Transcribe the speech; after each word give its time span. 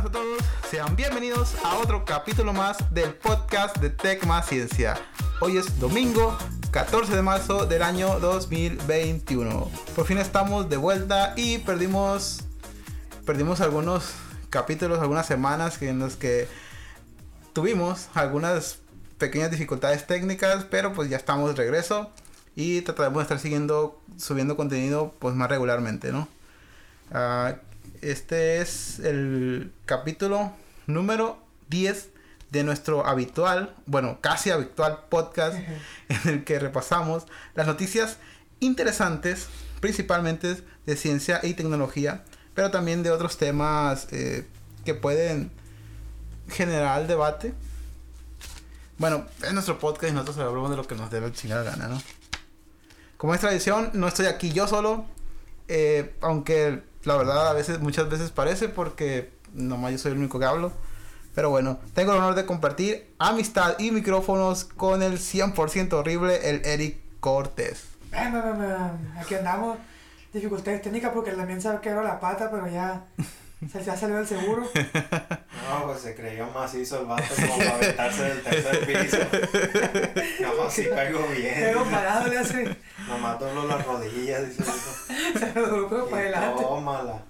buenas 0.00 0.06
a 0.06 0.12
todos. 0.12 0.38
Sean 0.70 0.96
bienvenidos 0.96 1.54
a 1.64 1.76
otro 1.76 2.04
capítulo 2.04 2.52
más 2.52 2.78
del 2.92 3.14
podcast 3.14 3.76
de 3.78 3.90
Tech 3.90 4.24
Más 4.24 4.46
Ciencia. 4.46 4.96
Hoy 5.40 5.56
es 5.58 5.78
domingo 5.78 6.36
14 6.70 7.14
de 7.14 7.22
marzo 7.22 7.66
del 7.66 7.82
año 7.82 8.18
2021. 8.20 9.70
Por 9.94 10.06
fin 10.06 10.18
estamos 10.18 10.68
de 10.70 10.76
vuelta 10.76 11.34
y 11.36 11.58
perdimos 11.58 12.44
perdimos 13.26 13.60
algunos 13.60 14.14
capítulos, 14.48 15.00
algunas 15.00 15.26
semanas 15.26 15.80
en 15.82 15.98
los 15.98 16.16
que 16.16 16.48
tuvimos 17.52 18.08
algunas 18.14 18.78
pequeñas 19.18 19.50
dificultades 19.50 20.06
técnicas, 20.06 20.64
pero 20.64 20.92
pues 20.92 21.10
ya 21.10 21.16
estamos 21.16 21.50
de 21.50 21.56
regreso 21.56 22.10
y 22.56 22.80
trataremos 22.82 23.18
de 23.18 23.22
estar 23.22 23.38
siguiendo 23.38 24.00
subiendo 24.16 24.56
contenido 24.56 25.14
pues 25.18 25.34
más 25.34 25.50
regularmente, 25.50 26.12
¿no? 26.12 26.28
Ah, 27.12 27.56
este 28.02 28.60
es 28.60 28.98
el 29.00 29.72
capítulo 29.86 30.52
número 30.86 31.38
10 31.68 32.10
de 32.50 32.64
nuestro 32.64 33.06
habitual, 33.06 33.74
bueno, 33.86 34.18
casi 34.20 34.50
habitual 34.50 35.04
podcast 35.08 35.56
en 36.08 36.28
el 36.28 36.44
que 36.44 36.58
repasamos 36.58 37.26
las 37.54 37.66
noticias 37.66 38.18
interesantes, 38.58 39.46
principalmente 39.80 40.56
de 40.86 40.96
ciencia 40.96 41.40
y 41.42 41.54
tecnología, 41.54 42.24
pero 42.54 42.70
también 42.70 43.02
de 43.02 43.10
otros 43.10 43.38
temas 43.38 44.08
eh, 44.10 44.46
que 44.84 44.94
pueden 44.94 45.50
generar 46.48 47.06
debate. 47.06 47.54
Bueno, 48.98 49.26
en 49.44 49.54
nuestro 49.54 49.78
podcast 49.78 50.12
y 50.12 50.14
nosotros 50.14 50.38
hablamos 50.38 50.70
de 50.70 50.76
lo 50.76 50.86
que 50.86 50.94
nos 50.94 51.10
debe 51.10 51.32
chingar 51.32 51.64
la 51.64 51.70
gana, 51.70 51.88
¿no? 51.88 52.02
Como 53.16 53.34
es 53.34 53.40
tradición, 53.40 53.90
no 53.94 54.08
estoy 54.08 54.26
aquí 54.26 54.52
yo 54.52 54.66
solo, 54.66 55.04
eh, 55.68 56.14
aunque 56.20 56.82
la 57.04 57.16
verdad 57.16 57.48
a 57.48 57.52
veces, 57.52 57.80
muchas 57.80 58.08
veces 58.08 58.30
parece 58.30 58.68
porque 58.68 59.32
nomás 59.54 59.92
yo 59.92 59.98
soy 59.98 60.12
el 60.12 60.18
único 60.18 60.38
que 60.38 60.46
hablo. 60.46 60.72
Pero 61.34 61.50
bueno, 61.50 61.78
tengo 61.94 62.12
el 62.12 62.18
honor 62.18 62.34
de 62.34 62.44
compartir 62.44 63.14
amistad 63.18 63.78
y 63.78 63.92
micrófonos 63.92 64.64
con 64.64 65.02
el 65.02 65.18
100% 65.18 65.92
horrible, 65.92 66.50
el 66.50 66.64
Eric 66.64 66.98
Cortés. 67.20 67.84
Aquí 69.18 69.34
andamos. 69.36 69.78
Dificultades 70.32 70.82
técnicas 70.82 71.12
porque 71.12 71.32
también 71.32 71.60
se 71.60 71.68
quebró 71.80 72.02
la 72.04 72.20
pata, 72.20 72.50
pero 72.50 72.68
ya 72.68 73.04
se 73.68 73.84
ya 73.84 73.96
salió 73.96 74.18
el 74.18 74.26
seguro. 74.26 74.68
No, 75.70 75.86
pues 75.86 76.00
se 76.00 76.16
creyó 76.16 76.48
macizo 76.52 77.00
el 77.00 77.06
vato 77.06 77.32
como 77.36 77.58
para 77.58 77.74
aventarse 77.74 78.22
del 78.24 78.42
tercer 78.42 78.86
piso. 78.86 79.18
No, 80.40 80.68
si 80.68 80.82
pego 80.82 81.28
bien. 81.28 81.54
Pero 81.58 81.84
parado 81.84 82.26
le 82.28 82.38
hace. 82.38 82.76
Nomás 83.06 83.38
doblo 83.38 83.68
las 83.68 83.86
rodillas, 83.86 84.48
dice 84.48 84.64
el 84.64 85.38
Se 85.38 85.60
lo 85.60 85.66
dobló 85.68 86.08
para 86.08 86.22
adelante. 86.22 86.62
Tómala. 86.62 87.22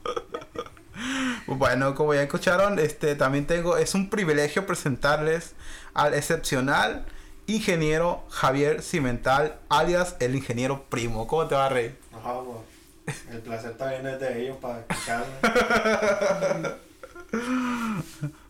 Bueno, 1.46 1.94
como 1.94 2.14
ya 2.14 2.22
escucharon, 2.22 2.78
este 2.78 3.14
también 3.14 3.46
tengo, 3.46 3.76
es 3.76 3.94
un 3.94 4.08
privilegio 4.08 4.64
presentarles 4.64 5.54
al 5.92 6.14
excepcional 6.14 7.04
ingeniero 7.46 8.24
Javier 8.30 8.82
Cimental, 8.82 9.58
alias 9.68 10.16
el 10.20 10.34
ingeniero 10.34 10.84
primo. 10.88 11.26
¿Cómo 11.26 11.46
te 11.46 11.56
va, 11.56 11.68
Rey? 11.68 11.98
No, 12.12 12.44
pues, 12.44 12.69
el 13.30 13.38
placer 13.40 13.76
también 13.76 14.06
es 14.06 14.20
de 14.20 14.42
ellos 14.42 14.56
para 14.58 14.80
escucharme. 14.80 15.26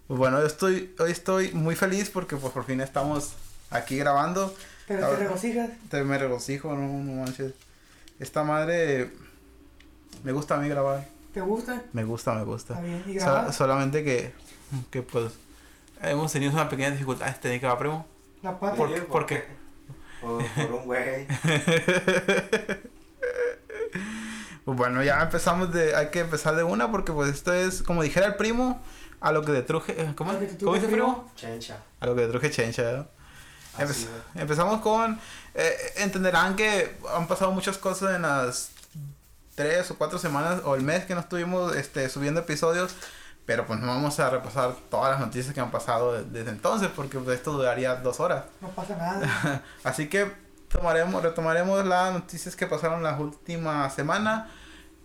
Pues 0.07 0.19
bueno, 0.19 0.41
yo 0.41 0.47
estoy, 0.47 0.95
hoy 0.99 1.11
estoy 1.13 1.53
muy 1.53 1.77
feliz 1.77 2.11
porque 2.11 2.37
pues, 2.37 2.53
por 2.53 2.65
fin 2.65 2.81
estamos 2.81 3.35
aquí 3.71 3.97
grabando. 3.97 4.55
Pero 4.89 5.09
te 5.11 5.17
regocijas. 5.17 5.71
Te 5.89 6.03
me 6.03 6.19
regocijo, 6.19 6.75
no, 6.75 6.81
no 7.05 7.23
manches. 7.25 7.53
Esta 8.19 8.43
madre 8.43 9.11
me 10.25 10.33
gusta 10.33 10.57
a 10.57 10.59
mí 10.59 10.69
grabar. 10.69 11.07
¿Te 11.33 11.41
gusta? 11.41 11.83
Me 11.93 12.03
gusta, 12.05 12.35
me 12.35 12.43
gusta. 12.45 12.75
Está 12.75 12.85
bien. 12.85 13.05
¿Y 13.07 13.19
So- 13.21 13.27
grabar? 13.27 13.53
solamente 13.53 14.03
que, 14.03 14.33
que 14.91 15.03
pues 15.03 15.33
hemos 16.03 16.33
tenido 16.33 16.51
una 16.53 16.69
pequeña 16.69 16.91
dificultad 16.91 17.35
técnica, 17.41 17.79
primo. 17.79 18.05
La 18.43 18.59
pata. 18.59 18.75
¿Por, 18.77 18.93
Sí, 18.93 19.01
por 19.09 19.27
qué? 19.27 19.45
Por, 20.21 20.45
por 20.45 20.73
un 20.73 20.85
güey. 20.87 21.27
Pues 24.65 24.77
bueno, 24.77 25.03
ya 25.03 25.21
empezamos 25.23 25.73
de, 25.73 25.95
hay 25.97 26.09
que 26.11 26.21
empezar 26.21 26.55
de 26.57 26.63
una 26.63 26.91
porque 26.91 27.13
pues 27.13 27.31
esto 27.31 27.53
es, 27.53 27.83
como 27.83 28.03
dijera 28.03 28.27
el 28.27 28.35
primo, 28.37 28.81
a 29.21 29.33
lo 29.33 29.43
que 29.45 29.53
te 29.53 29.63
truje, 29.63 30.01
eh, 30.01 30.13
¿cómo, 30.17 30.33
¿cómo 30.33 30.75
dice 30.75 30.89
primo? 30.89 31.31
Chencha. 31.37 31.79
A 32.01 32.07
lo 32.07 32.15
que 32.15 32.23
te 32.23 32.29
truje 32.29 32.51
chencha, 32.51 32.83
¿no? 32.93 33.07
Empe- 33.79 33.91
es. 33.91 34.09
empezamos 34.35 34.81
con, 34.81 35.19
eh, 35.55 35.75
entenderán 35.97 36.57
que 36.57 36.97
han 37.15 37.27
pasado 37.29 37.53
muchas 37.53 37.79
cosas 37.79 38.17
en 38.17 38.23
las 38.23 38.71
tres 39.55 39.91
o 39.91 39.97
cuatro 39.99 40.19
semanas 40.19 40.61
o 40.65 40.75
el 40.75 40.83
mes 40.83 41.05
que 41.05 41.15
no 41.15 41.21
estuvimos 41.21 41.75
este, 41.77 42.09
subiendo 42.09 42.41
episodios, 42.41 42.95
pero 43.47 43.67
pues 43.67 43.81
no 43.81 43.87
vamos 43.89 44.19
a 44.21 44.31
repasar 44.31 44.75
todas 44.91 45.11
las 45.13 45.21
noticias 45.21 45.53
que 45.55 45.61
han 45.61 45.71
pasado 45.71 46.13
de- 46.15 46.25
desde 46.25 46.51
entonces 46.51 46.89
porque 46.95 47.19
pues, 47.19 47.37
esto 47.39 47.53
duraría 47.53 47.97
dos 47.97 48.21
horas. 48.21 48.45
No 48.61 48.69
pasa 48.71 48.97
nada. 48.97 49.63
Así 49.85 50.09
que 50.09 50.33
tomaremos, 50.71 51.23
retomaremos 51.23 51.85
las 51.87 52.13
noticias 52.13 52.57
que 52.57 52.67
pasaron 52.67 53.03
las 53.03 53.19
últimas 53.21 53.95
semanas 53.95 54.49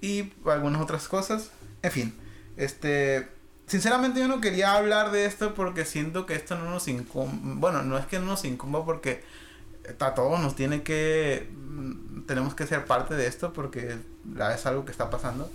y 0.01 0.31
algunas 0.45 0.81
otras 0.81 1.07
cosas. 1.07 1.49
En 1.81 1.91
fin, 1.91 2.15
este, 2.57 3.27
sinceramente 3.67 4.19
yo 4.19 4.27
no 4.27 4.41
quería 4.41 4.73
hablar 4.75 5.11
de 5.11 5.25
esto 5.25 5.53
porque 5.55 5.85
siento 5.85 6.25
que 6.25 6.35
esto 6.35 6.55
no 6.55 6.69
nos 6.69 6.87
incumba. 6.87 7.33
Bueno, 7.55 7.83
no 7.83 7.97
es 7.97 8.05
que 8.05 8.19
no 8.19 8.25
nos 8.25 8.45
incumba 8.45 8.85
porque 8.85 9.23
a 9.99 10.13
todos 10.13 10.39
nos 10.39 10.55
tiene 10.55 10.83
que, 10.83 11.49
mm, 11.53 12.25
tenemos 12.25 12.55
que 12.55 12.65
ser 12.67 12.85
parte 12.85 13.15
de 13.15 13.27
esto 13.27 13.53
porque 13.53 13.97
la- 14.33 14.53
es 14.55 14.65
algo 14.65 14.85
que 14.85 14.91
está 14.91 15.09
pasando. 15.09 15.51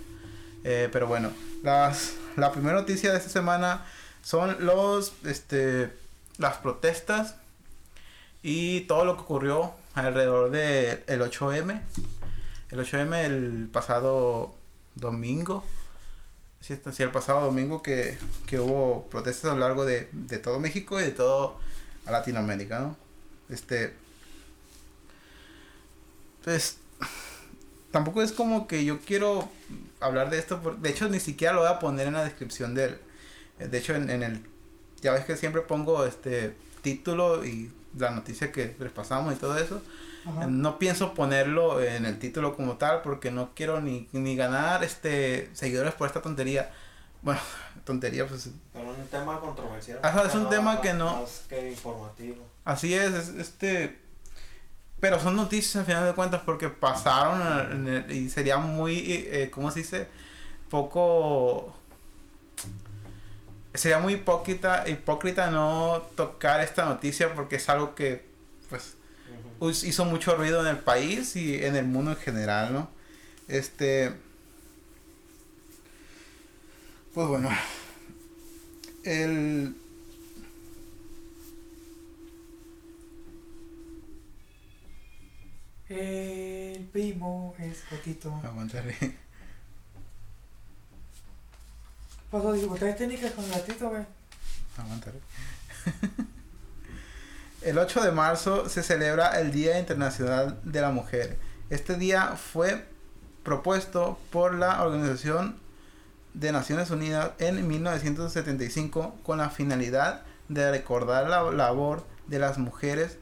Eh, 0.63 0.89
pero 0.91 1.07
bueno, 1.07 1.31
las, 1.63 2.13
la 2.37 2.51
primera 2.51 2.77
noticia 2.77 3.11
de 3.11 3.17
esta 3.17 3.29
semana 3.29 3.85
son 4.21 4.57
los, 4.65 5.13
este, 5.25 5.91
las 6.37 6.57
protestas 6.57 7.35
y 8.43 8.81
todo 8.81 9.05
lo 9.05 9.15
que 9.15 9.21
ocurrió 9.23 9.73
alrededor 9.93 10.51
del 10.51 11.03
el 11.07 11.21
8M. 11.21 11.81
El 12.71 12.79
8M 12.79 13.15
el 13.25 13.69
pasado 13.71 14.53
domingo. 14.95 15.63
Sí, 16.61 16.77
el 16.99 17.09
pasado 17.11 17.41
domingo 17.45 17.81
que, 17.81 18.17
que 18.45 18.59
hubo 18.59 19.07
protestas 19.09 19.51
a 19.51 19.53
lo 19.55 19.61
largo 19.61 19.83
de, 19.83 20.07
de 20.11 20.37
todo 20.37 20.59
México 20.59 20.99
y 20.99 21.03
de 21.03 21.11
todo 21.11 21.57
Latinoamérica, 22.05 22.79
¿no? 22.79 22.97
Este. 23.49 23.93
Pues. 26.43 26.77
Tampoco 27.91 28.21
es 28.21 28.31
como 28.31 28.67
que 28.67 28.85
yo 28.85 28.99
quiero 29.01 29.49
hablar 29.99 30.29
de 30.29 30.39
esto. 30.39 30.61
por- 30.61 30.77
de 30.77 30.89
hecho, 30.89 31.09
ni 31.09 31.19
siquiera 31.19 31.53
lo 31.53 31.61
voy 31.61 31.69
a 31.69 31.79
poner 31.79 32.07
en 32.07 32.13
la 32.13 32.23
descripción 32.23 32.73
del. 32.73 32.97
De 33.59 33.77
hecho, 33.77 33.95
en, 33.95 34.09
en 34.09 34.23
el. 34.23 34.45
Ya 35.01 35.11
ves 35.13 35.25
que 35.25 35.35
siempre 35.35 35.61
pongo 35.61 36.05
este 36.05 36.53
título 36.83 37.43
y 37.45 37.71
la 37.97 38.11
noticia 38.11 38.51
que 38.51 38.75
les 38.79 38.91
pasamos 38.91 39.33
y 39.33 39.37
todo 39.37 39.57
eso. 39.57 39.81
Ajá. 40.25 40.45
No 40.47 40.77
pienso 40.77 41.13
ponerlo 41.13 41.81
en 41.81 42.05
el 42.05 42.19
título 42.19 42.55
como 42.55 42.77
tal 42.77 43.01
porque 43.01 43.31
no 43.31 43.51
quiero 43.55 43.81
ni, 43.81 44.07
ni 44.11 44.35
ganar 44.35 44.83
este 44.83 45.49
seguidores 45.53 45.93
por 45.93 46.07
esta 46.07 46.21
tontería. 46.21 46.71
Bueno, 47.23 47.39
tontería 47.85 48.27
pues 48.27 48.49
Pero 48.73 48.89
un 48.89 49.07
tema 49.07 49.39
controversial. 49.39 49.99
Ajá, 50.03 50.23
es 50.27 50.35
un 50.35 50.43
No, 50.43 50.49
tema 50.49 50.79
que 50.81 50.93
no- 50.93 51.21
Más 51.21 51.45
que 51.49 51.71
informativo. 51.71 52.45
así 52.65 52.93
es, 52.93 53.13
es, 53.13 53.29
este 53.29 53.99
pero 54.99 55.19
son 55.19 55.35
noticias 55.35 55.77
al 55.77 55.85
final 55.85 56.05
de 56.05 56.13
cuentas 56.13 56.41
porque 56.45 56.69
pasaron 56.69 57.71
en 57.71 57.87
el- 57.87 58.11
y 58.11 58.29
sería 58.29 58.57
muy 58.57 58.99
eh, 59.07 59.49
¿cómo 59.51 59.71
se 59.71 59.79
dice? 59.79 60.07
poco 60.69 61.75
sería 63.73 63.99
muy 63.99 64.13
hipócrita 64.13 64.87
hipócrita 64.87 65.49
no 65.49 66.03
tocar 66.15 66.61
esta 66.61 66.85
noticia 66.85 67.33
porque 67.33 67.55
es 67.55 67.69
algo 67.69 67.95
que 67.95 68.25
pues 68.69 68.95
hizo 69.83 70.05
mucho 70.05 70.35
ruido 70.35 70.61
en 70.61 70.67
el 70.67 70.79
país 70.79 71.35
y 71.35 71.63
en 71.63 71.75
el 71.75 71.85
mundo 71.85 72.11
en 72.11 72.17
general, 72.17 72.73
¿no? 72.73 72.89
Este. 73.47 74.11
Pues 77.13 77.27
bueno. 77.27 77.49
El. 79.03 79.75
El 85.89 86.85
primo 86.85 87.53
es 87.59 87.83
Jotito. 87.89 88.33
Aguantaré. 88.43 88.95
Pasó 92.31 92.53
dificultades 92.53 92.97
técnicas 92.97 93.31
con 93.31 93.43
el 93.43 93.51
gatito, 93.51 93.89
güey. 93.89 94.03
Aguantaré. 94.77 95.19
El 97.61 97.77
8 97.77 98.01
de 98.01 98.11
marzo 98.11 98.69
se 98.69 98.81
celebra 98.81 99.39
el 99.39 99.51
Día 99.51 99.77
Internacional 99.77 100.59
de 100.63 100.81
la 100.81 100.89
Mujer. 100.89 101.37
Este 101.69 101.95
día 101.95 102.35
fue 102.35 102.87
propuesto 103.43 104.17
por 104.31 104.55
la 104.55 104.83
Organización 104.83 105.57
de 106.33 106.51
Naciones 106.51 106.89
Unidas 106.89 107.33
en 107.37 107.67
1975 107.67 109.15
con 109.21 109.37
la 109.37 109.51
finalidad 109.51 110.23
de 110.49 110.71
recordar 110.71 111.29
la 111.29 111.51
labor 111.51 112.03
de 112.25 112.39
las 112.39 112.57
mujeres 112.57 113.17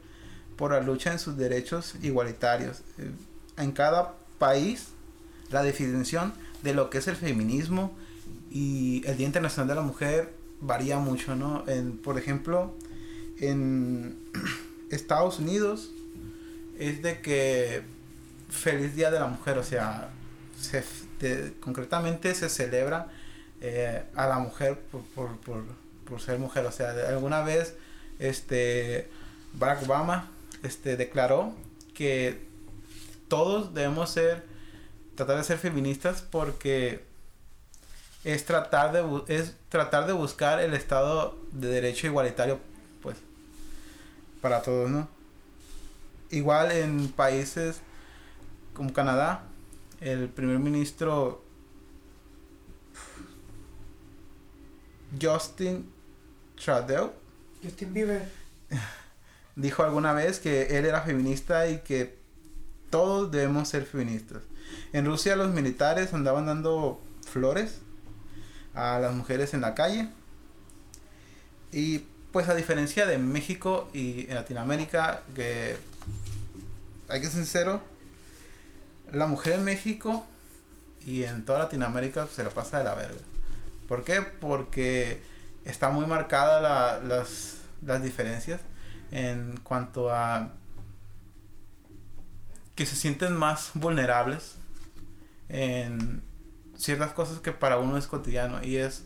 por 0.56 0.70
la 0.70 0.80
lucha 0.80 1.12
en 1.12 1.18
sus 1.18 1.36
derechos 1.36 1.96
igualitarios. 2.00 2.80
Eh, 2.96 3.10
En 3.58 3.72
cada 3.72 4.14
país, 4.38 4.88
la 5.50 5.62
definición 5.62 6.32
de 6.62 6.72
lo 6.72 6.88
que 6.88 6.98
es 6.98 7.08
el 7.08 7.16
feminismo 7.16 7.94
Y 8.50 9.02
el 9.06 9.16
Día 9.16 9.26
Internacional 9.26 9.68
de 9.68 9.74
la 9.76 9.82
Mujer 9.82 10.34
varía 10.60 10.98
mucho, 10.98 11.36
¿no? 11.36 11.64
En, 11.66 11.96
por 11.96 12.18
ejemplo, 12.18 12.74
en 13.40 14.18
Estados 14.90 15.38
Unidos 15.38 15.90
es 16.78 17.02
de 17.02 17.20
que 17.20 17.82
feliz 18.48 18.94
Día 18.94 19.10
de 19.10 19.20
la 19.20 19.26
Mujer, 19.26 19.58
o 19.58 19.62
sea, 19.62 20.10
se, 20.60 20.82
concretamente 21.60 22.34
se 22.34 22.48
celebra 22.48 23.08
eh, 23.60 24.02
a 24.14 24.26
la 24.26 24.38
mujer 24.38 24.78
por, 24.90 25.02
por, 25.02 25.36
por, 25.38 25.64
por, 26.04 26.20
ser 26.20 26.38
mujer, 26.38 26.64
o 26.66 26.72
sea, 26.72 26.90
alguna 27.08 27.42
vez 27.42 27.76
este 28.18 29.08
Barack 29.54 29.82
Obama 29.84 30.30
este, 30.62 30.96
declaró 30.96 31.54
que 31.94 32.40
todos 33.28 33.74
debemos 33.74 34.10
ser, 34.10 34.44
tratar 35.14 35.36
de 35.36 35.44
ser 35.44 35.58
feministas 35.58 36.22
porque 36.22 37.04
es 38.24 38.44
tratar 38.44 38.92
de, 38.92 39.22
es 39.28 39.54
tratar 39.68 40.06
de 40.06 40.12
buscar 40.12 40.60
el 40.60 40.74
estado 40.74 41.38
de 41.52 41.68
derecho 41.68 42.06
igualitario, 42.06 42.60
pues, 43.02 43.16
para 44.40 44.62
todos, 44.62 44.90
¿no? 44.90 45.08
Igual 46.30 46.72
en 46.72 47.08
países 47.08 47.80
como 48.74 48.92
Canadá, 48.92 49.42
el 50.00 50.28
primer 50.28 50.58
ministro 50.58 51.42
Justin 55.20 55.90
Trudeau. 56.56 57.12
Justin 57.62 57.92
Bieber. 57.92 58.28
Dijo 59.56 59.82
alguna 59.82 60.12
vez 60.12 60.38
que 60.38 60.78
él 60.78 60.84
era 60.84 61.02
feminista 61.02 61.68
y 61.68 61.78
que 61.78 62.18
todos 62.90 63.30
debemos 63.30 63.68
ser 63.68 63.84
feministas. 63.84 64.42
En 64.92 65.06
Rusia 65.06 65.36
los 65.36 65.50
militares 65.50 66.14
andaban 66.14 66.46
dando 66.46 67.00
flores 67.28 67.80
a 68.80 68.98
las 68.98 69.14
mujeres 69.14 69.52
en 69.52 69.60
la 69.60 69.74
calle. 69.74 70.08
Y 71.70 72.00
pues 72.32 72.48
a 72.48 72.54
diferencia 72.54 73.06
de 73.06 73.18
México 73.18 73.90
y 73.92 74.26
Latinoamérica, 74.26 75.22
que 75.34 75.76
hay 77.08 77.20
que 77.20 77.26
ser 77.26 77.36
sincero, 77.36 77.82
la 79.12 79.26
mujer 79.26 79.54
en 79.54 79.64
México 79.64 80.24
y 81.04 81.24
en 81.24 81.44
toda 81.44 81.60
Latinoamérica 81.60 82.26
se 82.26 82.42
la 82.42 82.50
pasa 82.50 82.78
de 82.78 82.84
la 82.84 82.94
verga. 82.94 83.20
¿Por 83.86 84.04
qué? 84.04 84.22
Porque 84.22 85.20
está 85.64 85.90
muy 85.90 86.06
marcada 86.06 87.00
las, 87.00 87.58
las 87.84 88.02
diferencias 88.02 88.60
en 89.10 89.58
cuanto 89.62 90.10
a 90.14 90.52
que 92.76 92.86
se 92.86 92.96
sienten 92.96 93.36
más 93.36 93.72
vulnerables 93.74 94.54
en 95.48 96.22
ciertas 96.80 97.12
cosas 97.12 97.40
que 97.40 97.52
para 97.52 97.78
uno 97.78 97.96
es 97.96 98.06
cotidiano 98.06 98.64
y 98.64 98.76
es 98.76 99.04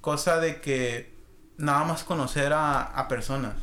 cosa 0.00 0.38
de 0.38 0.60
que 0.60 1.14
nada 1.56 1.84
más 1.84 2.02
conocer 2.04 2.52
a, 2.52 2.82
a 2.82 3.08
personas. 3.08 3.54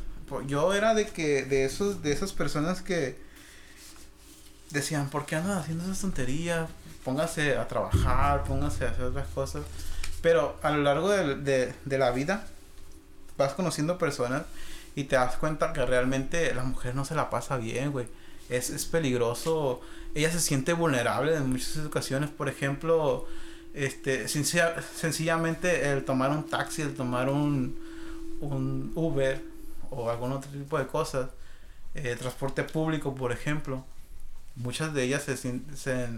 Yo 0.46 0.74
era 0.74 0.94
de 0.94 1.08
que 1.08 1.44
de 1.44 1.66
esos 1.66 2.02
de 2.04 2.12
esas 2.12 2.34
personas 2.34 2.82
que 2.82 3.20
decían, 4.70 5.10
¿por 5.10 5.26
qué 5.26 5.36
andan 5.36 5.58
haciendo 5.58 5.84
esas 5.84 6.00
tonterías? 6.02 6.70
Póngase 7.04 7.58
a 7.58 7.68
trabajar, 7.68 8.44
póngase 8.44 8.86
a 8.86 8.92
hacer 8.92 9.06
otras 9.06 9.28
cosas. 9.30 9.64
Pero 10.22 10.58
a 10.62 10.72
lo 10.72 10.84
largo 10.84 11.10
de, 11.10 11.36
de, 11.36 11.74
de 11.86 11.98
la 11.98 12.12
vida 12.12 12.46
vas 13.38 13.54
conociendo 13.54 13.98
personas 13.98 14.44
y 14.96 15.06
te 15.06 15.16
das 15.16 15.38
cuenta 15.38 15.74
que 15.74 15.86
realmente 15.86 16.54
la 16.54 16.64
mujer 16.64 16.94
no 16.94 17.06
se 17.06 17.16
la 17.16 17.30
pasa 17.30 17.58
bien, 17.58 17.92
güey. 17.92 18.08
Es, 18.50 18.70
es 18.70 18.86
peligroso. 18.86 19.82
Ella 20.14 20.32
se 20.32 20.40
siente 20.40 20.74
vulnerable 20.74 21.36
en 21.36 21.50
muchas 21.50 21.78
ocasiones. 21.86 22.30
Por 22.30 22.50
ejemplo, 22.50 23.28
este, 23.74 24.28
sencillamente 24.28 25.92
el 25.92 26.06
tomar 26.06 26.32
un 26.32 26.48
taxi, 26.48 26.82
el 26.82 26.96
tomar 26.96 27.30
un, 27.30 27.80
un 28.42 28.92
Uber 28.96 29.42
o 29.90 30.10
algún 30.10 30.32
otro 30.32 30.50
tipo 30.52 30.78
de 30.78 30.88
cosas, 30.88 31.30
eh, 31.96 32.16
transporte 32.18 32.64
público, 32.64 33.16
por 33.16 33.32
ejemplo, 33.32 33.86
muchas 34.56 34.94
de 34.94 35.04
ellas 35.04 35.24
se, 35.24 35.38
se, 35.38 36.10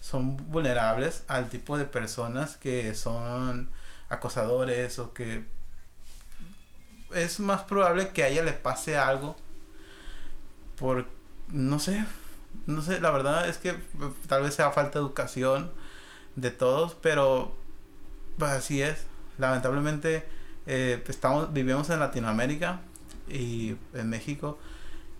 son 0.00 0.36
vulnerables 0.50 1.24
al 1.28 1.48
tipo 1.48 1.76
de 1.76 1.84
personas 1.84 2.56
que 2.56 2.94
son 2.94 3.68
acosadores 4.08 4.98
o 4.98 5.12
que 5.12 5.44
es 7.14 7.40
más 7.40 7.62
probable 7.62 8.08
que 8.08 8.22
a 8.22 8.28
ella 8.28 8.42
le 8.42 8.52
pase 8.52 8.96
algo 8.96 9.36
por 10.78 11.06
no 11.48 11.78
sé 11.78 12.04
no 12.66 12.82
sé 12.82 13.00
la 13.00 13.10
verdad 13.10 13.48
es 13.48 13.58
que 13.58 13.74
tal 14.28 14.42
vez 14.42 14.54
sea 14.54 14.70
falta 14.70 14.98
de 14.98 15.04
educación 15.04 15.70
de 16.36 16.50
todos, 16.50 16.96
pero 17.00 17.54
pues 18.38 18.50
así 18.52 18.82
es. 18.82 19.06
Lamentablemente 19.38 20.24
eh, 20.66 21.02
estamos, 21.08 21.52
vivimos 21.52 21.90
en 21.90 22.00
Latinoamérica 22.00 22.80
y 23.28 23.76
en 23.94 24.08
México 24.10 24.58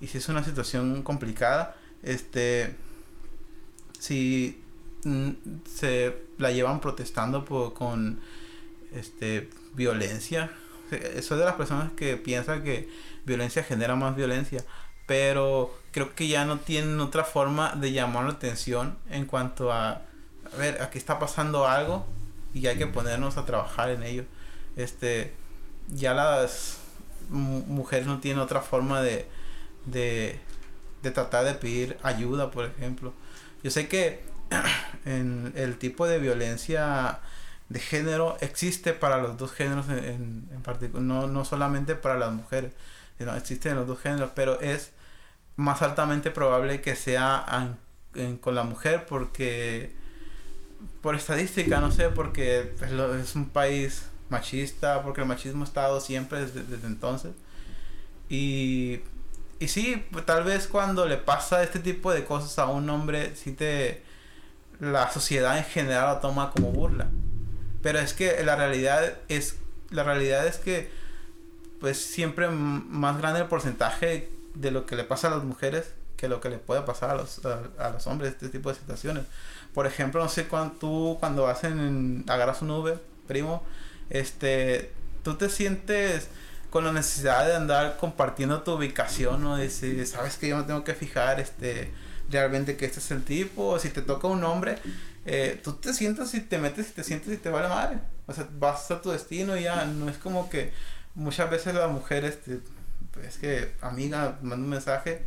y 0.00 0.06
si 0.06 0.18
es 0.18 0.28
una 0.28 0.42
situación 0.42 1.02
complicada, 1.02 1.76
este, 2.02 2.74
si 3.98 4.62
mm, 5.04 5.30
se 5.70 6.16
la 6.38 6.50
llevan 6.50 6.80
protestando 6.80 7.44
por, 7.44 7.74
con 7.74 8.20
este, 8.94 9.50
violencia, 9.74 10.50
soy 11.22 11.38
de 11.38 11.44
las 11.44 11.54
personas 11.54 11.92
que 11.92 12.16
piensan 12.16 12.64
que 12.64 12.88
violencia 13.26 13.62
genera 13.62 13.94
más 13.94 14.16
violencia, 14.16 14.64
pero 15.06 15.78
creo 15.92 16.14
que 16.14 16.28
ya 16.28 16.44
no 16.44 16.60
tienen 16.60 16.98
otra 17.00 17.24
forma 17.24 17.74
de 17.74 17.92
llamar 17.92 18.24
la 18.24 18.30
atención 18.30 18.96
en 19.10 19.26
cuanto 19.26 19.72
a 19.72 20.02
a 20.52 20.56
ver, 20.56 20.82
aquí 20.82 20.98
está 20.98 21.18
pasando 21.18 21.66
algo 21.66 22.06
y 22.54 22.66
hay 22.66 22.76
que 22.76 22.86
ponernos 22.86 23.36
a 23.36 23.44
trabajar 23.44 23.90
en 23.90 24.02
ello. 24.02 24.24
Este, 24.76 25.34
ya 25.88 26.14
las 26.14 26.78
mujeres 27.28 28.06
no 28.06 28.20
tienen 28.20 28.40
otra 28.40 28.60
forma 28.60 29.02
de, 29.02 29.28
de, 29.86 30.38
de 31.02 31.10
tratar 31.10 31.44
de 31.44 31.54
pedir 31.54 31.96
ayuda, 32.02 32.50
por 32.50 32.64
ejemplo. 32.64 33.12
Yo 33.62 33.70
sé 33.70 33.88
que 33.88 34.22
en 35.04 35.52
el 35.56 35.78
tipo 35.78 36.06
de 36.06 36.18
violencia 36.18 37.20
de 37.68 37.78
género 37.78 38.36
existe 38.40 38.92
para 38.92 39.18
los 39.18 39.36
dos 39.36 39.52
géneros 39.52 39.88
en, 39.88 40.48
en, 40.52 40.62
particular, 40.62 41.02
no, 41.02 41.28
no 41.28 41.44
solamente 41.44 41.94
para 41.94 42.18
las 42.18 42.32
mujeres, 42.32 42.72
sino 43.18 43.34
existe 43.36 43.68
en 43.68 43.76
los 43.76 43.86
dos 43.86 44.00
géneros, 44.00 44.32
pero 44.34 44.60
es 44.60 44.90
más 45.56 45.82
altamente 45.82 46.30
probable 46.30 46.80
que 46.80 46.96
sea 46.96 47.76
con 48.40 48.54
la 48.54 48.64
mujer 48.64 49.06
porque 49.06 49.94
por 51.00 51.14
estadística, 51.14 51.80
no 51.80 51.90
sé, 51.90 52.08
porque 52.08 52.72
es 53.20 53.34
un 53.34 53.48
país 53.48 54.04
machista, 54.28 55.02
porque 55.02 55.22
el 55.22 55.26
machismo 55.26 55.64
ha 55.64 55.66
estado 55.66 56.00
siempre 56.00 56.46
desde, 56.46 56.86
entonces. 56.86 57.32
Y, 58.28 59.00
y 59.58 59.68
sí, 59.68 60.04
tal 60.24 60.44
vez 60.44 60.66
cuando 60.66 61.06
le 61.06 61.16
pasa 61.16 61.62
este 61.62 61.80
tipo 61.80 62.12
de 62.12 62.24
cosas 62.24 62.58
a 62.58 62.66
un 62.66 62.88
hombre, 62.90 63.34
sí 63.36 63.52
te... 63.52 64.02
La 64.78 65.10
sociedad 65.10 65.58
en 65.58 65.64
general 65.64 66.14
lo 66.14 66.20
toma 66.20 66.52
como 66.52 66.70
burla. 66.70 67.10
Pero 67.82 67.98
es 67.98 68.14
que 68.14 68.42
la 68.44 68.56
realidad 68.56 69.14
es... 69.28 69.56
La 69.90 70.04
realidad 70.04 70.46
es 70.46 70.56
que 70.56 70.90
pues 71.80 71.98
siempre 71.98 72.48
más 72.48 73.16
grande 73.18 73.40
el 73.40 73.46
porcentaje 73.46 74.30
de 74.54 74.70
lo 74.70 74.84
que 74.84 74.96
le 74.96 75.04
pasa 75.04 75.28
a 75.28 75.30
las 75.30 75.42
mujeres 75.42 75.94
que 76.20 76.28
lo 76.28 76.40
que 76.40 76.50
le 76.50 76.58
puede 76.58 76.82
pasar 76.82 77.10
a 77.10 77.14
los, 77.14 77.40
a 77.46 77.90
los 77.90 78.06
hombres 78.06 78.32
este 78.32 78.50
tipo 78.50 78.68
de 78.68 78.74
situaciones. 78.74 79.24
Por 79.74 79.86
ejemplo, 79.86 80.22
no 80.22 80.28
sé 80.28 80.46
cuando 80.46 80.74
tú 80.74 81.16
cuando 81.20 81.44
vas 81.44 81.64
en 81.64 82.24
agarras 82.28 82.62
un 82.62 82.70
Uber, 82.70 83.00
primo, 83.26 83.62
este, 84.10 84.90
tú 85.22 85.36
te 85.36 85.48
sientes 85.48 86.28
con 86.70 86.84
la 86.84 86.92
necesidad 86.92 87.46
de 87.46 87.56
andar 87.56 87.96
compartiendo 87.96 88.62
tu 88.62 88.72
ubicación, 88.72 89.42
¿no? 89.42 89.56
Decir, 89.56 90.06
sabes 90.06 90.36
que 90.36 90.48
yo 90.48 90.56
me 90.56 90.64
tengo 90.64 90.84
que 90.84 90.94
fijar, 90.94 91.40
este, 91.40 91.90
realmente 92.30 92.76
que 92.76 92.86
este 92.86 93.00
es 93.00 93.10
el 93.10 93.24
tipo, 93.24 93.78
si 93.78 93.90
te 93.90 94.02
toca 94.02 94.28
un 94.28 94.42
hombre, 94.44 94.78
eh, 95.26 95.60
tú 95.62 95.74
te 95.74 95.92
sientas 95.92 96.32
y 96.34 96.40
te 96.40 96.58
metes 96.58 96.90
y 96.90 96.92
te 96.92 97.04
sientes 97.04 97.32
y 97.32 97.36
te 97.36 97.50
vale 97.50 97.68
madre. 97.68 97.98
O 98.26 98.32
sea, 98.32 98.48
vas 98.58 98.90
a 98.90 99.02
tu 99.02 99.10
destino 99.10 99.56
y 99.56 99.64
ya, 99.64 99.84
no 99.84 100.08
es 100.08 100.16
como 100.16 100.48
que 100.48 100.72
muchas 101.14 101.50
veces 101.50 101.74
las 101.74 101.90
mujeres, 101.90 102.34
este, 102.34 102.60
pues 103.12 103.38
que 103.38 103.74
amiga, 103.80 104.38
manda 104.42 104.64
un 104.64 104.70
mensaje 104.70 105.26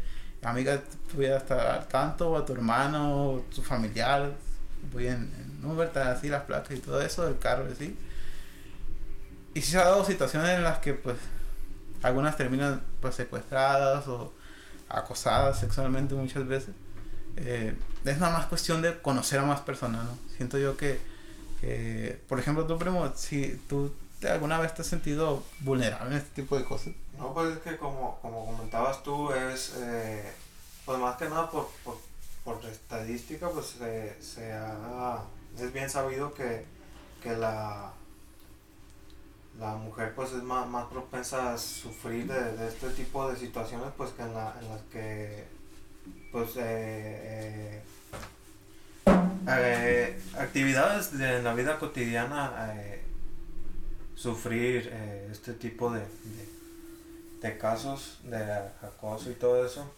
amiga 0.50 0.82
tuviera 1.12 1.38
estar 1.38 1.60
al 1.60 1.88
tanto, 1.88 2.32
o 2.32 2.38
a 2.38 2.46
tu 2.46 2.54
hermano, 2.54 3.32
o 3.32 3.40
tu 3.54 3.62
familiar, 3.62 4.32
voy 4.92 5.08
en, 5.08 5.32
en 5.62 5.66
Uber, 5.66 5.90
así 6.00 6.30
las 6.30 6.44
placas 6.44 6.78
y 6.78 6.80
todo 6.80 7.02
eso, 7.02 7.26
del 7.26 7.40
carro, 7.40 7.66
así. 7.72 7.98
Y 9.54 9.62
si 9.62 9.72
se 9.72 9.78
ha 9.78 9.86
dado 9.86 10.04
situaciones 10.06 10.50
en 10.50 10.64
las 10.64 10.80
que, 10.80 10.94
pues, 10.94 11.18
algunas 12.02 12.36
terminan, 12.38 12.82
pues, 13.02 13.16
secuestradas 13.16 14.08
o 14.08 14.34
acosadas 14.90 15.60
sexualmente 15.60 16.16
muchas 16.16 16.48
veces. 16.48 16.76
Eh, 17.38 17.76
es 18.06 18.20
nada 18.20 18.38
más 18.38 18.46
cuestión 18.48 18.82
de 18.82 19.00
conocer 19.02 19.40
a 19.40 19.44
más 19.44 19.62
personas, 19.62 20.06
¿no? 20.06 20.18
Siento 20.36 20.58
yo 20.58 20.78
que, 20.78 21.00
que 21.62 22.20
por 22.28 22.40
ejemplo, 22.40 22.66
tú, 22.68 22.78
primo, 22.78 23.12
si 23.16 23.60
tú 23.68 23.94
alguna 24.30 24.60
vez 24.60 24.74
te 24.74 24.82
has 24.82 24.88
sentido 24.88 25.44
vulnerable 25.62 26.12
en 26.12 26.18
este 26.18 26.42
tipo 26.42 26.58
de 26.58 26.64
cosas. 26.64 26.94
No, 27.24 27.34
pues 27.34 27.54
es 27.56 27.60
que 27.60 27.78
como, 27.78 28.20
como 28.22 28.46
comentabas 28.46 29.02
tú, 29.02 29.32
es, 29.32 29.76
eh, 29.78 30.30
pues 30.86 31.00
más 31.00 31.16
que 31.16 31.30
nada 31.30 31.50
por, 31.50 31.70
por, 31.86 31.98
por 32.44 32.66
estadística, 32.66 33.50
pues 33.50 33.68
se, 33.68 34.22
se 34.22 34.52
ha, 34.52 35.24
es 35.58 35.72
bien 35.72 35.90
sabido 35.90 36.34
que, 36.34 36.66
que 37.22 37.32
la, 37.38 37.94
la 39.58 39.76
mujer 39.76 40.14
pues 40.14 40.34
es 40.34 40.44
más, 40.44 40.68
más 40.68 40.88
propensa 40.88 41.54
a 41.54 41.58
sufrir 41.58 42.28
de, 42.28 42.58
de 42.58 42.68
este 42.68 42.90
tipo 42.90 43.32
de 43.32 43.38
situaciones 43.38 43.88
pues 43.96 44.10
que 44.12 44.24
en, 44.24 44.34
la, 44.34 44.54
en 44.60 44.68
las 44.68 44.82
que 44.92 45.46
pues 46.30 46.58
eh, 46.58 47.82
eh, 49.48 50.22
actividades 50.38 51.18
de 51.18 51.38
en 51.38 51.46
la 51.46 51.54
vida 51.54 51.80
cotidiana 51.80 52.52
sufrir 54.14 54.92
este 55.32 55.54
tipo 55.54 55.90
de, 55.90 56.02
de 57.44 57.58
casos 57.58 58.20
de 58.24 58.42
acoso 58.82 59.30
y 59.30 59.34
todo 59.34 59.66
eso 59.66 59.94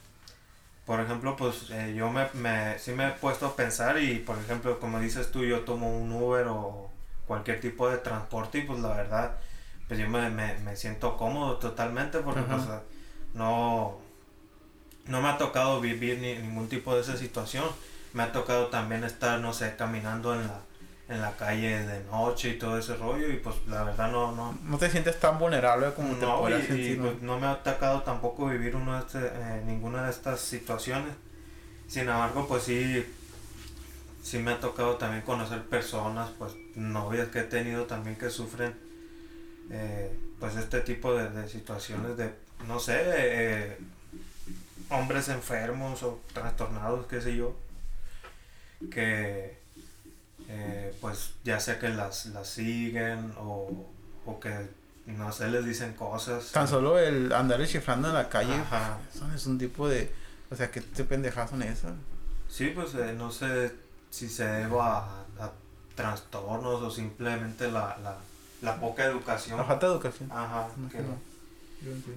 por 0.86 1.00
ejemplo 1.00 1.36
pues 1.36 1.70
eh, 1.70 1.94
yo 1.96 2.10
me, 2.10 2.28
me 2.34 2.78
sí 2.80 2.92
me 2.92 3.08
he 3.08 3.12
puesto 3.12 3.46
a 3.46 3.56
pensar 3.56 4.02
y 4.02 4.18
por 4.18 4.38
ejemplo 4.40 4.80
como 4.80 5.00
dices 5.00 5.32
tú 5.32 5.46
yo 5.46 5.62
tomo 5.62 5.96
un 5.96 6.12
Uber 6.12 6.48
o 6.48 6.90
cualquier 7.28 7.62
tipo 7.62 7.88
de 7.88 8.00
transporte 8.00 8.58
y 8.58 8.62
pues 8.64 8.80
la 8.80 8.90
verdad 8.96 9.36
pues 9.88 10.00
yo 10.00 10.10
me, 10.10 10.30
me, 10.32 10.56
me 10.60 10.76
siento 10.76 11.18
cómodo 11.18 11.58
totalmente 11.58 12.18
porque 12.20 12.42
Ajá. 12.42 12.56
pues 12.56 12.68
no 13.36 14.00
no 15.06 15.22
me 15.22 15.30
ha 15.30 15.38
tocado 15.38 15.80
vivir 15.80 16.18
ni, 16.18 16.36
ningún 16.40 16.68
tipo 16.68 16.96
de 16.96 17.02
esa 17.02 17.16
situación 17.16 17.66
me 18.14 18.24
ha 18.24 18.32
tocado 18.32 18.68
también 18.68 19.04
estar 19.04 19.40
no 19.40 19.54
sé 19.54 19.76
caminando 19.76 20.34
en 20.34 20.48
la 20.48 20.62
en 21.08 21.22
la 21.22 21.36
calle 21.38 21.86
de 21.86 22.04
noche 22.06 22.50
y 22.50 22.58
todo 22.58 22.80
ese 22.80 22.96
rollo 22.96 23.30
y 23.30 23.38
pues 23.38 23.56
la 23.68 23.84
verdad 23.84 24.12
no 24.12 24.32
no 24.32 24.58
No 24.64 24.78
te 24.78 24.90
sientes 24.90 25.20
tan 25.20 25.38
vulnerable 25.38 25.94
como 25.94 26.16
te 26.16 26.26
no, 26.26 26.38
y, 26.38 26.40
podrías 26.40 26.64
y, 26.64 26.68
sentir. 26.68 26.98
¿no? 26.98 27.04
pues, 27.12 27.22
no 27.22 27.40
me 27.40 27.48
ha 27.48 27.62
tocado 27.62 28.02
tampoco 28.02 28.48
vivir 28.48 28.76
uno 28.76 28.94
de 28.94 29.00
este, 29.00 29.20
eh, 29.20 29.62
ninguna 29.66 30.04
de 30.04 30.10
estas 30.10 30.40
situaciones. 30.40 31.14
Sin 31.88 32.04
embargo, 32.04 32.48
pues 32.48 32.64
sí, 32.64 33.06
sí 34.24 34.40
me 34.40 34.52
ha 34.52 34.60
tocado 34.60 34.96
también 34.96 35.22
conocer 35.22 35.62
personas, 35.66 36.32
pues 36.40 36.54
novias 36.76 37.28
que 37.28 37.40
he 37.40 37.44
tenido 37.44 37.86
también 37.86 38.16
que 38.16 38.32
sufren 38.32 38.74
eh, 39.70 40.12
pues 40.40 40.56
este 40.56 40.82
tipo 40.82 41.14
de, 41.14 41.30
de 41.30 41.48
situaciones 41.48 42.18
de, 42.18 42.32
no 42.68 42.80
sé, 42.80 43.00
eh, 43.06 43.78
hombres 44.90 45.30
enfermos 45.30 46.02
o 46.02 46.20
trastornados, 46.34 47.06
qué 47.06 47.22
sé 47.22 47.36
yo, 47.36 47.56
que 48.92 49.65
eh, 50.50 50.94
pues 51.02 51.32
ya 51.44 51.60
sea 51.60 51.80
que 51.80 51.90
las, 51.90 52.28
las 52.28 52.48
siguen 52.48 53.34
o, 53.38 53.88
o 54.26 54.40
que 54.40 54.70
no 55.06 55.32
sé, 55.32 55.48
les 55.50 55.66
dicen 55.66 55.94
cosas. 55.94 56.52
Tan 56.52 56.68
solo 56.68 56.98
el 56.98 57.32
andar 57.32 57.60
descifrando 57.60 58.08
en 58.08 58.16
la 58.16 58.28
calle, 58.30 58.54
Ajá. 58.56 58.98
eso 59.14 59.28
es 59.34 59.46
un 59.46 59.58
tipo 59.60 59.88
de... 59.88 60.12
O 60.50 60.56
sea, 60.56 60.72
¿qué 60.72 60.82
te 60.82 61.04
pendejas 61.04 61.50
son 61.52 61.62
esas? 61.62 61.94
Sí, 62.50 62.72
pues 62.74 62.94
eh, 62.96 63.14
no 63.18 63.32
sé 63.32 63.74
si 64.10 64.30
se 64.30 64.46
deba 64.46 64.98
a, 65.00 65.26
a 65.40 65.52
trastornos 65.96 66.82
o 66.82 66.90
simplemente 66.90 67.72
la, 67.72 67.98
la, 68.02 68.18
la 68.62 68.80
poca 68.80 69.06
educación. 69.06 69.58
La 69.58 69.64
falta 69.64 69.88
de 69.88 69.94
educación. 69.94 70.32
Ajá, 70.32 70.70
No, 70.78 70.90
que, 70.90 71.00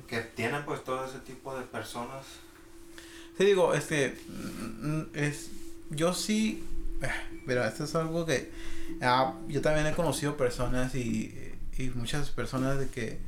que 0.07 0.23
tienen 0.23 0.65
pues 0.65 0.83
todo 0.85 1.05
ese 1.05 1.19
tipo 1.21 1.55
de 1.59 1.65
personas. 1.65 2.25
Sí, 3.37 3.45
digo, 3.45 3.75
este, 3.75 4.19
mm, 4.29 5.03
es, 5.15 5.51
yo 5.91 6.15
sí, 6.15 6.65
pero 7.47 7.65
esto 7.65 7.85
es 7.85 7.95
algo 7.95 8.27
que, 8.27 8.51
ah, 9.03 9.35
yo 9.49 9.61
también 9.61 9.87
he 9.87 9.93
conocido 9.95 10.37
personas 10.37 10.95
y, 10.95 11.55
y 11.77 11.91
muchas 11.91 12.31
personas 12.31 12.79
de 12.79 12.89
que, 12.89 13.21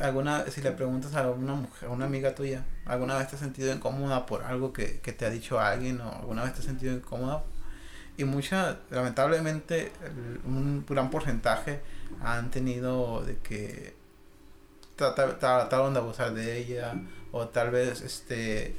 alguna, 0.00 0.46
si 0.50 0.60
le 0.62 0.70
preguntas 0.72 1.14
a 1.14 1.28
una 1.30 1.54
mujer, 1.54 1.88
a 1.88 1.92
una 1.92 2.06
amiga 2.06 2.34
tuya, 2.34 2.64
¿alguna 2.86 3.16
vez 3.18 3.28
te 3.28 3.36
has 3.36 3.40
sentido 3.40 3.72
incómoda 3.74 4.24
por 4.26 4.44
algo 4.44 4.72
que, 4.72 5.00
que 5.00 5.12
te 5.12 5.26
ha 5.26 5.30
dicho 5.30 5.60
alguien 5.60 6.00
o 6.00 6.10
alguna 6.12 6.42
vez 6.44 6.54
te 6.54 6.60
has 6.60 6.64
sentido 6.66 6.94
incómoda? 6.94 7.44
Y 8.16 8.24
muchas, 8.24 8.76
lamentablemente, 8.90 9.92
un 10.44 10.84
gran 10.88 11.10
porcentaje 11.10 11.80
han 12.22 12.50
tenido 12.50 13.22
de 13.24 13.38
que 13.38 13.94
trata- 14.96 15.38
trataron 15.38 15.94
de 15.94 16.00
abusar 16.00 16.34
de 16.34 16.58
ella 16.58 16.94
o 17.32 17.48
tal 17.48 17.70
vez 17.70 18.00
este 18.02 18.76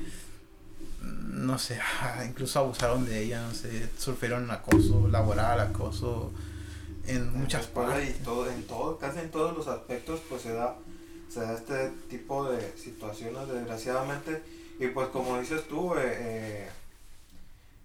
no 1.02 1.58
sé 1.58 1.80
ah, 2.02 2.24
incluso 2.26 2.60
abusaron 2.60 3.06
de 3.06 3.22
ella 3.24 3.42
no 3.42 3.54
sé 3.54 3.90
sufrieron 3.98 4.50
acoso 4.52 5.08
laboral 5.08 5.60
acoso 5.60 6.32
en 7.08 7.34
muchas 7.40 7.64
escuela 7.64 7.90
partes. 7.94 8.10
y 8.12 8.24
todo, 8.24 8.50
en 8.50 8.64
todo, 8.68 8.98
casi 9.00 9.20
en 9.20 9.32
todos 9.32 9.58
los 9.58 9.68
aspectos 9.68 10.22
pues 10.30 10.44
se 10.44 10.54
da, 10.54 10.76
se 11.34 11.40
da 11.42 11.54
este 11.54 11.90
tipo 12.10 12.48
de 12.50 12.78
situaciones 12.78 13.48
desgraciadamente. 13.48 14.44
Y 14.80 14.88
pues 14.88 15.08
como 15.10 15.40
dices 15.40 15.68
tú, 15.68 15.96
eh, 15.96 16.00
eh, 16.04 16.70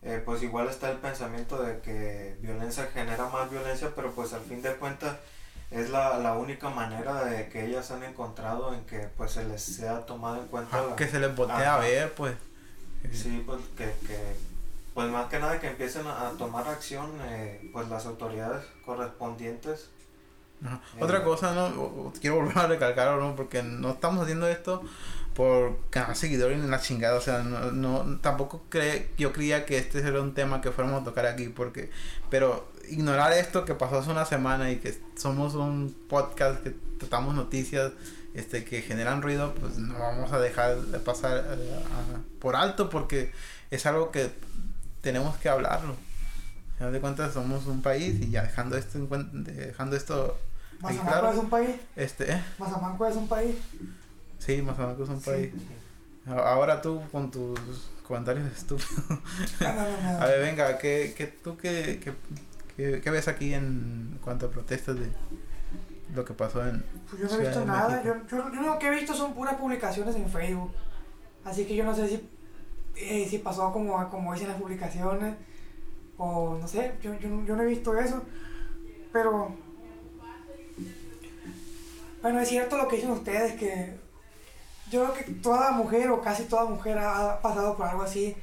eh, 0.02 0.22
pues 0.24 0.42
igual 0.42 0.68
está 0.68 0.90
el 0.90 0.98
pensamiento 0.98 1.62
de 1.62 1.80
que 1.80 2.36
violencia 2.42 2.88
genera 2.92 3.26
más 3.28 3.50
violencia, 3.50 3.90
pero 3.96 4.12
pues 4.12 4.32
al 4.34 4.42
fin 4.42 4.60
de 4.62 4.74
cuentas 4.76 5.16
es 5.70 5.88
la, 5.90 6.18
la 6.18 6.34
única 6.34 6.68
manera 6.68 7.24
de 7.24 7.48
que 7.48 7.64
ellas 7.66 7.90
han 7.90 8.02
encontrado 8.04 8.74
en 8.74 8.84
que 8.84 9.08
pues 9.16 9.32
se 9.32 9.44
les 9.44 9.62
sea 9.62 10.04
tomado 10.06 10.40
en 10.42 10.46
cuenta 10.48 10.76
Ajá, 10.78 10.86
la- 10.90 10.96
que 10.96 11.08
se 11.08 11.18
les 11.18 11.34
voltea 11.34 11.74
a 11.74 11.78
ver 11.78 12.12
pues 12.14 12.34
Sí, 13.12 13.42
pues 13.46 13.60
que, 13.76 13.84
que 14.06 14.18
pues 14.94 15.10
más 15.10 15.26
que 15.26 15.38
nada 15.38 15.60
que 15.60 15.68
empiecen 15.68 16.06
a, 16.06 16.30
tomar 16.38 16.66
acción 16.66 17.10
eh, 17.22 17.68
pues 17.72 17.88
las 17.88 18.06
autoridades 18.06 18.64
correspondientes. 18.84 19.90
Ajá. 20.64 20.80
Eh. 20.96 21.04
Otra 21.04 21.22
cosa, 21.22 21.54
no, 21.54 22.12
quiero 22.20 22.36
volver 22.36 22.58
a 22.58 22.66
recalcar, 22.66 23.18
¿no? 23.18 23.36
Porque 23.36 23.62
no 23.62 23.90
estamos 23.90 24.22
haciendo 24.22 24.48
esto 24.48 24.82
por 25.36 25.78
ganar 25.92 26.16
seguidores 26.16 26.58
en 26.58 26.70
la 26.70 26.80
chingada, 26.80 27.18
o 27.18 27.20
sea, 27.20 27.40
no, 27.40 27.70
no 27.70 28.18
tampoco 28.20 28.64
cree, 28.70 29.10
yo 29.18 29.34
creía 29.34 29.66
que 29.66 29.76
este 29.76 29.98
era 29.98 30.22
un 30.22 30.32
tema 30.32 30.62
que 30.62 30.70
fuéramos 30.70 31.02
a 31.02 31.04
tocar 31.04 31.26
aquí, 31.26 31.48
porque, 31.48 31.90
pero 32.30 32.66
ignorar 32.88 33.34
esto 33.34 33.66
que 33.66 33.74
pasó 33.74 33.98
hace 33.98 34.10
una 34.10 34.24
semana 34.24 34.70
y 34.70 34.76
que 34.76 34.98
somos 35.14 35.54
un 35.54 35.94
podcast 36.08 36.62
que 36.62 36.74
tratamos 36.98 37.34
noticias, 37.34 37.92
este, 38.36 38.64
que 38.64 38.82
generan 38.82 39.22
ruido, 39.22 39.54
pues 39.54 39.78
no 39.78 39.98
vamos 39.98 40.32
a 40.32 40.38
dejar 40.38 40.76
de 40.80 40.98
pasar 40.98 41.44
eh, 41.58 41.80
por 42.40 42.54
alto 42.56 42.88
porque 42.90 43.32
es 43.70 43.86
algo 43.86 44.10
que 44.10 44.30
tenemos 45.00 45.36
que 45.38 45.48
hablarlo. 45.48 45.94
Al 46.72 46.76
final 46.78 46.92
de 46.92 47.00
cuentas 47.00 47.32
somos 47.32 47.66
un 47.66 47.80
país 47.82 48.20
y 48.20 48.30
ya 48.30 48.42
dejando 48.42 48.76
esto 48.76 48.98
en 48.98 49.08
cuen- 49.08 49.44
dejando 49.44 49.96
esto 49.96 50.38
Mazamanco 50.80 51.10
claro. 51.10 51.32
es 51.32 51.38
un 51.38 51.48
país. 51.50 51.70
este 51.96 52.32
eh, 52.32 52.42
Mazamanco 52.58 53.06
es 53.06 53.16
un 53.16 53.28
país. 53.28 53.54
sí 54.38 54.60
Mazamanco 54.62 55.04
es 55.04 55.08
un 55.08 55.20
Sí. 55.22 55.30
país 55.30 55.52
ahora 56.26 56.82
tú 56.82 57.00
con 57.12 57.30
tus 57.30 57.58
comentarios 58.02 58.46
estúpidos 58.52 58.90
No, 59.60 59.72
no, 59.72 59.82
no, 59.82 60.12
no. 60.12 60.20
a 60.20 60.26
ver 60.26 60.40
venga 60.42 60.76
¿qué, 60.78 61.14
qué, 61.16 61.26
tú 61.28 61.56
qué, 61.56 62.00
qué, 62.02 62.12
qué- 62.76 63.00
qué 63.00 63.10
ves 63.10 63.28
aquí 63.28 63.54
en 63.54 64.18
cuanto 64.22 64.46
a 64.46 64.50
protestas 64.50 64.96
de 64.96 65.06
lo 66.14 66.24
que 66.24 66.34
pasó 66.34 66.66
en 66.66 66.84
Pues 67.10 67.22
yo 67.22 67.28
no 67.28 67.42
he 67.42 67.46
visto 67.46 67.64
nada. 67.64 68.02
Yo, 68.02 68.14
yo, 68.28 68.52
yo 68.52 68.60
lo 68.62 68.78
que 68.78 68.86
he 68.86 68.90
visto 68.90 69.14
son 69.14 69.34
puras 69.34 69.54
publicaciones 69.54 70.14
en 70.16 70.28
Facebook. 70.28 70.72
Así 71.44 71.64
que 71.64 71.76
yo 71.76 71.84
no 71.84 71.94
sé 71.94 72.08
si, 72.08 72.28
eh, 72.96 73.26
si 73.28 73.38
pasó 73.38 73.72
como, 73.72 74.08
como 74.08 74.32
dicen 74.32 74.48
las 74.48 74.60
publicaciones. 74.60 75.34
O 76.18 76.56
no 76.60 76.66
sé, 76.66 76.94
yo, 77.02 77.14
yo, 77.14 77.44
yo 77.44 77.56
no 77.56 77.62
he 77.62 77.66
visto 77.66 77.96
eso. 77.98 78.22
Pero. 79.12 79.54
Bueno, 82.22 82.40
es 82.40 82.48
cierto 82.48 82.76
lo 82.76 82.88
que 82.88 82.96
dicen 82.96 83.10
ustedes, 83.10 83.52
que 83.54 83.98
yo 84.90 85.04
creo 85.04 85.14
que 85.14 85.32
toda 85.34 85.72
mujer 85.72 86.10
o 86.10 86.20
casi 86.20 86.44
toda 86.44 86.64
mujer 86.64 86.98
ha, 86.98 87.40
pasado 87.40 87.76
por 87.76 87.86
algo 87.86 88.02
así, 88.02 88.34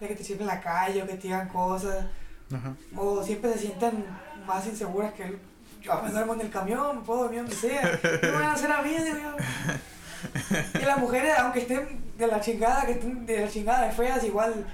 de 0.00 0.08
que 0.08 0.14
te 0.14 0.24
sirven 0.24 0.42
en 0.42 0.54
la 0.54 0.60
calle 0.60 1.02
o 1.02 1.06
que 1.06 1.14
te 1.14 1.22
digan 1.22 1.48
cosas, 1.48 2.06
Ajá. 2.54 2.74
o 2.96 3.22
siempre 3.22 3.52
se 3.52 3.58
sienten 3.58 4.04
más 4.46 4.66
inseguras 4.66 5.12
que 5.14 5.38
yo 5.86 6.02
me 6.02 6.10
duermo 6.10 6.34
en 6.34 6.40
el 6.40 6.50
camión, 6.50 7.02
puedo 7.04 7.22
dormir 7.22 7.40
donde 7.40 7.54
sea, 7.54 7.98
¿qué 8.00 8.26
me 8.26 8.32
van 8.32 8.42
a 8.44 8.52
hacer 8.52 8.72
a 8.72 8.82
mí? 8.82 8.90
Digo 8.90 9.16
yo. 9.18 10.80
Y 10.80 10.84
las 10.84 10.98
mujeres, 10.98 11.34
aunque 11.38 11.60
estén 11.60 12.00
de 12.16 12.26
la 12.26 12.40
chingada, 12.40 12.86
que 12.86 12.92
estén 12.92 13.26
de 13.26 13.40
la 13.40 13.48
chingada 13.48 13.86
de 13.86 13.92
feas, 13.92 14.24
igual 14.24 14.66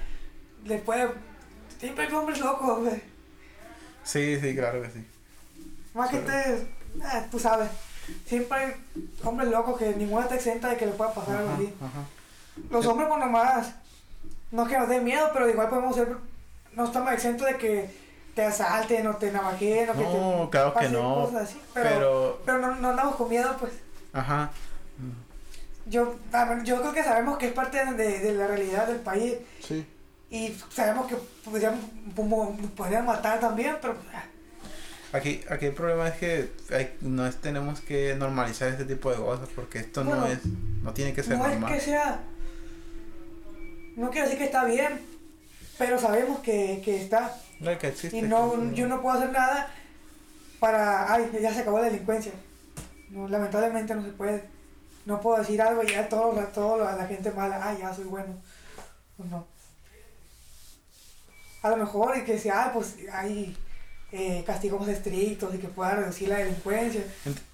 les 0.65 0.81
puede... 0.83 1.11
Siempre 1.79 2.07
hay 2.07 2.13
hombres 2.13 2.41
locos, 2.41 2.81
güey. 2.81 3.03
sí 4.05 4.39
sí 4.41 4.55
claro 4.55 4.83
que 4.83 4.91
sí 4.91 5.05
Más 5.95 6.11
que 6.11 6.19
ustedes, 6.19 6.63
eh, 6.63 7.27
tú 7.31 7.39
sabes. 7.39 7.69
Siempre 8.25 8.59
hay 8.59 8.73
hombres 9.25 9.51
locos 9.51 9.79
que 9.79 9.95
ninguna 9.95 10.23
está 10.23 10.37
exenta 10.37 10.69
de 10.71 10.77
que 10.77 10.87
le 10.87 10.93
pueda 10.93 11.13
pasar 11.13 11.37
algo 11.37 11.53
así. 11.55 11.75
Los 12.71 12.87
hombres 12.87 13.09
por 13.09 13.19
nomás, 13.19 13.75
no 14.51 14.67
que 14.67 14.79
nos 14.79 14.89
dé 14.89 15.01
miedo, 15.01 15.31
pero 15.33 15.49
igual 15.49 15.69
podemos 15.69 15.97
ser, 15.97 16.17
no 16.75 16.85
estamos 16.85 17.13
exentos 17.13 17.47
de 17.47 17.57
que 17.57 18.02
te 18.35 18.45
asalten 18.45 19.07
o 19.07 19.17
te 19.17 19.31
navajeen 19.31 19.91
o 19.91 19.93
que 19.93 19.99
No, 20.03 20.43
te 20.45 20.51
claro 20.51 20.73
que 20.73 20.75
pasen 20.79 20.93
no, 20.93 21.15
cosas 21.27 21.43
así. 21.51 21.61
Pero, 21.75 21.89
pero, 21.91 22.43
pero 22.47 22.59
no, 22.59 22.75
no 22.77 22.89
andamos 22.91 23.17
con 23.17 23.29
miedo, 23.29 23.57
pues. 23.61 23.73
ajá 24.13 24.51
Yo, 25.87 26.15
yo 26.65 26.81
creo 26.81 26.93
que 26.93 27.03
sabemos 27.03 27.39
que 27.39 27.47
es 27.49 27.53
parte 27.53 27.85
de, 27.85 28.19
de 28.21 28.33
la 28.35 28.47
realidad 28.47 28.87
del 28.87 29.01
país 29.01 29.35
sí 29.61 29.87
y 30.31 30.57
sabemos 30.71 31.07
que 31.09 31.17
podrían, 31.45 31.79
podrían 32.75 33.05
matar 33.05 33.39
también, 33.39 33.77
pero 33.83 33.97
ah, 34.15 34.25
Aquí, 35.15 35.43
aquí 35.51 35.67
el 35.67 35.75
problema 35.75 36.09
es 36.09 36.15
que 36.15 36.51
hay- 36.71 36.97
no 37.03 37.27
es, 37.27 37.37
tenemos 37.37 37.83
que 37.83 38.15
normalizar 38.15 38.69
este 38.69 38.87
tipo 38.87 39.11
de 39.11 39.17
cosas 39.19 39.47
porque 39.55 39.81
esto 39.81 40.03
no 40.05 40.27
es, 40.27 40.39
no 40.83 40.95
tiene 40.95 41.13
que 41.13 41.23
ser 41.23 41.37
no 41.37 41.45
es 41.45 41.51
normal. 41.51 41.75
que 41.75 41.81
sea, 41.81 42.23
no 43.97 44.09
quiero 44.11 44.25
decir 44.27 44.39
que 44.39 44.47
está 44.47 44.65
bien, 44.65 45.03
pero 45.77 45.99
sabemos 45.99 46.39
que, 46.41 46.81
que 46.83 47.03
está 47.03 47.37
No, 47.63 47.79
que 47.79 47.89
existe. 47.89 48.17
y 48.19 48.23
no, 48.23 48.53
que- 48.53 48.75
yo 48.75 48.87
no 48.89 49.01
puedo 49.01 49.17
hacer 49.19 49.31
nada 49.33 49.73
para, 50.61 51.13
ay, 51.13 51.31
ya 51.41 51.53
se 51.55 51.61
acabó 51.61 51.79
la 51.79 51.87
delincuencia. 51.87 52.33
No, 53.11 53.29
lamentablemente 53.29 53.95
no 53.95 54.03
se 54.03 54.11
puede. 54.11 54.45
No 55.05 55.21
puedo 55.21 55.39
decir 55.39 55.61
algo 55.61 55.83
y 55.83 55.89
ya 55.89 56.09
todo, 56.09 56.33
todo 56.55 56.79
la 56.85 57.07
gente 57.07 57.31
mala, 57.33 57.61
ay, 57.63 57.79
ya 57.81 57.93
soy 57.95 58.05
bueno. 58.05 58.35
Pues 59.17 59.29
no. 59.31 59.47
A 61.63 61.71
lo 61.71 61.77
mejor 61.77 62.17
y 62.17 62.25
que 62.25 62.39
sea, 62.39 62.73
pues 62.73 62.97
hay 63.13 63.57
eh, 64.11 64.43
castigos 64.47 64.87
estrictos 64.89 65.55
y 65.55 65.59
que 65.59 65.69
pueda 65.69 65.93
reducir 65.97 66.29
la 66.29 66.39
delincuencia. 66.39 67.03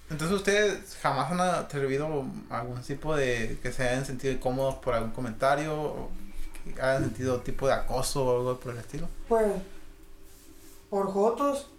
Entonces 0.09 0.35
ustedes 0.37 0.97
jamás 1.01 1.31
han 1.31 1.39
atrevido 1.41 2.07
algún 2.49 2.81
tipo 2.81 3.15
de 3.15 3.59
que 3.61 3.71
se 3.71 3.87
hayan 3.87 4.05
sentido 4.05 4.33
incómodos 4.33 4.75
por 4.75 4.95
algún 4.95 5.11
comentario 5.11 5.79
o 5.79 6.09
que 6.75 6.81
hayan 6.81 7.03
sentido 7.03 7.39
tipo 7.41 7.67
de 7.67 7.73
acoso 7.73 8.25
o 8.25 8.37
algo 8.39 8.59
por 8.59 8.73
el 8.73 8.79
estilo. 8.79 9.07
Pues 9.27 9.45
por 10.89 11.13
fotos 11.13 11.69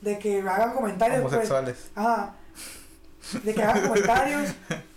de 0.00 0.18
que 0.18 0.40
hagan 0.40 0.74
comentarios 0.74 1.20
pues, 1.22 1.34
homosexuales. 1.34 1.90
ajá. 1.94 2.34
De 3.42 3.54
que 3.54 3.62
hagan 3.62 3.88
comentarios. 3.88 4.54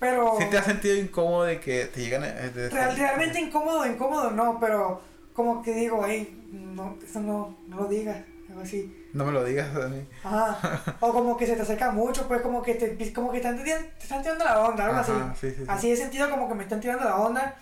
Pero. 0.00 0.34
¿Sí 0.36 0.46
te 0.50 0.58
has 0.58 0.64
sentido 0.64 0.96
incómodo 0.96 1.44
de 1.44 1.60
que 1.60 1.86
te 1.86 2.00
llegan. 2.00 2.22
Realmente 2.52 3.40
incómodo, 3.40 3.86
incómodo 3.86 4.32
no, 4.32 4.58
pero 4.58 5.00
como 5.32 5.62
que 5.62 5.72
digo, 5.74 6.04
hey, 6.04 6.48
no, 6.50 6.98
eso 7.04 7.20
no, 7.20 7.56
no 7.68 7.76
lo 7.76 7.86
digas, 7.86 8.18
algo 8.48 8.62
así. 8.62 9.08
No 9.12 9.24
me 9.24 9.30
lo 9.30 9.44
digas 9.44 9.74
a 9.76 9.86
mí. 9.86 10.04
Ajá. 10.24 10.82
O 11.00 11.12
como 11.12 11.36
que 11.36 11.46
se 11.46 11.54
te 11.54 11.62
acerca 11.62 11.92
mucho, 11.92 12.26
pues 12.26 12.42
como 12.42 12.62
que 12.62 12.74
te, 12.74 13.12
como 13.12 13.30
que 13.30 13.36
están, 13.36 13.62
te 13.62 13.70
están 14.00 14.22
tirando 14.22 14.44
la 14.44 14.60
onda, 14.60 14.86
algo 14.86 14.98
así. 14.98 15.12
Sí, 15.40 15.54
sí, 15.56 15.64
así 15.68 15.92
he 15.92 15.96
sentido 15.96 16.28
como 16.28 16.48
que 16.48 16.54
me 16.56 16.64
están 16.64 16.80
tirando 16.80 17.04
la 17.04 17.16
onda. 17.16 17.54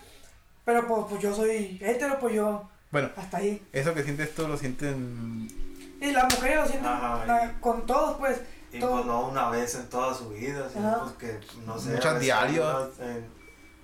Pero 0.65 0.87
pues, 0.87 1.05
pues 1.09 1.21
yo 1.21 1.35
soy 1.35 1.79
hétero, 1.79 2.17
pues 2.19 2.33
yo. 2.33 2.69
Bueno. 2.91 3.09
Hasta 3.15 3.37
ahí. 3.37 3.61
Eso 3.71 3.93
que 3.93 4.03
sientes 4.03 4.35
tú 4.35 4.47
lo 4.47 4.57
sienten. 4.57 5.47
Y 5.99 6.11
las 6.11 6.33
mujeres 6.33 6.57
lo 6.57 6.67
sienten 6.67 6.91
con 7.59 7.85
todos, 7.85 8.17
pues. 8.17 8.41
Y 8.73 8.79
pues 8.79 9.05
no 9.05 9.27
una 9.27 9.49
vez 9.49 9.75
en 9.75 9.89
toda 9.89 10.13
su 10.13 10.29
vida, 10.29 10.69
sino 10.71 10.99
pues 10.99 11.13
que 11.13 11.39
no 11.65 11.77
sé. 11.77 11.91
Muchas 11.91 12.19
diarios. 12.19 12.91
En, 12.99 13.25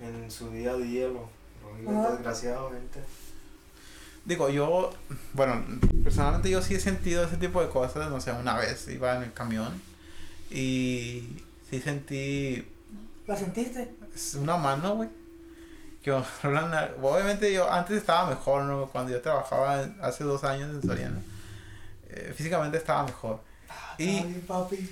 en, 0.06 0.30
su 0.30 0.50
día 0.50 0.72
a 0.72 0.76
día 0.76 1.06
lo, 1.08 1.28
lo 1.62 1.74
viven 1.76 2.02
desgraciadamente. 2.02 3.00
Digo, 4.24 4.50
yo, 4.50 4.92
bueno, 5.32 5.64
personalmente 6.04 6.50
yo 6.50 6.60
sí 6.60 6.74
he 6.74 6.80
sentido 6.80 7.24
ese 7.24 7.38
tipo 7.38 7.62
de 7.62 7.70
cosas, 7.70 8.10
no 8.10 8.20
sé, 8.20 8.30
una 8.32 8.58
vez 8.58 8.86
iba 8.88 9.16
en 9.16 9.22
el 9.22 9.32
camión 9.32 9.80
y 10.50 11.42
sí 11.68 11.80
sentí... 11.80 12.66
¿La 13.26 13.36
sentiste? 13.36 13.94
Es 14.14 14.34
una 14.34 14.58
mano, 14.58 14.96
güey. 14.96 15.08
Que 16.40 16.46
obviamente 17.02 17.52
yo 17.52 17.70
antes 17.70 17.96
estaba 17.96 18.30
mejor, 18.30 18.64
¿no? 18.64 18.88
Cuando 18.88 19.12
yo 19.12 19.20
trabajaba 19.20 19.86
hace 20.00 20.24
dos 20.24 20.44
años 20.44 20.70
en 20.70 20.82
Soriana. 20.82 21.20
Eh, 22.10 22.32
físicamente 22.36 22.78
estaba 22.78 23.04
mejor. 23.04 23.40
Ah, 23.68 23.94
y, 23.98 24.22
papi. 24.46 24.90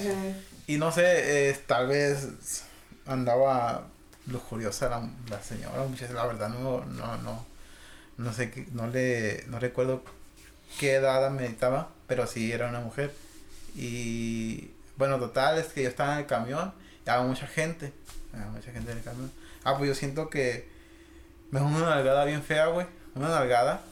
Eh. 0.00 0.34
Y 0.66 0.76
no 0.76 0.90
sé, 0.90 1.50
eh, 1.50 1.58
tal 1.66 1.86
vez 1.86 2.64
andaba 3.06 3.84
lujuriosa 4.26 4.88
la, 4.88 5.08
la 5.30 5.42
señora, 5.42 5.86
la 6.12 6.26
verdad 6.26 6.48
no, 6.50 6.84
no, 6.84 7.16
no 7.18 7.46
no 8.18 8.32
sé, 8.32 8.50
qué, 8.50 8.66
no 8.72 8.88
le, 8.88 9.44
no 9.46 9.58
recuerdo 9.58 10.02
qué 10.78 10.94
edad 10.94 11.30
meditaba, 11.30 11.88
pero 12.06 12.26
sí 12.26 12.52
era 12.52 12.68
una 12.68 12.80
mujer. 12.80 13.14
Y 13.74 14.72
bueno, 14.96 15.18
total, 15.18 15.58
es 15.58 15.68
que 15.68 15.84
yo 15.84 15.88
estaba 15.88 16.14
en 16.14 16.18
el 16.20 16.26
camión 16.26 16.74
y 17.06 17.10
había 17.10 17.26
mucha 17.26 17.46
gente, 17.46 17.92
había 18.34 18.46
mucha 18.48 18.72
gente 18.72 18.90
en 18.90 18.98
el 18.98 19.04
camión. 19.04 19.32
Ah, 19.64 19.76
pues 19.76 19.88
yo 19.88 19.94
siento 19.94 20.30
que 20.30 20.68
me 21.50 21.60
da 21.60 21.66
una 21.66 21.80
nalgada 21.80 22.24
bien 22.24 22.42
fea, 22.42 22.66
güey, 22.66 22.86
una 23.14 23.28
nalgada. 23.28 23.82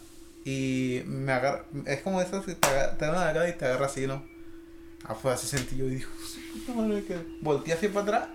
Y 0.44 1.02
me 1.06 1.32
agarra, 1.32 1.64
es 1.86 2.00
como 2.02 2.20
eso 2.20 2.44
que 2.44 2.54
te, 2.54 2.68
da 2.68 3.10
una 3.10 3.24
nalgada 3.24 3.48
y 3.48 3.54
te 3.54 3.64
agarra 3.64 3.86
así, 3.86 4.06
¿no? 4.06 4.24
Ah, 5.04 5.16
pues 5.20 5.34
así 5.34 5.46
sentí 5.46 5.76
yo 5.76 5.86
y 5.86 5.96
dijo, 5.96 6.10
puta 6.52 6.72
madre, 6.72 7.04
que 7.04 7.16
volteé 7.42 7.74
así 7.74 7.88
para 7.88 8.02
atrás 8.02 8.28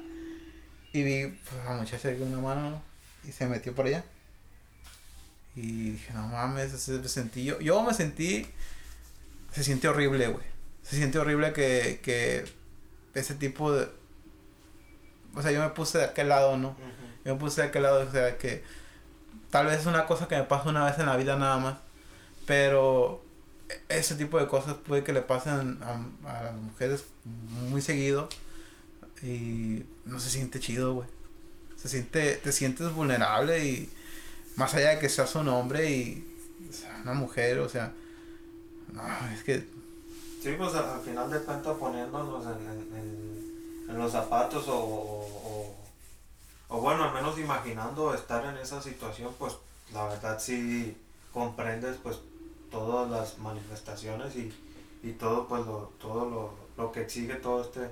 y 0.93 1.03
vi 1.03 1.27
pues, 1.27 1.62
a 1.65 1.73
la 1.73 1.82
muchacha 1.82 2.15
con 2.17 2.27
una 2.27 2.41
mano 2.41 2.82
y 3.27 3.32
se 3.32 3.45
metió 3.47 3.73
por 3.73 3.86
allá. 3.86 4.03
Y 5.55 5.91
dije, 5.91 6.13
no 6.13 6.27
mames, 6.27 6.73
ese 6.73 7.08
sentí 7.08 7.43
yo. 7.43 7.60
Yo 7.60 7.82
me 7.84 7.93
sentí. 7.93 8.47
Se 9.51 9.63
siente 9.63 9.88
horrible, 9.88 10.27
güey. 10.27 10.45
Se 10.82 10.95
siente 10.95 11.19
horrible 11.19 11.51
que, 11.53 11.99
que 12.01 12.45
ese 13.13 13.36
tipo 13.36 13.71
de. 13.73 13.89
O 15.36 15.41
sea, 15.41 15.51
yo 15.51 15.62
me 15.62 15.69
puse 15.69 15.97
de 15.97 16.05
aquel 16.05 16.29
lado, 16.29 16.58
¿no? 16.58 16.75
Yo 17.25 17.34
me 17.34 17.39
puse 17.39 17.62
de 17.62 17.67
aquel 17.67 17.84
lado, 17.84 18.07
o 18.07 18.12
sea, 18.12 18.38
que 18.38 18.63
tal 19.49 19.67
vez 19.67 19.81
es 19.81 19.86
una 19.86 20.05
cosa 20.05 20.27
que 20.27 20.36
me 20.36 20.43
pasa 20.43 20.69
una 20.69 20.86
vez 20.86 20.97
en 20.99 21.05
la 21.05 21.17
vida 21.17 21.38
nada 21.38 21.57
más. 21.57 21.77
Pero 22.45 23.23
ese 23.89 24.15
tipo 24.15 24.39
de 24.39 24.47
cosas 24.47 24.75
puede 24.75 25.03
que 25.03 25.13
le 25.13 25.21
pasen 25.21 25.79
a, 25.84 26.29
a 26.29 26.43
las 26.43 26.55
mujeres 26.55 27.05
muy 27.69 27.81
seguido. 27.81 28.29
Y 29.21 29.84
no 30.05 30.19
se 30.19 30.29
siente 30.29 30.60
chido, 30.60 30.95
güey. 30.95 31.07
Se 31.75 31.89
siente, 31.89 32.36
te 32.36 32.51
sientes 32.51 32.93
vulnerable 32.93 33.65
y 33.65 33.89
más 34.55 34.73
allá 34.75 34.91
de 34.91 34.99
que 34.99 35.10
seas 35.10 35.34
un 35.36 35.47
hombre 35.47 35.89
y 35.89 36.27
una 37.03 37.13
mujer, 37.13 37.60
o 37.60 37.69
sea, 37.69 37.91
no, 38.93 39.03
es 39.34 39.43
que... 39.43 39.60
Sí, 40.41 40.55
pues 40.57 40.73
al, 40.73 41.01
final 41.01 41.29
de 41.29 41.39
cuentas 41.39 41.77
poniéndonos 41.77 42.45
en, 42.45 43.89
en, 43.89 43.97
los 43.97 44.12
zapatos 44.12 44.65
o, 44.67 45.40
o, 46.71 46.81
bueno, 46.81 47.03
al 47.03 47.13
menos 47.13 47.38
imaginando 47.38 48.13
estar 48.13 48.45
en 48.45 48.57
esa 48.57 48.81
situación, 48.81 49.34
pues 49.38 49.57
la 49.93 50.05
verdad 50.07 50.39
sí 50.39 50.97
comprendes 51.34 51.97
pues 52.01 52.19
todas 52.71 53.10
las 53.10 53.38
manifestaciones 53.38 54.36
y, 54.36 54.53
y 55.03 55.12
todo 55.13 55.47
pues 55.47 55.65
lo, 55.65 55.91
todo 55.99 56.29
lo, 56.29 56.53
lo 56.77 56.91
que 56.91 57.01
exige 57.01 57.36
todo 57.36 57.62
este 57.62 57.89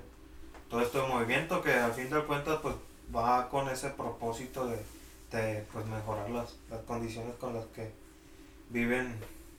todo 0.69 0.81
este 0.81 1.01
movimiento 1.01 1.61
que 1.61 1.73
al 1.73 1.93
fin 1.93 2.09
de 2.09 2.23
cuentas 2.23 2.59
pues 2.61 2.75
va 3.13 3.49
con 3.49 3.67
ese 3.69 3.89
propósito 3.89 4.67
de 4.67 4.83
de 5.31 5.65
pues 5.71 5.85
mejorar 5.85 6.29
las, 6.29 6.55
las 6.69 6.81
condiciones 6.81 7.35
con 7.35 7.53
las 7.53 7.65
que 7.67 7.91
viven 8.69 9.15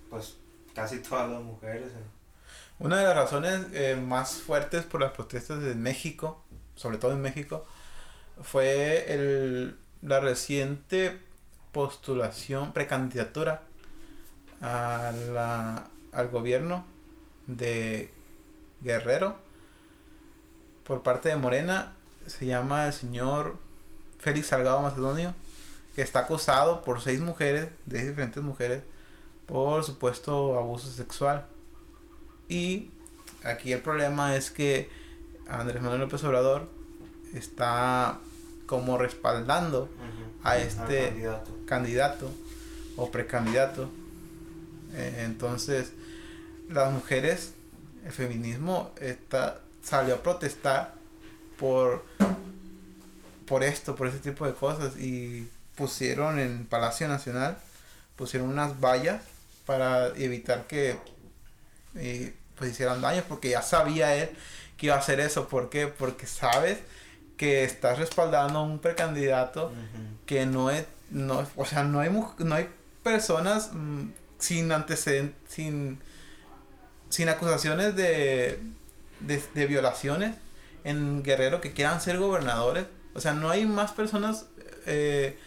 pues 0.09 0.37
casi 0.74 1.00
todas 1.00 1.30
las 1.30 1.42
mujeres. 1.42 1.92
Una 2.78 2.98
de 2.98 3.04
las 3.04 3.16
razones 3.16 3.66
eh, 3.72 3.96
más 3.96 4.35
fuertes 4.35 4.85
por 4.85 5.00
las 5.00 5.12
protestas 5.12 5.62
en 5.62 5.83
México, 5.83 6.42
sobre 6.74 6.98
todo 6.98 7.12
en 7.12 7.20
México, 7.20 7.66
fue 8.42 9.12
el, 9.12 9.76
la 10.03 10.20
reciente 10.20 11.18
postulación, 11.72 12.72
precandidatura 12.72 13.62
a 14.61 15.12
la, 15.33 15.88
al 16.12 16.29
gobierno 16.29 16.85
de 17.46 18.11
Guerrero 18.81 19.37
por 20.85 21.03
parte 21.03 21.29
de 21.29 21.37
Morena. 21.37 21.92
Se 22.26 22.46
llama 22.46 22.87
el 22.87 22.92
señor 22.92 23.57
Félix 24.18 24.48
Salgado 24.48 24.83
Macedonio 24.83 25.35
que 25.94 26.03
está 26.03 26.20
acosado 26.20 26.83
por 26.83 27.00
seis 27.00 27.20
mujeres, 27.20 27.68
de 27.87 28.07
diferentes 28.07 28.42
mujeres, 28.42 28.83
por 29.46 29.83
supuesto 29.85 30.57
abuso 30.57 30.90
sexual. 30.90 31.46
Y 32.48 32.90
aquí 33.44 33.72
el 33.72 33.81
problema 33.81 34.37
es 34.37 34.50
que 34.50 34.88
Andrés 35.48 35.83
Manuel 35.83 36.03
López 36.03 36.22
Obrador 36.24 36.68
está 37.35 38.20
como 38.70 38.96
respaldando 38.96 39.88
a 40.44 40.56
este 40.59 41.12
candidato. 41.66 42.30
o 42.96 43.11
precandidato. 43.11 43.90
Eh, 44.94 45.24
entonces, 45.24 45.90
las 46.68 46.92
mujeres, 46.92 47.54
el 48.06 48.12
feminismo 48.12 48.92
está, 49.00 49.61
salió 49.83 50.14
a 50.14 50.22
protestar 50.22 50.94
por, 51.59 52.04
por 53.44 53.64
esto, 53.64 53.96
por 53.96 54.06
ese 54.06 54.20
tipo 54.20 54.46
de 54.46 54.54
cosas. 54.54 54.96
Y 54.98 55.48
pusieron 55.74 56.38
en 56.38 56.64
Palacio 56.64 57.09
Nacional, 57.09 57.59
pusieron 58.14 58.50
unas 58.50 58.78
vallas 58.78 59.20
para 59.66 60.09
evitar 60.16 60.68
que 60.68 60.96
eh, 61.96 62.37
pues 62.56 62.70
hicieran 62.70 63.00
daño, 63.00 63.24
porque 63.28 63.50
ya 63.50 63.62
sabía 63.62 64.14
él 64.14 64.30
que 64.76 64.87
iba 64.87 64.94
a 64.94 65.00
hacer 65.00 65.18
eso. 65.18 65.48
¿Por 65.48 65.70
qué? 65.70 65.88
Porque 65.88 66.28
sabes 66.28 66.78
que 67.40 67.64
estás 67.64 67.98
respaldando 67.98 68.59
a 68.59 68.62
un 68.62 68.81
precandidato 68.81 69.72
que 70.26 70.44
no 70.44 70.70
es, 70.70 70.85
no, 71.11 71.46
o 71.57 71.64
sea, 71.64 71.85
no 71.85 72.00
hay, 72.00 72.11
no 72.11 72.55
hay 72.55 72.68
personas 73.03 73.70
mm, 73.72 74.11
sin 74.38 74.70
antecedentes, 74.70 75.35
sin, 75.48 76.00
sin 77.09 77.31
acusaciones 77.31 77.96
de, 77.96 78.61
de, 79.20 79.42
de, 79.55 79.66
violaciones 79.66 80.37
en 80.85 81.22
Guerrero 81.22 81.62
que 81.62 81.72
quieran 81.72 82.03
ser 82.03 82.18
gobernadores. 82.18 82.85
O 83.14 83.20
sea, 83.20 83.33
no 83.33 83.48
hay 83.48 83.64
más 83.64 83.92
personas 83.92 84.44
eh, 84.85 85.38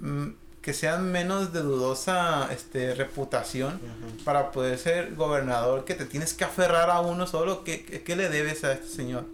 Mm, 0.00 0.28
que 0.62 0.74
sean 0.74 1.10
menos 1.10 1.52
de 1.52 1.60
dudosa 1.60 2.52
este, 2.52 2.94
reputación 2.94 3.80
para 4.24 4.50
poder 4.50 4.76
ser 4.76 5.14
gobernador, 5.14 5.84
que 5.84 5.94
te 5.94 6.04
tienes 6.04 6.34
que 6.34 6.44
aferrar 6.44 6.90
a 6.90 7.00
uno 7.00 7.26
solo, 7.26 7.64
¿qué, 7.64 7.84
qué 7.84 8.16
le 8.16 8.28
debes 8.28 8.64
a 8.64 8.72
este 8.72 8.88
señor? 8.88 9.24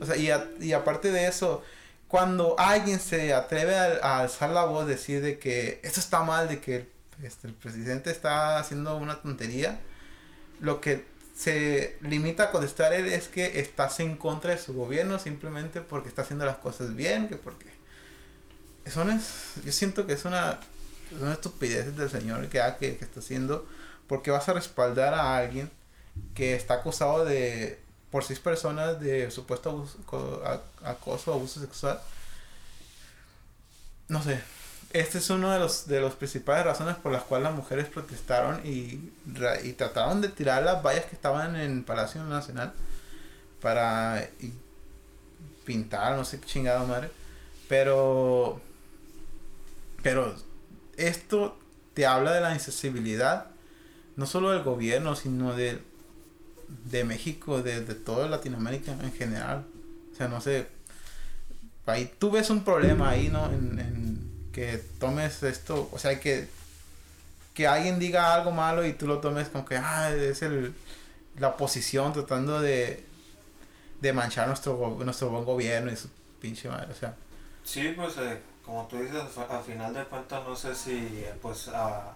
O 0.00 0.06
sea, 0.06 0.16
y, 0.16 0.30
y 0.64 0.72
aparte 0.72 1.10
de 1.10 1.28
eso, 1.28 1.62
cuando 2.08 2.58
alguien 2.58 2.98
se 3.00 3.34
atreve 3.34 3.76
a, 3.76 4.20
alzar 4.20 4.50
la 4.50 4.64
voz, 4.64 4.86
decir 4.86 5.22
de 5.22 5.38
que 5.38 5.80
esto 5.84 6.00
está 6.00 6.22
mal, 6.22 6.48
de 6.48 6.60
que 6.60 6.88
este, 7.22 7.48
el 7.48 7.54
presidente 7.54 8.10
está 8.10 8.58
haciendo 8.58 8.96
una 8.96 9.20
tontería, 9.20 9.78
lo 10.60 10.80
que 10.80 11.04
se 11.36 11.96
limita 12.00 12.44
a 12.44 12.50
contestar 12.50 12.92
él 12.92 13.06
es 13.06 13.28
que 13.28 13.60
estás 13.60 14.00
en 14.00 14.16
contra 14.16 14.50
de 14.52 14.58
su 14.58 14.72
gobierno 14.72 15.20
simplemente 15.20 15.80
porque 15.80 16.08
está 16.08 16.22
haciendo 16.22 16.46
las 16.46 16.56
cosas 16.56 16.96
bien, 16.96 17.28
que 17.28 17.36
porque 17.36 17.68
eso 18.84 19.02
es, 19.10 19.62
yo 19.64 19.70
siento 19.70 20.06
que 20.06 20.14
es 20.14 20.24
una, 20.24 20.58
es 21.14 21.20
una 21.20 21.34
estupidez 21.34 21.94
del 21.94 22.08
señor 22.08 22.48
que, 22.48 22.60
que, 22.80 22.96
que 22.96 23.04
está 23.04 23.20
haciendo, 23.20 23.68
porque 24.06 24.30
vas 24.30 24.48
a 24.48 24.54
respaldar 24.54 25.12
a 25.12 25.36
alguien 25.36 25.70
que 26.34 26.54
está 26.54 26.74
acusado 26.74 27.26
de 27.26 27.78
por 28.10 28.24
seis 28.24 28.38
personas 28.38 29.00
de 29.00 29.30
supuesto 29.30 29.70
abuso, 29.70 29.98
acoso, 30.84 31.32
abuso 31.32 31.60
sexual. 31.60 32.00
No 34.08 34.22
sé. 34.22 34.40
Este 34.92 35.18
es 35.18 35.28
uno 35.28 35.52
de 35.52 35.58
los 35.58 35.86
de 35.86 36.00
las 36.00 36.14
principales 36.14 36.64
razones 36.64 36.96
por 36.96 37.12
las 37.12 37.22
cuales 37.24 37.44
las 37.44 37.54
mujeres 37.54 37.88
protestaron 37.88 38.62
y, 38.64 39.12
y 39.64 39.72
trataron 39.74 40.22
de 40.22 40.28
tirar 40.28 40.62
las 40.62 40.82
vallas 40.82 41.04
que 41.04 41.14
estaban 41.14 41.56
en 41.56 41.78
el 41.78 41.84
Palacio 41.84 42.24
Nacional 42.24 42.72
para 43.60 44.26
pintar, 45.66 46.16
no 46.16 46.24
sé 46.24 46.40
qué 46.40 46.46
chingada 46.46 46.84
madre. 46.84 47.10
Pero 47.68 48.62
pero 50.02 50.34
esto 50.96 51.58
te 51.92 52.06
habla 52.06 52.32
de 52.32 52.40
la 52.40 52.54
insensibilidad 52.54 53.48
no 54.18 54.26
solo 54.26 54.50
del 54.50 54.64
gobierno, 54.64 55.14
sino 55.14 55.54
de, 55.54 55.80
de 56.90 57.04
México, 57.04 57.62
de, 57.62 57.80
de 57.84 57.94
toda 57.94 58.28
Latinoamérica 58.28 58.92
en 58.92 59.12
general. 59.12 59.64
O 60.12 60.16
sea, 60.16 60.28
no 60.28 60.40
sé. 60.40 60.66
Ahí 61.86 62.12
tú 62.18 62.30
ves 62.30 62.50
un 62.50 62.64
problema 62.64 63.10
ahí, 63.10 63.28
¿no? 63.28 63.46
En, 63.46 63.78
en 63.78 64.50
que 64.52 64.76
tomes 64.98 65.42
esto, 65.42 65.88
o 65.92 65.98
sea, 65.98 66.20
que, 66.20 66.48
que 67.54 67.66
alguien 67.66 67.98
diga 67.98 68.34
algo 68.34 68.50
malo 68.50 68.84
y 68.84 68.92
tú 68.92 69.06
lo 69.06 69.18
tomes 69.20 69.48
como 69.48 69.64
que, 69.64 69.76
ah, 69.76 70.12
es 70.14 70.42
el, 70.42 70.74
la 71.38 71.48
oposición 71.48 72.12
tratando 72.12 72.60
de, 72.60 73.04
de 74.00 74.12
manchar 74.12 74.48
nuestro, 74.48 74.98
nuestro 75.04 75.30
buen 75.30 75.44
gobierno 75.44 75.90
y 75.90 75.96
su 75.96 76.08
pinche 76.40 76.68
madre, 76.68 76.92
o 76.92 76.94
sea. 76.94 77.14
Sí, 77.64 77.92
pues 77.96 78.16
eh, 78.18 78.38
como 78.64 78.86
tú 78.86 78.96
dices, 78.98 79.22
fa- 79.34 79.58
a 79.58 79.62
final 79.62 79.94
de 79.94 80.04
cuentas 80.04 80.42
no 80.46 80.54
sé 80.56 80.74
si 80.74 81.24
pues 81.40 81.68
ah, 81.72 82.14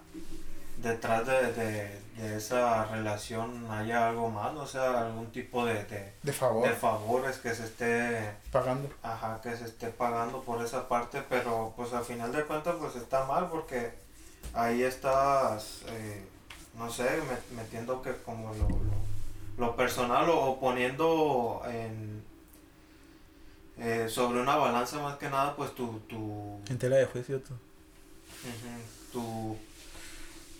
detrás 0.82 1.26
de, 1.26 1.52
de, 1.52 2.00
de 2.16 2.36
esa 2.36 2.84
relación 2.86 3.70
haya 3.70 4.08
algo 4.08 4.28
más, 4.30 4.54
o 4.54 4.66
sea, 4.66 5.00
algún 5.06 5.30
tipo 5.32 5.64
de, 5.64 5.84
de, 5.84 6.12
De 6.22 6.32
favor, 6.32 6.68
de 6.68 6.74
favores 6.74 7.38
que 7.38 7.54
se 7.54 7.64
esté 7.64 8.32
pagando. 8.50 8.88
Ajá, 9.02 9.40
que 9.42 9.56
se 9.56 9.64
esté 9.64 9.88
pagando 9.88 10.42
por 10.42 10.62
esa 10.62 10.88
parte, 10.88 11.22
pero 11.28 11.72
pues 11.76 11.92
al 11.94 12.04
final 12.04 12.30
de 12.32 12.44
cuentas 12.44 12.76
pues 12.78 12.96
está 12.96 13.24
mal 13.24 13.48
porque 13.48 13.92
ahí 14.52 14.82
estás, 14.82 15.82
eh, 15.88 16.22
no 16.76 16.90
sé, 16.90 17.04
me- 17.04 17.56
metiendo 17.62 18.02
que 18.02 18.12
como 18.22 18.52
lo, 18.54 18.68
lo, 18.68 19.66
lo 19.66 19.76
personal 19.76 20.28
o, 20.28 20.58
poniendo 20.60 21.62
en, 21.66 22.22
eh, 23.78 24.06
sobre 24.10 24.40
una 24.40 24.56
balanza 24.56 24.98
más 25.00 25.16
que 25.16 25.30
nada 25.30 25.56
pues 25.56 25.74
tu, 25.74 25.98
tu, 26.00 26.60
En 26.68 26.78
tela 26.78 26.96
de 26.96 27.06
juicio 27.06 27.40
tú. 27.40 27.54
tu 29.12 29.56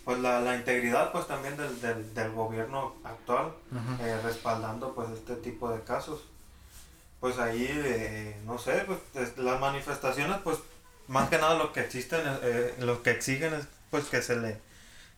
pues 0.05 0.19
la, 0.19 0.41
la 0.41 0.57
integridad 0.57 1.13
pues 1.13 1.27
también 1.27 1.57
del, 1.57 1.81
del, 1.81 2.15
del 2.15 2.33
gobierno 2.33 2.95
actual 3.05 3.53
eh, 4.01 4.21
respaldando 4.25 4.95
pues 4.95 5.11
este 5.11 5.37
tipo 5.37 5.71
de 5.71 5.81
casos. 5.83 6.23
Pues 7.21 7.39
ahí 7.39 7.67
eh, 7.71 8.37
no 8.45 8.59
sé 8.59 8.83
pues 8.87 8.99
es- 9.15 9.39
las 9.39 9.61
manifestaciones 9.61 10.39
pues 10.43 10.59
más 11.09 11.29
que 11.29 11.39
nada 11.39 11.55
lo 11.57 11.73
que 11.73 11.81
existen 11.81 12.21
eh, 12.43 12.75
lo 12.81 13.03
que 13.03 13.11
exigen 13.13 13.55
es 13.55 13.67
pues 13.91 14.07
que 14.07 14.23
se 14.23 14.37
le 14.37 14.61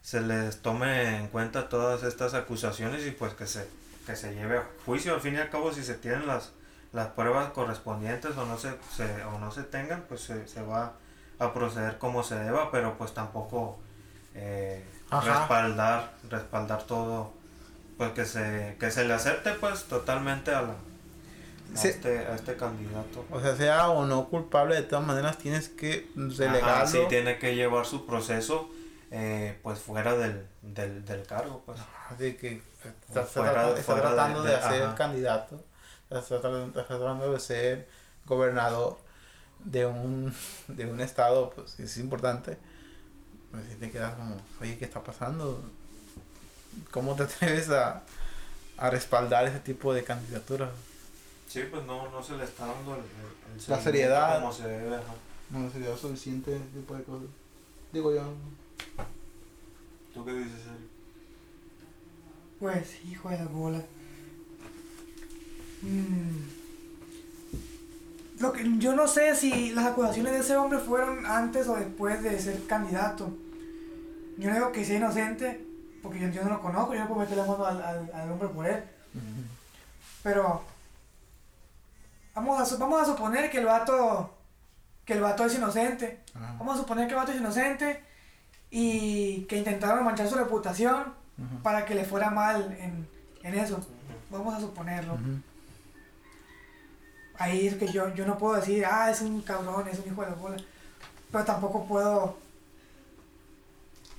se 0.02 0.20
les 0.20 0.60
tome 0.60 1.16
en 1.18 1.28
cuenta 1.28 1.68
todas 1.70 2.02
estas 2.02 2.34
acusaciones 2.34 3.06
y 3.06 3.10
pues 3.12 3.32
que 3.34 3.46
se 3.46 3.66
que 4.06 4.16
se 4.16 4.34
lleve 4.34 4.58
a 4.58 4.64
juicio. 4.84 5.14
Al 5.14 5.20
fin 5.22 5.34
y 5.34 5.38
al 5.38 5.48
cabo 5.48 5.72
si 5.72 5.82
se 5.82 5.94
tienen 5.94 6.26
las 6.26 6.52
las 6.92 7.08
pruebas 7.08 7.50
correspondientes 7.52 8.36
o 8.36 8.44
no 8.44 8.58
se, 8.58 8.74
se- 8.94 9.24
o 9.24 9.38
no 9.38 9.50
se 9.50 9.62
tengan 9.62 10.04
pues 10.08 10.20
se, 10.20 10.46
se 10.46 10.62
va 10.62 10.92
a 11.38 11.52
proceder 11.54 11.96
como 11.98 12.22
se 12.22 12.34
deba 12.36 12.70
pero 12.70 12.98
pues 12.98 13.14
tampoco 13.14 13.78
eh, 14.34 14.82
respaldar 15.10 16.12
respaldar 16.30 16.82
todo 16.84 17.32
pues 17.96 18.10
que 18.12 18.24
se 18.24 18.76
que 18.80 18.90
se 18.90 19.04
le 19.04 19.14
acepte 19.14 19.52
pues 19.54 19.84
totalmente 19.84 20.52
a 20.54 20.62
la 20.62 20.68
a, 20.70 21.76
Sí. 21.76 21.88
este, 21.88 22.18
a 22.26 22.34
este 22.36 22.56
candidato 22.56 23.24
O 23.30 23.40
sea, 23.40 23.56
sea 23.56 23.88
o 23.90 24.04
no 24.06 24.28
culpable, 24.28 24.76
de 24.76 24.82
todas 24.82 25.04
maneras 25.04 25.38
tienes 25.38 25.68
que 25.68 26.08
Ajá, 26.16 26.28
relegarlo. 26.38 26.86
sí 26.86 26.98
tiene 27.08 27.38
que 27.38 27.54
llevar 27.56 27.84
su 27.86 28.06
proceso 28.06 28.68
eh, 29.10 29.58
pues 29.62 29.78
fuera 29.80 30.16
del, 30.16 30.46
del, 30.62 31.04
del 31.04 31.26
cargo 31.26 31.62
pues 31.66 31.78
Así 32.10 32.34
que 32.34 32.60
está, 32.84 33.22
está 33.22 33.24
Fuera- 33.24 33.52
tratando, 33.52 33.76
está 33.76 33.92
fuera 33.92 34.08
de- 34.10 34.14
tratando 34.14 34.42
de, 34.42 34.50
de- 34.50 34.56
hacer 34.56 34.82
ajá. 34.82 34.94
candidato, 34.94 35.64
está 36.10 36.20
tratando, 36.40 36.66
está 36.80 36.86
tratando 36.98 37.32
de 37.32 37.40
ser 37.40 37.88
gobernador 38.26 38.98
de 39.64 39.86
un, 39.86 40.34
de 40.68 40.86
un 40.86 41.00
estado, 41.00 41.50
pues 41.50 41.80
es 41.80 41.96
importante. 41.98 42.58
Pues 43.54 43.68
si 43.68 43.74
te 43.76 43.90
quedas 43.90 44.14
como, 44.14 44.36
oye, 44.60 44.76
¿qué 44.78 44.84
está 44.84 45.02
pasando? 45.02 45.62
¿Cómo 46.90 47.14
te 47.14 47.22
atreves 47.24 47.70
a, 47.70 48.02
a 48.76 48.90
respaldar 48.90 49.46
ese 49.46 49.60
tipo 49.60 49.94
de 49.94 50.02
candidaturas? 50.04 50.70
sí 51.46 51.60
pues 51.70 51.84
no, 51.84 52.10
no 52.10 52.20
se 52.22 52.36
le 52.36 52.42
está 52.44 52.66
dando 52.66 52.94
el, 52.94 53.00
el- 53.00 53.62
el 53.62 53.64
La 53.70 53.80
seriedad. 53.80 54.40
como 54.40 54.52
se 54.52 54.66
debe 54.66 54.96
ajá. 54.96 55.14
No 55.50 55.70
sería 55.70 55.96
suficiente 55.96 56.56
ese 56.56 56.64
tipo 56.74 56.96
de 56.96 57.04
cosas. 57.04 57.28
Digo 57.92 58.12
yo. 58.12 58.24
¿tú 60.12 60.24
qué 60.24 60.32
dices 60.32 60.60
Eric? 60.66 60.88
Pues, 62.58 63.04
hijo 63.04 63.28
de 63.28 63.36
la 63.38 63.44
bola. 63.44 63.78
Mm. 65.82 66.40
Lo 68.40 68.52
que, 68.52 68.64
yo 68.78 68.94
no 68.96 69.06
sé 69.06 69.36
si 69.36 69.70
las 69.70 69.86
acusaciones 69.86 70.32
de 70.32 70.38
ese 70.40 70.56
hombre 70.56 70.78
fueron 70.80 71.24
antes 71.26 71.68
o 71.68 71.76
después 71.76 72.22
de 72.22 72.40
ser 72.40 72.66
candidato. 72.66 73.32
Yo 74.38 74.48
no 74.50 74.54
digo 74.56 74.72
que 74.72 74.84
sea 74.84 74.96
inocente, 74.96 75.64
porque 76.02 76.18
yo, 76.20 76.28
yo 76.28 76.42
no 76.44 76.50
lo 76.50 76.60
conozco, 76.60 76.94
yo 76.94 77.00
no 77.00 77.08
puedo 77.08 77.20
meter 77.20 77.36
la 77.36 77.44
mano 77.46 77.64
al, 77.64 77.82
al, 77.82 78.10
al 78.12 78.32
hombre 78.32 78.48
por 78.48 78.66
él. 78.66 78.82
Pero 80.22 80.62
vamos 82.34 82.72
a, 82.72 82.76
vamos 82.76 83.02
a 83.02 83.04
suponer 83.04 83.50
que 83.50 83.58
el 83.58 83.66
vato 83.66 84.34
que 85.04 85.12
el 85.12 85.20
vato 85.20 85.44
es 85.44 85.54
inocente. 85.54 86.20
Vamos 86.58 86.76
a 86.76 86.80
suponer 86.80 87.06
que 87.06 87.12
el 87.12 87.18
vato 87.18 87.32
es 87.32 87.38
inocente 87.38 88.02
y 88.70 89.42
que 89.42 89.58
intentaron 89.58 90.04
manchar 90.04 90.28
su 90.28 90.34
reputación 90.34 91.12
para 91.62 91.84
que 91.84 91.94
le 91.94 92.04
fuera 92.04 92.30
mal 92.30 92.76
en, 92.80 93.06
en 93.42 93.58
eso. 93.58 93.80
Vamos 94.30 94.54
a 94.54 94.60
suponerlo. 94.60 95.18
Ahí 97.38 97.66
es 97.66 97.74
que 97.74 97.88
yo, 97.88 98.14
yo 98.14 98.26
no 98.26 98.38
puedo 98.38 98.54
decir, 98.54 98.84
ah, 98.86 99.10
es 99.10 99.20
un 99.20 99.42
cabrón, 99.42 99.86
es 99.88 99.98
un 99.98 100.06
hijo 100.06 100.22
de 100.22 100.30
la 100.30 100.36
bola. 100.36 100.56
Pero 101.30 101.44
tampoco 101.44 101.84
puedo 101.84 102.38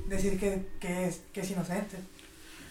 decir 0.08 0.40
que, 0.40 0.68
que 0.80 1.08
es, 1.08 1.22
que 1.34 1.42
es 1.42 1.52
inocente. 1.52 1.98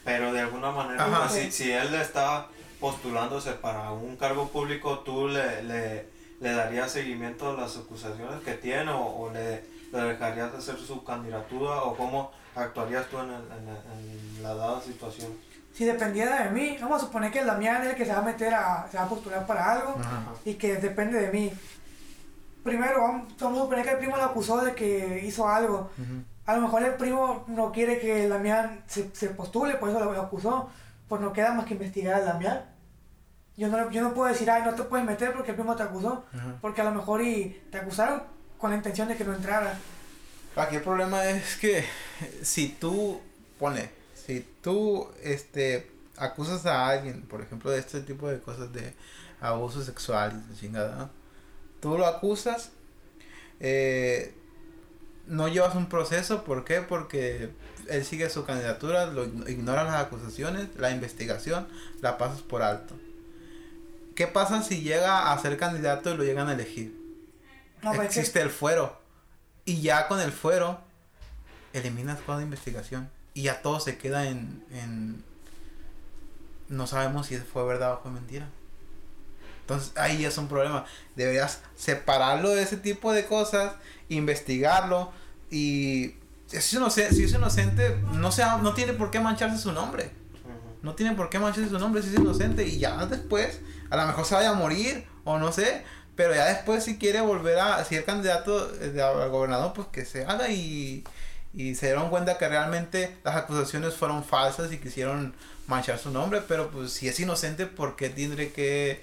pero 0.05 0.33
de 0.33 0.41
alguna 0.41 0.71
manera 0.71 1.05
Ajá. 1.05 1.29
pues, 1.29 1.33
si, 1.55 1.65
si 1.65 1.73
él 1.73 1.95
está 1.95 2.47
postulándose 2.81 3.53
para 3.53 3.91
un 3.93 4.17
cargo 4.17 4.49
público 4.49 4.99
tú 5.01 5.29
le, 5.29 5.63
le, 5.63 6.07
le 6.41 6.53
darías 6.53 6.91
seguimiento 6.93 7.51
a 7.51 7.61
las 7.61 7.77
acusaciones 7.77 8.41
que 8.45 8.55
tiene 8.55 8.91
o, 8.91 9.01
o 9.05 9.31
le, 9.33 9.65
le 9.93 10.01
dejarías 10.03 10.53
hacer 10.55 10.77
su 10.79 11.03
candidatura 11.05 11.83
o 11.83 11.97
cómo 11.97 12.31
actuarías 12.55 13.07
tú 13.09 13.19
en, 13.19 13.31
el- 13.31 13.53
en, 13.59 13.69
el- 13.69 14.37
en 14.37 14.43
la 14.43 14.55
dada 14.55 14.81
situación 14.81 15.33
Si 15.73 15.85
dependiera 15.85 16.45
de 16.45 16.51
mí, 16.51 16.77
vamos 16.81 17.03
a 17.03 17.07
suponer 17.07 17.33
que 17.33 17.41
el 17.41 17.47
Damián 17.47 17.83
es 17.83 17.89
el 17.91 17.95
que 17.97 18.05
se 18.05 18.13
va 18.13 18.19
a 18.19 18.23
meter 18.23 18.53
a, 18.55 18.87
se 18.91 18.97
va 18.99 19.05
a 19.05 19.09
postular 19.09 19.45
para 19.47 19.73
algo 19.73 19.97
Ajá. 19.99 20.33
y 20.45 20.55
que 20.55 20.77
depende 20.77 21.19
de 21.21 21.33
mí. 21.33 21.53
Primero, 22.63 23.01
vamos, 23.03 23.35
vamos 23.41 23.59
a 23.59 23.63
suponer 23.63 23.85
que 23.85 23.91
el 23.93 23.99
primo 23.99 24.17
lo 24.17 24.25
acusó 24.25 24.65
de 24.65 24.75
que 24.75 25.23
hizo 25.27 25.49
algo. 25.49 25.91
Ujú. 25.99 26.23
A 26.47 26.57
lo 26.57 26.63
mejor 26.63 26.83
el 26.83 26.95
primo 26.95 27.45
no 27.49 27.73
quiere 27.73 27.99
que 27.99 28.29
Damián 28.29 28.85
se, 28.87 29.15
se 29.15 29.29
postule, 29.31 29.75
por 29.75 29.89
eso 29.89 30.01
lo, 30.01 30.13
lo 30.13 30.21
acusó. 30.21 30.69
Pues 31.09 31.21
no 31.21 31.33
queda 31.33 31.53
más 31.53 31.67
que 31.67 31.75
investigar 31.75 32.15
al 32.15 32.25
Damián. 32.25 32.65
Yo 33.57 33.69
no, 33.69 33.91
yo 33.91 34.03
no 34.03 34.15
puedo 34.15 34.33
decir, 34.33 34.51
ay, 34.51 34.63
no 34.65 34.75
te 34.75 34.83
puedes 34.83 35.07
meter 35.07 35.33
porque 35.33 35.53
el 35.53 35.57
primo 35.57 35.77
te 35.77 35.83
acusó. 35.83 36.25
Ajá. 36.35 36.59
Porque 36.61 36.81
a 36.81 36.85
lo 36.85 36.93
mejor 36.93 37.23
y 37.23 37.63
te 37.71 37.79
acusaron 37.79 38.23
con 38.59 38.71
la 38.71 38.77
intención 38.77 39.09
de 39.09 39.17
que 39.17 39.25
no 39.25 39.35
entrara. 39.35 39.79
Aquí 40.57 40.77
el 40.77 40.83
problema 40.83 41.25
es 41.25 41.57
que 41.57 41.85
si 42.43 42.69
tú, 42.69 43.21
pone, 43.59 43.91
si 44.15 44.41
tú 44.63 45.09
este, 45.23 45.91
acusas 46.17 46.65
a 46.67 46.89
alguien, 46.89 47.23
por 47.23 47.41
ejemplo, 47.41 47.71
de 47.71 47.81
este 47.81 48.01
tipo 48.01 48.29
de 48.29 48.41
cosas 48.41 48.73
de 48.73 48.95
abuso 49.41 49.83
sexual 49.83 50.43
y 50.53 50.57
chingada, 50.57 50.97
¿no? 50.97 51.11
tú 51.81 51.99
lo 51.99 52.07
acusas, 52.07 52.71
eh, 53.61 54.35
no 55.27 55.49
llevas 55.49 55.75
un 55.75 55.89
proceso, 55.89 56.45
¿por 56.45 56.65
qué? 56.65 56.81
Porque 56.81 57.51
él 57.89 58.05
sigue 58.05 58.29
su 58.31 58.45
candidatura, 58.45 59.07
lo 59.07 59.27
ign- 59.27 59.49
ignora 59.49 59.85
las 59.85 59.95
acusaciones, 60.05 60.69
la 60.77 60.91
investigación, 60.91 61.67
la 62.01 62.19
pasas 62.19 62.41
por 62.43 62.63
alto. 62.63 62.95
¿Qué 64.15 64.27
pasa 64.27 64.63
si 64.63 64.83
llega 64.83 65.33
a 65.33 65.39
ser 65.39 65.57
candidato 65.57 66.13
y 66.13 66.17
lo 66.17 66.25
llegan 66.25 66.49
a 66.49 66.53
elegir? 66.55 66.95
No, 67.83 67.93
pues 67.93 68.01
que- 68.13 68.21
existe 68.21 68.41
el 68.41 68.51
fuero. 68.51 68.99
Y 69.65 69.81
ya 69.81 70.09
con 70.09 70.21
el 70.21 70.31
fuero, 70.33 70.81
eliminas 71.73 72.21
toda 72.21 72.43
investigación. 72.43 73.11
Y 73.35 73.43
ya 73.43 73.63
todo 73.63 73.81
se 73.81 73.99
queda 73.99 74.27
en, 74.29 74.65
en, 74.71 75.25
no 76.69 76.87
sabemos 76.87 77.27
si 77.27 77.37
fue 77.39 77.65
verdad 77.67 77.95
o 77.95 77.99
fue 78.03 78.11
mentira. 78.13 78.49
Entonces 79.65 79.93
ahí 79.97 80.19
ya 80.19 80.29
es 80.29 80.37
un 80.37 80.47
problema. 80.47 80.85
Deberías 81.17 81.61
separarlo 81.75 82.51
de 82.51 82.63
ese 82.63 82.77
tipo 82.77 83.15
de 83.15 83.25
cosas, 83.25 83.73
investigarlo 84.11 85.11
y 85.51 86.15
si 86.47 86.57
es 86.59 86.73
inocente, 86.75 87.15
si 87.15 87.25
es 87.25 87.33
inocente 87.33 87.97
no, 88.13 88.31
sea, 88.31 88.59
no 88.59 88.75
tiene 88.75 88.93
por 88.93 89.11
qué 89.11 89.21
mancharse 89.21 89.59
su 89.59 89.73
nombre. 89.73 90.11
No 90.83 90.95
tiene 90.95 91.15
por 91.15 91.31
qué 91.31 91.39
mancharse 91.39 91.71
su 91.71 91.79
nombre 91.79 92.03
si 92.03 92.11
es 92.11 92.17
inocente 92.17 92.67
y 92.67 92.79
ya 92.79 93.07
después 93.07 93.61
a 93.89 93.97
lo 93.97 94.07
mejor 94.07 94.27
se 94.27 94.35
vaya 94.35 94.51
a 94.51 94.55
morir 94.55 95.07
o 95.25 95.39
no 95.39 95.51
sé, 95.51 95.83
pero 96.15 96.35
ya 96.35 96.45
después 96.45 96.85
si 96.85 96.99
quiere 96.99 97.23
volver 97.23 97.59
a, 97.59 97.83
si 97.87 97.99
candidato 98.03 98.71
al 98.83 99.31
gobernador, 99.31 99.73
pues 99.73 99.89
que 99.89 100.05
se 100.05 100.27
haga 100.27 100.51
y, 100.51 101.05
y 101.55 101.75
se 101.75 101.87
dieron 101.87 102.11
cuenta 102.11 102.37
que 102.37 102.47
realmente 102.49 103.17
las 103.25 103.37
acusaciones 103.37 103.95
fueron 103.95 104.25
falsas 104.25 104.71
y 104.73 104.79
quisieron 104.79 105.35
manchar 105.67 105.99
su 105.99 106.11
nombre, 106.11 106.43
pero 106.47 106.71
pues 106.71 106.93
si 106.93 107.09
es 107.09 107.19
inocente, 107.19 107.67
¿por 107.67 107.97
qué 107.97 108.11
tendré 108.11 108.53
que, 108.53 109.03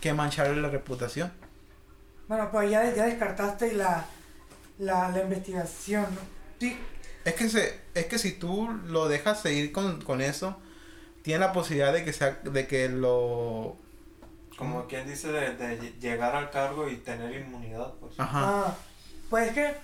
que 0.00 0.12
mancharle 0.12 0.60
la 0.60 0.68
reputación? 0.68 1.32
Bueno, 2.28 2.50
pues 2.50 2.70
ya, 2.70 2.94
ya 2.94 3.06
descartaste 3.06 3.72
la, 3.74 4.04
la, 4.78 5.08
la 5.10 5.22
investigación, 5.22 6.06
¿no? 6.14 6.20
Sí. 6.58 6.78
Es 7.24 7.34
que, 7.34 7.48
se, 7.48 7.80
es 7.94 8.06
que 8.06 8.18
si 8.18 8.32
tú 8.32 8.68
lo 8.86 9.08
dejas 9.08 9.42
seguir 9.42 9.72
con, 9.72 10.00
con 10.02 10.20
eso, 10.20 10.56
tiene 11.22 11.40
la 11.40 11.52
posibilidad 11.52 11.92
de 11.92 12.04
que, 12.04 12.12
sea, 12.12 12.40
de 12.42 12.66
que 12.66 12.88
lo 12.88 13.76
como 14.60 14.86
quien 14.86 15.08
dice 15.08 15.32
de, 15.32 15.54
de, 15.56 15.94
llegar 16.00 16.36
al 16.36 16.50
cargo 16.50 16.86
y 16.86 16.96
tener 16.96 17.34
inmunidad, 17.34 17.94
pues. 17.94 18.12
Ajá. 18.20 18.40
Ah, 18.44 18.74
pues 19.30 19.48
es 19.48 19.54
que 19.54 19.74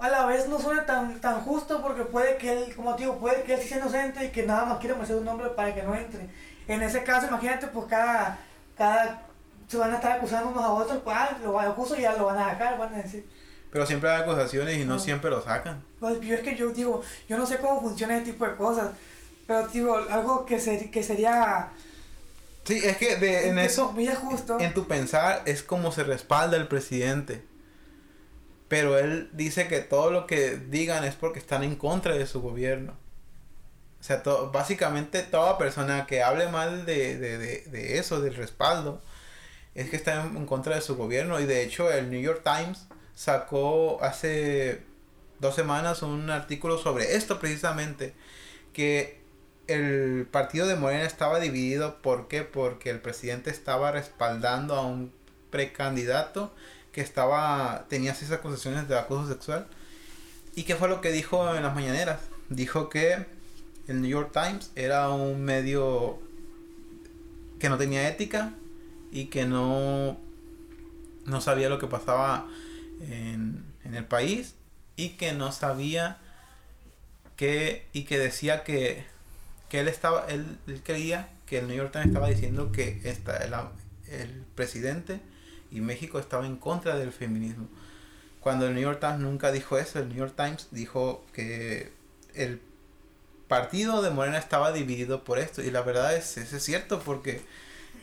a 0.00 0.08
la 0.08 0.26
vez 0.26 0.48
no 0.48 0.58
suena 0.58 0.84
tan, 0.84 1.20
tan 1.20 1.40
justo 1.42 1.80
porque 1.82 2.02
puede 2.02 2.36
que 2.36 2.52
él, 2.52 2.74
como 2.74 2.94
digo, 2.94 3.16
puede 3.18 3.44
que 3.44 3.54
él 3.54 3.62
sea 3.62 3.78
inocente 3.78 4.24
y 4.24 4.30
que 4.30 4.44
nada 4.44 4.64
más 4.64 4.78
quiere 4.78 4.96
meter 4.96 5.14
un 5.14 5.24
nombre 5.24 5.50
para 5.50 5.72
que 5.72 5.84
no 5.84 5.94
entre. 5.94 6.28
En 6.68 6.82
ese 6.82 7.02
caso, 7.04 7.28
imagínate, 7.28 7.66
pues 7.68 7.86
cada, 7.86 8.38
cada, 8.76 9.22
se 9.68 9.76
van 9.76 9.92
a 9.92 9.96
estar 9.96 10.12
acusando 10.12 10.50
unos 10.50 10.64
a 10.64 10.72
otros, 10.72 10.98
pues 11.02 11.16
ah, 11.18 11.36
lo 11.42 11.58
acuso 11.60 11.96
y 11.96 12.02
ya 12.02 12.16
lo 12.16 12.26
van 12.26 12.38
a 12.38 12.50
sacar, 12.50 12.78
van 12.78 12.94
a 12.94 13.02
decir. 13.02 13.28
Pero 13.70 13.86
siempre 13.86 14.10
hay 14.10 14.22
acusaciones 14.22 14.76
y 14.78 14.84
no, 14.84 14.98
siempre 14.98 15.30
lo 15.30 15.42
sacan. 15.42 15.82
Pues 16.00 16.20
yo 16.20 16.34
es 16.34 16.40
que 16.40 16.56
yo 16.56 16.70
digo, 16.70 17.02
yo 17.28 17.36
no 17.36 17.46
sé 17.46 17.58
cómo 17.58 17.80
funciona 17.80 18.16
ese 18.16 18.32
tipo 18.32 18.46
de 18.46 18.56
cosas, 18.56 18.90
pero 19.46 19.66
digo, 19.68 19.96
algo 20.10 20.46
que, 20.46 20.58
se, 20.58 20.90
que 20.90 21.02
sería 21.02 21.70
Sí, 22.66 22.80
es 22.82 22.96
que 22.96 23.14
de, 23.16 23.48
en 23.48 23.60
eso, 23.60 23.94
justo. 24.20 24.58
en 24.58 24.74
tu 24.74 24.88
pensar, 24.88 25.42
es 25.46 25.62
como 25.62 25.92
se 25.92 26.02
respalda 26.02 26.56
el 26.56 26.66
presidente. 26.66 27.44
Pero 28.66 28.98
él 28.98 29.30
dice 29.32 29.68
que 29.68 29.80
todo 29.80 30.10
lo 30.10 30.26
que 30.26 30.56
digan 30.56 31.04
es 31.04 31.14
porque 31.14 31.38
están 31.38 31.62
en 31.62 31.76
contra 31.76 32.14
de 32.14 32.26
su 32.26 32.42
gobierno. 32.42 32.96
O 34.06 34.08
sea, 34.08 34.22
básicamente 34.52 35.22
toda 35.22 35.58
persona 35.58 36.06
que 36.06 36.22
hable 36.22 36.46
mal 36.46 36.86
de, 36.86 37.18
de, 37.18 37.38
de, 37.38 37.62
de, 37.62 37.98
eso, 37.98 38.20
del 38.20 38.36
respaldo, 38.36 39.02
es 39.74 39.90
que 39.90 39.96
está 39.96 40.22
en, 40.22 40.46
contra 40.46 40.76
de 40.76 40.80
su 40.80 40.96
gobierno. 40.96 41.40
Y 41.40 41.44
de 41.44 41.64
hecho 41.64 41.90
el 41.90 42.08
New 42.08 42.20
York 42.20 42.42
Times 42.44 42.86
sacó 43.16 44.00
hace 44.04 44.82
dos 45.40 45.56
semanas 45.56 46.02
un 46.02 46.30
artículo 46.30 46.78
sobre 46.78 47.16
esto 47.16 47.40
precisamente. 47.40 48.14
Que 48.72 49.20
el 49.66 50.28
partido 50.30 50.68
de 50.68 50.76
Morena 50.76 51.04
estaba 51.04 51.40
dividido. 51.40 52.00
¿Por 52.00 52.28
qué? 52.28 52.44
Porque 52.44 52.90
el 52.90 53.00
presidente 53.00 53.50
estaba 53.50 53.90
respaldando 53.90 54.76
a 54.76 54.86
un 54.86 55.12
precandidato 55.50 56.54
que 56.92 57.00
estaba 57.00 57.86
tenía 57.88 58.14
seis 58.14 58.30
acusaciones 58.30 58.86
de 58.88 58.96
acoso 58.96 59.26
sexual. 59.26 59.66
¿Y 60.54 60.62
qué 60.62 60.76
fue 60.76 60.88
lo 60.88 61.00
que 61.00 61.10
dijo 61.10 61.56
en 61.56 61.64
las 61.64 61.74
mañaneras? 61.74 62.20
Dijo 62.48 62.88
que 62.88 63.34
el 63.88 64.02
New 64.02 64.10
York 64.10 64.32
Times 64.32 64.70
era 64.74 65.10
un 65.10 65.42
medio 65.44 66.18
que 67.58 67.68
no 67.68 67.78
tenía 67.78 68.08
ética 68.08 68.54
y 69.12 69.26
que 69.26 69.46
no, 69.46 70.18
no 71.24 71.40
sabía 71.40 71.68
lo 71.68 71.78
que 71.78 71.86
pasaba 71.86 72.48
en, 73.00 73.64
en 73.84 73.94
el 73.94 74.04
país 74.04 74.54
y 74.96 75.10
que 75.10 75.32
no 75.32 75.52
sabía 75.52 76.18
que 77.36 77.86
y 77.92 78.04
que 78.04 78.18
decía 78.18 78.64
que 78.64 79.04
que 79.68 79.80
él 79.80 79.88
estaba, 79.88 80.26
él, 80.28 80.58
creía 80.84 81.28
que 81.46 81.58
el 81.58 81.68
New 81.68 81.76
York 81.76 81.92
Times 81.92 82.08
estaba 82.08 82.28
diciendo 82.28 82.72
que 82.72 83.00
esta, 83.04 83.36
el, 83.38 83.54
el 84.08 84.44
presidente 84.54 85.20
y 85.70 85.80
México 85.80 86.18
estaba 86.18 86.46
en 86.46 86.56
contra 86.56 86.96
del 86.96 87.12
feminismo. 87.12 87.68
Cuando 88.40 88.66
el 88.66 88.74
New 88.74 88.82
York 88.82 89.00
Times 89.00 89.18
nunca 89.18 89.50
dijo 89.50 89.78
eso, 89.78 89.98
el 89.98 90.08
New 90.08 90.18
York 90.18 90.34
Times 90.36 90.68
dijo 90.70 91.26
que 91.32 91.92
el 92.34 92.60
partido 93.48 94.02
de 94.02 94.10
Morena 94.10 94.38
estaba 94.38 94.72
dividido 94.72 95.24
por 95.24 95.38
esto. 95.38 95.62
Y 95.62 95.70
la 95.70 95.82
verdad 95.82 96.14
es, 96.16 96.36
es 96.36 96.62
cierto, 96.62 97.00
porque 97.00 97.42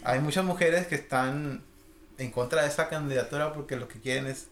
hay 0.03 0.19
muchas 0.19 0.45
mujeres 0.45 0.87
que 0.87 0.95
están 0.95 1.61
en 2.17 2.31
contra 2.31 2.61
de 2.61 2.67
esa 2.69 2.89
candidatura 2.89 3.53
porque 3.53 3.75
lo 3.75 3.87
que 3.87 3.99
quieren 3.99 4.27
es 4.27 4.47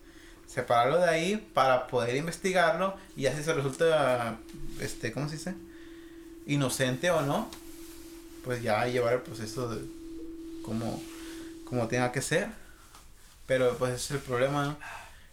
separarlo 0.48 0.98
de 0.98 1.10
ahí 1.10 1.50
para 1.54 1.88
poder 1.88 2.16
investigarlo 2.16 2.96
y 3.16 3.28
así 3.28 3.44
se 3.44 3.54
resulta, 3.54 4.38
este, 4.82 5.14
¿cómo 5.14 5.30
se 5.30 5.38
dice? 5.38 5.56
inocente 6.46 7.12
o 7.12 7.22
no, 7.22 7.50
pues 8.44 8.62
ya 8.62 8.86
llevar 8.86 9.14
el 9.14 9.22
proceso 9.22 9.74
de 9.74 9.82
como, 10.64 11.02
como 11.66 11.88
tenga 11.88 12.12
que 12.12 12.22
ser. 12.22 12.50
Pero 13.48 13.78
pues 13.78 13.94
ese 13.94 14.04
es 14.06 14.12
el 14.12 14.20
problema, 14.20 14.66
¿no? 14.66 14.78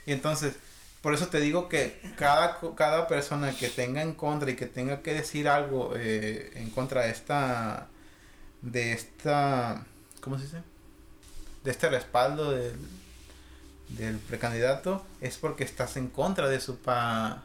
Y 0.07 0.13
entonces, 0.13 0.55
por 1.03 1.15
eso 1.15 1.29
te 1.29 1.41
digo 1.41 1.69
que 1.69 2.01
cada, 2.17 2.59
cada 2.77 3.07
persona 3.07 3.53
que 3.53 3.69
tenga 3.69 4.03
en 4.03 4.15
contra 4.15 4.51
y 4.51 4.57
que 4.57 4.67
tenga 4.67 5.03
que 5.03 5.15
decir 5.15 5.49
algo 5.49 5.95
eh, 5.97 6.53
en 6.55 6.71
contra 6.71 7.03
de 7.03 7.11
esta, 7.11 7.89
de 8.63 8.93
esta, 8.93 9.85
¿cómo 10.21 10.39
se 10.39 10.45
dice? 10.45 10.63
De 11.65 11.71
este 11.71 11.89
respaldo 11.89 12.53
del, 12.53 12.77
del 13.91 14.19
precandidato, 14.19 15.05
es 15.21 15.37
porque 15.37 15.65
estás 15.65 15.97
en 15.97 16.09
contra 16.09 16.49
de 16.49 16.61
su 16.61 16.79
pa, 16.79 17.45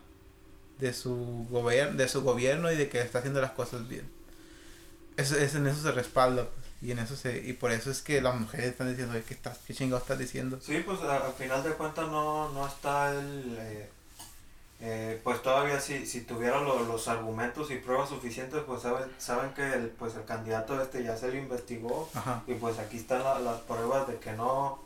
de 0.79 0.93
su 0.93 1.47
gobierno 1.49 1.97
de 1.97 2.07
su 2.07 2.21
gobierno 2.21 2.71
y 2.71 2.75
de 2.75 2.89
que 2.89 3.01
está 3.01 3.19
haciendo 3.19 3.41
las 3.41 3.51
cosas 3.51 3.87
bien 3.87 4.09
eso 5.17 5.37
es 5.37 5.55
en 5.55 5.67
eso 5.67 5.81
se 5.81 5.91
respalda 5.91 6.47
pues, 6.49 6.62
y 6.83 6.91
en 6.91 6.99
eso 6.99 7.15
se 7.15 7.37
y 7.37 7.53
por 7.53 7.71
eso 7.71 7.89
es 7.89 8.01
que 8.01 8.21
las 8.21 8.35
mujeres 8.35 8.67
están 8.67 8.89
diciendo 8.89 9.13
que 9.25 9.33
estás 9.33 9.57
qué 9.65 9.73
chingado 9.73 10.01
estás 10.01 10.19
diciendo 10.19 10.59
sí 10.61 10.83
pues 10.85 10.99
al 11.01 11.31
final 11.33 11.63
de 11.63 11.71
cuentas 11.71 12.09
no 12.09 12.49
no 12.49 12.67
está 12.67 13.11
el 13.11 13.57
eh, 13.57 13.89
eh, 14.81 15.21
pues 15.23 15.41
todavía 15.41 15.79
si, 15.79 16.05
si 16.05 16.21
tuvieran 16.21 16.65
los 16.65 17.07
argumentos 17.07 17.71
y 17.71 17.77
pruebas 17.77 18.09
suficientes 18.09 18.61
pues 18.67 18.81
saben 18.81 19.09
saben 19.17 19.53
que 19.53 19.65
el 19.73 19.87
pues 19.91 20.15
el 20.15 20.25
candidato 20.25 20.81
este 20.81 21.03
ya 21.03 21.15
se 21.15 21.29
lo 21.29 21.37
investigó 21.37 22.09
y 22.47 22.53
pues 22.55 22.77
aquí 22.79 22.97
están 22.97 23.23
las 23.23 23.61
pruebas 23.61 24.05
de 24.09 24.17
que 24.17 24.33
no 24.33 24.79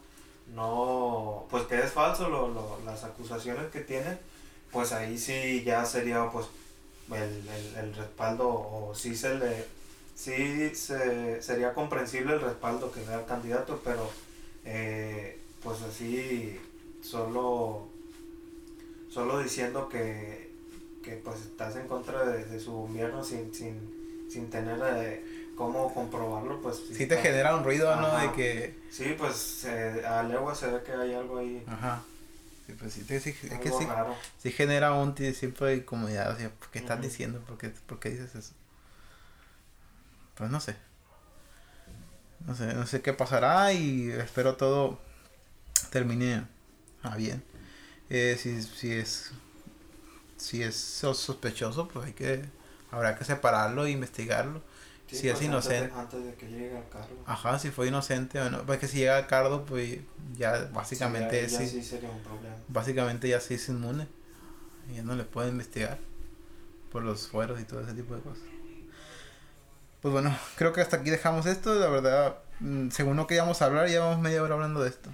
no 0.53 1.47
pues 1.49 1.63
que 1.63 1.79
es 1.79 1.91
falso 1.91 2.29
lo, 2.29 2.47
lo, 2.47 2.79
las 2.85 3.03
acusaciones 3.05 3.71
que 3.71 3.81
tiene 3.81 4.19
pues 4.71 4.91
ahí 4.91 5.17
sí 5.17 5.63
ya 5.63 5.83
sería 5.83 6.29
pues 6.29 6.45
el, 7.11 7.49
el, 7.77 7.95
respaldo 7.95 8.49
o 8.49 8.93
sí 8.93 9.15
se 9.15 9.33
le 9.33 9.76
sí 10.17 10.71
se, 10.73 11.41
sería 11.43 11.73
comprensible 11.73 12.33
el 12.33 12.41
respaldo 12.41 12.91
que 12.91 13.01
da 13.01 13.19
el 13.19 13.25
candidato 13.25 13.79
pero 13.83 14.09
eh, 14.65 15.39
pues 15.63 15.81
así 15.83 16.59
solo 17.01 17.87
solo 19.09 19.39
diciendo 19.39 19.87
que, 19.87 20.51
que 21.03 21.13
pues 21.17 21.41
estás 21.41 21.75
en 21.75 21.87
contra 21.87 22.25
de, 22.25 22.59
su 22.59 22.71
gobierno 22.71 23.23
sin, 23.23 23.53
sin, 23.53 24.27
sin 24.29 24.49
tener 24.49 24.79
eh, 24.83 25.23
cómo 25.55 25.93
comprobarlo 25.93 26.61
pues 26.61 26.81
sí, 26.91 27.05
te 27.05 27.17
genera 27.17 27.55
un 27.55 27.63
ruido 27.63 27.95
no 27.95 28.17
de 28.17 28.31
que 28.31 28.75
sí 28.89 29.15
pues 29.15 29.65
eh, 29.65 30.03
a 30.03 30.23
legua 30.23 30.55
se 30.55 30.65
ve 30.67 30.81
que 30.83 30.93
hay 30.93 31.13
algo 31.13 31.37
ahí 31.37 31.63
ajá 31.67 32.01
Sí, 32.65 32.73
pues 32.77 32.91
sí, 32.91 33.05
es 33.07 33.23
que 33.23 33.31
sí, 33.31 33.87
sí, 34.39 34.51
genera 34.51 34.91
un 34.91 35.15
tipo 35.15 35.63
de 35.63 35.77
incomodidad. 35.77 36.33
O 36.33 36.37
sea, 36.37 36.51
¿qué 36.69 36.79
estás 36.79 37.01
diciendo? 37.01 37.39
¿Por 37.47 37.57
qué, 37.57 37.69
¿Por 37.69 37.97
qué 37.97 38.09
dices 38.09 38.35
eso? 38.35 38.51
Pues 40.37 40.49
no 40.49 40.59
sé. 40.59 40.75
No 42.45 42.55
sé, 42.55 42.73
no 42.73 42.85
sé 42.85 43.01
qué 43.01 43.13
pasará 43.13 43.73
y 43.73 44.09
espero 44.11 44.55
todo 44.55 44.99
termine 45.89 46.45
a 47.03 47.15
bien. 47.15 47.43
Eh, 48.09 48.37
si, 48.39 48.61
si 48.61 48.93
es 48.93 49.31
si 50.37 50.63
es 50.63 50.75
sospechoso, 50.75 51.87
pues 51.87 52.05
hay 52.07 52.13
que 52.13 52.45
habrá 52.91 53.17
que 53.17 53.25
separarlo 53.25 53.85
e 53.85 53.91
investigarlo 53.91 54.61
si 55.15 55.29
es 55.29 55.41
inocente. 55.41 55.93
Antes 55.95 56.23
de, 56.23 56.33
que 56.35 56.47
llegue 56.47 56.77
al 56.77 56.89
cargo. 56.89 57.23
Ajá, 57.25 57.59
si 57.59 57.71
fue 57.71 57.87
inocente 57.87 58.41
o 58.41 58.49
no. 58.49 58.65
Pues 58.65 58.79
que 58.79 58.87
si 58.87 58.97
llega 58.97 59.17
al 59.17 59.27
cargo, 59.27 59.65
pues 59.65 59.99
ya 60.37 60.69
básicamente 60.73 61.47
sí, 61.47 61.55
ya, 61.55 61.67
sí, 61.67 61.83
sería 61.83 62.09
un 62.09 62.19
problema. 62.21 62.55
Básicamente 62.67 63.29
ya 63.29 63.39
sí 63.39 63.53
es 63.53 63.69
inmune. 63.69 64.07
Y 64.91 64.95
ya 64.95 65.03
no 65.03 65.15
le 65.15 65.23
puede 65.23 65.49
investigar 65.49 65.97
por 66.91 67.03
los 67.03 67.27
fueros 67.27 67.59
y 67.59 67.63
todo 67.63 67.81
ese 67.81 67.93
tipo 67.93 68.15
de 68.15 68.21
cosas. 68.21 68.43
Pues 70.07 70.23
bueno, 70.23 70.33
creo 70.55 70.71
que 70.71 70.79
hasta 70.79 70.95
aquí 70.95 71.09
dejamos 71.09 71.45
esto. 71.47 71.75
La 71.75 71.87
verdad, 71.89 72.37
mm, 72.61 72.91
según 72.91 73.17
no 73.17 73.27
queríamos 73.27 73.61
hablar, 73.61 73.89
llevamos 73.89 74.19
media 74.19 74.41
hora 74.41 74.53
hablando 74.53 74.81
de 74.81 74.87
esto. 74.87 75.09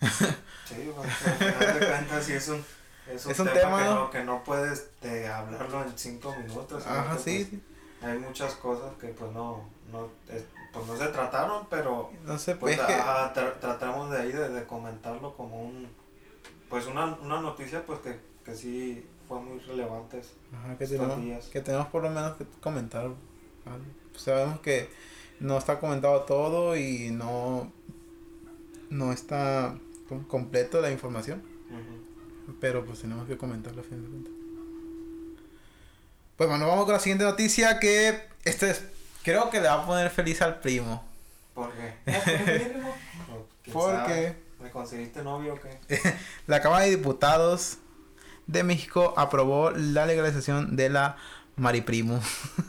sí, 0.00 0.88
bueno, 0.94 1.12
al 1.58 1.80
de 1.80 1.84
cuentas, 1.88 2.24
sí 2.24 2.34
es 2.34 2.46
un, 2.46 2.64
es 3.10 3.26
un, 3.40 3.48
tema, 3.48 3.78
que, 3.78 3.84
no, 3.84 4.10
que 4.10 4.22
no 4.22 4.44
puedes 4.44 4.88
de, 5.00 5.26
hablarlo 5.26 5.82
en 5.82 5.98
cinco 5.98 6.32
minutos. 6.36 6.86
Ajá, 6.86 7.18
sí. 7.18 7.60
Pues, 7.98 8.12
hay 8.12 8.18
muchas 8.20 8.54
cosas 8.54 8.92
que 9.00 9.08
pues 9.08 9.32
no, 9.32 9.68
no, 9.90 10.08
es- 10.28 10.44
pues 10.72 10.86
no 10.86 10.96
se 10.96 11.08
trataron, 11.08 11.66
pero 11.68 12.12
No 12.24 12.38
sé, 12.38 12.54
pues 12.54 12.76
pues 12.76 12.88
es 12.88 12.94
que... 12.94 13.02
ah, 13.02 13.32
tra- 13.34 13.58
tratamos 13.58 14.12
de 14.12 14.18
ahí 14.18 14.30
de, 14.30 14.48
de 14.48 14.64
comentarlo 14.64 15.36
como 15.36 15.60
un, 15.60 15.88
pues 16.70 16.86
una, 16.86 17.06
una 17.16 17.40
noticia 17.40 17.84
pues 17.84 17.98
que, 17.98 18.20
que 18.44 18.54
sí 18.54 19.04
fue 19.26 19.40
muy 19.40 19.58
relevante. 19.58 20.22
Ajá, 20.56 20.78
que, 20.78 20.86
tenemos, 20.86 21.20
días. 21.20 21.46
que 21.46 21.60
tenemos 21.60 21.88
por 21.88 22.04
lo 22.04 22.10
menos 22.10 22.36
que 22.36 22.44
comentar. 22.60 23.02
algo. 23.02 23.16
Sabemos 24.16 24.60
que 24.60 24.88
no 25.40 25.58
está 25.58 25.78
comentado 25.80 26.22
todo 26.22 26.76
y 26.76 27.10
no, 27.10 27.72
no 28.90 29.12
está 29.12 29.76
com- 30.08 30.24
completo 30.24 30.80
la 30.80 30.90
información, 30.90 31.42
pero 32.60 32.84
pues 32.84 33.00
tenemos 33.00 33.26
que 33.26 33.36
comentarlo 33.36 33.80
a 33.80 33.84
fin 33.84 34.02
de 34.02 34.08
cuentas. 34.08 34.32
Pues 36.36 36.48
bueno, 36.48 36.66
vamos 36.66 36.84
con 36.84 36.94
la 36.94 37.00
siguiente 37.00 37.24
noticia 37.24 37.78
que 37.78 38.22
este 38.44 38.70
es, 38.70 38.84
creo 39.22 39.50
que 39.50 39.60
le 39.60 39.68
va 39.68 39.82
a 39.82 39.86
poner 39.86 40.10
feliz 40.10 40.42
al 40.42 40.60
primo. 40.60 41.04
¿Por 41.54 41.70
qué? 41.72 41.94
Pues, 43.26 43.40
¿quién 43.62 43.72
Porque? 43.74 44.36
¿Me 44.60 44.70
conseguiste 44.70 45.22
novio 45.22 45.54
o 45.54 45.58
qué? 45.60 45.78
la 46.46 46.60
Cámara 46.60 46.84
de 46.84 46.90
Diputados 46.90 47.78
de 48.46 48.62
México 48.62 49.14
aprobó 49.16 49.70
la 49.70 50.04
legalización 50.04 50.76
de 50.76 50.90
la 50.90 51.16
mariprimo. 51.56 52.20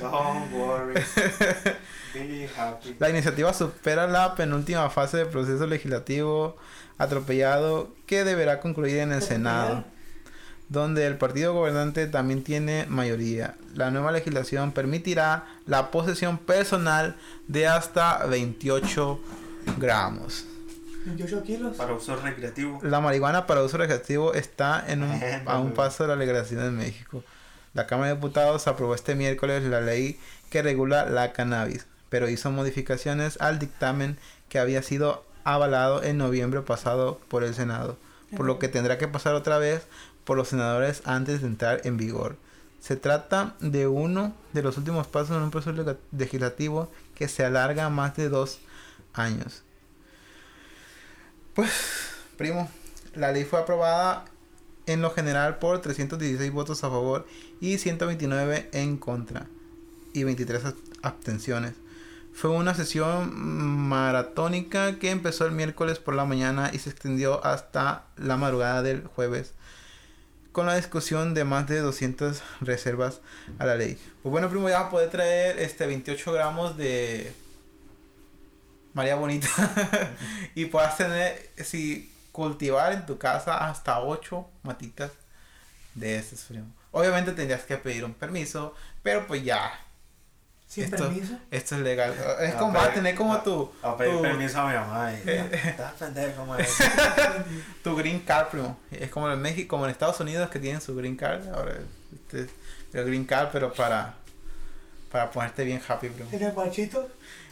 Don't 0.00 0.52
worry. 0.52 0.94
Be 2.14 2.48
happy. 2.56 2.96
La 2.98 3.10
iniciativa 3.10 3.52
supera 3.52 4.06
la 4.06 4.34
penúltima 4.34 4.88
fase 4.90 5.18
del 5.18 5.28
proceso 5.28 5.66
legislativo 5.66 6.56
atropellado 6.98 7.94
que 8.06 8.24
deberá 8.24 8.60
concluir 8.60 8.98
en 8.98 9.12
el 9.12 9.22
Senado, 9.22 9.84
donde 10.68 11.06
el 11.06 11.16
partido 11.16 11.54
gobernante 11.54 12.06
también 12.08 12.42
tiene 12.42 12.86
mayoría. 12.88 13.54
La 13.74 13.90
nueva 13.90 14.12
legislación 14.12 14.72
permitirá 14.72 15.46
la 15.66 15.90
posesión 15.90 16.38
personal 16.38 17.16
de 17.46 17.68
hasta 17.68 18.26
28 18.26 19.20
gramos. 19.78 20.44
28 21.06 21.42
kilos. 21.42 21.76
Para 21.76 21.94
uso 21.94 22.16
recreativo. 22.16 22.80
La 22.82 23.00
marihuana 23.00 23.46
para 23.46 23.62
uso 23.62 23.76
recreativo 23.76 24.34
está 24.34 24.84
en 24.86 25.02
un, 25.02 25.20
Bueno, 25.20 25.50
a 25.50 25.58
un 25.58 25.72
paso 25.72 26.04
de 26.04 26.08
la 26.08 26.16
legalización 26.16 26.64
en 26.64 26.76
México. 26.76 27.22
La 27.74 27.86
Cámara 27.86 28.08
de 28.08 28.14
Diputados 28.16 28.66
aprobó 28.66 28.94
este 28.94 29.14
miércoles 29.14 29.62
la 29.64 29.80
ley 29.80 30.18
que 30.50 30.62
regula 30.62 31.06
la 31.06 31.32
cannabis, 31.32 31.86
pero 32.08 32.28
hizo 32.28 32.50
modificaciones 32.50 33.38
al 33.40 33.58
dictamen 33.58 34.18
que 34.48 34.58
había 34.58 34.82
sido 34.82 35.24
avalado 35.44 36.02
en 36.02 36.18
noviembre 36.18 36.62
pasado 36.62 37.20
por 37.28 37.44
el 37.44 37.54
Senado, 37.54 37.96
por 38.36 38.46
lo 38.46 38.58
que 38.58 38.68
tendrá 38.68 38.98
que 38.98 39.08
pasar 39.08 39.34
otra 39.34 39.58
vez 39.58 39.86
por 40.24 40.36
los 40.36 40.48
senadores 40.48 41.02
antes 41.04 41.40
de 41.40 41.46
entrar 41.46 41.80
en 41.84 41.96
vigor. 41.96 42.36
Se 42.80 42.96
trata 42.96 43.54
de 43.60 43.86
uno 43.86 44.34
de 44.52 44.62
los 44.62 44.76
últimos 44.76 45.06
pasos 45.06 45.36
en 45.36 45.42
un 45.42 45.50
proceso 45.50 45.96
legislativo 46.12 46.90
que 47.14 47.28
se 47.28 47.44
alarga 47.44 47.88
más 47.88 48.16
de 48.16 48.28
dos 48.28 48.60
años. 49.14 49.62
Pues, 51.58 51.72
primo, 52.36 52.70
la 53.16 53.32
ley 53.32 53.42
fue 53.44 53.58
aprobada 53.58 54.26
en 54.86 55.02
lo 55.02 55.10
general 55.10 55.58
por 55.58 55.80
316 55.82 56.52
votos 56.52 56.84
a 56.84 56.88
favor 56.88 57.26
y 57.60 57.78
129 57.78 58.68
en 58.72 58.96
contra 58.96 59.46
y 60.12 60.22
23 60.22 60.64
ab- 60.66 60.76
abstenciones. 61.02 61.72
Fue 62.32 62.50
una 62.50 62.74
sesión 62.76 63.34
maratónica 63.34 65.00
que 65.00 65.10
empezó 65.10 65.46
el 65.46 65.50
miércoles 65.52 65.98
por 65.98 66.14
la 66.14 66.24
mañana 66.24 66.70
y 66.72 66.78
se 66.78 66.90
extendió 66.90 67.44
hasta 67.44 68.04
la 68.16 68.36
madrugada 68.36 68.82
del 68.82 69.04
jueves 69.08 69.52
con 70.52 70.66
la 70.66 70.76
discusión 70.76 71.34
de 71.34 71.42
más 71.42 71.66
de 71.66 71.80
200 71.80 72.40
reservas 72.60 73.20
a 73.58 73.66
la 73.66 73.74
ley. 73.74 73.98
Pues 74.22 74.30
bueno, 74.30 74.48
primo, 74.48 74.68
ya 74.68 74.82
a 74.82 74.90
poder 74.90 75.10
traer 75.10 75.58
este 75.58 75.86
28 75.88 76.32
gramos 76.32 76.76
de 76.76 77.32
María 78.98 79.14
Bonita 79.14 79.48
y 80.56 80.64
puedas 80.64 80.96
tener, 80.96 81.50
si 81.62 82.12
cultivar 82.32 82.92
en 82.92 83.06
tu 83.06 83.16
casa 83.16 83.68
hasta 83.68 84.00
8 84.00 84.44
matitas 84.64 85.12
de 85.94 86.16
estos, 86.16 86.40
primo. 86.40 86.66
Obviamente 86.90 87.30
tendrías 87.30 87.62
que 87.62 87.76
pedir 87.76 88.04
un 88.04 88.12
permiso, 88.12 88.74
pero 89.04 89.24
pues 89.28 89.44
ya, 89.44 89.70
Sin 90.66 90.82
esto, 90.82 90.96
permiso. 90.96 91.38
esto 91.52 91.76
es 91.76 91.82
legal. 91.82 92.12
Es 92.40 92.56
A 92.56 92.58
como 92.58 92.72
vas 92.72 92.88
a 92.88 92.92
tener 92.92 93.14
como 93.14 93.40
tu, 93.40 93.70
A 93.82 93.96
pedir 93.96 94.16
tu, 94.16 94.22
permiso 94.22 94.60
a 94.60 94.66
mi 94.68 94.74
mamá. 94.74 95.12
Y, 95.12 95.30
Estás 95.30 95.92
pendejo, 95.92 96.40
como 96.40 96.56
es. 96.56 96.76
tu 97.84 97.94
green 97.94 98.18
card, 98.18 98.48
primo. 98.48 98.76
Es 98.90 99.10
como 99.10 99.30
en 99.30 99.40
México, 99.40 99.76
como 99.76 99.84
en 99.84 99.92
Estados 99.92 100.18
Unidos 100.18 100.50
que 100.50 100.58
tienen 100.58 100.80
su 100.80 100.96
green 100.96 101.14
card. 101.14 101.46
Ahora, 101.54 101.76
este 102.12 102.40
es 102.42 102.50
el 102.94 103.04
green 103.04 103.26
card, 103.26 103.50
pero 103.52 103.72
para, 103.72 104.14
para 105.12 105.30
ponerte 105.30 105.62
bien 105.62 105.80
happy, 105.86 106.08
primo. 106.08 106.28
En 106.32 106.42
el 106.42 106.52
machito. 106.52 107.08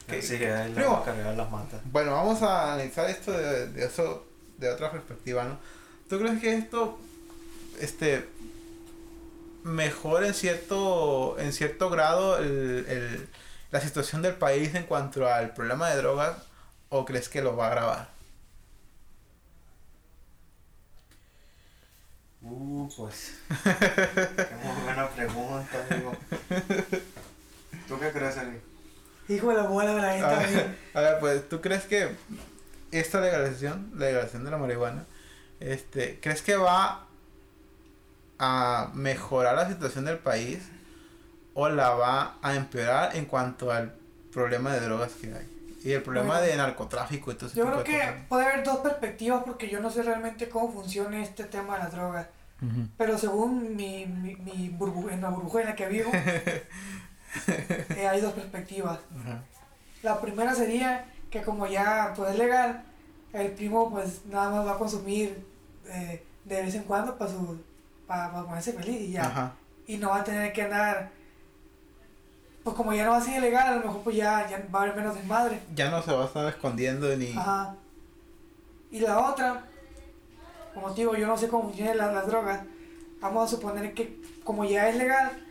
¿Qué? 0.09 0.23
Sí, 0.23 0.39
Primo. 0.39 1.05
las 1.37 1.51
matas. 1.51 1.81
Bueno, 1.87 2.13
vamos 2.13 2.43
a 2.43 2.73
analizar 2.75 3.11
esto 3.11 3.33
de, 3.33 3.69
de 3.69 3.85
eso 3.87 4.25
de 4.59 4.71
otra 4.71 4.91
perspectiva, 4.93 5.45
¿no? 5.45 5.59
¿Tú 6.09 6.19
crees 6.19 6.41
que 6.41 6.55
esto 6.55 6.99
este 7.81 8.29
mejora 9.65 10.29
en 10.29 10.35
cierto 10.35 11.39
en 11.39 11.53
cierto 11.53 11.91
grado 11.91 12.39
el, 12.39 12.87
el- 12.89 13.29
la 13.73 13.81
situación 13.81 14.23
del 14.23 14.35
país 14.35 14.75
en 14.77 14.85
cuanto 14.85 15.27
al 15.27 15.53
problema 15.53 15.91
de 15.91 15.97
drogas 15.97 16.37
o 16.89 17.05
crees 17.05 17.29
que 17.29 17.43
lo 17.43 17.57
va 17.57 17.67
a 17.67 17.69
agravar? 17.73 18.09
Uh, 22.43 22.89
pues. 22.97 23.35
Qué 23.65 24.57
muy 24.63 24.83
buena 24.85 25.09
pregunta, 25.09 25.87
amigo. 25.91 26.13
¿Tú 27.89 27.99
qué 27.99 28.11
crees, 28.13 28.37
Eli? 28.37 28.61
Hijo 29.29 29.49
de 29.49 29.55
la 29.57 29.63
bola 29.65 29.95
de 29.95 30.03
la 30.03 30.09
A 30.11 30.13
gente. 30.13 30.35
amigo. 30.45 30.63
ver, 30.63 30.77
a 30.95 31.01
ver, 31.01 31.21
pues, 31.21 31.49
¿tú 31.49 31.61
crees 31.61 31.85
que 31.85 32.11
esta 32.93 33.21
legalización, 33.21 33.91
la 33.95 34.07
legalización 34.07 34.45
de 34.45 34.51
la 34.51 34.57
marihuana, 34.59 35.05
este, 35.61 36.19
crees 36.21 36.43
que 36.43 36.57
va 36.57 37.07
a 38.39 38.91
mejorar 38.95 39.55
la 39.57 39.69
situación 39.69 40.05
del 40.05 40.19
país 40.19 40.61
o 41.55 41.69
la 41.69 41.91
va 41.91 42.37
a 42.43 42.55
empeorar 42.55 43.17
en 43.17 43.25
cuanto 43.25 43.73
al 43.73 43.95
problema 44.33 44.73
de 44.75 44.81
drogas 44.81 45.13
que 45.13 45.33
hay? 45.33 45.53
Y 45.83 45.93
el 45.93 46.03
problema 46.03 46.35
Bueno, 46.35 46.43
de 46.43 46.57
narcotráfico 46.57 47.31
y 47.31 47.35
todo 47.37 47.47
ese 47.49 47.57
Yo 47.59 47.65
creo 47.67 47.85
que 47.85 47.93
cosas. 47.99 48.15
puede 48.29 48.45
haber 48.47 48.65
dos 48.65 48.79
perspectivas 48.79 49.43
porque 49.47 49.69
yo 49.69 49.81
no 49.81 49.89
sé 49.91 50.03
realmente 50.03 50.49
cómo 50.49 50.73
funciona 50.73 51.23
este 51.23 51.45
tema 51.45 51.75
de 51.79 51.85
las 51.85 51.93
drogas. 51.93 52.27
Ujú. 52.61 52.89
Pero 52.97 53.19
según 53.19 53.77
mi, 53.77 54.07
mi, 54.07 54.35
mi 54.37 54.69
burbu- 54.77 55.13
en 55.13 55.21
la 55.21 55.29
burbuja 55.31 55.61
en 55.61 55.67
la 55.69 55.77
que 55.77 55.87
vivo, 55.89 56.11
eh, 57.97 58.09
hay 58.09 58.21
dos 58.21 58.33
perspectivas. 58.33 58.99
La 60.03 60.21
primera 60.21 60.55
sería 60.55 61.07
que 61.31 61.43
como 61.43 61.67
ya 61.67 62.13
pues 62.17 62.33
es 62.33 62.39
legal, 62.39 62.85
el 63.33 63.51
primo 63.53 63.91
pues 63.91 64.25
nada 64.27 64.51
más 64.51 64.67
va 64.67 64.73
a 64.73 64.79
consumir 64.79 65.45
eh, 65.89 66.25
de 66.45 66.63
vez 66.63 66.75
en 66.75 66.85
cuando 66.85 67.17
para 67.17 67.31
su 67.31 67.59
para, 68.07 68.31
ponerse 68.31 68.73
feliz 68.73 69.01
y 69.01 69.13
ya. 69.13 69.55
Y 69.87 69.97
no 69.99 70.11
va 70.11 70.21
a 70.21 70.25
tener 70.25 70.53
que 70.53 70.63
andar 70.63 71.11
pues 72.67 72.75
como 72.75 72.93
ya 72.93 73.05
no 73.05 73.13
va 73.13 73.19
a 73.19 73.21
ser 73.21 73.39
ilegal, 73.39 73.69
a 73.69 73.77
lo 73.77 73.85
mejor 73.87 74.03
pues 74.03 74.17
ya, 74.17 74.45
ya 74.51 74.61
va 74.75 74.81
a 74.81 74.83
haber 74.83 74.97
menos 74.97 75.15
desmadre. 75.15 75.61
Ya 75.73 75.89
no 75.89 76.03
se 76.03 76.13
va 76.13 76.25
a 76.25 76.27
estar 76.27 76.49
escondiendo 76.49 77.15
ni... 77.17 77.31
Ajá. 77.31 77.77
Y 78.91 78.99
la 78.99 79.31
otra, 79.31 79.63
como 80.75 80.91
te 80.91 81.03
digo, 81.03 81.15
yo 81.15 81.29
no 81.29 81.39
sé 81.39 81.47
cómo 81.47 81.69
funcionan 81.69 81.97
las, 81.97 82.13
las 82.13 82.27
drogas. 82.27 82.63
Vamos 83.21 83.45
a 83.45 83.57
suponer 83.57 83.95
que 83.95 84.21
como 84.43 84.65
ya 84.65 84.89
es 84.89 84.97
legal, 84.97 85.46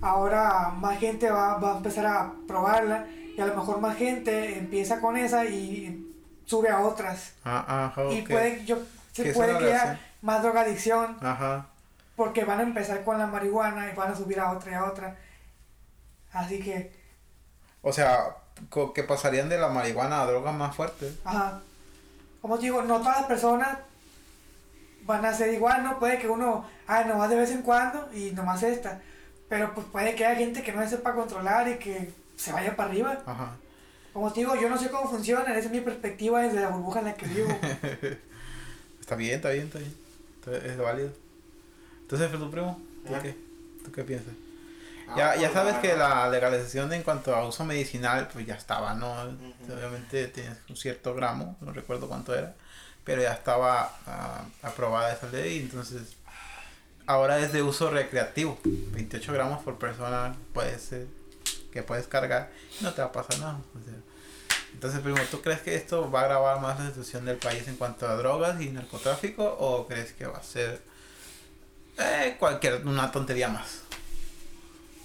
ahora 0.00 0.70
más 0.76 0.98
gente 0.98 1.30
va, 1.30 1.58
va 1.58 1.74
a 1.74 1.76
empezar 1.76 2.06
a 2.06 2.32
probarla 2.46 3.06
y 3.36 3.40
a 3.40 3.46
lo 3.46 3.54
mejor 3.54 3.80
más 3.80 3.96
gente 3.96 4.58
empieza 4.58 5.00
con 5.00 5.16
esa 5.16 5.44
y 5.44 6.06
sube 6.44 6.68
a 6.68 6.80
otras. 6.80 7.32
Ah, 7.44 7.86
ajá, 7.86 8.12
Y 8.12 8.22
puede, 8.22 8.64
yo, 8.64 8.78
se 9.12 9.32
puede 9.32 9.56
crear 9.56 9.98
más 10.22 10.42
drogadicción 10.42 11.16
Ajá. 11.20 11.66
porque 12.16 12.44
van 12.44 12.60
a 12.60 12.64
empezar 12.64 13.04
con 13.04 13.18
la 13.18 13.26
marihuana 13.26 13.90
y 13.90 13.94
van 13.94 14.12
a 14.12 14.16
subir 14.16 14.40
a 14.40 14.52
otra 14.52 14.72
y 14.72 14.74
a 14.74 14.84
otra. 14.84 15.16
Así 16.32 16.60
que, 16.60 16.92
O 17.82 17.92
sea, 17.92 18.36
que 18.94 19.02
pasarían 19.04 19.48
de 19.48 19.58
la 19.58 19.68
marihuana 19.68 20.22
a 20.22 20.26
drogas 20.26 20.54
más 20.54 20.74
fuertes. 20.74 21.14
Ajá. 21.24 21.60
Como 22.42 22.56
te 22.56 22.64
digo, 22.64 22.82
no 22.82 22.98
todas 22.98 23.18
las 23.18 23.26
personas 23.26 23.78
van 25.02 25.24
a 25.24 25.32
ser 25.34 25.52
igual, 25.52 25.82
¿no? 25.82 25.98
Puede 25.98 26.18
que 26.18 26.28
uno, 26.28 26.64
ah, 26.86 27.04
nomás 27.04 27.30
de 27.30 27.36
vez 27.36 27.50
en 27.50 27.62
cuando 27.62 28.08
y 28.12 28.30
nomás 28.30 28.62
esta. 28.62 29.00
Pero 29.50 29.74
pues 29.74 29.86
puede 29.90 30.14
que 30.14 30.24
haya 30.24 30.38
gente 30.38 30.62
que 30.62 30.72
no 30.72 30.88
sepa 30.88 31.12
controlar 31.12 31.68
y 31.68 31.76
que 31.76 32.12
se 32.36 32.52
vaya 32.52 32.76
para 32.76 32.88
arriba. 32.88 33.18
Ajá. 33.26 33.56
Como 34.12 34.32
te 34.32 34.40
digo, 34.40 34.54
yo 34.54 34.70
no 34.70 34.78
sé 34.78 34.90
cómo 34.90 35.10
funciona, 35.10 35.50
esa 35.50 35.66
es 35.66 35.70
mi 35.70 35.80
perspectiva 35.80 36.40
desde 36.40 36.60
la 36.60 36.68
burbuja 36.68 37.00
en 37.00 37.04
la 37.06 37.14
que 37.14 37.26
vivo. 37.26 37.48
Está 39.00 39.16
bien, 39.16 39.34
está 39.34 39.50
bien, 39.50 39.64
está 39.64 39.80
bien. 39.80 39.92
Es 40.64 40.78
válido. 40.78 41.10
Entonces, 42.02 42.30
tu 42.30 42.48
primo, 42.48 42.80
¿tú 43.04 43.12
¿Eh? 43.12 43.18
qué? 43.20 43.36
¿Tú 43.84 43.90
qué 43.90 44.04
piensas? 44.04 44.32
Ah, 45.08 45.14
ya, 45.16 45.34
ya 45.34 45.40
pues, 45.40 45.52
sabes 45.52 45.74
la 45.74 45.80
que 45.80 45.96
la 45.96 46.28
legalización 46.28 46.92
en 46.92 47.02
cuanto 47.02 47.34
a 47.34 47.44
uso 47.44 47.64
medicinal, 47.64 48.28
pues 48.32 48.46
ya 48.46 48.54
estaba, 48.54 48.94
¿no? 48.94 49.10
Ujú. 49.24 49.72
Obviamente 49.72 50.28
tienes 50.28 50.58
un 50.68 50.76
cierto 50.76 51.12
gramo, 51.12 51.56
no 51.60 51.72
recuerdo 51.72 52.06
cuánto 52.06 52.32
era, 52.36 52.54
pero 53.02 53.20
ya 53.20 53.32
estaba 53.32 53.98
ah, 54.06 54.44
aprobada 54.62 55.12
esa 55.12 55.28
ley, 55.28 55.58
entonces 55.58 56.02
ahora 57.06 57.38
es 57.38 57.52
de 57.52 57.62
uso 57.62 57.90
recreativo. 57.90 58.58
28 58.64 59.32
gramos 59.32 59.62
por 59.62 59.78
persona 59.78 60.36
puede 60.52 60.78
ser 60.78 61.06
que 61.72 61.82
puedes 61.82 62.06
cargar 62.06 62.50
y 62.80 62.84
no 62.84 62.92
te 62.92 63.00
va 63.00 63.08
a 63.08 63.12
pasar 63.12 63.38
nada. 63.38 63.60
entonces, 64.72 65.00
primo, 65.00 65.18
¿tú 65.30 65.40
crees 65.40 65.60
que 65.60 65.74
esto 65.74 66.10
va 66.10 66.20
a 66.20 66.24
agravar 66.24 66.60
más 66.60 66.78
la 66.78 66.86
situación 66.88 67.24
del 67.24 67.36
país 67.36 67.66
en 67.68 67.76
cuanto 67.76 68.08
a 68.08 68.16
drogas 68.16 68.60
y 68.60 68.70
narcotráfico 68.70 69.44
o 69.44 69.86
crees 69.86 70.12
que 70.12 70.26
va 70.26 70.38
a 70.38 70.42
ser 70.42 70.80
eh, 71.98 72.36
cualquier 72.38 72.86
una 72.86 73.10
tontería 73.12 73.48
más? 73.48 73.82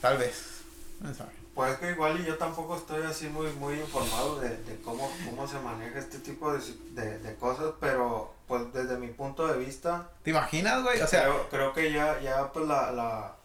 Tal 0.02 0.18
vez. 0.18 0.62
No. 1.02 1.35
Pues 1.56 1.78
que 1.78 1.92
igual 1.92 2.20
y 2.20 2.26
yo 2.26 2.38
tampoco 2.38 2.76
estoy 2.76 3.04
así 3.04 3.28
muy 3.30 3.50
muy 3.54 3.80
informado 3.80 4.40
de, 4.42 4.58
de 4.58 4.82
cómo, 4.82 5.10
cómo 5.26 5.48
se 5.48 5.58
maneja 5.60 5.98
este 6.00 6.20
tipo 6.20 6.52
de, 6.52 6.60
de, 6.92 7.18
de 7.20 7.36
cosas, 7.38 7.72
pero 7.80 8.34
pues 8.46 8.74
desde 8.74 8.98
mi 8.98 9.08
punto 9.08 9.48
de 9.48 9.58
vista, 9.58 10.10
¿Te 10.24 10.32
imaginas, 10.32 10.84
güey? 10.84 11.02
O 11.02 11.08
sea, 11.08 11.22
creo, 11.24 11.50
creo 11.50 11.74
que 11.74 11.92
ya, 11.94 12.20
ya 12.20 12.52
pues 12.52 12.68
la, 12.68 12.92
la, 12.92 13.36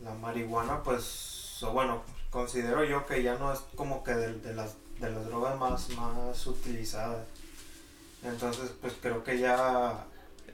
la 0.00 0.14
marihuana 0.14 0.82
pues, 0.84 1.60
o 1.64 1.72
bueno, 1.72 2.02
considero 2.30 2.84
yo 2.84 3.04
que 3.06 3.22
ya 3.24 3.34
no 3.34 3.52
es 3.52 3.58
como 3.74 4.04
que 4.04 4.14
de, 4.14 4.34
de 4.38 4.54
las, 4.54 4.74
de 5.00 5.10
las 5.10 5.26
drogas 5.26 5.58
más, 5.58 5.88
más 5.90 6.46
utilizadas. 6.46 7.24
Entonces 8.22 8.70
pues 8.80 8.94
creo 9.02 9.24
que 9.24 9.38
ya... 9.40 10.04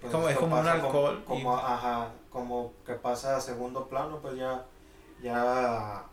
pues, 0.00 0.10
Como- 0.10 0.28
es 0.30 0.38
como 0.38 0.58
un 0.58 0.66
alcohol 0.66 1.22
Como, 1.26 1.38
y- 1.38 1.42
como, 1.44 1.56
ajá, 1.58 2.08
como 2.30 2.72
que 2.86 2.94
pasa 2.94 3.36
a 3.36 3.40
segundo 3.42 3.88
plano, 3.88 4.20
pues 4.22 4.36
ya... 4.36 4.64
ya 5.22 6.04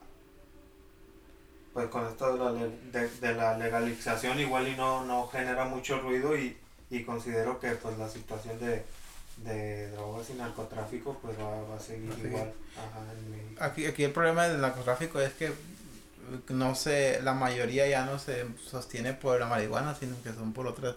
pues 1.77 1.89
con 1.89 2.07
esto 2.07 2.33
de 2.33 2.39
la, 2.39 2.51
de, 2.53 3.07
de 3.21 3.33
la 3.35 3.55
legalización 3.55 4.39
igual 4.39 4.67
y 4.67 4.75
no, 4.75 5.05
no 5.05 5.27
genera 5.27 5.65
mucho 5.65 5.99
ruido 5.99 6.35
y, 6.35 6.57
y 6.89 7.03
considero 7.03 7.59
que 7.59 7.69
pues 7.73 7.95
la 7.99 8.09
situación 8.09 8.57
de, 8.57 8.83
de 9.43 9.91
drogas 9.91 10.27
y 10.31 10.33
narcotráfico 10.33 11.19
pues 11.21 11.37
va, 11.39 11.61
va 11.69 11.75
a 11.75 11.79
seguir 11.79 12.11
igual 12.17 12.51
ajá, 12.75 13.05
en 13.13 13.29
México. 13.29 13.63
aquí, 13.63 13.85
aquí 13.85 14.03
el 14.03 14.11
problema 14.11 14.47
del 14.47 14.59
narcotráfico 14.59 15.19
es 15.19 15.33
que 15.33 15.53
no 16.49 16.73
sé, 16.73 17.21
la 17.21 17.35
mayoría 17.35 17.87
ya 17.87 18.07
no 18.07 18.17
se 18.17 18.47
sostiene 18.57 19.13
por 19.13 19.39
la 19.39 19.45
marihuana, 19.45 19.93
sino 19.93 20.19
que 20.23 20.33
son 20.33 20.53
por 20.53 20.65
otros 20.65 20.95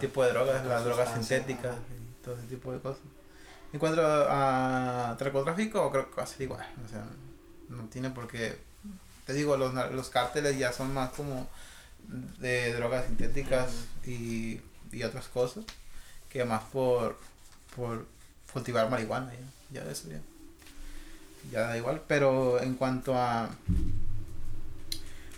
tipos 0.00 0.24
de 0.24 0.32
drogas, 0.32 0.64
las 0.64 0.82
drogas 0.82 1.12
sintéticas 1.12 1.72
ajá. 1.72 1.82
y 1.94 2.24
todo 2.24 2.38
ese 2.38 2.46
tipo 2.46 2.72
de 2.72 2.80
cosas. 2.80 3.02
En 3.70 3.78
cuanto 3.78 4.00
a 4.02 5.14
narcotráfico, 5.20 5.90
creo 5.92 6.08
que 6.08 6.16
va 6.16 6.22
a 6.22 6.26
ser 6.26 6.40
igual. 6.40 6.66
O 6.86 6.88
sea, 6.88 7.04
no 7.68 7.84
tiene 7.90 8.08
por 8.08 8.26
qué. 8.26 8.64
Te 9.26 9.32
digo, 9.32 9.56
los, 9.56 9.74
los 9.74 10.08
cárteles 10.08 10.58
ya 10.58 10.72
son 10.72 10.94
más 10.94 11.10
como 11.10 11.48
de 12.38 12.72
drogas 12.74 13.06
sintéticas 13.06 13.72
y, 14.04 14.60
y 14.92 15.02
otras 15.02 15.26
cosas 15.28 15.64
que 16.30 16.44
más 16.44 16.62
por, 16.72 17.18
por 17.74 18.06
cultivar 18.52 18.88
marihuana. 18.88 19.32
Ya, 19.70 19.84
ya 19.84 19.90
eso 19.90 20.08
ya. 20.08 20.20
Ya 21.50 21.60
da 21.62 21.76
igual. 21.76 22.02
Pero 22.06 22.60
en 22.60 22.74
cuanto 22.74 23.14
a 23.16 23.50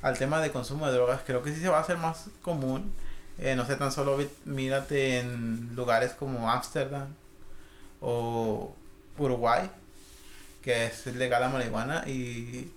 al 0.01 0.17
tema 0.17 0.41
de 0.41 0.53
consumo 0.53 0.87
de 0.87 0.93
drogas, 0.93 1.23
creo 1.27 1.43
que 1.43 1.53
sí 1.53 1.61
se 1.61 1.69
va 1.69 1.79
a 1.79 1.83
hacer 1.83 1.97
más 1.97 2.27
común. 2.43 2.93
Eh, 3.39 3.55
no 3.57 3.67
sé, 3.67 3.77
tan 3.77 3.93
solo 3.93 4.19
mírate 4.45 5.21
en 5.21 5.75
lugares 5.75 6.13
como 6.13 6.51
Ámsterdam 6.51 7.09
o 8.01 8.75
Uruguay, 9.17 9.71
que 10.63 10.87
es 10.87 11.07
legal 11.07 11.41
la 11.41 11.49
marihuana 11.49 12.05
y 12.09 12.73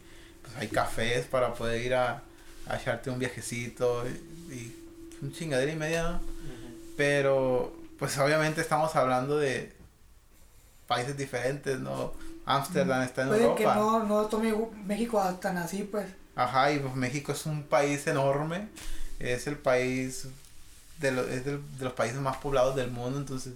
hay 0.58 0.68
cafés 0.68 1.26
para 1.26 1.54
poder 1.54 1.82
ir 1.82 1.93
a, 1.95 2.22
a 2.68 2.78
echarte 2.78 3.10
un 3.10 3.20
viajecito 3.20 4.04
y, 4.08 4.54
y 4.54 4.76
un 5.22 5.32
chingadera 5.34 5.72
y 5.72 5.76
media. 5.76 6.20
Pero 6.97 7.76
pues 7.97 8.18
obviamente 8.18 8.62
estamos 8.62 8.95
hablando 8.95 9.38
de 9.38 9.72
países 10.88 11.16
diferentes, 11.18 11.80
¿no? 11.80 12.14
Ámsterdam 12.45 13.04
está 13.04 13.22
en 13.24 13.28
Puede 13.30 13.56
que 13.56 13.64
Europa. 13.64 13.76
no, 13.76 14.04
no 14.04 14.26
tome 14.26 14.54
México 14.86 15.22
tan 15.41 15.58
así, 15.58 15.84
pues. 15.84 16.08
Ajá, 16.36 16.72
y 16.72 16.80
pues 16.80 16.95
México 16.95 17.32
es 17.32 17.45
un 17.45 17.64
país 17.64 18.06
enorme, 18.08 18.68
es 19.20 19.47
el 19.47 19.58
país 19.58 20.28
de, 20.99 21.12
lo- 21.12 21.28
es 21.28 21.45
del- 21.45 21.62
de 21.78 21.84
los 21.86 21.93
países 21.93 22.20
más 22.20 22.38
poblados 22.38 22.76
del 22.76 22.89
mundo, 22.89 23.20
entonces 23.20 23.54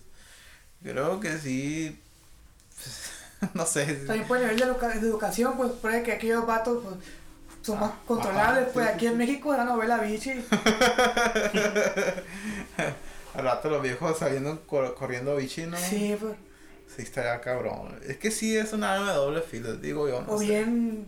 creo 0.83 1.19
que 1.19 1.37
sí, 1.39 1.99
pues, 2.75 3.11
no 3.53 3.65
sé. 3.65 3.85
También 4.05 4.27
por 4.27 4.37
el 4.37 4.43
nivel 4.55 4.59
de, 4.79 4.87
de 4.99 5.07
educación, 5.07 5.55
pues 5.57 5.71
puede 5.73 6.03
que 6.03 6.13
aquellos 6.13 6.45
vatos 6.45 6.83
pues, 6.83 6.95
son 7.61 7.79
más 7.79 7.91
Ah, 7.91 7.99
controlables. 8.07 8.63
ajá, 8.65 8.71
pues 8.73 8.85
sí, 8.87 8.91
aquí 8.93 9.05
sí, 9.05 9.11
en 9.11 9.17
México 9.17 9.53
la 9.55 9.65
novela 9.65 9.97
bichi. 9.97 10.31
Al 13.35 13.43
rato 13.43 13.69
los 13.69 13.81
viejos 13.81 14.17
saliendo 14.17 14.61
cor- 14.65 14.93
corriendo 14.95 15.35
bichi, 15.35 15.65
¿no? 15.65 15.77
Sí, 15.77 16.15
pues. 16.19 16.35
Sí, 16.95 17.01
estaría 17.01 17.41
cabrón. 17.41 17.99
Es 18.07 18.17
que 18.17 18.31
sí 18.31 18.55
es 18.55 18.71
una 18.71 18.93
arma 18.93 19.09
de 19.11 19.17
doble 19.17 19.41
filo, 19.41 19.75
digo 19.75 20.07
yo. 20.07 20.21
No 20.21 20.31
O 20.33 20.37
sé. 20.39 20.45
bien 20.45 21.07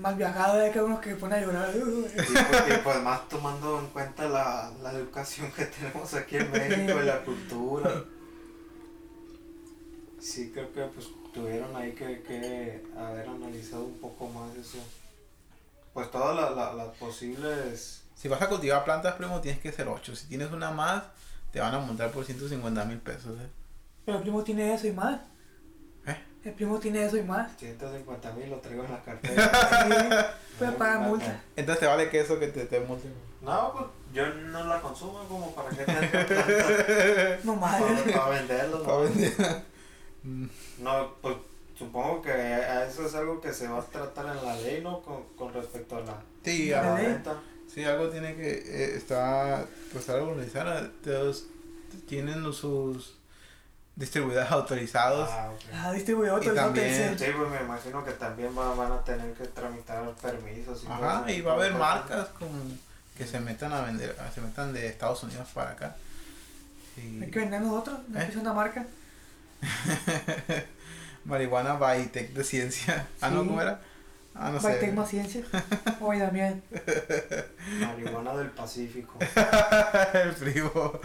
mal 0.00 0.16
viajado, 0.16 0.60
hay 0.60 0.70
que 0.72 0.80
unos 0.80 1.00
que 1.00 1.14
ponen 1.14 1.38
a 1.38 1.46
llorar. 1.46 1.70
Pues, 1.72 2.68
y 2.68 2.78
pues 2.82 3.02
más 3.02 3.28
tomando 3.28 3.78
en 3.78 3.86
cuenta 3.88 4.28
la, 4.28 4.72
la 4.82 4.92
educación 4.92 5.50
que 5.52 5.66
tenemos 5.66 6.12
aquí 6.14 6.36
en 6.38 6.50
México 6.50 6.98
y 7.00 7.06
la 7.06 7.20
cultura. 7.22 8.02
Sí, 10.18 10.50
creo 10.52 10.72
que 10.72 10.82
pues 10.82 11.06
tuvieron 11.32 11.74
ahí 11.76 11.92
que, 11.92 12.22
que 12.22 12.84
haber 12.98 13.28
analizado 13.28 13.84
un 13.84 13.98
poco 13.98 14.28
más 14.28 14.54
eso. 14.56 14.78
Pues 15.94 16.10
todas 16.10 16.34
la- 16.36 16.50
la- 16.50 16.72
las 16.74 16.88
posibles... 16.96 18.02
Si 18.14 18.28
vas 18.28 18.40
a 18.40 18.48
cultivar 18.48 18.84
plantas, 18.84 19.14
primo, 19.16 19.40
tienes 19.40 19.60
que 19.60 19.72
ser 19.72 19.88
8. 19.88 20.14
Si 20.16 20.26
tienes 20.26 20.50
una 20.52 20.70
más, 20.70 21.02
te 21.52 21.60
van 21.60 21.74
a 21.74 21.78
montar 21.80 22.10
por 22.10 22.24
150 22.24 22.84
mil 22.84 22.98
pesos. 22.98 23.38
¿eh? 23.40 23.48
Pero 24.04 24.18
el 24.18 24.22
primo 24.22 24.42
tiene 24.44 24.72
eso 24.74 24.86
y 24.86 24.92
más. 24.92 25.20
¿Eh? 26.06 26.16
El 26.44 26.52
primo 26.54 26.78
tiene 26.78 27.04
eso 27.04 27.16
y 27.16 27.22
más. 27.22 27.50
150 27.58 28.32
mil 28.32 28.50
lo 28.50 28.58
traigo 28.58 28.84
en 28.84 28.92
la 28.92 29.02
cartera. 29.02 30.36
Sí, 30.58 30.66
pagar 30.78 31.00
multa. 31.00 31.40
Entonces 31.56 31.80
te 31.80 31.86
vale 31.86 32.08
que 32.10 32.20
eso 32.20 32.38
que 32.38 32.46
te, 32.48 32.66
te 32.66 32.78
multen. 32.80 33.12
No, 33.40 33.72
pues 33.72 33.86
yo 34.14 34.28
no 34.28 34.62
la 34.64 34.80
consumo 34.80 35.24
como 35.26 35.52
para 35.54 35.70
que 35.70 35.82
planta 35.84 37.38
No 37.42 37.56
más. 37.56 37.82
para, 37.82 38.04
para 38.04 38.28
venderlo. 38.28 38.78
¿no? 38.78 38.84
Pa' 38.84 38.98
vender. 38.98 39.32
Mm, 40.24 40.46
No, 40.80 41.14
pues 41.20 41.36
supongo 41.78 42.22
que 42.22 42.30
a 42.32 42.86
eso 42.86 43.06
es 43.06 43.14
algo 43.14 43.40
que 43.40 43.52
se 43.52 43.66
va 43.68 43.78
a 43.80 43.82
tratar 43.82 44.36
en 44.36 44.44
la 44.44 44.56
ley, 44.56 44.80
¿no? 44.82 45.00
Con, 45.02 45.24
con 45.36 45.52
respecto 45.52 45.96
a 45.96 46.00
la, 46.00 46.16
Sí, 46.44 46.70
la 46.70 46.94
ley? 46.96 47.06
venta. 47.06 47.40
sí, 47.72 47.84
algo 47.84 48.08
tiene 48.08 48.36
que 48.36 48.50
eh, 48.52 48.96
está 48.96 49.64
pues 49.90 50.02
estar 50.02 50.20
organizado. 50.20 50.88
Todos 51.04 51.44
tienen 52.08 52.52
sus 52.52 53.14
distribuidores 53.96 54.50
autorizados. 54.52 55.28
Ah, 55.30 55.50
ok. 55.52 55.60
Ah, 55.72 55.92
distribuidor, 55.92 56.40
Y 56.42 56.46
todo 56.46 56.54
eso 56.54 56.64
también- 56.64 56.86
te 56.86 57.10
dice. 57.10 57.26
Sí, 57.26 57.32
pues 57.36 57.50
me 57.50 57.60
imagino 57.62 58.04
que 58.04 58.12
también 58.12 58.56
va- 58.56 58.74
van 58.74 58.92
a 58.92 59.02
tener 59.04 59.32
que 59.34 59.44
tramitar 59.48 60.08
permisos. 60.20 60.84
Y 60.84 60.86
Ajá, 60.86 61.30
y 61.30 61.40
va 61.40 61.52
a 61.52 61.54
haber 61.56 61.74
marcas 61.74 62.28
como 62.38 62.52
que 63.16 63.26
se 63.26 63.40
metan 63.40 63.72
a 63.72 63.82
vender, 63.82 64.16
se 64.34 64.40
metan 64.40 64.72
de 64.72 64.86
Estados 64.86 65.22
Unidos 65.24 65.48
para 65.52 65.70
acá. 65.72 65.96
Y 66.96 67.22
Hay 67.22 67.30
que 67.30 67.40
vender 67.40 67.60
nosotros, 67.62 67.98
no 68.08 68.20
¿Eh? 68.20 68.26
es 68.28 68.36
una 68.36 68.52
marca. 68.52 68.86
marihuana 71.24 71.74
Bytec 71.74 72.32
de 72.32 72.44
ciencia. 72.44 73.06
Ah, 73.20 73.30
no. 73.30 73.38
¿cómo 73.38 73.60
era? 73.60 73.80
Ah, 74.34 74.50
no 74.50 74.60
sé. 74.60 74.92
más 74.92 75.10
ciencia. 75.10 75.42
Oye, 76.00 76.20
Damián. 76.20 76.62
Marihuana 77.80 78.34
del 78.34 78.48
Pacífico. 78.50 79.18
el 80.14 80.30
primo. 80.32 81.00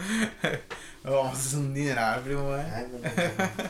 Vamos 1.04 1.34
a 1.36 1.38
hacer 1.38 1.60
un 1.60 1.74
dineral, 1.74 2.22
primo, 2.22 2.56
eh. 2.56 2.66
Ay, 2.74 2.88
no, 2.92 3.00
no, 3.00 3.06
no. 3.06 3.70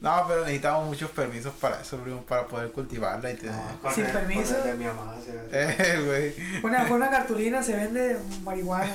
No, 0.00 0.24
pero 0.28 0.42
necesitamos 0.42 0.86
muchos 0.86 1.10
permisos 1.10 1.52
para 1.54 1.80
eso, 1.80 1.96
primo, 1.98 2.22
para 2.22 2.46
poder 2.46 2.70
cultivarla 2.70 3.32
y 3.32 3.34
tener. 3.36 3.54
Sin 3.92 4.04
el- 4.04 4.12
con 4.12 4.20
permiso. 4.20 4.56
el 4.58 4.62
de 4.64 4.74
mi 4.74 4.84
mamá, 4.84 5.16
sí. 5.24 5.32
Eh, 5.50 6.02
güey. 6.06 6.60
Pone 6.60 6.78
pone 6.82 6.94
una 6.94 7.10
cartulina, 7.10 7.62
se 7.62 7.74
vende 7.74 8.16
marihuana. 8.44 8.92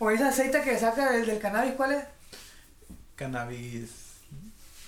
O 0.00 0.10
ese 0.10 0.24
aceite 0.24 0.60
que 0.60 0.78
saca 0.78 1.10
del, 1.12 1.24
del 1.24 1.38
cannabis, 1.38 1.72
¿cuál 1.74 1.92
es? 1.92 2.04
Cannabis. 3.14 4.03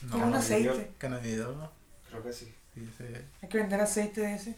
No, 0.02 0.18
un 0.18 0.34
aceite. 0.34 0.90
cannabis, 0.98 1.38
¿no? 1.38 1.70
Creo 2.10 2.22
que 2.22 2.32
sí. 2.32 2.54
Sí, 2.74 2.88
sí. 2.98 3.04
Hay 3.42 3.48
que 3.48 3.58
vender 3.58 3.80
aceite 3.80 4.20
de 4.20 4.34
ese. 4.34 4.54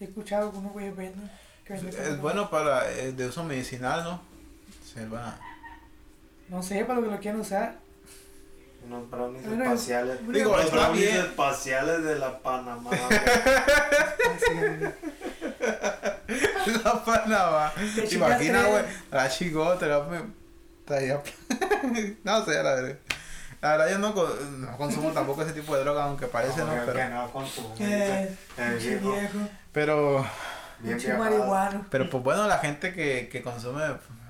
He 0.00 0.04
escuchado 0.04 0.50
que 0.52 0.58
unos 0.58 0.72
güeyes 0.72 0.94
venden. 0.96 1.30
que 1.64 1.74
Es, 1.74 2.20
bueno 2.20 2.50
para 2.50 2.90
eh, 2.92 3.12
de 3.12 3.26
uso 3.28 3.42
medicinal, 3.44 4.04
¿no? 4.04 4.20
Se 4.92 5.06
va. 5.06 5.38
No 6.48 6.62
sé, 6.62 6.84
para 6.84 7.00
lo 7.00 7.06
que 7.06 7.12
lo 7.14 7.20
quieran 7.20 7.40
usar. 7.40 7.76
Unos 8.86 9.10
brownies 9.10 9.46
Bueno, 9.46 9.64
espaciales. 9.64 10.18
digo, 10.28 10.54
Los 10.56 10.64
está 10.66 10.76
brownies 10.76 11.12
bien. 11.12 11.24
espaciales 11.24 12.04
de 12.04 12.18
la 12.18 12.38
Panamá. 12.40 12.90
La 16.84 17.04
Panamá. 17.04 17.72
Te 17.74 18.02
¿Te 18.02 18.08
chingas 18.08 18.30
imaginas, 18.30 18.62
tres. 18.66 18.72
güey? 18.72 18.84
La 19.10 19.28
chingota, 19.30 19.86
la 19.86 19.98
No 22.24 22.44
sé, 22.44 22.62
la 22.62 22.74
verdad. 22.74 22.98
La 23.64 23.70
verdad, 23.78 23.90
yo 23.92 23.98
no, 23.98 24.12
co- 24.12 24.28
no 24.58 24.76
consumo 24.76 25.10
tampoco 25.12 25.40
ese 25.40 25.54
tipo 25.54 25.74
de 25.74 25.84
droga, 25.84 26.04
aunque 26.04 26.26
parece, 26.26 26.60
¿no? 26.60 26.70
que- 26.74 26.80
que 26.80 26.92
Pero, 26.92 27.08
no 27.14 27.30
consumo. 27.32 27.74
Eh, 27.78 28.36
pinche 28.54 28.90
viejo. 28.98 29.12
viejo. 29.12 29.38
pero, 29.72 30.26
Bien 30.80 31.18
marihuano. 31.18 31.86
pero 31.90 32.10
pues 32.10 32.22
bueno, 32.22 32.46
la 32.46 32.58
gente 32.58 32.92
que, 32.92 33.30
que 33.32 33.40
consume, 33.42 33.82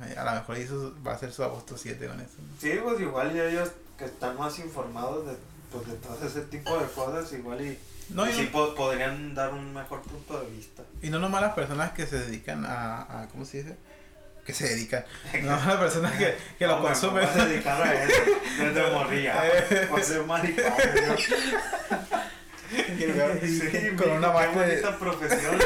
eh, 0.06 0.14
a 0.16 0.24
lo 0.24 0.30
mejor 0.34 0.58
hizo, 0.58 0.94
va 1.04 1.10
a 1.10 1.14
hacer 1.16 1.32
su 1.32 1.42
agosto 1.42 1.76
7 1.76 2.06
con 2.06 2.20
eso. 2.20 2.34
¿no? 2.38 2.60
Sí, 2.60 2.78
pues 2.80 3.00
igual 3.00 3.34
y 3.34 3.40
ellos 3.40 3.70
que 3.98 4.04
están 4.04 4.38
más 4.38 4.56
informados 4.60 5.26
de, 5.26 5.32
pues 5.72 5.84
de 5.88 5.94
todo 5.94 6.16
ese 6.24 6.42
tipo 6.42 6.78
de 6.78 6.86
cosas 6.86 7.32
igual 7.32 7.60
y, 7.60 7.76
No, 8.10 8.26
y 8.28 8.30
y, 8.30 8.34
sí 8.34 8.42
no, 8.44 8.52
po- 8.52 8.74
podrían 8.76 9.34
dar 9.34 9.52
un 9.52 9.74
mejor 9.74 10.00
punto 10.02 10.38
de 10.40 10.46
vista. 10.50 10.84
y 11.02 11.10
no 11.10 11.18
nomás 11.18 11.42
las 11.42 11.54
personas 11.54 11.90
que 11.90 12.06
se 12.06 12.20
dedican 12.20 12.64
a, 12.64 13.22
a 13.22 13.28
¿cómo 13.32 13.44
se 13.44 13.64
dice? 13.64 13.76
Que 14.44 14.52
se 14.52 14.68
dedican. 14.68 15.04
No 15.42 15.50
las 15.56 15.76
personas 15.76 16.12
que, 16.12 16.36
que 16.58 16.66
lo 16.66 16.76
No, 16.76 16.80
me 16.82 16.88
consumen. 16.88 17.26
voy 17.32 17.40
a 17.42 17.46
dedicar 17.46 17.82
a 17.82 18.04
eso 18.04 18.22
desde 18.58 18.90
morría. 18.94 19.42
Voy 19.90 20.00
a 20.00 20.04
ser 20.04 20.22
maricón. 20.24 20.64
Sí, 22.74 23.94
con 23.96 24.10
una 24.10 24.32
máquina 24.32 24.62
de- 24.62 24.80
bonita 24.80 24.98
profesión. 24.98 25.56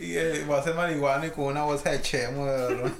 Y 0.00 0.16
eh, 0.16 0.46
va 0.50 0.56
a 0.56 0.60
hacer 0.60 0.74
marihuana 0.74 1.26
y 1.26 1.30
con 1.30 1.44
una 1.46 1.64
bolsa 1.64 1.90
de 1.90 2.00
chemo. 2.00 2.46
de. 2.46 2.92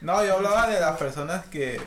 No, 0.00 0.24
yo 0.24 0.36
hablaba 0.36 0.68
de 0.68 0.80
las 0.80 0.96
personas 0.96 1.44
que 1.46 1.78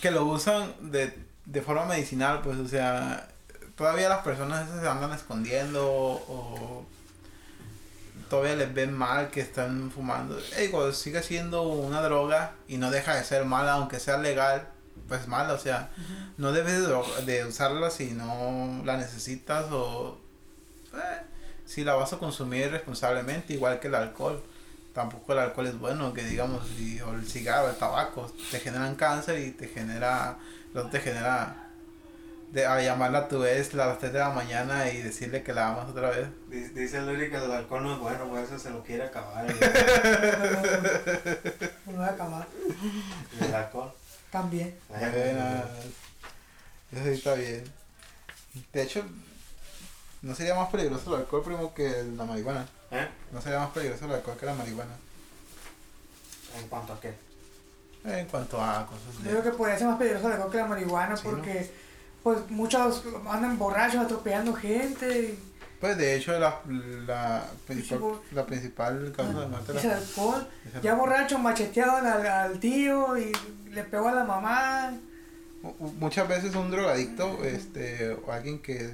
que 0.00 0.10
lo 0.10 0.24
usan 0.26 0.74
de, 0.90 1.14
de 1.44 1.62
forma 1.62 1.84
medicinal, 1.86 2.40
pues, 2.42 2.58
o 2.58 2.66
sea, 2.68 3.28
todavía 3.76 4.08
las 4.08 4.18
personas 4.24 4.66
esas 4.68 4.82
se 4.82 4.88
andan 4.88 5.12
escondiendo 5.12 5.86
o 5.88 6.86
todavía 8.28 8.56
les 8.56 8.72
ven 8.74 8.92
mal 8.92 9.30
que 9.30 9.40
están 9.40 9.90
fumando. 9.90 10.38
Digo, 10.58 10.92
sigue 10.92 11.22
siendo 11.22 11.62
una 11.62 12.02
droga 12.02 12.52
y 12.68 12.76
no 12.78 12.90
deja 12.90 13.14
de 13.14 13.24
ser 13.24 13.44
mala, 13.44 13.72
aunque 13.74 14.00
sea 14.00 14.18
legal, 14.18 14.68
pues 15.08 15.28
mala, 15.28 15.54
o 15.54 15.58
sea, 15.58 15.90
no 16.36 16.52
debes 16.52 16.86
de 17.26 17.44
usarla 17.44 17.90
si 17.90 18.12
no 18.12 18.82
la 18.84 18.96
necesitas 18.96 19.66
o 19.70 20.18
eh, 20.94 21.22
si 21.64 21.84
la 21.84 21.94
vas 21.94 22.12
a 22.12 22.18
consumir 22.18 22.70
responsablemente, 22.70 23.52
igual 23.54 23.78
que 23.80 23.88
el 23.88 23.94
alcohol. 23.94 24.42
Tampoco 24.94 25.34
el 25.34 25.40
alcohol 25.40 25.66
es 25.66 25.78
bueno, 25.78 26.14
que 26.14 26.24
digamos, 26.24 26.66
y- 26.78 27.00
o 27.02 27.12
el 27.12 27.26
cigarro, 27.28 27.68
el 27.68 27.76
tabaco, 27.76 28.32
te 28.50 28.58
generan 28.60 28.94
cáncer 28.94 29.38
y 29.40 29.50
te 29.50 29.68
genera, 29.68 30.38
no 30.72 30.88
te 30.88 31.00
genera 31.00 31.65
de, 32.52 32.64
a 32.66 32.80
llamarla 32.80 33.18
a 33.18 33.28
tu 33.28 33.40
vez 33.40 33.72
a 33.74 33.76
las 33.78 33.98
3 33.98 34.12
de 34.12 34.18
la 34.18 34.30
mañana 34.30 34.88
y 34.90 35.02
decirle 35.02 35.42
que 35.42 35.52
la 35.52 35.68
amas 35.68 35.88
otra 35.90 36.10
vez. 36.10 36.26
Dice- 36.48 36.72
Dice 36.72 37.00
Luri 37.02 37.28
que 37.30 37.36
el 37.36 37.50
alcohol 37.50 37.82
no 37.82 37.94
es 37.94 37.98
bueno, 38.00 38.28
por 38.28 38.38
eso 38.38 38.58
se 38.58 38.70
lo 38.70 38.82
quiere 38.82 39.04
acabar. 39.04 39.44
El, 39.50 39.56
Me 41.86 41.92
voy 41.94 42.04
a 42.04 42.08
acabar. 42.08 42.46
el 43.40 43.54
alcohol. 43.54 43.92
También. 44.30 44.74
Eso 46.92 47.02
sí 47.04 47.08
está 47.10 47.34
bien. 47.34 47.64
De 48.72 48.82
hecho, 48.82 49.04
no 50.22 50.34
sería 50.34 50.54
más 50.54 50.68
peligroso 50.70 51.14
el 51.14 51.20
alcohol, 51.22 51.42
primo, 51.44 51.74
que 51.74 52.04
la 52.16 52.24
marihuana. 52.24 52.66
¿Eh? 52.90 53.08
No 53.32 53.40
sería 53.42 53.58
más 53.58 53.70
peligroso 53.70 54.04
el 54.06 54.12
alcohol 54.12 54.36
que 54.38 54.46
la 54.46 54.54
marihuana. 54.54 54.92
¿En 56.58 56.68
cuanto 56.68 56.92
a 56.94 57.00
qué? 57.00 57.12
En 58.04 58.26
cuanto 58.26 58.62
a 58.62 58.86
cosas 58.86 59.16
Yo 59.24 59.30
creo 59.30 59.42
que 59.42 59.50
podría 59.50 59.76
ser 59.78 59.88
más 59.88 59.98
peligroso 59.98 60.28
el 60.28 60.32
alcohol 60.34 60.52
que 60.52 60.58
la 60.58 60.66
marihuana 60.66 61.16
Sí, 61.16 61.22
porque 61.24 61.70
pues 62.26 62.50
muchos 62.50 63.04
andan 63.30 63.56
borrachos 63.56 64.04
atropellando 64.04 64.52
gente 64.52 65.06
y 65.20 65.38
Pues 65.80 65.96
de 65.96 66.16
hecho 66.16 66.36
la, 66.40 66.58
la, 67.06 67.44
principal, 67.68 68.00
la 68.32 68.44
principal 68.44 69.12
causa 69.16 69.40
de 69.42 69.46
muerte 69.46 69.72
es 69.78 69.84
el 69.84 69.90
alcohol. 69.92 70.48
es 70.66 70.74
el- 70.74 70.82
Ya 70.82 70.94
borracho 70.94 71.38
macheteado 71.38 71.98
al, 71.98 72.26
al 72.26 72.58
tío 72.58 73.16
y 73.16 73.30
le 73.70 73.84
pegó 73.84 74.08
a 74.08 74.12
la 74.12 74.24
mamá. 74.24 74.92
Mu- 75.62 75.74
mu- 75.78 75.92
Muchas 76.00 76.26
veces 76.26 76.52
un 76.56 76.68
drogadicto, 76.68 77.44
este, 77.44 78.10
o 78.14 78.32
alguien 78.32 78.58
que, 78.60 78.90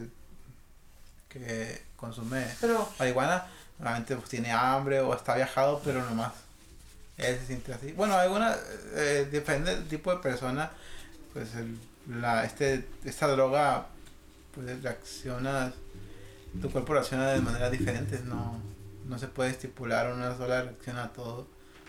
que 1.31 1.81
consume 1.97 2.47
Pero 2.61 2.87
marihuana, 2.99 3.47
realmente 3.81 4.15
pues 4.15 4.29
tiene 4.29 4.53
hambre 4.53 5.01
o 5.01 5.15
está 5.15 5.37
viajado, 5.37 5.81
pero 5.83 6.05
nomás 6.05 6.33
él 7.17 7.39
se 7.41 7.47
siente 7.47 7.73
así. 7.73 7.93
Bueno, 7.93 8.15
alguna, 8.15 8.55
eh, 8.95 9.27
depende 9.33 9.75
del 9.75 9.89
tipo 9.89 10.11
de 10.15 10.19
persona, 10.21 10.71
pues 11.33 11.55
el, 11.55 11.79
la, 12.09 12.45
este, 12.45 12.87
esta 13.05 13.29
droga, 13.29 13.87
pues 14.55 14.83
reacciona, 14.83 15.73
tu 16.61 16.71
cuerpo 16.71 16.95
reacciona 16.95 17.29
de 17.31 17.41
maneras 17.41 17.71
diferentes, 17.73 18.25
no, 18.25 18.61
no 19.07 19.19
se 19.19 19.29
puede 19.29 19.51
estipular 19.51 20.13
una 20.13 20.37
sola 20.37 20.63
reacción 20.63 20.99
a 20.99 21.13
todo, 21.13 21.47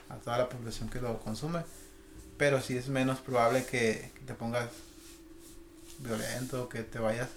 a 0.10 0.16
toda 0.16 0.38
la 0.38 0.50
población 0.50 0.90
que 0.90 1.02
lo 1.02 1.20
consume, 1.20 1.62
pero 2.38 2.62
sí 2.62 2.78
es 2.78 2.88
menos 2.90 3.20
probable 3.20 3.66
que, 3.66 4.12
que 4.16 4.22
te 4.26 4.34
pongas 4.34 4.70
violento, 6.00 6.70
que 6.70 6.84
te 6.84 7.00
vayas, 7.00 7.30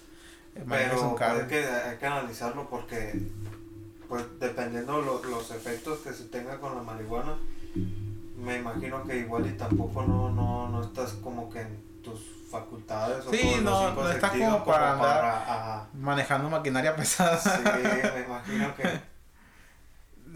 eh, 0.55 0.63
Pero 0.67 1.09
un 1.09 1.15
carro. 1.15 1.41
hay 1.41 1.47
que, 1.47 1.65
hay 1.65 1.97
que 1.97 2.05
analizarlo 2.05 2.69
porque, 2.69 3.21
pues 4.09 4.23
dependiendo 4.39 5.01
lo- 5.01 5.23
los 5.23 5.51
efectos 5.51 5.99
que 5.99 6.13
se 6.13 6.25
tenga 6.25 6.59
con 6.59 6.75
la 6.75 6.81
marihuana, 6.81 7.37
me 8.35 8.57
imagino 8.59 9.03
que 9.05 9.17
igual 9.19 9.47
y 9.47 9.51
tampoco 9.57 10.03
no, 10.05 10.31
no, 10.31 10.69
no 10.69 10.83
estás 10.83 11.11
como 11.13 11.49
que 11.49 11.61
en 11.61 12.01
tus 12.03 12.21
facultades 12.49 13.25
o 13.25 13.31
Sí, 13.31 13.39
todos 13.41 13.55
los 13.55 13.63
no, 13.63 13.87
cinco 13.89 14.01
no 14.03 14.09
estás 14.11 14.31
sentidos 14.31 14.53
como 14.53 14.65
para 14.65 14.93
andar- 14.93 15.87
manejando 15.93 16.49
maquinaria 16.49 16.95
pesada. 16.95 17.37
Sí, 17.37 17.49
me 17.63 18.23
imagino 18.25 18.75
que, 18.75 19.01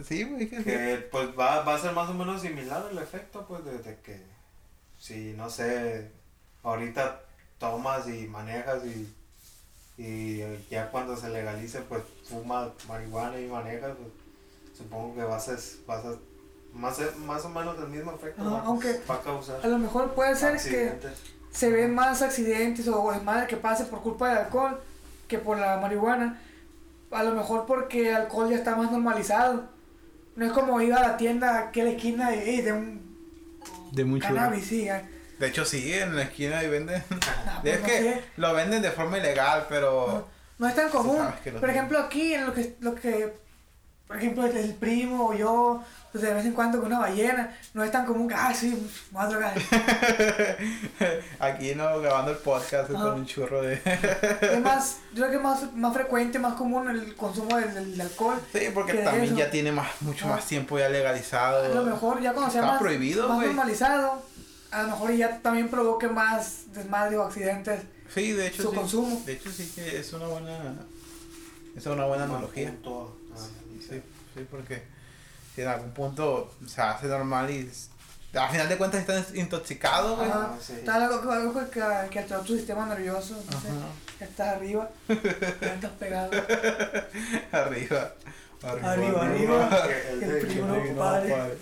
Sí, 0.03 0.26
que 0.49 0.64
que 0.64 1.09
pues 1.12 1.30
va, 1.38 1.62
va 1.64 1.76
a 1.76 1.80
ser 1.80 1.91
más 1.93 2.09
o 2.09 2.14
menos 2.14 2.41
similar 2.41 2.84
el 2.91 2.97
efecto, 2.97 3.45
pues 3.47 3.64
desde 3.66 3.99
que 3.99 4.26
si 4.97 5.34
no 5.34 5.49
sé, 5.49 6.12
ahorita 6.64 7.22
tomas 7.59 8.07
y 8.07 8.28
manejas 8.28 8.84
y, 8.86 9.14
y 9.97 10.43
ya 10.70 10.89
cuando 10.89 11.16
se 11.18 11.30
legalice 11.30 11.82
pues 11.82 12.03
fumas 12.28 12.70
marihuana 12.88 13.39
y 13.39 13.47
manejas, 13.47 13.91
pues, 13.97 14.78
supongo 14.78 15.16
que 15.16 15.24
vas 15.24 15.47
a, 15.49 15.53
vas 15.86 16.05
a 16.05 16.16
más, 16.74 16.97
más 17.26 17.45
o 17.45 17.49
menos 17.49 17.78
el 17.78 17.88
mismo 17.89 18.14
efecto 18.14 18.49
va, 18.49 18.62
aunque 18.62 19.01
va 19.09 19.16
a 19.16 19.22
causar 19.22 19.59
a 19.64 19.68
lo 19.68 19.78
mejor 19.78 20.14
puede 20.14 20.36
ser 20.36 20.51
que 20.51 20.55
accidentes. 20.55 21.20
Se 21.52 21.70
ven 21.70 21.93
más 21.93 22.22
accidentes 22.22 22.88
o 22.88 23.12
desmadre 23.12 23.47
que 23.47 23.58
pase 23.58 23.86
por 23.86 24.02
culpa 24.02 24.30
del 24.30 24.38
alcohol 24.39 24.82
que 25.28 25.38
por 25.38 25.58
la 25.58 25.78
marihuana. 25.78 26.39
A 27.12 27.24
lo 27.24 27.34
mejor 27.34 27.66
porque 27.66 28.10
el 28.10 28.16
alcohol 28.16 28.49
ya 28.49 28.56
está 28.58 28.76
más 28.76 28.91
normalizado. 28.91 29.70
No 30.36 30.45
es 30.45 30.52
como 30.54 30.80
ir 30.82 30.93
a 30.93 31.02
la 31.02 31.18
tienda 31.18 31.60
aquí 31.60 31.82
a 31.82 31.84
la 31.86 31.89
esquina 31.91 32.34
y, 32.36 32.39
y 32.49 32.62
de 32.62 32.72
un 32.72 33.18
De 33.91 34.06
mucho. 34.06 34.28
cannabis, 34.28 34.66
sí. 34.66 34.86
ya. 34.86 35.04
De 35.39 35.47
hecho, 35.47 35.66
sí, 35.66 35.91
en 35.93 36.16
la 36.16 36.22
esquina 36.24 36.60
ahí 36.60 36.70
venden. 36.70 37.04
Ah, 37.12 37.62
es 37.64 37.78
pues 37.78 37.82
no 37.82 37.86
que 37.88 37.97
sé. 37.97 38.22
lo 38.38 38.54
venden 38.54 38.82
de 38.82 38.91
forma 38.91 39.18
ilegal, 39.18 39.66
pero. 39.68 40.08
No, 40.08 40.26
no 40.60 40.68
es 40.70 40.76
tan 40.76 40.89
común. 40.89 41.18
Por 41.18 41.34
tienen. 41.41 41.70
ejemplo, 41.70 41.99
aquí 41.99 42.34
en 42.34 42.45
lo 42.45 42.54
que, 42.54 42.76
lo 42.80 42.95
que, 42.95 43.34
por 44.08 44.18
ejemplo, 44.18 44.45
el, 44.45 44.56
el 44.56 44.74
primo 44.76 45.28
o 45.30 45.34
yo, 45.34 45.84
pues 46.12 46.24
de 46.24 46.34
vez 46.34 46.45
en 46.45 46.53
cuando 46.53 46.78
con 46.80 46.88
una 46.88 46.99
ballena, 46.99 47.55
no 47.74 47.84
es 47.84 47.91
tan 47.91 48.05
común 48.05 48.28
que, 48.28 48.34
ah, 48.36 48.53
sí, 48.53 48.88
voy 49.12 49.24
a 49.24 49.28
drogar. 49.28 49.53
Aquí 51.39 51.74
no 51.76 51.99
grabando 52.01 52.32
el 52.32 52.38
podcast 52.38 52.89
Ajá. 52.89 53.01
con 53.03 53.14
un 53.22 53.26
churro 53.26 53.62
de. 53.62 53.82
es 54.41 54.59
más, 54.64 54.97
yo 55.14 55.22
creo 55.28 55.30
que 55.30 55.36
es 55.38 55.41
más, 55.41 55.74
más 55.74 55.93
frecuente, 55.93 56.39
más 56.39 56.53
común 56.55 56.89
el 56.89 57.16
consumo 57.16 57.57
del, 57.57 57.99
alcohol. 57.99 58.39
sí, 58.51 58.68
porque 58.74 58.93
que 58.93 58.97
también 58.99 59.26
eso. 59.26 59.38
ya 59.38 59.49
tiene 59.49 59.72
más, 59.72 59.89
mucho 60.01 60.26
Ah. 60.28 60.32
más 60.36 60.45
tiempo 60.45 60.78
ya 60.78 60.89
legalizado. 60.89 61.64
A 61.64 61.68
lo 61.70 61.84
mejor 61.84 62.22
ya 62.22 62.34
cuando 62.34 62.51
sea 62.51 62.62
Está 62.62 62.74
más, 62.74 62.82
prohibido, 62.82 63.28
más 63.30 63.45
normalizado, 63.45 64.22
a 64.72 64.84
lo 64.84 64.88
mejor 64.89 65.12
ya 65.14 65.39
también 65.39 65.70
provoque 65.70 66.07
más 66.07 66.72
desmadre 66.74 67.18
o 67.18 67.24
accidentes 67.24 67.82
Sí, 68.14 68.34
de 68.34 68.47
hecho 68.47 68.64
su 68.64 68.70
sí. 68.72 68.76
consumo. 68.76 69.22
De 69.26 69.34
hecho 69.34 69.49
sí 69.51 69.72
que 69.74 69.97
es 69.99 70.12
una 70.14 70.28
buena. 70.28 70.76
Es 71.76 71.86
una 71.86 72.03
buena 72.05 72.26
Buen 72.26 72.36
analogía. 72.38 72.70
punto. 72.72 73.18
Sí, 73.89 74.01
sí, 74.36 74.45
porque 74.51 74.84
si 75.56 75.62
en 75.62 75.68
algún 75.68 75.91
punto 75.91 76.52
se 76.66 76.82
hace 76.82 77.08
normal 77.08 77.49
y 77.49 77.70
al 78.34 78.49
final 78.49 78.70
de 78.70 78.78
cuentas 78.78 79.02
estás 79.02 79.36
intoxicado, 79.36 80.16
güey. 80.16 80.30
Ah, 80.34 80.56
sí. 80.62 80.74
Tal 80.86 81.02
algo, 81.04 81.32
algo 81.32 81.70
que, 81.70 81.82
que 82.10 82.20
alteró 82.20 82.39
tu 82.41 82.56
sistema 82.56 82.86
nervioso, 82.86 83.36
no 83.52 83.60
sé, 83.60 83.68
Ajá. 83.68 83.88
que 84.18 84.24
estás 84.24 84.47
arriba, 84.56 84.89
estás 85.10 85.91
pegado. 85.99 86.32
Arriba. 87.52 88.14
Arriba, 88.64 89.26
arriba. 89.26 89.70
Que 90.20 90.26
el 90.26 90.47
primo 90.47 90.82
que- 90.82 90.91
no 90.91 90.97
padre. 90.99 91.58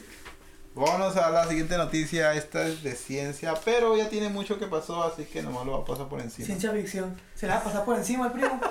Vámonos 0.75 1.17
a 1.17 1.29
la 1.31 1.47
siguiente 1.47 1.75
noticia. 1.77 2.33
Esta 2.35 2.67
es 2.67 2.83
de 2.83 2.95
ciencia, 2.95 3.53
pero 3.65 3.97
ya 3.97 4.07
tiene 4.07 4.29
mucho 4.29 4.59
que 4.59 4.67
pasó, 4.67 5.03
así 5.03 5.23
que 5.25 5.41
nomás 5.41 5.65
lo 5.65 5.71
va 5.73 5.79
a 5.79 5.85
pasar 5.85 6.07
por 6.07 6.21
encima. 6.21 6.45
Ciencia 6.45 6.71
ficción. 6.71 7.19
Se 7.35 7.47
la 7.47 7.55
va 7.55 7.61
a 7.61 7.63
pasar 7.63 7.83
por 7.85 7.97
encima 7.97 8.27
el 8.27 8.31
primo. 8.33 8.61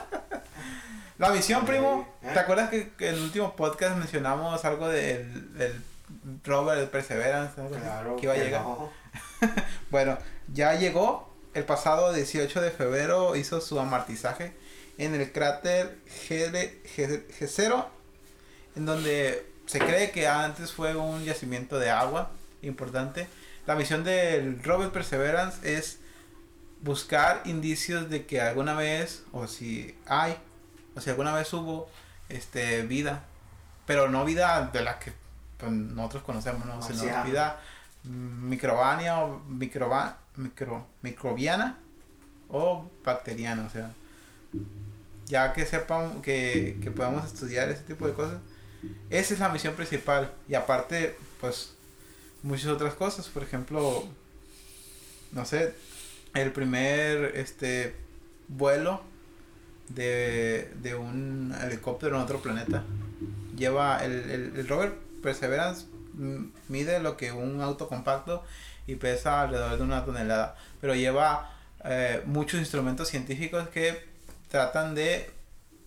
La 1.18 1.30
visión, 1.30 1.66
primo. 1.66 2.06
¿Eh? 2.22 2.30
¿Te 2.32 2.38
acuerdas 2.38 2.70
que, 2.70 2.92
en 3.00 3.14
el 3.14 3.20
último 3.22 3.54
podcast 3.56 3.96
mencionamos 3.96 4.64
algo 4.64 4.88
del, 4.88 5.56
del 5.58 5.82
rover, 6.44 6.78
el 6.78 6.88
Perseverance? 6.88 7.54
Claro 7.80 8.16
que 8.16 8.22
iba 8.26 8.34
a 8.34 8.36
llegar. 8.36 8.62
no. 8.62 8.90
Bueno, 9.90 10.18
ya 10.52 10.74
llegó. 10.74 11.26
El 11.54 11.64
pasado 11.64 12.12
18 12.12 12.60
de 12.60 12.70
febrero 12.70 13.34
hizo 13.34 13.60
su 13.60 13.80
amortizaje 13.80 14.52
en 14.96 15.14
el 15.14 15.32
cráter 15.32 15.98
G- 16.28 16.52
G- 16.96 17.24
G0, 17.40 17.86
en 18.76 18.86
donde 18.86 19.44
se 19.66 19.78
cree 19.80 20.10
que 20.12 20.28
antes 20.28 20.70
fue 20.72 20.94
un 20.94 21.24
yacimiento 21.24 21.78
de 21.80 21.90
agua 21.90 22.30
importante. 22.62 23.26
La 23.66 23.74
misión 23.74 24.04
del 24.04 24.62
rover 24.62 24.90
Perseverance 24.90 25.58
es 25.76 25.98
buscar 26.82 27.42
indicios 27.46 28.08
de 28.08 28.24
que 28.26 28.40
alguna 28.40 28.74
vez, 28.74 29.24
o 29.32 29.48
si 29.48 29.96
hay, 30.06 30.36
o 30.98 31.00
si 31.00 31.10
alguna 31.10 31.32
vez 31.32 31.52
hubo 31.52 31.88
este, 32.28 32.82
vida, 32.82 33.24
pero 33.86 34.08
no 34.08 34.24
vida 34.24 34.68
de 34.72 34.82
la 34.82 34.98
que 34.98 35.12
pues, 35.56 35.70
nosotros 35.70 36.24
conocemos, 36.24 36.66
¿no? 36.66 36.82
sino 36.82 36.98
Marciana. 36.98 37.22
vida 37.22 37.60
microbania 38.04 39.20
o 39.20 39.40
microba, 39.48 40.18
micro, 40.36 40.86
microbiana 41.02 41.78
o 42.48 42.90
bacteriana, 43.04 43.64
o 43.66 43.70
sea, 43.70 43.92
ya 45.26 45.52
que 45.52 45.66
sepan 45.66 46.20
que, 46.22 46.78
que 46.82 46.90
podamos 46.90 47.24
estudiar 47.26 47.68
ese 47.68 47.82
tipo 47.82 48.06
de 48.06 48.14
cosas, 48.14 48.40
esa 49.10 49.34
es 49.34 49.40
la 49.40 49.48
misión 49.50 49.74
principal 49.74 50.32
y 50.48 50.54
aparte, 50.54 51.16
pues, 51.40 51.74
muchas 52.42 52.68
otras 52.68 52.94
cosas, 52.94 53.28
por 53.28 53.42
ejemplo, 53.42 54.04
no 55.32 55.44
sé, 55.44 55.74
el 56.34 56.52
primer, 56.52 57.36
este, 57.36 57.94
vuelo 58.48 59.02
de, 59.90 60.70
de 60.82 60.94
un 60.94 61.54
helicóptero 61.62 62.16
en 62.16 62.22
otro 62.22 62.40
planeta. 62.40 62.84
Lleva 63.56 64.04
el, 64.04 64.12
el, 64.30 64.52
el 64.56 64.68
rover 64.68 64.94
Perseverance 65.22 65.86
mm, 66.14 66.44
mide 66.68 67.00
lo 67.00 67.16
que 67.16 67.32
un 67.32 67.60
auto 67.60 67.88
compacto 67.88 68.44
y 68.86 68.96
pesa 68.96 69.42
alrededor 69.42 69.76
de 69.76 69.84
una 69.84 70.04
tonelada, 70.04 70.56
pero 70.80 70.94
lleva 70.94 71.52
eh, 71.84 72.22
muchos 72.26 72.58
instrumentos 72.58 73.08
científicos 73.08 73.68
que 73.68 74.04
tratan 74.48 74.94
de 74.94 75.30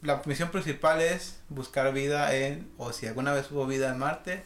la 0.02 0.22
misión 0.26 0.50
principal 0.50 1.02
es 1.02 1.40
buscar 1.50 1.92
vida 1.94 2.36
en 2.36 2.70
o 2.78 2.92
si 2.94 3.08
alguna 3.08 3.34
vez 3.34 3.52
hubo 3.52 3.68
vida 3.68 3.92
en 3.92 4.00
Marte 4.00 4.44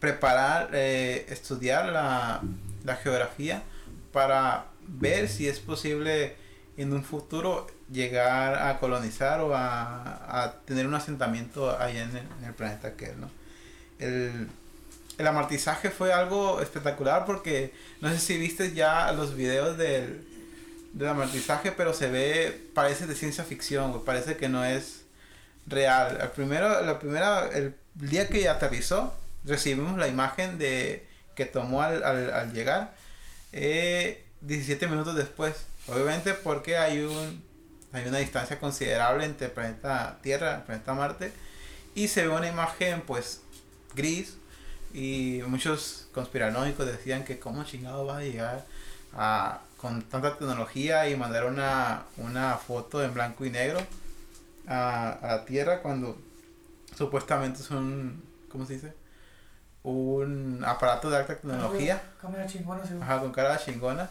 preparar 0.00 0.70
eh, 0.72 1.26
estudiar 1.28 1.86
la, 1.86 2.42
la 2.84 2.96
geografía 2.96 3.62
para 4.12 4.66
ver 4.86 5.28
si 5.28 5.48
es 5.48 5.60
posible 5.60 6.36
en 6.76 6.92
un 6.92 7.04
futuro 7.04 7.66
llegar 7.92 8.54
a 8.54 8.78
colonizar 8.78 9.40
o 9.40 9.54
a, 9.54 10.42
a 10.44 10.52
tener 10.64 10.86
un 10.86 10.94
asentamiento 10.94 11.70
allá 11.70 12.02
en 12.02 12.10
el, 12.16 12.26
en 12.38 12.44
el 12.44 12.54
planeta 12.54 12.94
que 12.94 13.14
¿no? 13.14 13.30
El, 13.98 14.48
el 15.18 15.26
amartizaje 15.26 15.90
fue 15.90 16.12
algo 16.12 16.60
espectacular 16.60 17.24
porque 17.26 17.72
no 18.00 18.10
sé 18.10 18.18
si 18.18 18.38
viste 18.38 18.72
ya 18.72 19.12
los 19.12 19.36
videos 19.36 19.76
del, 19.76 20.26
del 20.92 21.08
amartizaje, 21.08 21.72
pero 21.72 21.92
se 21.92 22.10
ve, 22.10 22.70
parece 22.74 23.06
de 23.06 23.14
ciencia 23.14 23.44
ficción, 23.44 24.04
parece 24.04 24.36
que 24.36 24.48
no 24.48 24.64
es 24.64 25.04
real. 25.66 26.18
El 26.20 26.30
primero, 26.30 26.82
la 26.82 26.98
primera, 26.98 27.48
el 27.52 27.74
día 27.94 28.28
que 28.28 28.48
aterrizó, 28.48 29.14
recibimos 29.44 29.98
la 29.98 30.08
imagen 30.08 30.58
de 30.58 31.06
que 31.34 31.44
tomó 31.46 31.82
al, 31.82 32.02
al, 32.04 32.32
al 32.32 32.52
llegar 32.52 32.94
eh, 33.52 34.24
17 34.40 34.86
minutos 34.88 35.14
después. 35.14 35.54
Obviamente 35.88 36.34
porque 36.34 36.76
hay 36.76 37.00
un 37.00 37.51
hay 37.92 38.06
una 38.06 38.18
distancia 38.18 38.58
considerable 38.58 39.24
entre 39.24 39.46
el 39.46 39.52
planeta 39.52 40.18
Tierra 40.22 40.52
y 40.52 40.54
el 40.56 40.62
planeta 40.62 40.94
Marte 40.94 41.32
y 41.94 42.08
se 42.08 42.26
ve 42.26 42.28
una 42.28 42.48
imagen 42.48 43.02
pues 43.02 43.42
gris 43.94 44.36
y 44.94 45.40
muchos 45.46 46.08
conspiranoicos 46.12 46.86
decían 46.86 47.24
que 47.24 47.38
cómo 47.38 47.64
chingado 47.64 48.06
va 48.06 48.18
a 48.18 48.22
llegar 48.22 48.64
a, 49.14 49.60
con 49.76 50.02
tanta 50.02 50.36
tecnología 50.38 51.08
y 51.08 51.16
mandar 51.16 51.44
una, 51.46 52.04
una 52.16 52.56
foto 52.56 53.02
en 53.02 53.12
blanco 53.14 53.44
y 53.44 53.50
negro 53.50 53.80
a, 54.66 55.12
a 55.12 55.26
la 55.26 55.44
Tierra 55.44 55.80
cuando 55.82 56.16
supuestamente 56.96 57.60
es 57.60 57.70
un, 57.70 58.22
¿cómo 58.50 58.66
se 58.66 58.74
dice? 58.74 58.94
Un 59.82 60.62
aparato 60.64 61.10
de 61.10 61.16
alta 61.16 61.34
tecnología. 61.34 62.00
Cámara 62.20 62.46
chingona, 62.46 62.84
sí. 62.86 62.94
Ajá, 63.00 63.18
con 63.20 63.32
cara 63.32 63.58
chingona. 63.58 64.08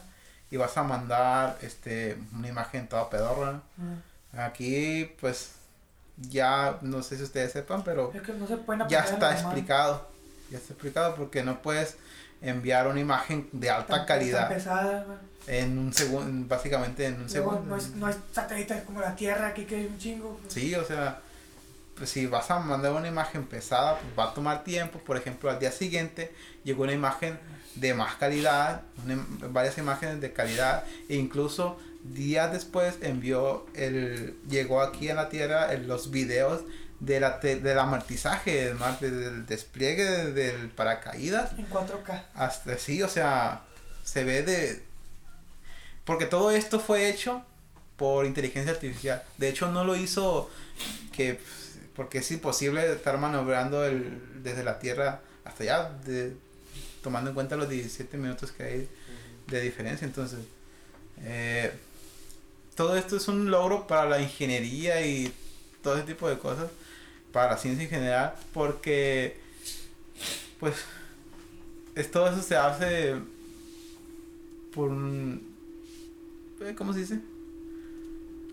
Y 0.51 0.57
vas 0.57 0.77
a 0.77 0.83
mandar 0.83 1.57
este 1.61 2.17
una 2.37 2.47
imagen 2.49 2.87
toda 2.87 3.09
pedorra. 3.09 3.53
¿no? 3.53 3.61
Mm. 3.77 4.37
Aquí, 4.39 5.09
pues, 5.19 5.53
ya 6.17 6.77
no 6.81 7.01
sé 7.03 7.17
si 7.17 7.23
ustedes 7.23 7.51
sepan, 7.51 7.83
pero 7.83 8.11
Es 8.13 8.21
que 8.21 8.33
no 8.33 8.45
se 8.47 8.57
ya 8.89 8.99
está 8.99 9.31
explicado. 9.33 10.07
Ya 10.49 10.57
está 10.57 10.73
explicado 10.73 11.15
porque 11.15 11.43
no 11.43 11.61
puedes 11.61 11.95
enviar 12.41 12.87
una 12.87 12.99
imagen 12.99 13.47
de 13.51 13.67
Tan- 13.67 13.77
alta 13.77 13.95
tan 13.97 14.05
calidad 14.05 14.49
pesada, 14.49 15.03
güey. 15.05 15.17
en 15.47 15.77
un 15.77 15.93
segundo, 15.93 16.47
básicamente 16.47 17.05
en 17.05 17.21
un 17.21 17.29
segundo. 17.29 17.61
no, 17.61 17.77
es, 17.77 17.89
no 17.91 18.09
es 18.09 18.17
satélite 18.33 18.83
como 18.83 18.99
la 18.99 19.15
Tierra 19.15 19.47
aquí 19.47 19.65
que 19.65 19.75
hay 19.77 19.85
un 19.85 19.97
chingo. 19.97 20.37
pues. 20.41 20.53
Sí, 20.53 20.75
o 20.75 20.83
sea, 20.83 21.19
pues 21.95 22.09
si 22.09 22.25
vas 22.25 22.49
a 22.51 22.59
mandar 22.59 22.91
una 22.93 23.07
imagen 23.07 23.45
pesada, 23.45 23.97
pues 23.99 24.17
va 24.17 24.31
a 24.31 24.33
tomar 24.33 24.63
tiempo. 24.63 24.99
Por 24.99 25.17
ejemplo, 25.17 25.49
al 25.49 25.59
día 25.59 25.71
siguiente 25.71 26.33
llegó 26.63 26.83
una 26.83 26.93
imagen 26.93 27.39
de 27.75 27.93
más 27.93 28.15
calidad, 28.15 28.81
una 29.05 29.25
varias 29.49 29.77
imágenes 29.77 30.19
de 30.21 30.33
calidad, 30.33 30.83
e 31.09 31.15
incluso 31.15 31.77
días 32.03 32.51
después 32.51 32.95
envió 33.01 33.65
el, 33.75 34.37
llegó 34.49 34.81
aquí 34.81 35.09
a 35.09 35.15
la 35.15 35.29
Tierra 35.29 35.73
los 35.75 36.09
videos 36.11 36.61
de 36.99 37.19
la 37.19 37.39
te- 37.39 37.59
del 37.59 37.79
amartizaje 37.79 38.65
del 38.73 38.77
del 38.99 39.45
despliegue 39.45 40.03
de- 40.03 40.31
del 40.31 40.69
paracaídas 40.69 41.51
En 41.57 41.67
4K. 41.69 42.23
hasta 42.35 42.77
sí, 42.77 43.01
o 43.01 43.07
sea, 43.09 43.61
se 44.03 44.23
ve 44.23 44.43
de... 44.43 44.83
Porque 46.05 46.25
todo 46.25 46.51
esto 46.51 46.79
fue 46.79 47.09
hecho 47.09 47.43
por 47.97 48.25
inteligencia 48.25 48.73
artificial. 48.73 49.23
De 49.37 49.49
hecho, 49.49 49.71
no 49.71 49.83
lo 49.83 49.95
hizo 49.95 50.49
que... 51.13 51.39
Porque 51.95 52.19
es 52.19 52.31
imposible 52.31 52.91
estar 52.91 53.17
maniobrando 53.17 53.85
el, 53.85 54.43
desde 54.43 54.63
la 54.63 54.79
Tierra 54.79 55.21
hasta 55.43 55.63
allá, 55.63 55.91
de, 56.05 56.35
tomando 57.01 57.29
en 57.29 57.35
cuenta 57.35 57.55
los 57.55 57.69
17 57.69 58.17
minutos 58.17 58.51
que 58.51 58.63
hay 58.63 58.89
de 59.47 59.61
diferencia. 59.61 60.05
Entonces, 60.05 60.39
eh, 61.23 61.71
todo 62.75 62.95
esto 62.95 63.17
es 63.17 63.27
un 63.27 63.51
logro 63.51 63.87
para 63.87 64.09
la 64.09 64.21
ingeniería 64.21 65.05
y 65.05 65.33
todo 65.81 65.95
ese 65.95 66.05
tipo 66.05 66.29
de 66.29 66.37
cosas, 66.37 66.69
para 67.31 67.51
la 67.51 67.57
ciencia 67.57 67.83
en 67.83 67.89
general, 67.89 68.35
porque, 68.53 69.37
pues, 70.59 70.75
es, 71.95 72.09
todo 72.11 72.27
eso 72.29 72.41
se 72.41 72.55
hace 72.55 73.15
por 74.73 74.89
un, 74.89 75.55
eh, 76.61 76.75
¿cómo 76.77 76.93
se 76.93 76.99
dice? 76.99 77.19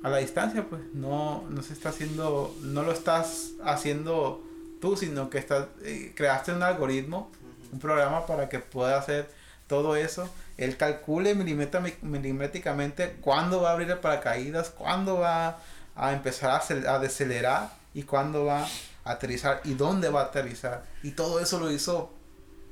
A 0.03 0.09
la 0.09 0.19
distancia, 0.19 0.69
pues, 0.69 0.83
no, 0.95 1.45
no 1.51 1.63
se 1.63 1.73
está 1.73 1.91
haciendo, 1.91 2.57
no 2.63 2.83
lo 2.83 2.93
estás 2.93 3.53
haciendo 3.63 4.43
tú, 4.81 4.97
sino 4.97 5.29
que 5.31 5.39
estás, 5.39 5.69
eh, 5.83 6.13
creaste 6.15 6.53
un 6.53 6.63
algoritmo, 6.63 7.31
un 7.73 7.79
programa 7.79 8.27
para 8.27 8.49
que 8.49 8.59
pueda 8.59 8.99
hacer 8.99 9.31
todo 9.67 9.97
eso. 9.97 10.29
Él 10.57 10.77
calcule 10.77 11.35
milimétricamente 11.35 13.17
cuándo 13.21 13.61
va 13.63 13.71
a 13.71 13.73
abrir 13.75 13.91
el 13.91 13.99
paracaídas, 13.99 14.71
cuándo 14.71 15.19
va 15.19 15.61
a 15.95 16.13
empezar 16.13 16.51
a, 16.51 16.95
a 16.95 16.99
decelerar 16.99 17.71
y 17.95 18.03
cuándo 18.03 18.45
va 18.45 18.65
a 19.05 19.13
aterrizar 19.13 19.61
y 19.65 19.75
dónde 19.75 20.09
va 20.09 20.23
a 20.23 20.25
aterrizar. 20.25 20.85
Y 21.03 21.13
todo 21.13 21.41
eso 21.41 21.59
lo 21.59 21.71
hizo 21.71 22.13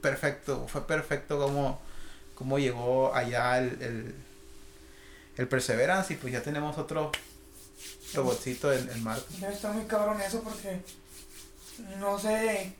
perfecto, 0.00 0.66
fue 0.68 0.86
perfecto 0.86 1.38
como, 1.38 1.80
como 2.34 2.58
llegó 2.58 3.14
allá 3.14 3.58
el, 3.58 3.82
el, 3.82 4.14
el 5.36 5.48
Perseverance 5.48 6.12
y 6.14 6.16
pues 6.16 6.32
ya 6.32 6.42
tenemos 6.42 6.78
otro 6.78 7.12
robotcito 8.14 8.72
en, 8.72 9.02
Marte. 9.02 9.26
Debe 9.38 9.52
estar 9.52 9.72
muy 9.72 9.84
cabrón 9.84 10.20
eso 10.20 10.42
porque 10.42 10.80
no 11.98 12.18
sé 12.18 12.74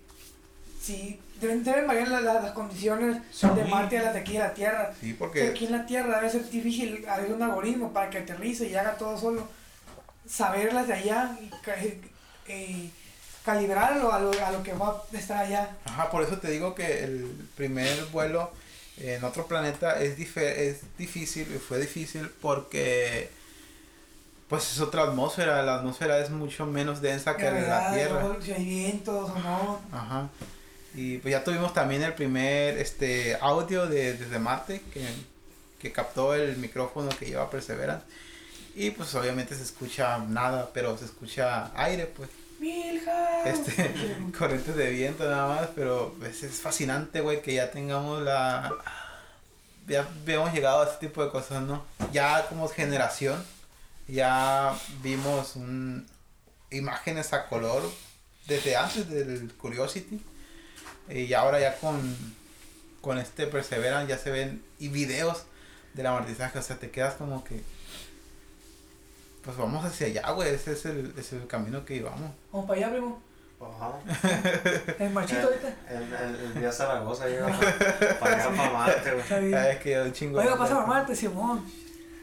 si 0.87 1.21
deben, 1.41 1.65
deben 1.65 1.87
variar 1.87 2.09
la- 2.09 2.21
la- 2.21 2.41
las 2.41 2.53
condiciones 2.53 3.17
Sí. 3.33 3.47
de 3.49 3.65
Marte 3.65 3.99
a 3.99 4.03
las 4.03 4.15
de 4.15 4.21
aquí 4.21 4.33
de 4.35 4.39
la 4.39 4.55
Tierra. 4.55 4.93
Sí, 5.01 5.09
Que 5.09 5.15
porque 5.15 5.49
aquí 5.49 5.67
en 5.67 5.73
la 5.73 5.85
Tierra 5.87 6.17
debe 6.19 6.31
ser 6.31 6.49
difícil 6.49 7.05
hacer 7.09 7.33
un 7.33 7.43
algoritmo 7.43 7.93
para 7.93 8.09
que 8.11 8.19
aterrice 8.19 8.69
y 8.69 8.75
haga 8.77 8.97
todo 8.97 9.19
solo. 9.19 9.49
Saberlas 10.29 10.87
de 10.87 10.95
allá 10.95 11.37
y 11.41 11.49
ca- 11.65 11.77
eh, 12.49 12.91
calibrarlo 13.45 14.13
a 14.13 14.19
lo, 14.19 14.31
a 14.45 14.51
lo 14.51 14.63
que 14.63 14.73
va 14.73 14.89
a 15.13 15.17
estar 15.17 15.39
allá. 15.39 15.77
Ajá, 15.85 16.11
por 16.11 16.23
eso 16.23 16.39
te 16.39 16.51
digo 16.51 16.75
que 16.75 17.05
el 17.05 17.27
primer 17.57 18.05
vuelo 18.07 18.51
en 18.99 19.23
otro 19.25 19.47
planeta 19.47 20.01
es, 20.01 20.17
dife- 20.19 20.57
es 20.57 20.81
difícil, 20.99 21.47
y 21.55 21.59
fue 21.59 21.79
difícil 21.79 22.31
porque 22.41 23.31
pues 24.49 24.73
es 24.73 24.81
otra 24.81 25.03
atmósfera, 25.03 25.63
la 25.65 25.77
atmósfera 25.77 26.19
es 26.19 26.31
mucho 26.31 26.67
menos 26.67 27.01
densa 27.03 27.37
que 27.37 27.45
la 27.45 27.51
de 27.53 27.69
la 27.69 27.93
Tierra. 27.95 28.37
Si 28.41 28.53
hay 28.53 28.65
vientos 28.65 29.31
o 29.31 29.39
no. 29.39 29.81
Ajá. 29.93 30.29
Y 30.97 31.19
pues 31.19 31.33
ya 31.33 31.45
tuvimos 31.45 31.75
también 31.75 32.03
el 32.03 32.15
primer 32.15 32.79
este 32.79 33.37
audio 33.41 33.87
de, 33.87 34.15
desde 34.15 34.39
Marte 34.39 34.81
que, 34.93 35.07
que 35.79 35.93
captó 35.93 36.35
el 36.35 36.57
micrófono 36.57 37.11
que 37.11 37.27
lleva 37.27 37.51
Perseverance. 37.51 38.07
Y 38.75 38.91
pues 38.91 39.15
obviamente 39.15 39.55
se 39.55 39.63
escucha 39.63 40.19
nada, 40.19 40.71
pero 40.73 40.97
se 40.99 41.05
escucha 41.05 41.71
aire, 41.75 42.07
pues. 42.07 42.31
Milhouse. 42.59 43.47
este, 43.47 44.17
corrientes 44.39 44.75
de 44.75 44.91
viento 44.91 45.25
nada 45.25 45.47
más, 45.47 45.69
pero 45.75 46.15
pues, 46.19 46.43
es 46.43 46.61
fascinante, 46.61 47.21
güey, 47.21 47.43
que 47.43 47.55
ya 47.55 47.71
tengamos 47.71 48.23
la... 48.23 48.73
Ya 49.87 50.09
hemos 50.27 50.53
llegado 50.53 50.83
a 50.83 50.87
este 50.87 51.07
tipo 51.07 51.23
de 51.23 51.31
cosas, 51.31 51.63
¿no? 51.63 51.85
Ya 52.13 52.47
como 52.49 52.69
generación, 52.69 53.45
ya 54.09 54.75
vimos 55.03 55.57
un, 55.57 56.07
imágenes 56.71 57.33
a 57.33 57.47
color 57.47 57.83
desde 58.47 58.77
antes 58.77 59.09
del 59.09 59.53
Curiosity. 59.55 60.21
Y 61.11 61.33
ahora 61.35 61.61
ya 61.61 61.77
con, 61.77 62.17
con 63.01 63.19
este 63.19 63.47
Perseverance 63.47 64.09
ya 64.09 64.19
se 64.19 64.31
ven 64.31 64.63
y 64.79 64.89
videos 64.89 65.45
del 65.95 66.07
amortizaje, 66.07 66.59
o 66.59 66.63
sea, 66.63 66.77
te 66.77 66.91
quedas 66.91 67.15
como 67.15 67.43
que... 67.45 67.61
Pues 69.45 69.57
vamos 69.57 69.85
hacia 69.85 70.09
allá, 70.09 70.31
güey, 70.33 70.53
ese 70.53 70.73
es 70.73 70.85
el, 70.87 71.11
ese 71.17 71.37
es 71.37 71.43
el 71.43 71.47
camino 71.47 71.85
que 71.85 71.95
llevamos. 71.95 72.33
Vamos 72.53 72.67
para 72.67 72.79
allá, 72.81 72.91
primo. 72.91 73.23
Ajá. 73.59 73.93
El 74.99 75.11
machito 75.11 75.47
ahorita. 75.47 75.75
El, 75.89 76.03
el, 76.13 76.35
el 76.47 76.55
día 76.61 76.71
Zaragoza 76.73 77.27
llega 77.27 77.47
para, 77.47 78.19
para 78.19 78.35
allá 78.37 78.57
para 78.57 78.71
Marte, 78.71 79.11
güey. 79.13 79.23
Está 79.23 79.39
bien. 79.39 79.55
Ah, 79.55 79.71
es 79.71 79.79
que 79.81 79.93
yo 79.93 80.03
un 80.05 80.13
chingo. 80.13 80.39
Oiga, 80.41 80.59
pasa 80.59 80.75
por 80.75 80.87
Marte, 80.87 81.17
Simón. 81.17 81.65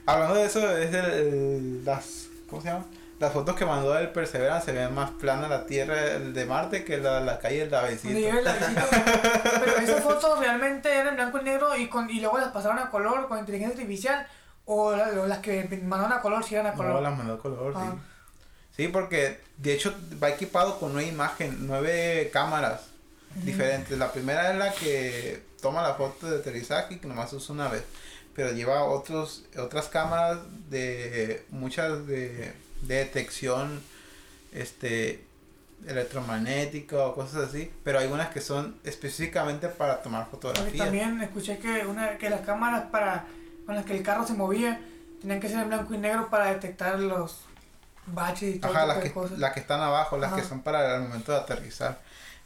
Hablando 0.06 0.36
de 0.36 0.46
eso, 0.46 0.78
es 0.78 0.94
el, 0.94 1.06
el- 1.06 1.86
las. 1.86 2.28
¿Cómo 2.50 2.62
se 2.62 2.68
llama? 2.68 2.86
Las 3.24 3.32
fotos 3.32 3.56
que 3.56 3.66
mandó 3.66 3.98
el 3.98 4.10
Perseverance 4.10 4.66
se 4.66 4.72
ven 4.74 4.94
más 4.94 5.12
plana 5.12 5.48
la 5.48 5.66
Tierra 5.66 5.96
de 6.20 6.46
Marte 6.46 6.84
que 6.84 6.98
la, 6.98 7.22
la 7.22 7.40
calle 7.40 7.60
del 7.60 7.70
Davecito. 7.70 8.14
Pero 8.14 9.78
esas 9.78 10.04
fotos 10.04 10.40
realmente 10.40 10.94
eran 10.94 11.08
en 11.10 11.16
blanco 11.16 11.40
y 11.40 11.44
negro 11.46 11.78
y, 11.78 11.88
con, 11.88 12.10
y 12.10 12.20
luego 12.20 12.38
las 12.38 12.50
pasaron 12.52 12.80
a 12.80 12.90
color 12.90 13.30
con 13.30 13.40
inteligencia 13.40 13.78
artificial. 13.80 14.28
O, 14.66 14.94
la- 14.94 15.08
o 15.22 15.26
las 15.26 15.40
que 15.40 15.64
mandaron 15.86 16.12
a 16.18 16.22
color 16.22 16.44
si 16.44 16.56
eran 16.56 16.68
a 16.68 16.72
No, 16.72 16.78
color. 16.78 17.02
la 17.02 17.12
mandó 17.12 17.34
a 17.36 17.40
color, 17.40 17.74
Ah. 17.78 17.94
sí. 17.94 18.00
Sí, 18.76 18.88
porque 18.90 19.40
de 19.58 19.74
hecho 19.74 19.94
va 20.22 20.30
equipado 20.30 20.78
con 20.80 20.92
nueve 20.94 21.08
imagen, 21.08 21.60
nueve 21.68 22.30
cámaras 22.34 22.88
diferentes. 23.36 23.98
La 23.98 24.12
primera 24.12 24.52
es 24.52 24.58
la 24.58 24.72
que 24.74 25.44
toma 25.62 25.82
la 25.82 25.94
foto 25.94 26.30
de 26.30 26.40
aterrizaje 26.40 27.00
que 27.00 27.08
nomás 27.08 27.32
usa 27.32 27.54
una 27.56 27.70
vez. 27.70 27.84
Pero 28.36 28.52
lleva 28.52 28.84
otros, 28.84 29.46
otras 29.58 29.88
cámaras 29.88 30.40
de 30.70 31.46
muchas 31.52 32.06
de, 32.08 32.52
de 32.88 32.96
detección 32.96 33.82
este 34.54 35.26
electromagnética 35.88 36.98
o 37.06 37.14
cosas 37.16 37.50
así. 37.50 37.72
Pero 37.84 38.00
hay 38.00 38.08
unas 38.08 38.30
que 38.30 38.42
son 38.42 38.78
específicamente 38.84 39.68
para 39.70 40.02
tomar 40.02 40.28
fotografías. 40.30 40.78
también 40.86 41.22
escuché 41.22 41.58
que 41.60 41.86
una 41.86 42.18
que 42.18 42.30
las 42.30 42.42
cámaras 42.42 42.84
para 42.92 43.26
con 43.66 43.76
las 43.76 43.86
que 43.86 43.96
el 43.98 44.04
carro 44.04 44.26
se 44.28 44.34
movía 44.34 44.80
tenían 45.22 45.40
que 45.40 45.48
ser 45.50 45.60
en 45.60 45.70
blanco 45.70 45.94
y 45.94 45.98
negro 45.98 46.30
para 46.30 46.54
detectar 46.54 47.00
los 47.00 47.42
baches 48.06 48.56
y 48.56 48.60
todo 48.60 48.72
Ajá, 48.74 48.86
las 48.86 48.98
que, 48.98 49.12
cosas. 49.14 49.40
las 49.40 49.54
que 49.54 49.62
están 49.62 49.80
abajo, 49.82 50.18
las 50.18 50.34
que 50.34 50.42
Ajá. 50.42 50.50
son 50.50 50.62
para 50.62 50.96
el 50.98 51.04
momento 51.04 51.32
de 51.32 51.38
aterrizar. 51.38 52.02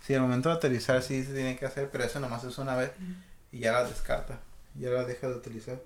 Sí, 0.05 0.13
al 0.13 0.21
momento 0.21 0.49
de 0.49 0.55
aterrizar 0.55 1.01
sí 1.01 1.23
se 1.23 1.33
tiene 1.33 1.57
que 1.57 1.65
hacer, 1.65 1.89
pero 1.91 2.03
eso 2.03 2.19
nomás 2.19 2.43
usa 2.43 2.63
una 2.63 2.75
vez 2.75 2.91
y 3.51 3.59
ya 3.59 3.71
las 3.71 3.89
descarta. 3.89 4.39
Ya 4.75 4.89
las 4.91 5.07
deja 5.07 5.27
de 5.27 5.33
utilizar. 5.33 5.79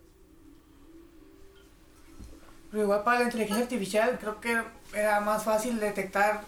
Pero 2.71 2.83
igual 2.83 3.03
para 3.03 3.19
la 3.19 3.25
inteligencia 3.25 3.63
artificial 3.63 4.17
creo 4.19 4.39
que 4.41 4.61
era 4.93 5.19
más 5.21 5.43
fácil 5.43 5.79
detectar 5.79 6.41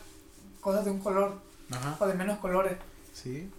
cosas 0.62 0.86
de 0.86 0.92
un 0.92 1.00
color 1.00 1.40
Ajá, 1.72 1.98
o 2.00 2.08
de 2.08 2.14
menos 2.14 2.40
colores. 2.40 2.78
sí. 3.14 3.50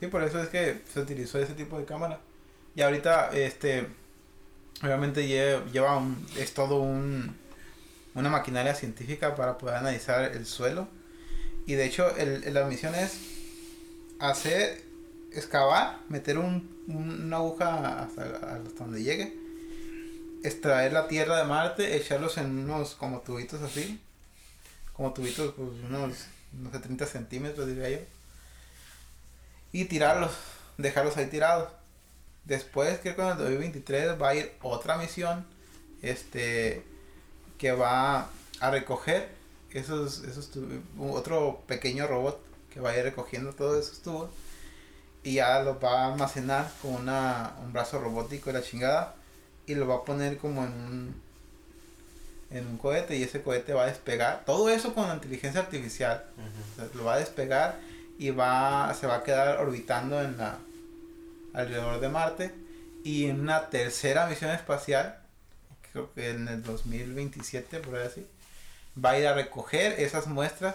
Sí, 0.00 0.08
por 0.08 0.24
eso 0.24 0.42
es 0.42 0.48
que 0.48 0.82
se 0.92 0.98
utilizó 0.98 1.38
ese 1.38 1.54
tipo 1.54 1.78
de 1.78 1.84
cámara. 1.84 2.18
Y 2.74 2.82
ahorita, 2.82 3.30
este, 3.34 3.86
obviamente 4.82 5.28
lleva, 5.28 5.64
lleva 5.66 5.96
un, 5.96 6.26
es 6.36 6.54
todo 6.54 6.80
un, 6.80 7.36
una 8.16 8.28
maquinaria 8.28 8.74
científica 8.74 9.36
para 9.36 9.58
poder 9.58 9.76
analizar 9.76 10.24
el 10.32 10.44
suelo. 10.44 10.88
Y 11.66 11.74
de 11.74 11.84
hecho, 11.84 12.16
el, 12.16 12.52
la 12.52 12.64
misión 12.64 12.96
es 12.96 13.16
hacer, 14.18 14.82
excavar, 15.32 16.00
meter 16.08 16.38
un, 16.38 16.68
un- 16.88 17.26
una 17.26 17.36
aguja 17.36 18.02
hasta, 18.02 18.24
hasta 18.24 18.84
donde 18.84 19.04
llegue, 19.04 19.36
extraer 20.44 20.92
la 20.92 21.08
tierra 21.08 21.38
de 21.38 21.44
Marte, 21.44 21.96
echarlos 21.96 22.36
en 22.38 22.58
unos 22.64 22.94
como 22.94 23.20
tubitos 23.20 23.62
así, 23.62 24.00
como 24.92 25.12
tubitos, 25.12 25.54
pues 25.56 25.68
unos, 25.88 26.26
no 26.52 26.70
sé, 26.70 26.78
30 26.78 27.06
centímetros 27.06 27.66
diría 27.66 27.90
yo, 27.90 27.98
y 29.72 29.84
tirarlos, 29.86 30.32
dejarlos 30.78 31.16
ahí 31.16 31.26
tirados. 31.26 31.68
Después, 32.44 32.98
creo 33.00 33.14
que 33.16 33.22
en 33.22 33.28
el 33.28 33.38
2023 33.38 34.20
va 34.20 34.30
a 34.30 34.34
ir 34.34 34.52
otra 34.62 34.96
misión, 34.96 35.46
este, 36.02 36.82
que 37.58 37.72
va 37.72 38.28
a 38.60 38.70
recoger 38.70 39.28
esos, 39.72 40.24
esos 40.24 40.50
tu- 40.50 40.68
otro 40.98 41.62
pequeño 41.66 42.06
robot 42.06 42.40
que 42.72 42.80
va 42.80 42.90
a 42.90 42.96
ir 42.98 43.04
recogiendo 43.04 43.52
todos 43.52 43.86
esos 43.86 44.02
tubos. 44.02 44.30
Y 45.24 45.34
ya 45.34 45.60
los 45.60 45.76
va 45.82 46.02
a 46.06 46.12
almacenar 46.12 46.70
con 46.82 46.94
una, 46.94 47.54
un 47.62 47.72
brazo 47.72 48.00
robótico 48.00 48.52
de 48.52 48.58
la 48.58 48.64
chingada 48.66 49.14
y 49.72 49.74
lo 49.74 49.86
va 49.86 49.96
a 49.96 50.04
poner 50.04 50.38
como 50.38 50.64
en 50.64 50.72
un 50.72 51.22
en 52.50 52.66
un 52.66 52.76
cohete 52.76 53.16
y 53.16 53.22
ese 53.22 53.42
cohete 53.42 53.72
va 53.72 53.84
a 53.84 53.86
despegar. 53.86 54.44
Todo 54.44 54.68
eso 54.68 54.92
con 54.94 55.10
inteligencia 55.10 55.60
artificial. 55.62 56.24
O 56.36 56.76
sea, 56.76 56.88
lo 56.94 57.04
va 57.04 57.14
a 57.14 57.18
despegar 57.18 57.78
y 58.18 58.30
va 58.30 58.92
se 58.98 59.06
va 59.06 59.16
a 59.16 59.22
quedar 59.24 59.58
orbitando 59.58 60.20
en 60.22 60.36
la 60.36 60.58
alrededor 61.54 61.98
de 62.00 62.08
Marte. 62.08 62.54
Y 63.04 63.26
en 63.26 63.40
una 63.40 63.70
tercera 63.70 64.26
misión 64.26 64.50
espacial 64.50 65.18
creo 65.90 66.12
que 66.14 66.30
en 66.30 66.46
el 66.48 66.62
2027 66.62 67.80
por 67.80 67.96
así 67.98 68.26
va 69.02 69.10
a 69.10 69.18
ir 69.18 69.26
a 69.26 69.34
recoger 69.34 69.98
esas 70.00 70.26
muestras 70.26 70.74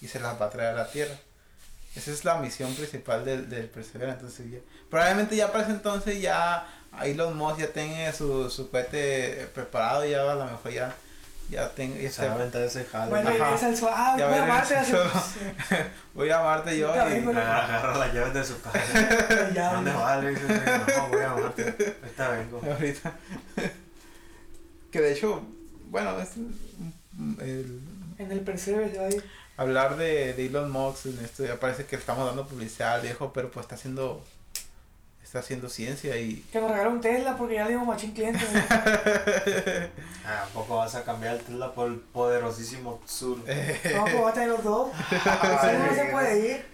y 0.00 0.08
se 0.08 0.20
las 0.20 0.40
va 0.40 0.46
a 0.46 0.50
traer 0.50 0.74
a 0.74 0.76
la 0.84 0.90
Tierra. 0.90 1.14
Esa 1.96 2.12
es 2.12 2.24
la 2.24 2.36
misión 2.38 2.72
principal 2.74 3.24
del, 3.24 3.48
del 3.48 3.66
Perseverance. 3.66 4.20
Entonces 4.20 4.50
ya- 4.52 4.58
probablemente 4.90 5.36
ya 5.36 5.50
para 5.50 5.64
ese 5.64 5.72
entonces 5.72 6.20
ya 6.20 6.66
Elon 7.04 7.36
Musk 7.36 7.58
ya 7.60 7.68
tenga 7.72 8.12
su, 8.12 8.50
su 8.50 8.70
cohete 8.70 9.48
preparado 9.54 10.04
ya 10.04 10.30
a 10.30 10.34
lo 10.34 10.44
mejor 10.46 10.72
ya 10.72 10.94
ya 11.50 11.68
tenga 11.70 11.98
ya 11.98 12.10
Se 12.10 12.22
va 12.22 12.28
a 12.28 12.30
esté- 12.36 12.40
aventar 12.40 12.62
ese 12.62 12.84
jale. 12.84 13.10
Bueno, 13.10 13.30
Ajá. 13.30 13.44
regresa 13.44 13.66
al 13.68 13.76
suave, 13.76 14.18
Ya 14.20 14.28
voy 14.28 14.38
a 14.38 14.44
Marte, 14.44 14.74
voy 16.14 16.30
a 16.30 16.40
Marte 16.40 16.78
yo 16.78 16.88
y- 16.94 17.20
pero- 17.24 17.40
Agarra, 17.40 17.96
las 17.98 18.12
llaves 18.14 18.34
de 18.34 18.44
su 18.44 18.60
casa. 18.62 19.72
¿Dónde 19.72 19.92
va? 19.92 20.16
Le 20.20 20.30
dice, 20.30 20.42
no, 20.46 21.08
voy 21.08 21.22
a 21.22 21.28
Marte. 21.34 21.96
Ahorita 22.02 22.28
vengo. 22.30 22.60
ahorita. 22.72 23.12
que 24.90 25.00
de 25.00 25.12
hecho, 25.12 25.42
bueno, 25.90 26.18
es 26.20 26.30
el- 26.36 27.80
En 28.18 28.32
el 28.32 28.40
Perseverance 28.40 28.98
va 28.98 29.06
a 29.06 29.10
ir. 29.10 29.24
hablar 29.56 29.96
de, 29.96 30.34
de 30.34 30.46
Elon 30.46 30.70
Musk 30.70 31.06
en 31.06 31.24
esto 31.24 31.44
ya 31.46 31.58
parece 31.58 31.84
que 31.86 31.96
estamos 31.96 32.26
dando 32.26 32.46
publicidad 32.46 32.96
al 32.96 33.02
viejo, 33.02 33.32
pero 33.32 33.50
pues 33.50 33.64
está 33.64 33.76
haciendo 33.76 34.22
está 35.28 35.40
haciendo 35.40 35.68
ciencia 35.68 36.16
y 36.16 36.36
Que 36.50 36.58
nos 36.58 36.70
regaló 36.70 36.90
un 36.90 37.00
Tesla 37.02 37.36
porque 37.36 37.56
ya 37.56 37.64
le 37.64 37.72
dimos 37.72 37.86
machín 37.86 38.12
cliente. 38.12 38.40
güey. 38.50 38.62
Ah, 40.30 40.42
¿A 40.44 40.46
poco 40.52 40.76
vas 40.76 40.94
a 40.94 41.04
cambiar 41.04 41.36
el 41.36 41.40
Tesla 41.40 41.72
por 41.72 41.88
el 41.88 41.96
poderosísimo 42.00 43.00
Sur? 43.06 43.38
No, 43.38 43.44
pues 44.04 44.22
va 44.24 44.28
a 44.28 44.32
tener 44.32 44.48
los 44.50 44.62
dos. 44.62 44.90
Ay, 45.60 45.78
no 45.88 45.94
se 45.94 46.04
puede 46.06 46.50
ir. 46.52 46.66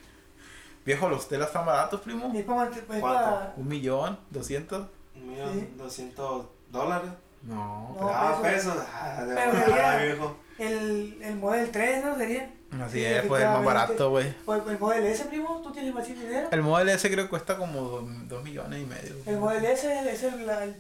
viejo, 0.85 1.09
los 1.09 1.29
telas 1.29 1.49
están 1.49 1.65
baratos, 1.67 2.01
primo. 2.01 2.33
Es 2.35 2.45
para, 2.45 2.69
es 2.71 2.79
¿Cuánto? 2.87 3.03
para 3.03 3.55
Un 3.57 3.69
millón, 3.69 4.19
doscientos. 4.31 4.89
Un 5.15 5.31
millón 5.31 5.53
Sí. 5.55 5.69
doscientos 5.77 6.47
dólares. 6.71 7.11
No, 7.43 7.95
No, 8.01 8.09
ah, 8.11 8.39
pesos. 8.43 8.73
pesos. 8.75 8.87
Ah, 8.93 9.23
de 9.25 9.35
Pero 9.37 9.51
volada, 9.53 9.93
sería- 9.99 10.05
viejo. 10.15 10.37
el, 10.59 11.19
el 11.23 11.37
Model 11.37 11.71
3, 11.71 12.05
¿no? 12.05 12.17
Sería. 12.17 12.51
Así 12.83 12.99
Sí, 12.99 13.05
es, 13.05 13.23
pues 13.27 13.43
es 13.43 13.49
más 13.49 13.65
barato, 13.65 14.11
güey. 14.11 14.35
O 14.47 14.55
el, 14.55 14.63
el 14.69 14.79
Model 14.79 15.07
S, 15.07 15.25
primo, 15.27 15.61
tú 15.63 15.73
tienes 15.73 15.95
machín 15.95 16.19
dinero. 16.19 16.49
El 16.51 16.63
Model 16.63 16.89
S 16.91 17.11
creo 17.11 17.25
que 17.25 17.31
cuesta 17.31 17.57
como 17.57 17.81
dos, 17.83 18.05
dos 18.29 18.43
millones 18.45 18.83
y 18.83 18.87
medio. 18.87 19.15
El 19.27 19.37
Model 19.39 19.65
S 19.65 20.11
es 20.11 20.23
el. 20.25 20.47
la- 20.47 20.65
el 20.65 20.77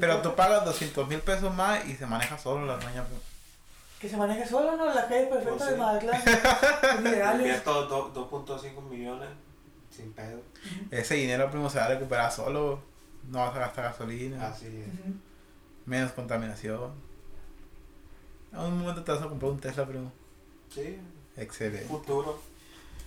Pero 0.00 0.20
tú 0.22 0.34
pagas 0.34 0.64
200 0.64 1.06
mil 1.08 1.20
pesos 1.20 1.54
más 1.54 1.86
y 1.86 1.94
se 1.94 2.06
maneja 2.06 2.36
solo 2.38 2.66
la 2.66 2.74
doña. 2.76 3.04
pues. 3.04 3.20
Que 4.00 4.08
se 4.08 4.16
maneje 4.16 4.46
solo, 4.46 4.76
¿no? 4.76 4.86
La 4.92 5.06
calle 5.08 5.26
perfecta 5.26 5.56
Pues 5.56 5.66
de 5.70 5.74
sí. 5.74 5.80
Mazatlán. 5.80 6.22
Los 6.94 7.00
Minerales. 7.02 7.40
Invierto 7.40 7.86
do- 7.86 8.12
2.5 8.30 8.82
millones 8.82 9.28
sin 9.90 10.12
pedo. 10.12 10.40
Ese 10.90 11.14
dinero, 11.14 11.50
primo, 11.50 11.70
se 11.70 11.78
va 11.78 11.86
a 11.86 11.88
recuperar 11.88 12.30
solo. 12.30 12.80
No 13.30 13.38
vas 13.38 13.56
a 13.56 13.60
gastar 13.60 13.84
gasolina. 13.84 14.48
Así 14.48 14.66
es. 14.66 15.14
Menos 15.86 16.12
contaminación. 16.12 16.90
En 18.52 18.58
un 18.60 18.78
momento 18.80 19.02
te 19.04 19.12
vas 19.12 19.22
a 19.22 19.28
comprar 19.28 19.50
un 19.52 19.60
Tesla, 19.60 19.86
primo. 19.86 20.12
Sí, 20.74 20.98
Excelente. 21.36 21.86
futuro. 21.86 22.42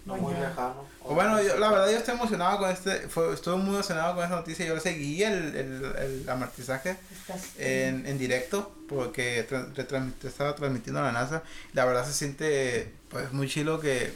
No 0.05 0.15
muy 0.15 0.33
lejano. 0.33 0.85
O 1.03 1.13
bueno, 1.13 1.41
yo, 1.41 1.57
la 1.59 1.69
verdad 1.69 1.91
yo 1.91 1.97
estoy 1.97 2.15
emocionado 2.15 2.57
con 2.57 2.69
este, 2.71 3.09
fue, 3.09 3.33
estuve 3.33 3.57
muy 3.57 3.75
emocionado 3.75 4.15
con 4.15 4.23
esta 4.23 4.37
noticia. 4.37 4.65
Yo 4.65 4.79
seguí 4.79 5.21
el, 5.23 5.55
el, 5.55 5.85
el 5.97 6.29
amortizaje 6.29 6.95
en, 7.57 8.05
en 8.07 8.17
directo 8.17 8.71
porque 8.87 9.39
estaba 9.39 10.55
transmitiendo 10.55 11.01
a 11.01 11.03
la 11.03 11.11
NASA. 11.11 11.43
La 11.73 11.85
verdad 11.85 12.05
se 12.05 12.13
siente 12.13 12.93
pues 13.09 13.31
muy 13.33 13.47
chilo 13.49 13.79
que, 13.79 14.13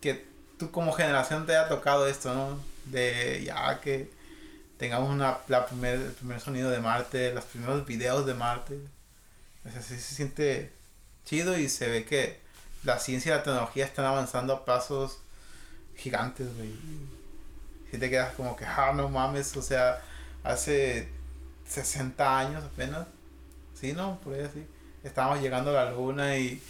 que 0.00 0.24
tú 0.58 0.70
como 0.70 0.92
generación 0.92 1.46
te 1.46 1.56
haya 1.56 1.68
tocado 1.68 2.06
esto, 2.06 2.34
¿no? 2.34 2.60
De 2.84 3.42
ya 3.44 3.80
que 3.80 4.10
tengamos 4.76 5.10
una, 5.10 5.38
la 5.48 5.66
primer, 5.66 5.94
el 5.94 6.12
primer 6.12 6.40
sonido 6.40 6.70
de 6.70 6.80
Marte, 6.80 7.32
los 7.32 7.44
primeros 7.46 7.86
videos 7.86 8.26
de 8.26 8.34
Marte. 8.34 8.78
O 9.66 9.70
sea, 9.70 9.82
sí 9.82 9.96
se 9.98 10.14
siente 10.14 10.72
chido 11.24 11.58
y 11.58 11.68
se 11.68 11.88
ve 11.88 12.04
que 12.04 12.38
la 12.84 12.98
ciencia 12.98 13.34
y 13.34 13.36
la 13.38 13.42
tecnología 13.42 13.84
están 13.84 14.04
avanzando 14.06 14.52
a 14.54 14.64
pasos 14.64 15.18
gigantes, 15.96 16.54
güey. 16.56 16.74
Si 17.90 17.98
te 17.98 18.08
quedas 18.10 18.34
como 18.34 18.56
que, 18.56 18.64
ah, 18.64 18.92
no 18.94 19.08
mames, 19.08 19.56
o 19.56 19.62
sea, 19.62 20.00
hace 20.44 21.08
60 21.68 22.38
años 22.38 22.64
apenas. 22.64 23.06
Sí, 23.74 23.92
¿no? 23.92 24.18
Por 24.20 24.34
ahí 24.34 24.42
así. 24.42 24.66
Estábamos 25.02 25.40
llegando 25.40 25.70
a 25.78 25.84
la 25.84 25.90
luna 25.92 26.36
y, 26.36 26.62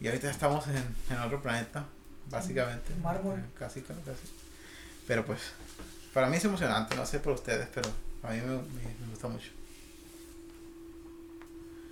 y 0.00 0.06
ahorita 0.08 0.30
estamos 0.30 0.66
en, 0.68 0.84
en 1.10 1.18
otro 1.20 1.40
planeta, 1.42 1.84
básicamente. 2.30 2.92
Mármol. 3.02 3.42
Casi, 3.58 3.82
casi, 3.82 4.00
casi. 4.00 4.20
Pero 5.06 5.24
pues, 5.24 5.40
para 6.12 6.28
mí 6.28 6.36
es 6.36 6.44
emocionante, 6.44 6.96
no 6.96 7.06
sé 7.06 7.20
por 7.20 7.34
ustedes, 7.34 7.68
pero 7.74 7.88
a 8.22 8.30
mí 8.30 8.38
me, 8.40 8.56
me- 8.56 8.94
me 9.00 9.10
gusta 9.10 9.28
mucho. 9.28 9.50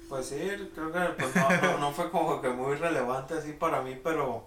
Pues 0.08 0.26
sí, 0.26 0.36
creo 0.74 0.92
que 0.92 1.00
pues, 1.18 1.34
no, 1.34 1.48
no, 1.62 1.78
no 1.78 1.92
fue 1.92 2.10
como 2.10 2.40
que 2.40 2.48
muy 2.48 2.76
relevante 2.76 3.34
así 3.34 3.52
para 3.52 3.82
mí, 3.82 3.98
pero 4.02 4.46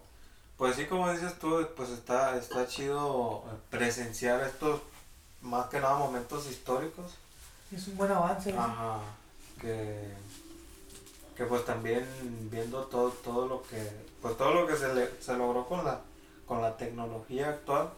Pues 0.60 0.76
sí, 0.76 0.88
como 0.88 1.10
dices 1.10 1.40
tú, 1.40 1.66
pues 1.78 1.90
está, 1.90 2.36
está 2.38 2.68
chido 2.68 3.44
presenciar 3.70 4.42
estos, 4.44 4.82
más 5.42 5.68
que 5.68 5.80
nada, 5.80 5.98
momentos 5.98 6.50
históricos. 6.50 7.14
Es 7.74 7.88
un 7.88 7.96
buen 7.96 8.12
avance. 8.12 8.52
Ajá, 8.58 9.00
que, 9.62 10.14
que 11.38 11.46
pues 11.46 11.64
también 11.64 12.06
viendo 12.52 12.84
todo, 12.88 13.10
todo 13.12 13.48
lo 13.48 13.64
que, 13.64 13.90
pues 14.22 14.36
todo 14.36 14.54
lo 14.54 14.68
que 14.68 14.76
se, 14.76 14.94
le, 14.94 15.10
se 15.22 15.38
logró 15.38 15.66
con 15.66 15.86
la, 15.86 16.02
con 16.46 16.62
la 16.62 16.76
tecnología 16.76 17.50
actual. 17.50 17.90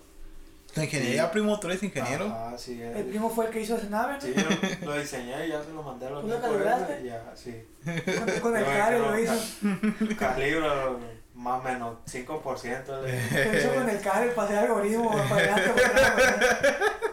La 0.76 0.84
ingeniería, 0.86 1.30
primo, 1.32 1.60
tú 1.60 1.68
eres 1.68 1.84
ingeniero. 1.84 2.26
Ajá, 2.28 2.58
sí, 2.58 2.82
El 2.82 2.96
eh, 2.98 3.04
primo 3.10 3.30
fue 3.30 3.46
el 3.48 3.52
que 3.52 3.62
hizo 3.62 3.76
esa 3.76 3.88
nave, 3.90 4.14
¿no? 4.14 4.22
sí, 4.22 4.34
yo 4.36 4.86
lo 4.88 4.98
diseñé 5.00 5.46
y 5.46 5.50
ya 5.50 5.62
se 5.62 5.72
lo 5.74 5.84
mandé 5.84 6.08
a 6.08 6.10
los 6.12 6.22
¿Tú 6.22 6.28
lo 6.30 6.40
calibraste? 6.42 7.04
ya, 7.04 7.24
sí. 7.36 7.64
Con, 7.84 8.40
con 8.40 8.58
el 8.58 8.64
creo 8.64 9.00
lo 9.12 9.20
hizo. 9.20 9.34
Calibro 10.20 11.00
más 11.36 11.60
o 11.60 11.64
menos 11.64 11.98
5%. 12.06 13.02
le- 13.02 13.46
Lo 13.52 13.58
hizo 13.58 13.74
con 13.74 13.90
el 13.90 14.00
Cari, 14.02 14.30
pasé 14.36 14.58
algoritmo 14.58 15.12
para 15.12 15.36
adelante. 15.56 15.72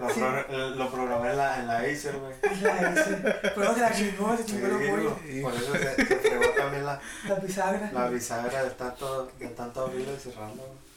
Lo, 0.01 0.11
Sí. 0.11 0.21
pro- 0.21 0.71
lo 0.71 0.91
programé 0.91 1.31
en 1.31 1.37
la, 1.39 1.59
en 1.61 1.67
la 1.67 1.79
Acer, 1.79 2.17
güey. 2.19 2.35
Y 2.57 2.61
la 2.61 2.93
hice. 2.93 3.17
Pero 3.55 3.75
se 3.75 3.81
la 3.81 3.93
chingó, 3.93 4.37
se 4.37 4.43
Sí, 4.45 4.53
chingó 4.53 4.67
los 4.69 4.83
pollos. 4.83 5.13
por 5.43 5.55
eso 5.55 5.73
se, 5.73 5.95
se 5.97 6.17
fregó 6.17 6.49
también 6.57 6.85
la, 6.87 7.01
La 7.27 7.35
bisagra. 7.37 7.91
la 7.93 8.09
bisagra 8.09 8.65
de 8.65 8.71
tanto, 8.71 9.33
de 9.39 9.49
tanto 9.49 9.81
abrirlo 9.85 10.13
y 10.15 10.19
cerrarlo. 10.21 10.55
güey. 10.63 10.88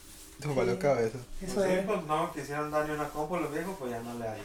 Te 0.50 0.56
valió 0.56 0.80
cabeza. 0.80 1.18
Eso 1.42 1.56
Pues 1.56 1.68
sí, 1.68 1.74
es. 1.76 1.86
pues 1.86 2.04
no 2.06 2.32
quisieron 2.34 2.72
darle 2.72 2.94
una 2.96 3.08
compu 3.10 3.36
a 3.36 3.42
los 3.42 3.52
viejos, 3.54 3.76
pues 3.80 3.92
ya 3.92 4.00
no 4.00 4.14
le 4.20 4.28
hay. 4.28 4.42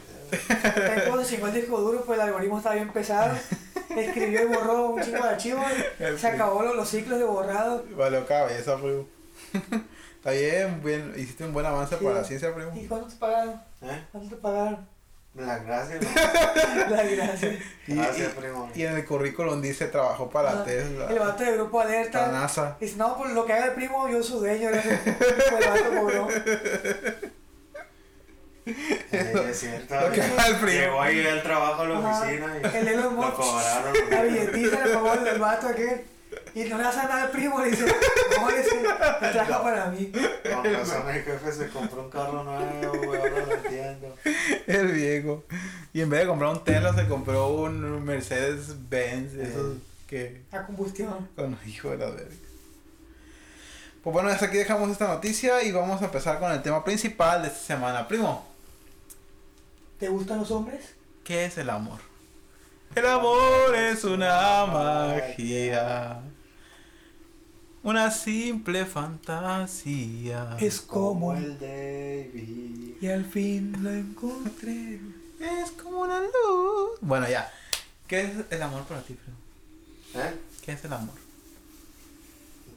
Después 0.95 1.27
se 1.27 1.35
chingó 1.35 1.47
el 1.47 1.53
disco 1.53 1.79
duro, 1.81 2.03
pues 2.05 2.17
el 2.19 2.25
algoritmo 2.25 2.57
estaba 2.57 2.75
bien 2.75 2.91
pesado. 2.91 3.37
Escribió 3.95 4.43
y 4.43 4.45
borró 4.45 4.89
un 4.89 5.01
chingo 5.01 5.23
de 5.23 5.29
archivos. 5.29 5.65
Se 6.19 6.27
acabó 6.27 6.61
los, 6.63 6.75
los 6.75 6.87
ciclos 6.89 7.17
de 7.19 7.25
borrado. 7.25 7.83
Valió 7.95 8.25
cabeza, 8.27 8.75
primo. 8.77 9.05
Está 10.17 10.31
bien, 10.31 10.81
bien, 10.83 11.13
hiciste 11.15 11.45
un 11.45 11.53
buen 11.53 11.65
avance 11.65 11.95
Sí. 11.97 12.03
para 12.03 12.17
la 12.17 12.23
ciencia, 12.23 12.53
primo. 12.53 12.71
¿Y 12.75 12.85
cuánto 12.85 13.07
te 13.07 13.15
pagaron? 13.15 13.61
¿Eh? 13.81 14.03
¿Cuánto 14.11 14.35
te 14.35 14.41
pagaron? 14.41 14.87
Las 15.37 15.63
gracias, 15.65 16.01
¿no? 16.01 16.09
La 16.95 17.03
gracia. 17.03 17.59
Y, 17.87 17.95
Gracias, 17.95 18.31
y- 18.35 18.39
primo. 18.39 18.69
y 18.73 18.83
en 18.83 18.95
el 18.95 19.05
currículum 19.05 19.61
dice 19.61 19.85
trabajó 19.87 20.29
para 20.29 20.49
Ajá. 20.51 20.63
Tesla, 20.63 21.07
El 21.09 21.19
vato 21.19 21.43
de 21.43 21.51
grupo 21.53 21.79
la 21.79 21.85
alerta. 21.89 22.27
NASA. 22.31 22.75
Dice, 22.79 22.95
no, 22.97 23.15
por 23.17 23.29
lo 23.29 23.45
que 23.45 23.53
haga 23.53 23.65
el 23.67 23.71
primo, 23.73 24.09
yo 24.09 24.23
soy 24.23 24.39
dueño. 24.39 24.69
Pues 24.71 24.85
el 25.61 25.69
vato 25.69 26.01
cobró. 26.01 26.27
Sí, 28.65 28.75
es 29.49 29.59
cierto. 29.59 29.95
Lo 30.01 30.11
que 30.11 30.21
haga 30.21 30.47
el 30.47 30.55
primo. 30.55 30.71
Llegó 30.79 31.01
ahí 31.01 31.19
el 31.19 31.43
trabajo 31.43 31.81
a 31.83 31.87
la 31.87 31.97
Ajá. 31.99 32.19
oficina 32.21 32.57
y 32.61 32.77
El 32.77 32.87
Elon 32.87 33.03
lo 33.03 33.11
Musk. 33.11 33.33
cobraron. 33.35 33.93
La 34.09 34.21
billetita 34.23 34.85
le 34.87 34.93
pagó 34.93 35.13
el 35.13 35.39
vato 35.39 35.67
aquel. 35.67 36.01
Y 36.55 36.63
no 36.63 36.77
le 36.77 36.83
hace 36.85 36.97
nada 36.97 37.23
al 37.23 37.31
primo, 37.31 37.59
le 37.61 37.69
dice, 37.69 37.85
no, 38.39 38.49
le 38.49 38.57
dice, 38.57 38.75
me 39.21 39.27
trajo 39.29 39.63
para 39.63 39.87
mí. 39.87 40.11
Con 40.11 40.73
razón 40.73 41.09
el 41.09 41.23
jefe 41.23 41.51
se 41.51 41.67
compró 41.69 42.03
un 42.03 42.09
carro 42.09 42.43
nuevo, 42.43 42.97
güey, 43.05 43.19
ahora 43.19 43.45
lo 43.45 43.53
entiendo. 43.53 44.15
El 44.67 44.91
viejo. 44.91 45.43
Y 45.93 46.01
en 46.01 46.09
vez 46.09 46.21
de 46.21 46.27
comprar 46.27 46.51
un 46.51 46.63
Tesla, 46.63 46.93
se 46.93 47.07
compró 47.07 47.49
un 47.49 48.03
Mercedes 48.03 48.75
Benz. 48.89 49.33
Esos 49.33 49.77
que. 50.07 50.41
A 50.51 50.63
combustión. 50.65 51.29
Con 51.35 51.57
hijo 51.67 51.91
de 51.91 51.97
la 51.97 52.09
verga. 52.09 52.35
Pues 54.03 54.13
bueno, 54.13 54.29
hasta 54.29 54.45
aquí 54.45 54.57
dejamos 54.57 54.89
esta 54.89 55.07
noticia 55.07 55.63
y 55.63 55.71
vamos 55.71 56.01
a 56.01 56.05
empezar 56.05 56.39
con 56.39 56.51
el 56.51 56.61
tema 56.61 56.83
principal 56.83 57.41
de 57.41 57.49
esta 57.49 57.59
semana. 57.59 58.07
Primo, 58.07 58.47
¿Te 59.99 60.09
gustan 60.09 60.39
los 60.39 60.51
hombres? 60.51 60.93
¿qué 61.23 61.45
es 61.45 61.57
el 61.57 61.69
amor? 61.69 61.99
El 62.97 63.05
amor 63.05 63.75
es 63.75 64.03
una 64.03 64.65
magia. 64.65 66.19
Una 67.83 68.09
simple 68.09 68.85
fantasía. 68.87 70.57
Es 70.59 70.81
como 70.81 71.33
el 71.33 71.59
David. 71.59 72.95
Y 72.99 73.07
al 73.07 73.23
fin 73.25 73.75
lo 73.83 73.91
encontré. 73.91 74.99
Es 75.39 75.69
como 75.79 75.99
una 76.01 76.19
luz. 76.21 76.97
Bueno, 77.01 77.29
ya. 77.29 77.51
¿Qué 78.07 78.21
es 78.21 78.31
el 78.49 78.61
amor 78.63 78.81
para 78.85 79.01
ti, 79.01 79.13
primo? 79.13 79.37
¿Eh? 80.25 80.33
¿Qué 80.65 80.71
es 80.71 80.83
el 80.83 80.93
amor? 80.93 81.13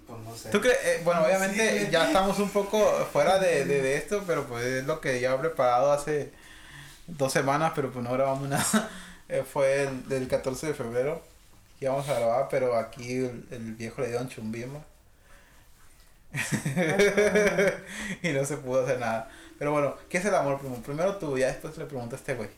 Pues 0.07 0.21
no 0.23 0.37
sé. 0.37 0.51
¿Tú 0.51 0.61
crees? 0.61 0.79
eh, 0.85 1.01
bueno, 1.03 1.23
obviamente 1.25 1.87
Sí. 1.87 1.91
ya 1.91 2.09
estamos 2.09 2.39
un 2.41 2.51
poco 2.51 2.79
fuera 3.11 3.39
de, 3.39 3.65
de, 3.65 3.81
de 3.81 3.97
esto, 3.97 4.23
pero 4.27 4.45
pues 4.47 4.65
es 4.67 4.85
lo 4.85 5.01
que 5.01 5.19
ya 5.19 5.35
he 5.35 5.39
preparado 5.39 5.91
hace 5.93 6.31
dos 7.07 7.33
semanas, 7.33 7.73
pero 7.75 7.91
pues 7.91 8.05
no 8.05 8.13
grabamos 8.13 8.49
nada. 8.51 8.91
Eh, 9.31 9.45
fue 9.45 9.85
el 9.85 10.09
del 10.09 10.29
14 10.29 10.69
de 10.69 10.75
febrero 10.75 11.23
íbamos 11.81 12.09
a 12.09 12.15
grabar, 12.19 12.49
pero 12.51 12.77
aquí 12.77 13.19
el, 13.19 13.47
el 13.51 13.75
viejo 13.75 14.03
le 14.03 14.09
dio 14.09 14.21
un 14.21 14.29
chumbismo. 14.29 14.85
y 18.23 18.29
no 18.33 18.45
se 18.45 18.57
pudo 18.59 18.85
hacer 18.85 18.99
nada. 19.01 19.31
Pero 19.59 19.73
bueno, 19.73 19.97
¿qué 20.09 20.19
es 20.19 20.25
el 20.25 20.35
amor? 20.35 20.59
Primo? 20.61 20.81
Primero 20.83 21.17
tú, 21.17 21.37
ya 21.39 21.49
después 21.49 21.77
le 21.79 21.87
pregunto 21.87 22.17
a 22.17 22.19
este 22.19 22.35
güey. 22.35 22.49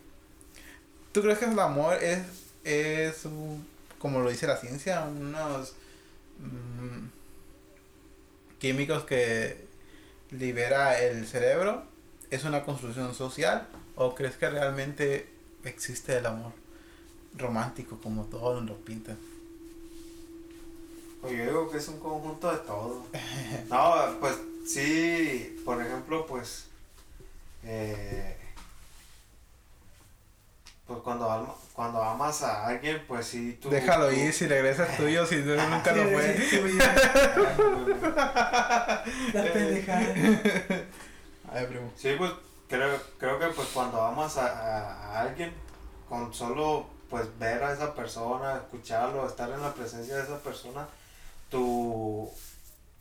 ¿Tú 1.13 1.23
crees 1.23 1.39
que 1.39 1.45
el 1.47 1.59
amor 1.59 1.95
es, 2.03 2.21
es 2.65 3.25
un- 3.25 3.67
como 3.99 4.21
lo 4.21 4.31
dice 4.31 4.47
la 4.47 4.57
ciencia, 4.57 5.03
unos 5.05 5.75
mm, 6.39 7.07
químicos 8.59 9.05
que 9.05 9.67
libera 10.31 10.99
el 11.01 11.27
cerebro? 11.27 11.85
¿Es 12.31 12.45
una 12.45 12.65
construcción 12.65 13.15
social? 13.15 13.69
¿O 13.97 14.15
crees 14.15 14.37
que 14.37 14.49
realmente 14.49 15.29
existe 15.65 16.17
el 16.17 16.27
amor 16.27 16.53
romántico 17.37 17.99
como 18.03 18.25
todos 18.25 18.61
nos 18.63 18.71
lo 18.71 18.77
pintan? 18.85 19.19
Pues 21.21 21.37
yo 21.39 21.45
digo 21.45 21.71
que 21.71 21.79
es 21.79 21.89
un 21.89 21.99
conjunto 22.01 22.51
de 22.51 22.59
todo. 22.59 23.05
No, 23.69 23.95
pues 24.21 24.35
sí, 24.67 25.61
por 25.65 25.81
ejemplo, 25.81 26.27
pues. 26.27 26.67
Eh, 27.65 28.37
pues 30.87 30.99
cuando, 31.05 31.31
alma- 31.31 31.55
cuando 31.75 32.03
amas 32.03 32.43
a 32.43 32.67
alguien, 32.67 33.03
pues 33.07 33.27
sí, 33.27 33.57
tú. 33.63 33.71
Déjalo 33.71 34.09
tú- 34.09 34.15
ir, 34.17 34.33
si 34.33 34.47
regresa 34.49 34.85
es 34.85 34.97
tuyo, 34.97 35.25
si 35.25 35.37
no, 35.37 35.55
nunca 35.69 35.93
lo 35.93 36.03
fue. 36.09 36.37
La 39.33 39.43
pendejada. 39.53 40.15
Ay, 41.53 41.67
primo. 41.67 41.91
Sí, 41.97 42.15
pues 42.19 42.33
creo, 42.69 42.99
creo 43.19 43.39
que 43.39 43.47
pues 43.49 43.69
cuando 43.69 44.01
amas 44.03 44.37
a, 44.39 44.47
a- 44.47 44.93
a 45.13 45.21
alguien, 45.23 45.53
con 46.09 46.33
solo 46.35 46.87
pues 47.13 47.27
ver 47.39 47.63
a 47.63 47.75
esa 47.75 47.95
persona, 47.95 48.57
escucharlo, 48.57 49.29
estar 49.29 49.51
en 49.51 49.61
la 49.61 49.75
presencia 49.75 50.17
de 50.17 50.23
esa 50.23 50.39
persona, 50.39 50.89
tu 51.51 52.31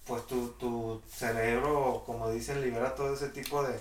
pues 0.06 0.28
tu, 0.28 0.50
tu 0.60 1.02
cerebro, 1.10 2.04
como 2.06 2.30
dicen, 2.30 2.60
libera 2.60 2.94
todo 2.94 3.14
ese 3.14 3.30
tipo 3.30 3.64
de, 3.64 3.80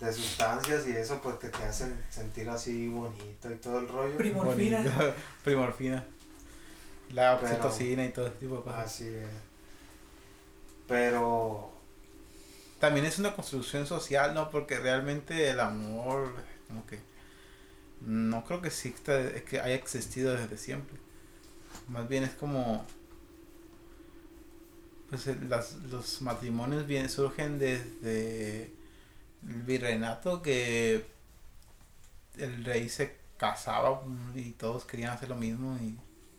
de 0.00 0.12
sustancias 0.12 0.86
y 0.86 0.90
eso 0.92 1.22
pues 1.22 1.36
que 1.36 1.48
te 1.48 1.62
hacen 1.64 2.04
sentir 2.10 2.50
así 2.50 2.88
bonito 2.88 3.50
y 3.50 3.54
todo 3.54 3.78
el 3.78 3.88
rollo. 3.88 4.16
Primorfina. 4.18 4.82
Bonito. 4.82 5.14
Primorfina. 5.44 6.04
La 7.12 7.38
Pero- 7.40 7.52
oxitocina 7.52 8.04
y 8.04 8.10
todo 8.10 8.26
ese 8.26 8.36
tipo 8.36 8.56
de 8.56 8.62
cosas. 8.64 8.84
Así 8.86 9.08
es. 9.08 9.26
Pero 10.86 11.70
También 12.78 13.06
es 13.06 13.18
una 13.18 13.34
construcción 13.34 13.86
social, 13.86 14.34
¿no? 14.34 14.50
Porque 14.50 14.78
realmente 14.78 15.48
el 15.48 15.60
amor, 15.60 16.34
como 16.68 16.84
que 16.86 16.98
no 18.06 18.44
creo 18.44 18.60
que 18.62 18.68
exista, 18.68 19.32
que 19.44 19.60
haya 19.60 19.74
existido 19.74 20.34
desde 20.34 20.58
siempre. 20.58 20.98
Más 21.88 22.08
bien 22.08 22.24
es 22.24 22.32
como, 22.32 22.86
pues 25.08 25.26
el- 25.26 25.48
las, 25.48 25.74
los 25.90 26.22
matrimonios 26.22 26.86
surgen 27.12 27.58
desde 27.58 28.72
el 29.48 29.62
virreinato 29.64 30.42
que 30.42 31.06
el 32.36 32.64
rey 32.64 32.88
se 32.88 33.16
casaba 33.36 34.02
y 34.34 34.52
todos 34.52 34.84
querían 34.84 35.10
hacer 35.12 35.28
lo 35.28 35.36
mismo 35.36 35.76
y, 35.80 35.98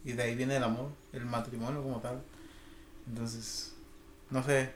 y 0.09 0.14
de 0.14 0.24
ahí 0.24 0.36
viene 0.36 0.57
el 0.57 0.64
amor, 0.64 0.89
el 1.11 1.26
matrimonio 1.26 1.82
como 1.84 1.99
tal. 1.99 2.22
Entonces, 3.07 3.76
no 4.32 4.43
sé, 4.43 4.72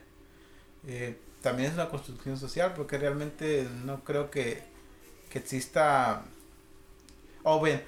eh, 0.86 1.18
también 1.42 1.70
es 1.70 1.74
una 1.76 1.90
construcción 1.90 2.38
social 2.38 2.74
porque 2.74 2.98
realmente 2.98 3.68
no 3.84 4.04
creo 4.04 4.30
que, 4.30 4.62
que 5.30 5.40
exista... 5.40 6.24
O 7.50 7.62
bien, 7.62 7.82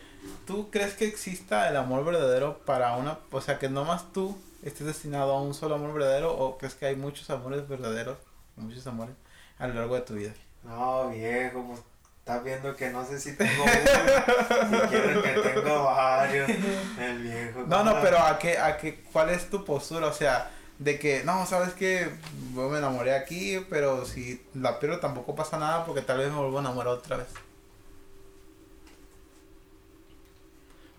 ¿tú 0.46 0.70
crees 0.70 0.94
que 0.94 1.06
exista 1.06 1.68
el 1.68 1.76
amor 1.76 2.04
verdadero 2.04 2.58
para 2.64 2.96
una... 2.96 3.18
O 3.30 3.40
sea, 3.40 3.58
que 3.58 3.68
no 3.68 3.84
más 3.84 4.12
tú 4.12 4.38
estés 4.62 4.86
destinado 4.86 5.32
a 5.32 5.42
un 5.42 5.54
solo 5.54 5.74
amor 5.74 5.92
verdadero 5.92 6.32
o 6.36 6.56
crees 6.56 6.74
que 6.74 6.86
hay 6.86 6.96
muchos 6.96 7.28
amores 7.30 7.68
verdaderos, 7.68 8.16
muchos 8.56 8.86
amores 8.86 9.14
a 9.58 9.66
lo 9.68 9.74
largo 9.74 9.94
de 9.94 10.00
tu 10.00 10.14
vida? 10.14 10.32
no 10.62 11.08
viejo, 11.11 11.64
pues 11.66 11.80
estás 12.18 12.44
viendo 12.44 12.76
que 12.76 12.90
no 12.90 13.04
sé 13.04 13.18
si 13.18 13.36
tengo 13.36 13.64
uno, 13.64 14.80
si 14.82 14.88
que 14.88 15.40
tengo 15.52 15.84
varios. 15.84 16.50
El 16.98 17.18
viejo. 17.22 17.64
No, 17.66 17.84
no, 17.84 18.00
pero 18.00 18.18
a 18.18 18.38
qué, 18.38 18.58
a 18.58 18.76
qué, 18.76 19.02
¿cuál 19.12 19.30
es 19.30 19.48
tu 19.50 19.64
postura? 19.64 20.06
O 20.06 20.12
sea, 20.12 20.50
de 20.78 20.98
que, 20.98 21.22
no, 21.24 21.44
sabes 21.46 21.74
que 21.74 22.11
yo 22.54 22.68
me 22.68 22.78
enamoré 22.78 23.14
aquí, 23.14 23.64
pero 23.68 24.04
si 24.06 24.42
la 24.54 24.78
pierdo 24.78 25.00
tampoco 25.00 25.34
pasa 25.34 25.58
nada 25.58 25.84
porque 25.84 26.02
tal 26.02 26.18
vez 26.18 26.30
me 26.30 26.38
vuelvo 26.38 26.58
a 26.58 26.61
enamorar 26.61 26.94
otra 26.94 27.16
vez. 27.18 27.28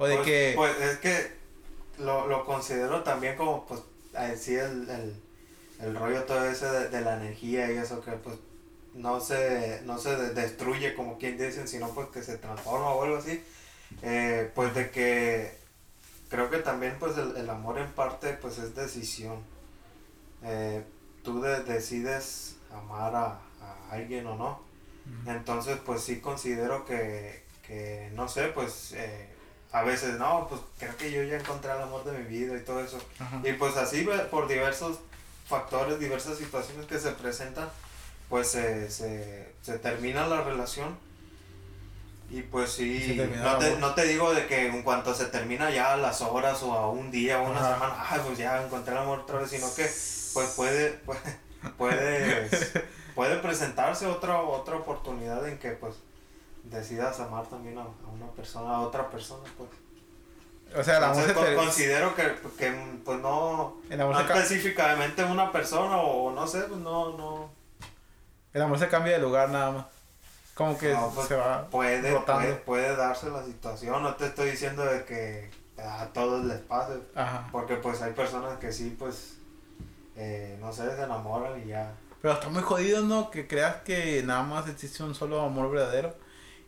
O 0.01 0.07
de 0.07 0.15
pues, 0.15 0.25
que, 0.25 0.53
Pues 0.55 0.81
es 0.81 0.97
que 0.99 1.31
lo, 1.99 2.27
lo 2.27 2.45
considero 2.45 3.03
también 3.03 3.35
como, 3.37 3.65
pues, 3.67 3.81
así 4.15 4.55
el, 4.55 4.89
el, 4.89 5.21
el 5.79 5.95
rollo 5.95 6.23
todo 6.23 6.45
ese 6.45 6.65
de, 6.65 6.89
de 6.89 7.01
la 7.01 7.15
energía 7.17 7.71
y 7.71 7.77
eso 7.77 8.01
que 8.01 8.11
pues 8.11 8.35
no 8.93 9.19
se, 9.21 9.81
no 9.85 9.97
se 9.97 10.15
de- 10.15 10.33
destruye 10.33 10.95
como 10.95 11.17
quien 11.17 11.37
dicen, 11.37 11.67
sino 11.67 11.89
pues 11.89 12.07
que 12.09 12.23
se 12.23 12.37
transforma 12.37 12.89
o 12.89 13.03
algo 13.03 13.17
así, 13.17 13.41
eh, 14.01 14.51
pues 14.55 14.73
de 14.75 14.89
que 14.91 15.55
creo 16.29 16.49
que 16.49 16.57
también 16.57 16.97
pues 16.99 17.17
el, 17.17 17.37
el 17.37 17.49
amor 17.49 17.77
en 17.77 17.91
parte 17.91 18.33
pues 18.33 18.57
es 18.57 18.75
decisión. 18.75 19.39
Eh, 20.43 20.83
tú 21.23 21.41
de- 21.41 21.63
decides 21.63 22.55
amar 22.73 23.15
a, 23.15 23.27
a 23.61 23.91
alguien 23.91 24.25
o 24.27 24.35
no. 24.35 24.61
Entonces 25.25 25.77
pues 25.85 26.01
sí 26.01 26.19
considero 26.19 26.85
que, 26.85 27.43
que 27.65 28.09
no 28.13 28.27
sé, 28.27 28.47
pues 28.47 28.93
eh, 28.95 29.27
a 29.71 29.83
veces 29.83 30.17
no, 30.19 30.47
pues 30.49 30.61
creo 30.79 30.95
que 30.97 31.11
yo 31.11 31.23
ya 31.23 31.37
encontré 31.37 31.71
el 31.71 31.81
amor 31.81 32.03
de 32.03 32.11
mi 32.17 32.23
vida 32.25 32.55
y 32.57 32.61
todo 32.61 32.79
eso. 32.81 32.99
Ajá. 33.19 33.41
Y 33.43 33.53
pues 33.53 33.77
así 33.77 34.07
por 34.29 34.47
diversos 34.47 34.99
factores, 35.47 35.99
diversas 35.99 36.37
situaciones 36.37 36.85
que 36.85 36.99
se 36.99 37.11
presentan, 37.11 37.69
pues 38.29 38.49
se, 38.49 38.89
se, 38.91 39.53
se 39.61 39.79
termina 39.79 40.27
la 40.27 40.41
relación. 40.41 40.97
Y 42.29 42.43
pues 42.43 42.71
sí, 42.71 43.21
no 43.43 43.57
te, 43.57 43.75
no 43.77 43.93
te 43.93 44.05
digo 44.05 44.33
de 44.33 44.47
que 44.47 44.67
en 44.67 44.83
cuanto 44.83 45.13
se 45.13 45.25
termina 45.25 45.69
ya 45.69 45.93
a 45.93 45.97
las 45.97 46.21
horas 46.21 46.63
o 46.63 46.71
a 46.73 46.89
un 46.89 47.11
día 47.11 47.41
o 47.41 47.49
una 47.49 47.59
Ajá. 47.59 47.73
semana, 47.73 48.05
ay, 48.09 48.21
pues 48.25 48.37
ya 48.37 48.63
encontré 48.63 48.93
el 48.93 48.99
amor 49.01 49.19
otra 49.19 49.39
vez, 49.39 49.49
sino 49.49 49.67
que 49.75 49.83
pues 50.33 50.49
puede, 50.55 50.89
puede, 51.05 51.39
puedes- 51.77 52.71
puede 53.15 53.35
presentarse 53.37 54.05
otra, 54.07 54.39
otra 54.41 54.77
oportunidad 54.77 55.45
en 55.47 55.57
que 55.59 55.71
pues 55.71 55.95
decidas 56.71 57.19
amar 57.19 57.45
también 57.47 57.77
a, 57.77 57.81
a 57.83 58.07
una 58.13 58.27
persona, 58.31 58.75
a 58.75 58.79
otra 58.81 59.09
persona, 59.09 59.43
pues. 59.57 59.69
O 60.73 60.83
sea, 60.83 60.97
el 60.99 61.03
amor 61.03 61.17
Entonces, 61.23 61.43
se 61.43 61.49
te- 61.51 61.55
considero 61.57 62.15
que, 62.15 62.33
que, 62.57 62.71
pues 63.03 63.19
no, 63.19 63.75
no 63.89 64.17
se 64.19 64.25
ca- 64.25 64.37
específicamente 64.39 65.23
una 65.23 65.51
persona 65.51 65.97
o 65.97 66.31
no 66.31 66.47
sé, 66.47 66.61
pues 66.61 66.79
no, 66.79 67.17
no. 67.17 67.49
el 68.53 68.61
amor 68.61 68.79
se 68.79 68.87
cambia 68.87 69.13
de 69.13 69.19
lugar 69.19 69.49
nada 69.49 69.71
más. 69.71 69.85
Como 70.55 70.77
que 70.77 70.93
No, 70.93 71.09
pues, 71.13 71.27
se 71.27 71.35
va 71.35 71.67
Puede, 71.67 72.11
rotando. 72.11 72.41
puede, 72.41 72.55
puede 72.55 72.95
darse 72.95 73.29
la 73.29 73.43
situación, 73.43 74.01
no 74.03 74.15
te 74.15 74.27
estoy 74.27 74.51
diciendo 74.51 74.83
de 74.85 75.03
que 75.05 75.49
a 75.81 76.05
todos 76.13 76.45
les 76.45 76.59
pase, 76.59 76.93
Ajá. 77.15 77.47
porque 77.51 77.75
pues 77.75 78.01
hay 78.01 78.13
personas 78.13 78.57
que 78.59 78.71
sí, 78.71 78.95
pues, 78.97 79.35
eh, 80.15 80.57
no 80.61 80.71
sé, 80.71 80.95
se 80.95 81.01
enamoran 81.03 81.59
y 81.61 81.67
ya. 81.67 81.91
Pero 82.21 82.33
está 82.35 82.47
muy 82.49 82.61
jodido, 82.61 83.01
¿no? 83.01 83.29
Que 83.31 83.47
creas 83.47 83.77
que 83.77 84.21
nada 84.23 84.43
más 84.43 84.69
existe 84.69 85.03
un 85.03 85.15
solo 85.15 85.41
amor 85.41 85.71
verdadero. 85.71 86.15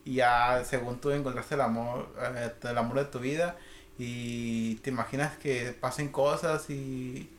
Y 0.05 0.15
ya, 0.15 0.63
según 0.65 0.99
tú 0.99 1.11
encontraste 1.11 1.55
el 1.55 1.61
amor, 1.61 2.13
eh, 2.19 2.51
el 2.63 2.77
amor 2.77 2.97
de 2.99 3.05
tu 3.05 3.19
vida. 3.19 3.57
Y 3.97 4.75
te 4.75 4.89
imaginas 4.89 5.37
que 5.37 5.71
pasen 5.79 6.09
cosas 6.09 6.69
y, 6.69 7.29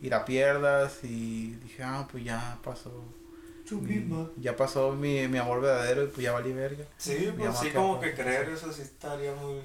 y 0.00 0.08
la 0.08 0.24
pierdas. 0.24 1.04
Y 1.04 1.52
dije, 1.62 1.82
ah, 1.82 2.08
pues 2.10 2.24
ya 2.24 2.58
pasó. 2.64 3.04
Mi, 3.70 4.04
ya 4.38 4.56
pasó 4.56 4.92
mi, 4.92 5.28
mi 5.28 5.38
amor 5.38 5.60
verdadero 5.60 6.02
y 6.02 6.08
pues 6.08 6.24
ya 6.24 6.32
valí 6.32 6.52
verga. 6.52 6.84
Sí, 6.98 7.32
pues 7.38 7.56
sí, 7.58 7.70
como 7.70 8.00
que 8.00 8.14
creer 8.14 8.48
eso 8.48 8.72
sí 8.72 8.82
estaría 8.82 9.32
muy... 9.34 9.60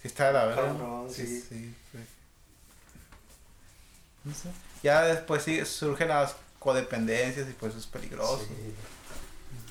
Sí 0.00 0.08
está 0.08 0.28
de 0.28 0.32
la 0.32 0.46
verga. 0.46 0.74
sí, 1.10 1.26
sí. 1.26 1.40
sí, 1.40 1.74
sí. 1.92 1.98
No 4.24 4.32
sé. 4.32 4.48
Ya 4.82 5.02
después 5.02 5.42
sí 5.42 5.62
surgen 5.66 6.08
las 6.08 6.36
codependencias 6.58 7.48
y 7.48 7.52
pues 7.52 7.74
es 7.74 7.86
peligroso. 7.86 8.46
Sí. 8.46 8.74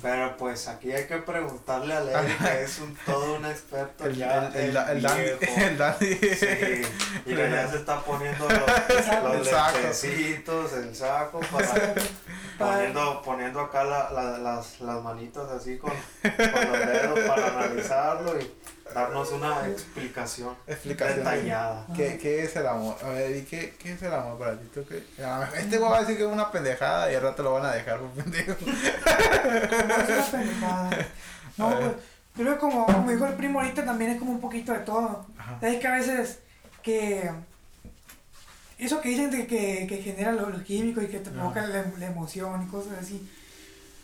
Pero 0.01 0.37
pues 0.37 0.67
aquí 0.69 0.91
hay 0.93 1.07
que 1.07 1.17
preguntarle 1.17 1.93
a 1.93 1.99
Lely, 1.99 2.33
que 2.41 2.63
es 2.63 2.79
un, 2.79 2.95
todo 3.05 3.35
un 3.35 3.45
experto 3.45 4.05
El, 4.05 4.15
ya. 4.15 4.47
el, 4.47 4.55
el, 4.55 4.77
el. 5.05 5.05
El 5.05 5.77
dandy. 5.77 6.15
Sí, 6.15 6.81
y 7.25 7.35
ya 7.35 7.67
se 7.69 7.77
está 7.77 7.99
poniendo 8.01 8.47
los, 8.47 8.59
los 8.59 9.35
El 9.35 9.45
saco. 9.45 9.77
lentecitos, 9.77 10.73
el 10.73 10.95
saco, 10.95 11.39
para, 11.51 11.93
poniendo, 12.57 13.21
poniendo 13.23 13.59
acá 13.59 13.83
la, 13.83 14.09
la- 14.11 14.37
las, 14.37 14.79
las 14.81 15.03
manitos 15.03 15.51
así 15.51 15.77
con, 15.77 15.91
con 15.91 16.71
los 16.71 16.79
dedos 16.87 17.19
para 17.21 17.47
analizarlo 17.47 18.39
y 18.39 18.51
darnos 18.93 19.31
una 19.31 19.67
explicación 19.67 20.55
Explicación. 20.67 21.19
detallada. 21.19 21.85
¿Qué, 21.95 22.17
¿Qué 22.17 22.43
es 22.43 22.55
el 22.55 22.67
amor? 22.67 22.95
A 23.03 23.09
ver, 23.09 23.35
¿y 23.37 23.43
qué, 23.43 23.75
qué 23.81 23.93
es 23.93 24.01
el 24.01 24.13
amor 24.13 24.37
para 24.39 24.57
ti? 24.59 24.67
¿Tú 24.73 24.85
qué? 24.87 25.03
Ah, 25.23 25.47
Este 25.57 25.77
güey 25.77 25.91
va 25.91 25.97
a 25.97 26.01
decir 26.01 26.17
que 26.17 26.23
es 26.23 26.29
una 26.29 26.51
pendejada 26.51 27.11
y 27.11 27.15
al 27.15 27.21
rato 27.21 27.43
lo 27.43 27.53
van 27.53 27.65
a 27.65 27.71
dejar 27.73 27.99
por 27.99 28.09
pendejo. 28.11 28.55
No 28.65 29.95
es 29.95 30.09
una 30.09 30.25
pendejada. 30.31 30.89
No, 31.57 31.69
ver. 31.69 31.77
pues, 31.79 31.91
yo 32.35 32.43
creo 32.43 32.53
que 32.53 32.59
como, 32.59 32.85
como 32.85 33.11
dijo 33.11 33.25
el 33.25 33.33
primo 33.33 33.59
ahorita, 33.59 33.83
también 33.85 34.11
es 34.11 34.19
como 34.19 34.31
un 34.31 34.39
poquito 34.41 34.71
de 34.71 34.79
todo. 34.79 35.25
Ajá. 35.37 35.57
Es 35.61 35.79
que 35.79 35.87
a 35.87 35.91
veces 35.91 36.39
que 36.83 37.29
eso 38.77 39.01
que 39.01 39.09
dicen 39.09 39.29
de 39.29 39.45
que, 39.45 39.85
que 39.87 39.97
genera 40.01 40.31
los, 40.31 40.49
los 40.53 40.61
químicos 40.63 41.03
y 41.03 41.07
que 41.07 41.19
te 41.19 41.31
provoca 41.31 41.61
la, 41.67 41.85
la 41.97 42.05
emoción 42.05 42.63
y 42.63 42.67
cosas 42.71 42.93
así, 43.01 43.29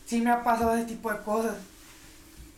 sí 0.05 0.19
me 0.21 0.31
ha 0.31 0.43
pasado 0.43 0.75
ese 0.75 0.85
tipo 0.85 1.11
de 1.11 1.19
cosas. 1.19 1.55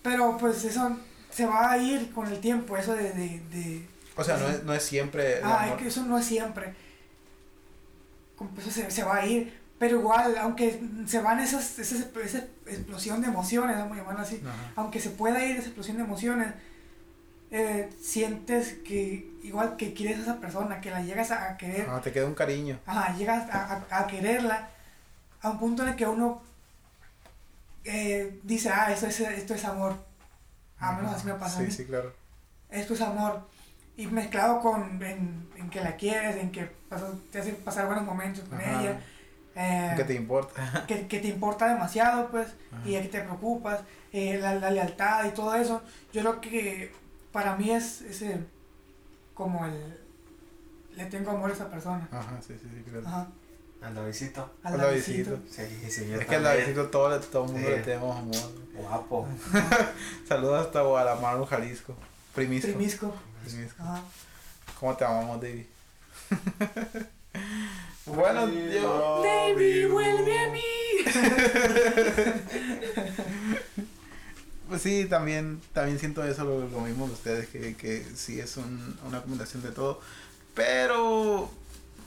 Pero 0.02 0.36
pues 0.38 0.64
eso 0.64 0.98
se 1.32 1.46
va 1.46 1.72
a 1.72 1.78
ir 1.78 2.12
con 2.12 2.28
el 2.28 2.40
tiempo, 2.40 2.78
eso 2.78 2.94
de... 2.96 3.12
de, 3.12 3.40
de- 3.52 3.88
O 4.16 4.24
sea, 4.24 4.38
no 4.38 4.48
es, 4.48 4.64
no 4.64 4.74
es 4.74 4.84
siempre 4.84 5.40
ah, 5.44 5.68
es 5.70 5.74
que 5.82 5.88
eso 5.88 6.04
no 6.04 6.18
es 6.18 6.26
siempre. 6.26 6.74
Eso 8.58 8.72
se, 8.72 8.90
se 8.92 9.04
va 9.04 9.18
a 9.18 9.26
ir. 9.26 9.58
Pero 9.80 10.00
igual, 10.00 10.36
aunque 10.40 10.82
se 11.06 11.20
van 11.22 11.40
esas, 11.40 11.78
esas, 11.78 12.08
esa 12.24 12.40
explosión 12.66 13.22
de 13.22 13.28
emociones, 13.28 13.78
vamos 13.78 13.96
a 13.96 14.02
llamarlo 14.02 14.22
así, 14.22 14.42
Ajá. 14.44 14.72
aunque 14.76 15.00
se 15.00 15.12
pueda 15.12 15.44
ir 15.46 15.56
esa 15.58 15.68
explosión 15.68 15.98
de 15.98 16.04
emociones, 16.04 16.48
eh, 17.52 17.88
sientes 18.02 18.74
que 18.84 19.30
igual 19.44 19.78
que 19.78 19.94
quieres 19.94 20.18
a 20.18 20.22
esa 20.24 20.38
persona, 20.40 20.82
que 20.82 20.90
la 20.90 21.02
llegas 21.04 21.30
a, 21.30 21.52
a 21.52 21.58
querer, 21.58 21.86
Ah, 21.90 22.02
te 22.04 22.12
queda 22.12 22.26
un 22.26 22.34
cariño. 22.34 22.80
ajá, 22.88 23.16
llegas 23.16 23.48
a, 23.52 23.86
a- 23.92 24.00
a 24.00 24.08
quererla, 24.08 24.70
a 25.44 25.52
un 25.52 25.60
punto 25.60 25.84
en 25.84 25.90
el 25.90 25.96
que 25.96 26.08
uno 26.08 26.42
eh, 27.84 28.40
dice, 28.44 28.70
ah, 28.70 28.92
esto 28.92 29.06
es, 29.06 29.20
esto 29.20 29.54
es 29.54 29.64
amor. 29.64 29.96
A 30.80 30.94
menos 30.94 31.14
así 31.14 31.26
me 31.28 31.34
pasa 31.34 31.58
a 31.58 31.62
Sí, 31.62 31.66
mí. 31.68 31.72
sí, 31.72 31.86
claro. 31.86 32.14
Esto 32.70 32.94
es 32.94 33.02
amor. 33.02 33.48
Y 33.96 34.08
mezclado 34.08 34.60
con 34.60 35.02
en, 35.04 35.50
en 35.56 35.70
que 35.70 35.82
la 35.82 35.96
quieres, 35.96 36.36
en 36.38 36.52
que 36.52 36.66
pasas- 36.90 37.16
te 37.32 37.40
hace 37.40 37.54
pasar 37.54 37.88
buenos 37.88 38.06
momentos 38.06 38.44
con 38.48 38.60
Ajá. 38.60 38.82
ella. 38.82 39.02
eh, 39.56 39.94
¿Qué 39.98 40.04
te 40.04 40.14
importa? 40.14 40.86
que, 40.88 41.08
que 41.08 41.20
te 41.20 41.30
importa 41.30 41.68
demasiado, 41.68 42.30
pues, 42.30 42.48
Ajá. 42.72 42.88
y 42.88 42.92
que 42.94 43.08
te 43.08 43.22
preocupas, 43.22 43.82
eh, 44.14 44.38
la, 44.40 44.54
la 44.56 44.70
lealtad 44.70 45.26
y 45.26 45.32
todo 45.32 45.56
eso. 45.56 45.82
Yo 46.14 46.22
creo 46.22 46.42
que 46.42 46.92
para 47.32 47.56
mí 47.56 47.72
es 47.72 48.02
ese, 48.02 48.46
como 49.34 49.66
el, 49.66 50.00
le 50.96 51.06
tengo 51.08 51.32
amor 51.32 51.50
a 51.50 51.54
esa 51.54 51.70
persona. 51.72 52.08
Ajá, 52.12 52.40
sí, 52.46 52.54
sí, 52.62 52.70
sí, 52.72 52.84
claro. 52.90 53.08
Ajá, 53.08 53.28
Al 53.82 53.94
Davidcito. 53.96 54.50
al 54.64 54.74
Al 54.74 54.80
Davidcito. 54.82 55.32
Davidito. 55.32 55.54
Sí, 55.54 55.90
sí, 55.92 56.08
yo 56.10 56.20
Es 56.20 56.26
que 56.28 56.36
al. 56.36 56.44
Davidito 56.44 56.88
todo, 56.88 57.20
todo 57.20 57.46
el 57.46 57.52
mundo 57.52 57.68
Sí. 57.70 57.76
le 57.76 57.82
tenemos 57.84 58.18
amor. 58.18 58.52
Guapo. 58.74 59.28
Saludos 60.28 60.66
hasta 60.66 60.82
Guadalajara, 60.82 61.46
Jalisco. 61.46 61.96
Primisco. 62.36 62.68
Primisco. 62.68 63.14
Primisco. 63.46 63.82
Ajá. 63.84 64.02
¿Cómo 64.80 64.96
te 64.96 65.06
amamos, 65.06 65.42
David? 65.42 65.66
bueno, 68.06 68.42
Ay, 68.46 68.70
yo... 68.82 69.24
Baby, 69.24 69.86
vuelve 69.86 70.40
a 70.40 70.52
mí. 70.52 70.62
Pues 74.68 74.82
sí, 74.82 75.06
también, 75.10 75.62
también 75.74 75.98
siento 75.98 76.24
eso, 76.26 76.44
lo, 76.44 76.68
lo 76.68 76.82
mismo 76.82 77.08
de 77.08 77.14
ustedes, 77.14 77.48
que, 77.48 77.76
que 77.78 78.06
sí 78.16 78.40
es 78.40 78.58
un- 78.58 79.00
una 79.08 79.22
combinación 79.22 79.64
de 79.64 79.72
todo. 79.72 80.02
Pero, 80.54 81.50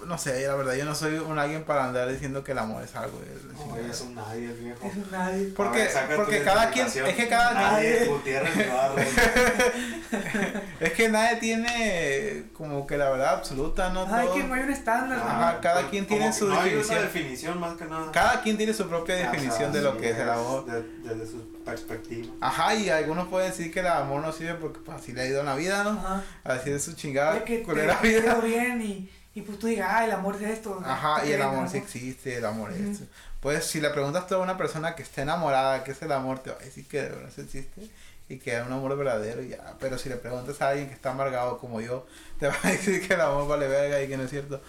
no 0.07 0.18
sé, 0.18 0.46
la 0.46 0.55
verdad, 0.55 0.74
yo 0.74 0.84
no 0.84 0.94
soy 0.94 1.16
un 1.18 1.38
alguien 1.38 1.64
para 1.64 1.84
andar 1.84 2.09
diciendo 2.11 2.42
que 2.44 2.53
el 2.53 2.59
amor 2.59 2.82
es 2.82 2.94
algo. 2.96 3.20
la 3.20 3.64
No, 3.66 3.76
es 3.76 4.01
un 4.01 4.14
nadie, 4.14 4.46
el 4.46 4.55
viejo. 4.55 4.86
Es 4.86 4.96
un 4.96 5.11
nadie. 5.11 5.53
Porque, 5.57 5.88
ver, 6.09 6.16
porque 6.16 6.38
tu 6.38 6.44
cada 6.44 6.70
quien, 6.70 6.86
es 6.86 6.94
que 7.14 7.28
cada 7.28 7.53
Nadie, 7.55 8.11
quien, 8.24 8.42
es 10.80 10.92
que 10.92 11.09
nadie 11.09 11.36
tiene 11.36 12.44
como 12.53 12.86
que 12.86 12.96
la 12.96 13.11
verdad 13.11 13.34
absoluta, 13.34 13.90
¿no? 13.90 14.07
Ay, 14.11 14.26
Todo- 14.26 14.34
que 14.36 14.42
no 14.44 14.55
hay 14.55 14.62
un 14.62 14.70
estándar. 14.70 15.18
Ajá, 15.18 15.53
¿no? 15.55 15.61
cada 15.61 15.88
quien 15.90 16.07
tiene 16.07 16.32
su 16.32 16.51
hay 16.53 16.70
definición. 16.70 16.96
una 16.98 17.07
definición 17.07 17.61
más 17.61 17.76
que 17.76 17.84
nada. 17.84 18.12
Cada 18.12 18.42
quien 18.42 18.57
tiene 18.57 18.74
su 18.74 18.88
propia 18.88 19.14
O 19.14 19.18
sea, 19.18 19.30
definición 19.30 19.72
de 19.72 19.82
lo 19.82 19.92
sí, 19.92 19.98
que 19.98 20.11
es 20.11 20.18
el 20.18 20.30
amor. 20.30 20.64
de- 20.66 21.01
Desde 21.11 21.26
su 21.30 21.53
perspectiva. 21.64 22.32
Ajá, 22.40 22.74
y 22.74 22.88
algunos 22.90 23.28
pueden 23.28 23.51
decir 23.51 23.72
que 23.72 23.80
el 23.80 23.86
amor 23.86 24.22
no 24.22 24.32
sirve 24.32 24.55
porque 24.55 24.80
pues, 24.80 24.98
así 24.98 25.12
le 25.12 25.22
ha 25.22 25.26
ido 25.26 25.40
en 25.40 25.46
la 25.46 25.55
vida, 25.55 25.84
¿no? 25.84 25.90
Ajá. 25.90 26.22
Así 26.44 26.70
es 26.70 26.82
su 26.84 26.94
chingada 26.94 27.44
que 27.44 27.59
te 27.59 27.62
culera 27.62 27.98
te 28.01 28.09
vida. 28.09 28.34
bien 28.36 28.80
y, 28.82 29.11
y 29.35 29.43
pues 29.43 29.59
tú 29.59 29.68
digas, 29.68 29.89
ah, 29.93 30.05
el 30.05 30.11
amor 30.12 30.37
es 30.37 30.43
esto. 30.43 30.83
Ajá, 30.85 31.24
y 31.24 31.33
el 31.33 31.43
amor 31.43 31.68
sí 31.68 31.78
existe, 31.78 32.37
el 32.39 32.45
amor 32.45 32.72
es 32.72 32.81
Ujú. 32.81 32.91
eso. 32.91 33.05
Pues 33.41 33.64
si 33.64 33.81
le 33.81 33.91
preguntas 33.91 34.26
tú 34.26 34.35
a 34.35 34.39
una 34.39 34.57
persona 34.57 34.95
que 34.97 35.03
está 35.03 35.22
enamorada, 35.22 35.85
¿qué 35.85 35.93
es 35.93 36.03
el 36.03 36.12
amor? 36.12 36.41
Te 36.41 36.51
va 36.51 36.57
a 36.57 36.64
decir 36.64 36.87
que 36.87 37.03
de 37.03 37.09
verdad 37.11 37.31
existe 37.39 37.91
y 38.28 38.39
que 38.39 38.57
es 38.59 38.66
un 38.66 38.72
amor 38.72 38.97
verdadero 38.97 39.43
y 39.43 39.49
ya. 39.51 39.76
Pero 39.78 39.99
si 39.99 40.09
le 40.09 40.16
preguntas 40.16 40.61
a 40.61 40.70
alguien 40.70 40.89
que 40.89 40.95
está 40.95 41.12
amargado 41.12 41.59
como 41.59 41.81
yo, 41.81 42.07
te 42.39 42.49
va 42.49 42.57
a 42.62 42.68
decir 42.70 43.07
que 43.07 43.14
el 43.14 43.20
amor 43.20 43.47
vale 43.49 43.68
verga 43.68 44.03
y 44.03 44.09
que 44.09 44.16
no 44.16 44.24
es 44.24 44.31
cierto. 44.31 44.61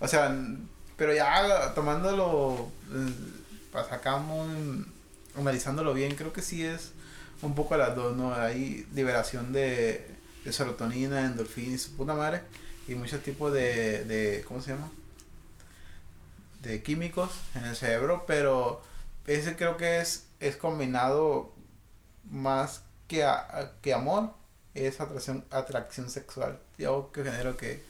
O 0.00 0.08
sea, 0.08 0.36
pero 0.96 1.14
ya 1.14 1.72
tomándolo, 1.74 2.70
eh, 2.92 3.82
sacamos, 3.88 4.48
analizándolo 5.36 5.94
bien, 5.94 6.16
creo 6.16 6.32
que 6.32 6.42
sí 6.42 6.64
es 6.64 6.90
un 7.40 7.54
poco 7.54 7.76
las 7.76 7.94
dos, 7.94 8.16
¿no? 8.16 8.34
Hay 8.34 8.84
liberación 8.94 9.52
de, 9.52 10.06
de 10.44 10.52
serotonina, 10.52 11.20
endorfina 11.24 11.74
y 11.76 11.78
su 11.78 11.96
puta 11.96 12.14
madre 12.14 12.42
y 12.88 12.94
muchos 12.94 13.22
tipos 13.22 13.52
de, 13.52 14.04
de 14.04 14.44
¿cómo 14.48 14.60
se 14.62 14.72
llama? 14.72 14.90
de 16.62 16.82
químicos 16.82 17.30
en 17.54 17.64
el 17.64 17.76
cerebro, 17.76 18.24
pero 18.26 18.82
ese 19.26 19.54
creo 19.56 19.76
que 19.76 20.00
es, 20.00 20.24
es 20.40 20.56
combinado 20.56 21.52
más 22.30 22.82
que, 23.06 23.22
a- 23.24 23.72
que 23.80 23.94
amor, 23.94 24.32
es 24.74 25.00
atracción, 25.00 25.44
atracción 25.50 26.10
sexual. 26.10 26.58
Yo 26.76 27.10
que 27.12 27.22
genero 27.22 27.56
que, 27.56 27.82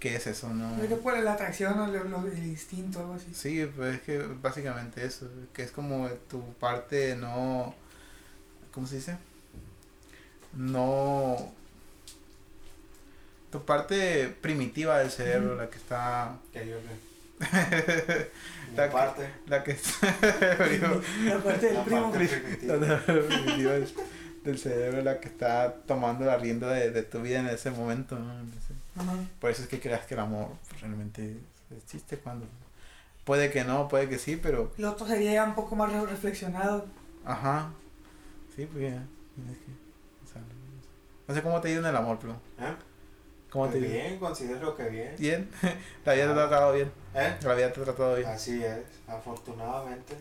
que 0.00 0.16
es 0.16 0.26
eso, 0.26 0.50
¿no? 0.50 0.76
Creo 0.76 0.88
que 0.90 0.96
por 0.96 1.18
la 1.18 1.32
atracción 1.32 1.78
o 1.78 1.86
lo- 1.86 2.04
lo- 2.04 2.26
el 2.26 2.46
instinto, 2.46 3.00
algo 3.00 3.14
así. 3.14 3.32
Sí, 3.34 3.64
pues 3.74 3.96
es 3.96 4.02
que 4.02 4.18
básicamente 4.18 5.04
eso, 5.04 5.26
que 5.54 5.62
es 5.62 5.70
como 5.70 6.08
tu 6.28 6.42
parte 6.54 7.16
no, 7.16 7.74
¿cómo 8.72 8.86
se 8.86 8.96
dice? 8.96 9.16
No, 10.52 11.52
tu 13.54 13.64
parte 13.64 14.26
primitiva 14.40 14.98
del 14.98 15.12
cerebro, 15.12 15.54
la 15.54 15.70
que 15.70 15.76
está, 15.76 16.36
Que 16.52 16.66
yo 16.66 16.76
que. 16.78 17.04
La 18.76 18.86
que- 18.88 18.92
parte. 18.92 19.30
la 19.46 19.62
que 19.62 19.70
está, 19.72 20.06
La 21.24 21.38
parte 21.38 21.66
del 21.66 21.74
La 21.76 21.84
primo. 21.84 22.10
parte 22.10 22.26
primitiva. 22.26 22.76
la 22.76 22.96
parte 22.96 23.12
primitiva 23.22 23.72
del, 23.74 23.88
del 24.42 24.58
cerebro, 24.58 25.02
la 25.02 25.20
que 25.20 25.28
está 25.28 25.72
tomando 25.86 26.24
la 26.24 26.36
rienda 26.36 26.72
de, 26.72 26.90
de 26.90 27.02
tu 27.04 27.20
vida 27.22 27.38
en 27.38 27.46
ese 27.46 27.70
momento, 27.70 28.18
¿no? 28.18 28.32
En 28.40 28.48
ese- 28.48 28.74
Ajá. 29.00 29.12
Por 29.40 29.50
eso 29.50 29.62
es 29.62 29.68
que 29.68 29.78
creas 29.78 30.04
que 30.06 30.14
el 30.14 30.20
amor 30.20 30.48
pues, 30.68 30.80
realmente 30.80 31.36
existe 31.76 32.16
cuando, 32.18 32.46
puede 33.24 33.52
que 33.52 33.62
no, 33.62 33.86
puede 33.86 34.08
que 34.08 34.18
sí, 34.18 34.34
pero 34.42 34.72
El 34.76 34.86
otro 34.86 35.06
sería 35.06 35.44
un 35.44 35.54
poco 35.54 35.76
más 35.76 35.92
re- 35.92 36.06
reflexionado. 36.06 36.86
Ajá. 37.24 37.70
Sí, 38.56 38.66
pues 38.66 38.82
ya. 38.92 39.02
tienes 39.36 39.58
que- 39.58 40.24
o 40.24 40.32
sea, 40.32 40.42
no 41.28 41.34
sé 41.34 41.42
cómo 41.42 41.60
te 41.60 41.68
ha 41.68 41.70
ido 41.70 41.80
en 41.82 41.86
el 41.86 41.96
amor, 41.96 42.18
pero. 42.20 42.32
¿Eh? 42.58 42.74
¿Cómo 43.54 43.66
te 43.68 43.78
Pues 43.78 43.84
ido? 43.84 43.92
bien, 43.92 44.18
considero 44.18 44.76
que 44.76 44.82
bien. 44.88 45.14
Bien. 45.16 45.48
La 46.04 46.12
vida 46.14 46.24
te 46.26 46.30
ha 46.32 46.34
tratado 46.34 46.72
bien. 46.72 46.90
¿Eh? 47.14 47.34
La 47.42 47.54
vida 47.54 47.72
te 47.72 47.80
ha 47.80 47.84
tratado 47.84 48.16
bien. 48.16 48.28
Así 48.28 48.64
es, 48.64 48.78
afortunadamente. 49.06 50.16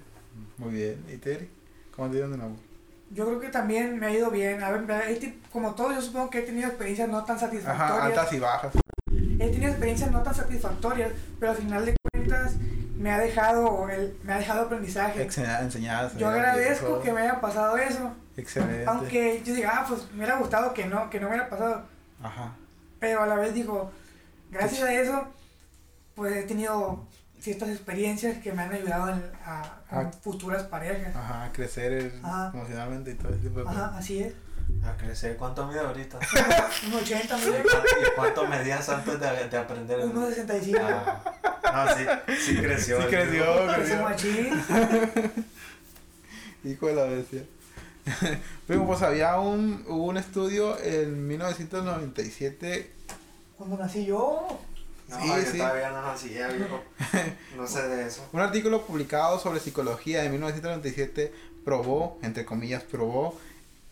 Muy 0.60 0.72
bien. 0.74 1.04
¿Y 1.12 1.18
Terry? 1.18 1.50
¿Cómo 1.96 2.10
te 2.10 2.16
ha 2.16 2.20
ido 2.20 2.28
en 2.28 2.34
el 2.36 2.42
amor? 2.42 2.58
Yo 3.10 3.26
creo 3.26 3.40
que 3.40 3.50
también 3.50 4.00
me 4.00 4.06
ha 4.06 4.12
ido 4.12 4.30
bien. 4.30 4.62
A 4.64 4.70
ver, 4.72 4.84
como 5.52 5.74
todo, 5.74 5.92
yo 5.94 6.02
supongo 6.02 6.30
que 6.30 6.40
he 6.40 6.42
tenido 6.44 6.68
experiencias 6.68 7.10
no 7.10 7.24
tan 7.26 7.38
Ajá, 7.38 7.46
satisfactorias. 7.48 8.02
altas 8.06 8.34
y 8.34 8.40
bajas. 8.40 8.74
He 9.40 9.50
tenido 9.50 9.70
experiencias 9.70 10.12
no 10.12 10.22
tan 10.22 10.36
satisfactorias, 10.36 11.12
pero 11.40 11.52
al 11.54 11.58
final 11.58 11.86
de 11.88 11.96
cuentas 12.12 12.54
me 12.96 13.10
ha 13.12 13.18
dejado, 13.18 13.90
el, 13.90 14.16
me 14.24 14.34
ha 14.34 14.38
dejado 14.38 14.62
aprendizaje. 14.62 15.28
Excel- 15.28 15.60
Enseñadas. 15.62 16.16
Yo 16.18 16.28
eh, 16.30 16.34
agradezco 16.36 17.02
que 17.02 17.12
me 17.12 17.22
haya 17.22 17.42
pasado 17.42 17.78
eso. 17.78 18.14
Excelente. 18.38 18.86
Aunque 18.86 19.42
yo 19.44 19.56
diga, 19.56 19.72
ah, 19.74 19.86
pues 19.88 20.04
me 20.12 20.18
hubiera 20.20 20.38
gustado 20.38 20.72
que 20.74 20.86
no, 20.86 21.10
que 21.10 21.20
no 21.20 21.30
me 21.30 21.36
hubiera 21.36 21.50
pasado. 21.50 21.84
Ajá. 22.22 22.54
Pero 23.04 23.22
a 23.22 23.28
la 23.28 23.36
vez 23.36 23.54
digo, 23.54 23.92
gracias 24.50 24.82
a 24.82 24.94
eso, 24.94 25.28
pues 26.16 26.38
he 26.38 26.44
tenido 26.44 27.06
ciertas 27.42 27.68
experiencias 27.68 28.38
que 28.38 28.54
me 28.54 28.62
han 28.62 28.72
ayudado 28.72 29.10
en- 29.10 29.30
a, 29.46 30.10
futuras 30.22 30.64
parejas. 30.64 31.14
Ajá. 31.14 31.50
Crecer 31.52 31.92
eh, 31.92 32.14
Ajá. 32.24 32.52
emocionalmente 32.54 33.12
y 33.12 33.16
todo 33.16 33.34
ese 33.34 33.40
tipo 33.40 33.60
de 33.60 33.66
cosas. 33.66 33.82
Ajá, 33.82 33.98
así 33.98 34.20
es. 34.20 34.34
A 34.86 34.96
crecer. 34.96 35.36
¿Cuánto 35.36 35.68
mide 35.68 35.82
ahorita? 35.82 36.18
Un 36.88 36.94
80, 36.94 37.38
¿Y 37.40 38.16
cuánto 38.16 38.48
medías 38.48 38.88
antes 38.88 39.20
de, 39.20 39.50
de 39.50 39.58
aprender? 39.58 40.00
el- 40.00 40.14
1.65. 40.14 40.80
Ah, 41.66 41.86
no, 41.90 41.96
sí, 41.98 42.06
sí 42.40 42.56
creció. 42.62 43.02
Sí 43.02 43.08
creció. 43.10 43.70
Ese 43.70 43.76
creció. 43.76 44.02
machín. 44.02 44.64
Hijo 46.72 46.88
de 46.88 46.96
la 46.96 47.04
bestia. 47.04 47.44
Pero 48.68 48.86
pues 48.86 49.02
había 49.02 49.40
un, 49.40 49.86
hubo 49.88 50.06
un 50.06 50.18
estudio 50.18 50.78
en 50.82 51.28
1997 51.28 52.92
Cuando 53.58 53.78
nací 53.78 54.06
yo. 54.06 54.60
No, 55.10 55.20
Sí, 55.20 55.28
yo 55.28 55.52
sí. 55.52 55.58
todavía 55.58 55.92
no 55.92 56.02
nacía, 56.02 56.48
viejo. 56.48 56.82
No 57.58 57.68
sé 57.68 57.88
de 57.88 58.08
eso. 58.08 58.26
Un 58.34 58.42
artículo 58.42 58.86
publicado 58.86 59.40
sobre 59.40 59.60
psicología 59.60 60.24
en 60.26 60.32
1997 60.32 61.34
probó, 61.64 62.18
entre 62.24 62.46
comillas, 62.46 62.84
probó 62.84 63.38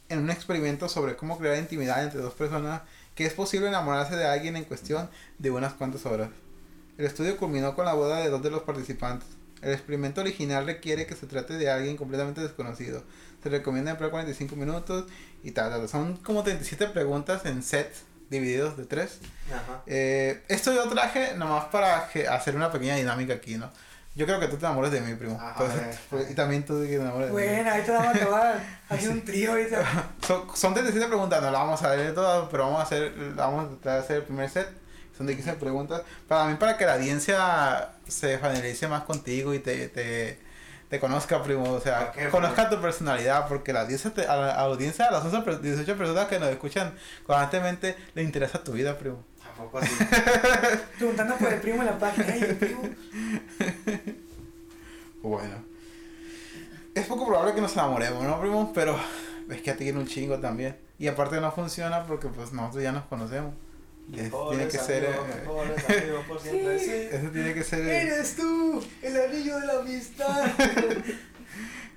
en 0.10 0.20
un 0.20 0.30
experimento 0.30 0.90
sobre 0.90 1.16
cómo 1.16 1.38
crear 1.38 1.58
intimidad 1.58 2.04
entre 2.04 2.22
dos 2.22 2.34
personas 2.34 2.82
que 3.16 3.26
es 3.26 3.34
posible 3.34 3.68
enamorarse 3.68 4.16
de 4.16 4.26
alguien 4.26 4.56
en 4.56 4.64
cuestión 4.66 5.10
de 5.38 5.52
unas 5.52 5.74
cuantas 5.74 6.06
horas. 6.06 6.30
El 6.98 7.06
estudio 7.06 7.38
culminó 7.38 7.76
con 7.76 7.86
la 7.86 7.94
boda 7.94 8.20
de 8.20 8.30
dos 8.30 8.42
de 8.42 8.50
los 8.52 8.64
participantes. 8.64 9.28
El 9.62 9.74
experimento 9.74 10.22
original 10.22 10.66
requiere 10.66 11.06
que 11.06 11.16
se 11.16 11.28
trate 11.28 11.58
de 11.58 11.70
alguien 11.70 11.98
completamente 11.98 12.42
desconocido. 12.42 13.04
Se 13.44 13.50
recomienda 13.50 13.92
emplear 13.92 14.12
45 14.12 14.56
minutos 14.56 15.06
y 15.44 15.52
tal, 15.52 15.72
tal. 15.72 15.88
Son 15.90 16.18
como 16.18 16.44
37 16.44 16.88
preguntas 16.88 17.46
en 17.46 17.64
sets 17.64 18.04
divididos 18.30 18.78
de 18.78 18.86
tres. 18.86 19.20
Ajá. 19.50 19.84
Eh, 19.86 20.44
esto 20.48 20.74
yo 20.74 20.88
traje 20.90 21.36
nomás 21.36 21.66
para 21.66 22.10
hacer 22.30 22.56
una 22.56 22.72
pequeña 22.72 22.96
dinámica 22.96 23.34
aquí, 23.34 23.58
¿no? 23.58 23.70
Yo 24.14 24.26
creo 24.26 24.40
que 24.42 24.48
tú 24.48 24.58
te 24.58 24.66
enamores 24.66 24.92
de 24.92 25.00
mí, 25.02 25.16
primo. 25.16 25.40
Ajá, 25.40 25.56
Pues, 25.58 25.74
eh, 25.74 26.00
pues, 26.10 26.32
y 26.32 26.36
también 26.36 26.66
tú 26.66 26.82
que 26.82 26.88
te 26.88 26.96
enamores 26.96 27.28
de 27.28 27.34
mí. 27.34 27.42
Bueno, 27.42 27.72
ahorita 27.72 27.92
vamos 27.94 28.08
a 28.08 28.18
acabar. 28.18 28.64
Hacer 28.90 29.10
un 29.10 29.22
trío 29.24 29.52
ahorita. 29.52 30.10
Son, 30.28 30.44
son 30.56 30.74
37 30.74 31.08
preguntas, 31.08 31.42
no 31.42 31.52
las 31.52 31.62
vamos 31.62 31.82
a 31.84 31.90
ver 31.90 32.14
todas, 32.14 32.48
pero 32.50 32.66
vamos 32.66 32.80
a 32.80 32.84
hacer, 32.84 33.14
vamos 33.36 33.66
a 33.66 33.70
tratar 33.70 33.94
de 33.94 34.00
hacer 34.00 34.16
el 34.18 34.24
primer 34.24 34.50
set. 34.50 34.68
Son 35.18 35.28
de 35.28 35.36
15 35.36 35.54
preguntas. 35.54 36.02
Para 36.28 36.46
mí, 36.46 36.56
para 36.56 36.78
que 36.78 36.86
la 36.86 36.96
audiencia 36.96 37.90
se 38.12 38.38
familiarice 38.38 38.88
más 38.88 39.04
contigo 39.04 39.54
y 39.54 39.60
te, 39.60 39.88
te, 39.90 40.38
te 40.90 41.00
conozca, 41.00 41.42
primo. 41.44 41.64
O 41.72 41.80
sea, 41.82 42.00
¿Para 42.00 42.12
qué, 42.12 42.30
conozca 42.30 42.70
tu 42.70 42.80
personalidad, 42.82 43.48
porque 43.48 43.74
la 43.74 43.82
audiencia, 43.82 44.12
te- 44.14 44.26
a 44.28 44.36
la, 44.36 44.52
audiencia, 44.56 45.06
a 45.08 45.12
las 45.12 45.24
11 45.26 45.42
per- 45.42 45.62
18 45.62 45.98
personas 45.98 46.28
que 46.28 46.40
nos 46.40 46.50
escuchan 46.50 46.94
constantemente, 47.26 47.96
le 48.14 48.24
interesa 48.24 48.64
tu 48.64 48.74
vida, 48.74 48.98
primo. 48.98 49.24
¿A 49.44 49.64
poco 49.64 49.80
así? 49.80 49.92
Preguntando 50.98 51.36
por 51.36 51.52
el 51.54 51.60
primo 51.62 51.82
en 51.82 51.86
la 51.88 51.98
página. 52.00 52.36
El 52.36 52.56
primo. 52.56 52.82
Bueno. 55.22 55.56
Es 56.96 57.06
poco 57.06 57.26
probable 57.28 57.54
que 57.54 57.62
nos 57.62 57.74
enamoremos, 57.74 58.24
¿no, 58.24 58.40
primo? 58.42 58.72
Pero 58.74 59.00
es 59.50 59.62
que 59.62 59.72
a 59.72 59.78
ti 59.78 59.84
tiene 59.86 60.00
un 60.00 60.08
chingo 60.08 60.40
también. 60.40 60.78
Y 61.00 61.08
aparte 61.08 61.40
no 61.40 61.52
funciona 61.52 62.06
porque 62.06 62.28
pues 62.28 62.52
nosotros 62.52 62.84
ya 62.84 62.92
nos 62.92 63.06
conocemos. 63.06 63.54
Tiene 64.12 64.68
que 64.68 64.78
ser... 64.78 65.04
eh, 65.06 67.10
eso 67.12 67.30
tiene 67.32 67.54
que 67.54 67.64
ser... 67.64 67.80
Eres 67.88 68.36
tú, 68.36 68.84
el 69.02 69.22
anillo 69.22 69.60
de 69.60 69.68
la 69.68 69.74
amistad. 69.80 70.52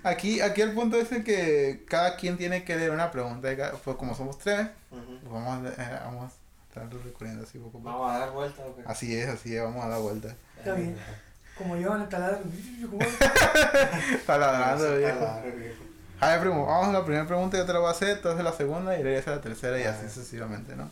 Aquí, 0.03 0.43
aquí 0.43 0.61
el 0.61 0.73
punto 0.73 0.99
es 0.99 1.11
el 1.13 1.25
que 1.25 1.83
cada 1.89 2.17
quien 2.17 2.37
tiene 2.37 2.63
que 2.63 2.77
leer 2.77 2.91
una 2.91 3.11
pregunta. 3.11 3.49
de 3.49 3.57
cada- 3.57 3.73
Pues 3.73 3.97
como 3.97 4.15
somos 4.15 4.39
tres, 4.39 4.69
pues 4.91 5.03
vamos, 5.33 5.67
a- 5.67 5.83
eh, 5.83 5.99
vamos 6.05 6.31
a 6.31 6.35
estarlo 6.69 7.03
recurriendo 7.03 7.43
así 7.45 7.57
poco 7.59 7.79
a 7.79 7.81
poco. 7.81 7.85
Vamos 7.85 8.13
a 8.15 8.19
dar 8.19 8.31
vuelta 8.33 8.63
o 8.67 8.77
qué? 8.77 8.83
Así 8.85 9.17
es, 9.17 9.29
así 9.29 9.57
es, 9.57 9.63
vamos 9.63 9.83
a 9.83 9.89
dar 9.89 10.01
vuelta. 10.03 10.37
Está 10.59 10.75
bien. 10.75 10.95
Como 11.57 11.77
yo 11.79 11.97
en 11.97 12.03
el 12.03 12.09
taladro. 12.11 12.41
¿Cómo? 12.91 13.01
Está 14.15 14.37
ladrando, 14.37 14.87
Ese 14.89 14.99
viejo. 14.99 15.19
taladro, 15.21 15.53
viejo. 15.57 15.83
A 16.21 16.29
ver, 16.33 16.41
primo, 16.41 16.67
vamos 16.67 16.89
a 16.89 16.93
la 16.93 17.05
primera 17.05 17.27
pregunta, 17.27 17.57
yo 17.57 17.65
te 17.65 17.73
la 17.73 17.79
voy 17.79 17.89
a 17.89 17.93
hacer, 17.93 18.21
tú 18.21 18.29
haces 18.29 18.45
la 18.45 18.53
segunda 18.53 18.99
y 18.99 19.03
le 19.03 19.17
haces 19.17 19.29
la 19.35 19.41
tercera 19.41 19.81
y 19.81 19.85
A 19.85 19.91
así 19.93 20.07
sucesivamente, 20.11 20.77
¿no? 20.77 20.91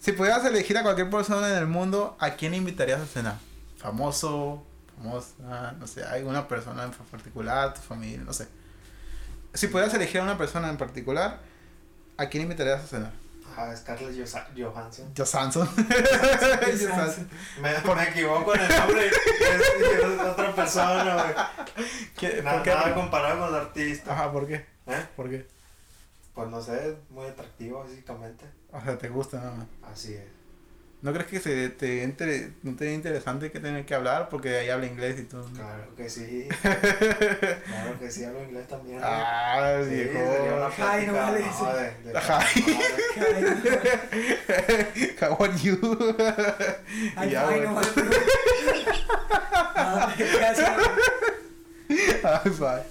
Si 0.00 0.12
pudieras 0.12 0.44
elegir 0.44 0.78
a 0.78 0.82
cualquier 0.82 1.10
persona 1.10 1.48
en 1.48 1.56
el 1.58 1.66
mundo, 1.66 2.16
¿a 2.18 2.30
quién 2.30 2.54
invitarías 2.54 3.00
a 3.00 3.06
cenar? 3.06 3.36
Famoso, 3.76 4.64
famosa, 4.96 5.72
no 5.78 5.86
sé, 5.86 6.02
alguna 6.04 6.48
persona 6.48 6.84
en 6.84 6.90
particular, 6.90 7.74
tu 7.74 7.80
familia, 7.80 8.20
no 8.24 8.32
sé. 8.32 8.48
Si 9.54 9.66
pudieras 9.66 9.92
elegir 9.94 10.20
a 10.20 10.24
una 10.24 10.38
persona 10.38 10.68
en 10.70 10.76
particular, 10.78 11.40
¿a 12.16 12.26
quién 12.28 12.44
invitarías 12.44 12.82
a 12.82 12.86
cenar? 12.86 13.12
Ah, 13.56 13.74
Scarlett 13.76 14.14
Josa- 14.16 14.46
Johansson. 14.56 15.12
Yo 15.14 15.26
Sanson. 15.26 15.68
Me, 17.60 17.94
me 17.94 18.02
equivoco 18.08 18.54
en 18.54 18.60
el 18.62 18.68
nombre 18.78 19.08
es, 19.08 19.12
es 19.12 20.20
otra 20.20 20.54
persona, 20.54 21.14
güey. 21.14 21.86
¿Qué- 22.16 22.42
Na- 22.42 22.52
¿Por 22.52 22.62
qué? 22.62 22.70
Nada 22.70 22.94
comparado 22.94 23.40
con 23.40 23.48
el 23.48 23.54
artista. 23.56 24.12
Ajá, 24.14 24.32
¿por 24.32 24.46
qué? 24.46 24.54
¿Eh? 24.86 25.06
¿Por 25.16 25.28
qué? 25.28 25.46
Pues 26.34 26.48
no 26.48 26.62
sé, 26.62 26.90
es 26.90 26.94
muy 27.10 27.26
atractivo 27.26 27.84
físicamente. 27.84 28.44
O 28.72 28.80
sea, 28.82 28.98
te 28.98 29.08
gusta 29.08 29.38
nada 29.38 29.52
más. 29.52 29.66
Así 29.92 30.14
es. 30.14 30.22
¿No 31.02 31.14
crees 31.14 31.28
que 31.28 31.40
se 31.40 31.70
te 31.70 32.02
inter- 32.02 32.52
no 32.62 32.76
te 32.76 32.92
interesante 32.92 33.50
que 33.50 33.58
tener 33.58 33.86
que 33.86 33.94
hablar 33.94 34.28
porque 34.28 34.58
ahí 34.58 34.68
habla 34.68 34.84
inglés 34.86 35.18
y 35.18 35.22
todo? 35.22 35.46
Claro 35.54 35.94
que 35.96 36.10
sí. 36.10 36.46
Claro 36.62 37.98
que 37.98 38.10
sí, 38.10 38.22
hablo 38.24 38.42
inglés 38.42 38.68
también. 38.68 38.98
güey. 38.98 39.10
Ah, 39.10 39.80
Sí, 39.88 39.94
viejo. 39.94 40.70
Ay, 40.78 41.06
no 41.06 41.14
vale 41.14 41.40
no, 41.40 41.46
eso. 41.46 41.64
How 45.20 45.36
are 45.40 45.56
you? 45.58 45.78
Ay, 47.16 47.30
Ya, 47.30 47.48
ay, 47.48 47.60
no, 47.60 47.80
Ah, 49.74 50.14
gracias. 50.18 50.70
Ah, 52.22 52.42
bye. 52.44 52.82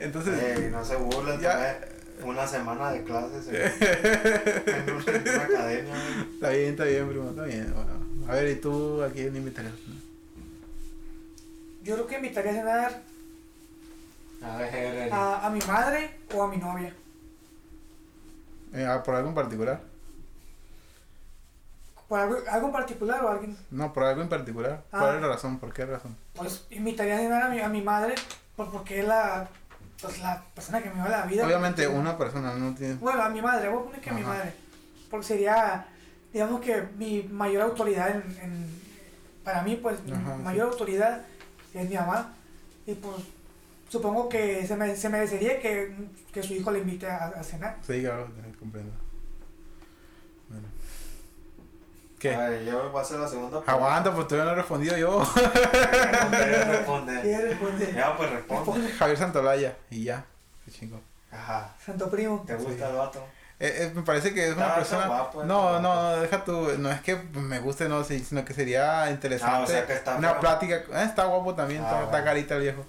Entonces, 0.00 0.42
Ey, 0.42 0.70
no 0.70 0.84
se 0.84 0.96
burlen, 0.96 1.38
Ya. 1.40 1.78
Una 2.24 2.46
semana 2.46 2.90
de 2.92 3.02
clases 3.04 3.48
en, 3.48 3.54
en 4.88 4.94
una, 4.94 5.12
en 5.12 5.22
una 5.28 5.44
academia. 5.44 5.94
está 6.34 6.48
bien, 6.50 6.70
está 6.70 6.84
bien, 6.84 7.08
primo, 7.08 7.30
está 7.30 7.44
bien. 7.44 7.72
Bueno, 7.74 7.90
a 8.28 8.34
ver, 8.34 8.48
¿y 8.48 8.56
tú 8.60 9.02
a 9.02 9.08
quién 9.10 9.34
invitarías? 9.36 9.74
Yo 11.82 11.94
creo 11.94 12.06
que 12.06 12.16
invitaría 12.16 12.50
a 12.52 12.54
cenar 12.54 13.02
A 14.42 14.56
ver, 14.58 15.12
a, 15.12 15.46
a 15.46 15.50
mi 15.50 15.60
madre 15.60 16.10
o 16.34 16.42
a 16.42 16.48
mi 16.48 16.56
novia. 16.58 16.94
Eh, 18.74 18.86
ah, 18.86 19.02
¿Por 19.02 19.14
algo 19.16 19.28
en 19.30 19.34
particular? 19.34 19.80
¿Por 22.08 22.18
algo, 22.20 22.36
algo 22.50 22.66
en 22.66 22.72
particular 22.72 23.24
o 23.24 23.28
alguien? 23.28 23.56
No, 23.70 23.92
por 23.92 24.02
algo 24.04 24.22
en 24.22 24.28
particular. 24.28 24.82
Ah. 24.92 24.98
¿Cuál 25.00 25.16
es 25.16 25.22
la 25.22 25.28
razón? 25.28 25.58
¿Por 25.58 25.72
qué 25.72 25.86
razón? 25.86 26.16
Pues 26.34 26.66
invitaría 26.70 27.16
a 27.16 27.18
cenar 27.18 27.42
a 27.44 27.48
mi, 27.48 27.60
a 27.60 27.68
mi 27.68 27.82
madre, 27.82 28.14
pues 28.56 28.68
porque 28.70 29.00
es 29.00 29.06
la, 29.06 29.48
pues, 30.02 30.18
la 30.20 30.42
persona 30.54 30.82
que 30.82 30.88
me 30.90 30.94
dio 30.96 31.08
la 31.08 31.26
vida. 31.26 31.46
Obviamente 31.46 31.84
Porque- 31.84 31.98
una 31.98 32.16
persona 32.18 32.54
no 32.54 32.74
tiene... 32.74 32.94
Bueno, 32.94 33.22
a 33.22 33.28
mi 33.28 33.40
madre, 33.42 33.68
voy 33.68 33.80
a 33.80 33.84
poner 33.84 34.00
que 34.00 34.10
a 34.10 34.14
mi 34.14 34.22
madre. 34.22 34.52
Porque 35.10 35.26
sería, 35.26 35.86
digamos 36.32 36.60
que 36.60 36.82
mi 36.96 37.22
mayor 37.24 37.62
autoridad 37.62 38.10
en, 38.10 38.22
en- 38.42 38.80
para 39.44 39.62
mí, 39.62 39.76
pues 39.76 40.02
mi 40.04 40.12
Ajá, 40.12 40.36
mayor 40.36 40.68
autoridad 40.68 41.22
es 41.74 41.88
mi 41.88 41.96
mamá. 41.96 42.34
Y 42.86 42.94
pues 42.94 43.16
supongo 43.88 44.28
que 44.28 44.66
se, 44.66 44.76
me, 44.76 44.94
se 44.96 45.08
merecería 45.08 45.60
que, 45.60 45.94
que 46.32 46.42
su 46.42 46.54
hijo 46.54 46.70
le 46.70 46.78
invite 46.80 47.06
a, 47.08 47.26
a 47.28 47.42
cenar. 47.42 47.78
Sí, 47.86 48.00
claro, 48.02 48.28
comprendo. 48.58 48.92
Bueno. 50.48 50.66
¿Qué? 52.20 52.34
Ay, 52.36 52.64
yo 52.66 52.90
voy 52.90 52.98
a 52.98 53.02
hacer 53.02 53.18
la 53.18 53.26
segunda 53.26 53.62
Aguanta, 53.66 54.12
pues 54.14 54.28
todavía 54.28 54.52
no 54.52 54.56
he 54.58 54.60
respondido 54.60 54.96
yo. 54.96 55.20
Responde, 55.34 56.64
responde. 56.64 57.20
¿Quién 57.22 57.42
responde? 57.48 57.92
Ya, 57.94 58.16
pues 58.16 58.30
responde. 58.30 58.88
Javier 58.92 59.18
Santolaya. 59.18 59.76
Y 59.90 60.04
ya. 60.04 60.24
Qué 60.64 60.70
chingo. 60.70 61.00
Ajá. 61.32 61.74
Santo 61.84 62.10
primo. 62.10 62.44
¿Te 62.46 62.54
gusta 62.56 62.72
Sí. 62.86 62.90
el 62.90 62.96
vato? 62.96 63.24
Eh, 63.58 63.74
eh, 63.84 63.92
me 63.94 64.02
parece 64.02 64.32
que 64.32 64.48
es 64.48 64.56
una 64.56 64.74
persona... 64.74 65.06
guapo, 65.06 65.44
no, 65.44 65.78
no, 65.80 65.94
no, 65.94 66.16
deja 66.20 66.44
tú. 66.44 66.68
No 66.78 66.90
es 66.90 67.00
que 67.02 67.16
me 67.16 67.58
guste, 67.60 67.88
no, 67.88 68.02
sí, 68.04 68.18
sino 68.20 68.44
que 68.44 68.54
sería 68.54 69.10
interesante. 69.10 69.54
Ah, 69.56 69.60
o 69.62 69.66
sea 69.66 69.86
que 69.86 69.92
está 69.94 70.16
una 70.16 70.38
plática. 70.40 70.76
eh, 70.76 71.04
está 71.04 71.24
guapo 71.24 71.54
también, 71.54 71.82
Ah, 71.84 71.88
está, 71.90 72.04
está 72.04 72.24
carita 72.24 72.56
el 72.56 72.62
viejo. 72.62 72.84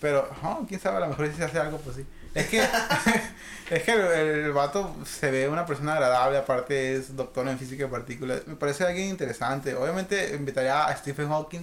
Pero, 0.00 0.28
oh, 0.44 0.64
quién 0.68 0.80
sabe, 0.80 0.98
a 0.98 1.00
lo 1.00 1.08
mejor 1.08 1.26
si 1.28 1.34
se 1.34 1.44
hace 1.44 1.58
algo, 1.58 1.78
pues 1.78 1.96
sí. 1.96 2.06
Es 2.34 2.46
que, 2.48 2.60
es 3.70 3.82
que 3.82 3.92
el, 3.92 4.00
el 4.00 4.52
vato 4.52 4.94
se 5.04 5.30
ve 5.30 5.48
una 5.48 5.66
persona 5.66 5.94
agradable, 5.94 6.38
aparte 6.38 6.94
es 6.96 7.16
doctor 7.16 7.48
en 7.48 7.58
física 7.58 7.84
de 7.84 7.90
partículas. 7.90 8.46
Me 8.46 8.56
parece 8.56 8.84
alguien 8.84 9.08
interesante. 9.08 9.74
Obviamente 9.74 10.34
invitaría 10.34 10.84
a 10.84 10.96
Stephen 10.96 11.28
Hawking, 11.28 11.62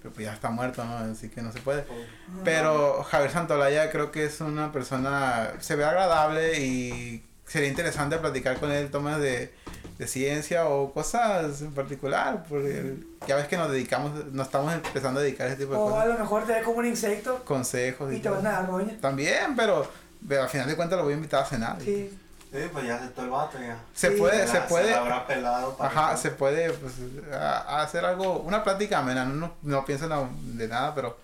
pero 0.00 0.12
pues 0.14 0.26
ya 0.26 0.34
está 0.34 0.50
muerto, 0.50 0.84
¿no? 0.84 0.96
Así 0.96 1.28
que 1.28 1.42
no 1.42 1.52
se 1.52 1.60
puede. 1.60 1.84
Pero 2.44 3.02
Javier 3.04 3.30
Santolaya 3.30 3.90
creo 3.90 4.10
que 4.10 4.24
es 4.24 4.40
una 4.40 4.72
persona, 4.72 5.52
se 5.60 5.76
ve 5.76 5.84
agradable 5.84 6.60
y 6.60 7.24
sería 7.46 7.68
interesante 7.68 8.18
platicar 8.18 8.58
con 8.58 8.72
él 8.72 8.90
temas 8.90 9.20
de, 9.20 9.52
de 9.98 10.06
ciencia 10.06 10.66
o 10.68 10.92
cosas 10.92 11.60
en 11.62 11.72
particular. 11.72 12.44
Porque 12.48 12.96
ya 13.26 13.36
ves 13.36 13.46
que 13.48 13.56
nos 13.56 13.70
dedicamos, 13.70 14.12
nos 14.32 14.46
estamos 14.46 14.72
empezando 14.74 15.20
a 15.20 15.22
dedicar 15.22 15.46
a 15.46 15.50
ese 15.50 15.58
tipo 15.58 15.72
de 15.72 15.78
O 15.78 15.88
a 15.88 15.92
cosas. 15.92 16.08
lo 16.08 16.18
mejor 16.18 16.46
te 16.46 16.52
ve 16.54 16.62
como 16.62 16.78
un 16.78 16.86
insecto 16.86 17.44
Consejos 17.44 18.12
y, 18.12 18.16
y 18.16 18.20
te 18.20 18.28
van 18.28 18.46
a 18.46 18.52
dar 18.52 18.66
roña. 18.68 18.96
También, 19.00 19.54
pero, 19.56 19.88
pero 20.28 20.42
al 20.42 20.48
final 20.48 20.66
de 20.66 20.76
cuentas 20.76 20.96
lo 20.98 21.04
voy 21.04 21.12
a 21.12 21.16
invitar 21.16 21.42
a 21.42 21.46
cenar. 21.46 21.76
Sí. 21.80 22.18
Sí, 22.52 22.58
pues 22.70 22.84
ya 22.86 22.96
aceptó 22.96 23.22
el 23.22 23.30
vato 23.30 23.58
ya. 23.58 23.78
Se 23.94 24.10
Sí, 24.10 24.16
puede, 24.18 24.46
se 24.46 24.60
puede. 24.62 24.90
la 24.90 24.98
habrá 24.98 25.26
pelado 25.26 25.74
para 25.74 25.88
Ajá, 25.90 26.16
se 26.18 26.30
puede 26.32 26.70
pues, 26.70 26.92
a- 27.32 27.60
a 27.78 27.82
hacer 27.82 28.04
algo, 28.04 28.40
una 28.40 28.62
plática 28.62 28.98
amena, 28.98 29.24
no, 29.24 29.34
no, 29.34 29.52
no 29.62 29.84
pienso 29.86 30.06
de 30.06 30.68
nada, 30.68 30.94
pero 30.94 31.16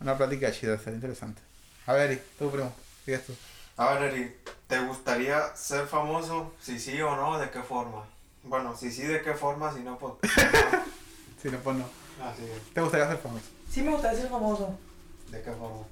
una 0.00 0.16
plática 0.16 0.50
chida, 0.50 0.78
sería 0.78 0.94
interesante. 0.94 1.42
A 1.86 1.92
ver, 1.92 2.12
y 2.12 2.22
tú, 2.38 2.50
primo, 2.50 2.72
sigues 3.04 3.26
tú. 3.26 3.34
A 3.76 3.92
ver, 3.92 4.14
Eri, 4.14 4.34
¿te 4.72 4.80
gustaría 4.80 5.54
ser 5.54 5.86
famoso? 5.86 6.50
Si 6.58 6.78
sí 6.78 6.98
o 7.02 7.14
no, 7.14 7.38
¿de 7.38 7.50
qué 7.50 7.60
forma? 7.60 8.04
Bueno, 8.42 8.74
si 8.74 8.90
sí, 8.90 9.02
¿de 9.02 9.20
qué 9.20 9.34
forma? 9.34 9.70
Si 9.70 9.80
no, 9.80 9.98
pues... 9.98 10.14
Si 11.42 11.50
no, 11.50 11.58
pues 11.58 11.76
no. 11.76 11.84
Así 12.24 12.42
es. 12.44 12.72
¿Te 12.72 12.80
gustaría 12.80 13.06
ser 13.08 13.18
famoso? 13.18 13.44
Sí 13.68 13.82
me 13.82 13.90
gustaría 13.90 14.18
ser 14.20 14.30
famoso. 14.30 14.78
¿De 15.30 15.42
qué 15.42 15.50
forma? 15.50 15.82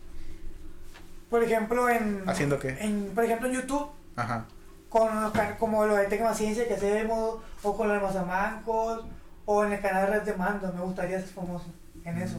Por 1.28 1.42
ejemplo, 1.42 1.90
en... 1.90 2.22
¿Haciendo 2.26 2.58
qué? 2.58 2.70
En, 2.80 3.10
por 3.14 3.24
ejemplo, 3.24 3.48
en 3.48 3.54
YouTube, 3.56 3.90
Ajá. 4.16 4.46
con 4.88 5.20
los 5.22 5.32
can- 5.32 5.56
como 5.58 5.84
lo 5.84 5.96
de 5.96 6.06
Tecnociencia 6.06 6.66
que 6.66 6.74
hacemos, 6.74 7.40
o 7.62 7.76
con 7.76 7.88
los 7.88 7.98
de 7.98 8.02
Mazamancos, 8.02 9.04
o 9.44 9.64
en 9.64 9.72
el 9.74 9.80
canal 9.82 10.06
de 10.06 10.12
Red 10.18 10.22
de 10.22 10.34
Mando. 10.36 10.72
Me 10.72 10.80
gustaría 10.80 11.20
ser 11.20 11.28
famoso 11.28 11.66
en 12.04 12.16
eso. 12.16 12.36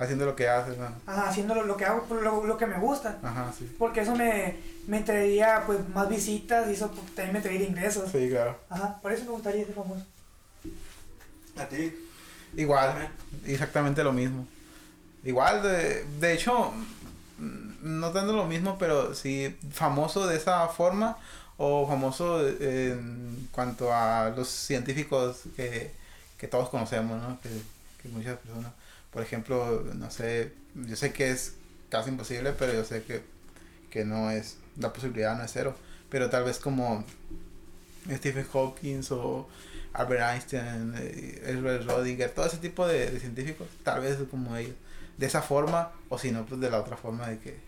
Haciendo 0.00 0.24
lo 0.24 0.34
que 0.34 0.48
haces, 0.48 0.76
¿no? 0.78 0.86
Ajá, 1.06 1.28
haciendo 1.28 1.54
lo, 1.54 1.62
lo 1.64 1.76
que 1.76 1.84
hago, 1.84 2.06
lo, 2.14 2.44
lo 2.46 2.56
que 2.56 2.66
me 2.66 2.78
gusta. 2.78 3.18
Ajá, 3.22 3.52
sí. 3.56 3.70
Porque 3.78 4.00
eso 4.00 4.16
me, 4.16 4.56
me 4.86 5.02
traería 5.02 5.62
pues 5.66 5.86
más 5.90 6.08
visitas 6.08 6.68
y 6.68 6.72
eso 6.72 6.90
pues, 6.90 7.14
también 7.14 7.34
me 7.34 7.40
traería 7.40 7.68
ingresos. 7.68 8.10
Sí, 8.10 8.28
claro. 8.30 8.58
Ajá, 8.70 8.98
por 9.02 9.12
eso 9.12 9.24
me 9.26 9.30
gustaría 9.30 9.64
ser 9.66 9.74
famoso. 9.74 10.04
¿A 11.58 11.66
ti? 11.66 11.94
Igual, 12.56 13.10
exactamente 13.44 14.02
lo 14.02 14.12
mismo. 14.12 14.48
Igual, 15.22 15.62
de, 15.62 16.04
de 16.18 16.32
hecho, 16.32 16.72
no 17.82 18.10
tanto 18.10 18.32
lo 18.32 18.46
mismo, 18.46 18.78
pero 18.78 19.14
sí 19.14 19.54
famoso 19.70 20.26
de 20.26 20.36
esa 20.36 20.66
forma 20.68 21.18
o 21.58 21.86
famoso 21.86 22.46
en 22.48 23.48
cuanto 23.52 23.92
a 23.92 24.30
los 24.34 24.48
científicos 24.48 25.42
que, 25.56 25.92
que 26.38 26.48
todos 26.48 26.70
conocemos, 26.70 27.20
¿no? 27.20 27.38
Que, 27.42 27.50
que 28.02 28.08
muchas 28.08 28.38
personas, 28.38 28.72
por 29.10 29.22
ejemplo, 29.22 29.84
no 29.94 30.10
sé, 30.10 30.52
yo 30.74 30.96
sé 30.96 31.12
que 31.12 31.30
es 31.30 31.54
casi 31.88 32.10
imposible, 32.10 32.52
pero 32.52 32.72
yo 32.72 32.84
sé 32.84 33.02
que, 33.02 33.22
que 33.90 34.04
no 34.04 34.30
es, 34.30 34.56
la 34.78 34.92
posibilidad 34.92 35.36
no 35.36 35.44
es 35.44 35.52
cero, 35.52 35.74
pero 36.08 36.30
tal 36.30 36.44
vez 36.44 36.58
como 36.58 37.04
Stephen 38.08 38.46
Hawking 38.52 39.02
o 39.10 39.48
Albert 39.92 40.22
Einstein, 40.22 40.94
eh, 40.96 41.42
Herbert 41.44 41.86
Rodinger, 41.86 42.30
todo 42.30 42.46
ese 42.46 42.58
tipo 42.58 42.86
de, 42.86 43.10
de 43.10 43.20
científicos, 43.20 43.66
tal 43.82 44.00
vez 44.00 44.16
como 44.30 44.56
ellos, 44.56 44.74
de 45.16 45.26
esa 45.26 45.42
forma, 45.42 45.92
o 46.08 46.18
si 46.18 46.30
no, 46.30 46.46
pues 46.46 46.60
de 46.60 46.70
la 46.70 46.78
otra 46.80 46.96
forma 46.96 47.28
de 47.28 47.38
que, 47.38 47.58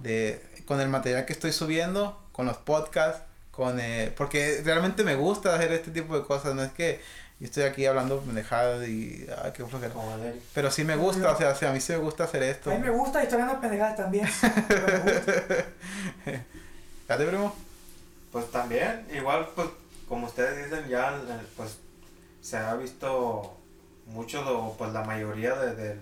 de, 0.00 0.42
con 0.64 0.80
el 0.80 0.88
material 0.88 1.26
que 1.26 1.32
estoy 1.32 1.52
subiendo, 1.52 2.20
con 2.32 2.46
los 2.46 2.56
podcasts, 2.56 3.22
con, 3.50 3.78
eh, 3.80 4.12
porque 4.16 4.60
realmente 4.64 5.04
me 5.04 5.14
gusta 5.14 5.54
hacer 5.54 5.72
este 5.72 5.90
tipo 5.90 6.18
de 6.18 6.24
cosas, 6.24 6.54
no 6.54 6.62
es 6.62 6.72
que 6.72 7.00
yo 7.38 7.44
estoy 7.46 7.64
aquí 7.64 7.84
hablando 7.84 8.20
pendejadas 8.20 8.88
y, 8.88 9.26
ay, 9.42 9.52
qué 9.52 9.62
flojera. 9.66 9.92
Pero 10.54 10.70
sí 10.70 10.84
me 10.84 10.96
gusta, 10.96 11.32
o 11.32 11.36
sea, 11.36 11.50
o 11.50 11.54
sea, 11.54 11.68
a 11.68 11.72
mí 11.74 11.80
sí 11.80 11.92
me 11.92 11.98
gusta 11.98 12.24
hacer 12.24 12.42
esto. 12.42 12.70
A 12.70 12.74
mí 12.74 12.80
me 12.80 12.88
gusta 12.90 13.20
y 13.20 13.24
estoy 13.24 13.40
hablando 13.40 13.60
pendejadas 13.60 13.96
también. 13.96 14.26
¿Ya 17.08 17.18
te 17.18 17.26
primo? 17.26 17.54
Pues 18.32 18.50
también, 18.50 19.06
igual, 19.14 19.48
pues, 19.54 19.68
como 20.08 20.26
ustedes 20.26 20.64
dicen, 20.64 20.88
ya, 20.88 21.14
eh, 21.14 21.46
pues, 21.56 21.76
se 22.40 22.56
ha 22.56 22.74
visto 22.74 23.58
mucho, 24.06 24.74
pues, 24.78 24.92
la 24.92 25.04
mayoría 25.04 25.54
de, 25.56 25.74
de 25.74 25.96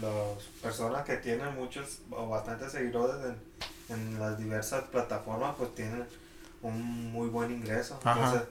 las 0.00 0.42
personas 0.62 1.04
que 1.04 1.18
tienen 1.18 1.54
muchos 1.54 1.98
o 2.10 2.26
bastantes 2.28 2.72
seguidores 2.72 3.16
en, 3.24 3.36
en 3.94 4.18
las 4.18 4.38
diversas 4.38 4.84
plataformas, 4.84 5.56
pues, 5.58 5.74
tienen 5.74 6.06
un 6.62 7.12
muy 7.12 7.28
buen 7.28 7.50
ingreso. 7.50 8.00
Ajá. 8.02 8.18
Entonces, 8.18 8.48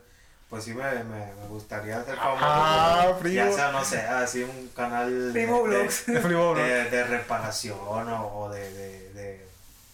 pues, 0.53 0.63
sí 0.65 0.73
me, 0.73 0.83
me, 0.83 1.25
me 1.33 1.47
gustaría 1.49 2.03
ser 2.03 2.15
famoso. 2.15 2.39
Ah, 2.41 3.05
ya 3.09 3.17
primo. 3.19 3.53
sea, 3.53 3.71
no 3.71 3.83
sé, 3.83 3.99
así 4.01 4.43
un 4.43 4.69
canal 4.75 5.31
Primo 5.33 5.67
de, 5.67 5.89
bro. 6.21 6.55
de, 6.55 6.89
de 6.89 7.03
reparación 7.05 8.07
o, 8.09 8.37
o 8.37 8.49
de, 8.49 8.71
de, 8.73 9.13
de, 9.13 9.47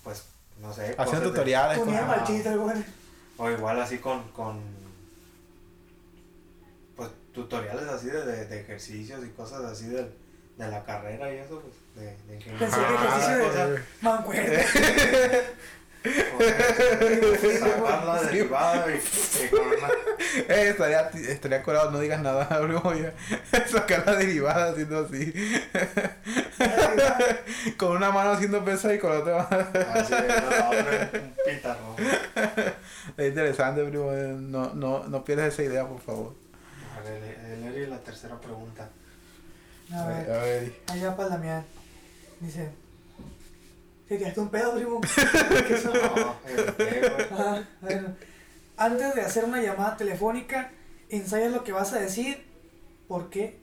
pues, 0.03 0.23
no 0.60 0.73
sé. 0.73 0.95
Haciendo 0.98 1.26
de- 1.26 1.30
tutoriales. 1.31 1.77
Güey. 1.77 2.84
o 3.38 3.49
igual 3.49 3.80
así 3.81 3.99
con, 3.99 4.23
con 4.31 4.60
pues 6.95 7.10
tutoriales 7.34 7.88
así 7.88 8.07
de, 8.07 8.26
de, 8.26 8.45
de 8.45 8.61
ejercicios 8.61 9.23
y 9.26 9.30
cosas 9.30 9.64
así 9.64 9.86
de, 9.88 10.03
de 10.57 10.68
la 10.68 10.84
carrera 10.84 11.31
y 11.34 11.38
eso, 11.38 11.61
pues, 11.61 11.73
de, 12.06 12.18
de 12.27 12.36
ingeniería. 12.36 12.68
Pensé 12.68 12.80
que 12.86 12.94
ejercicio 12.95 13.38
de 13.38 13.44
cosas. 13.45 13.69
mancuerna. 14.02 14.60
Sacar 16.04 18.06
la 18.06 18.22
derivada 18.24 18.86
y, 18.90 19.46
y 19.46 19.50
con 19.50 19.68
una, 19.68 19.88
Eh, 20.48 20.70
estaría, 20.70 21.02
estaría 21.30 21.62
curado, 21.64 21.92
no 21.92 22.00
digas 22.00 22.22
nada, 22.22 22.48
primo, 22.62 22.94
ya. 22.94 23.14
Sacar 23.68 24.06
la 24.06 24.16
derivada 24.16 24.72
haciendo 24.72 25.00
así. 25.06 25.34
con 27.78 27.98
una 27.98 28.12
mano 28.12 28.32
haciendo 28.32 28.64
pesa 28.64 28.94
y 28.94 29.00
con 29.00 29.12
la 29.12 29.20
otra 29.20 29.48
mano. 29.50 29.68
así 29.94 30.14
de 30.14 30.28
la 30.28 30.70
otra, 30.70 31.10
un 31.14 31.36
pítarro. 31.46 31.96
Es 33.18 33.28
interesante, 33.30 33.84
primo. 33.86 34.12
eh, 34.14 34.36
No, 34.40 34.74
no, 34.74 35.04
no 35.08 35.24
pierdas 35.26 35.54
esa 35.54 35.64
idea, 35.64 35.86
por 35.88 36.00
favor. 36.00 36.34
A 36.98 37.02
ver, 37.02 37.22
el, 37.24 37.64
el 37.68 37.76
Eri, 37.76 37.88
la 37.88 38.00
tercera 38.00 38.40
pregunta. 38.40 38.90
A 39.92 40.04
A 40.04 40.08
ver, 40.08 40.28
ver. 40.28 40.74
allá 40.88 41.16
para 41.16 41.30
la 41.30 41.38
mía. 41.38 41.64
Dice. 42.40 42.70
¿Te 44.10 44.18
quedaste 44.18 44.40
un 44.40 44.49
pedo, 44.49 44.73
primo? 44.73 44.99
Ah, 47.31 47.64
bueno. 47.80 48.15
Antes 48.76 49.14
de 49.14 49.22
hacer 49.22 49.45
una 49.45 49.61
llamada 49.61 49.95
telefónica, 49.98 50.72
ensayas 51.10 51.52
lo 51.52 51.64
que 51.64 51.72
vas 51.72 51.94
a 51.94 51.99
decir. 51.99 52.44
¿Por 53.07 53.30
qué? 53.30 53.60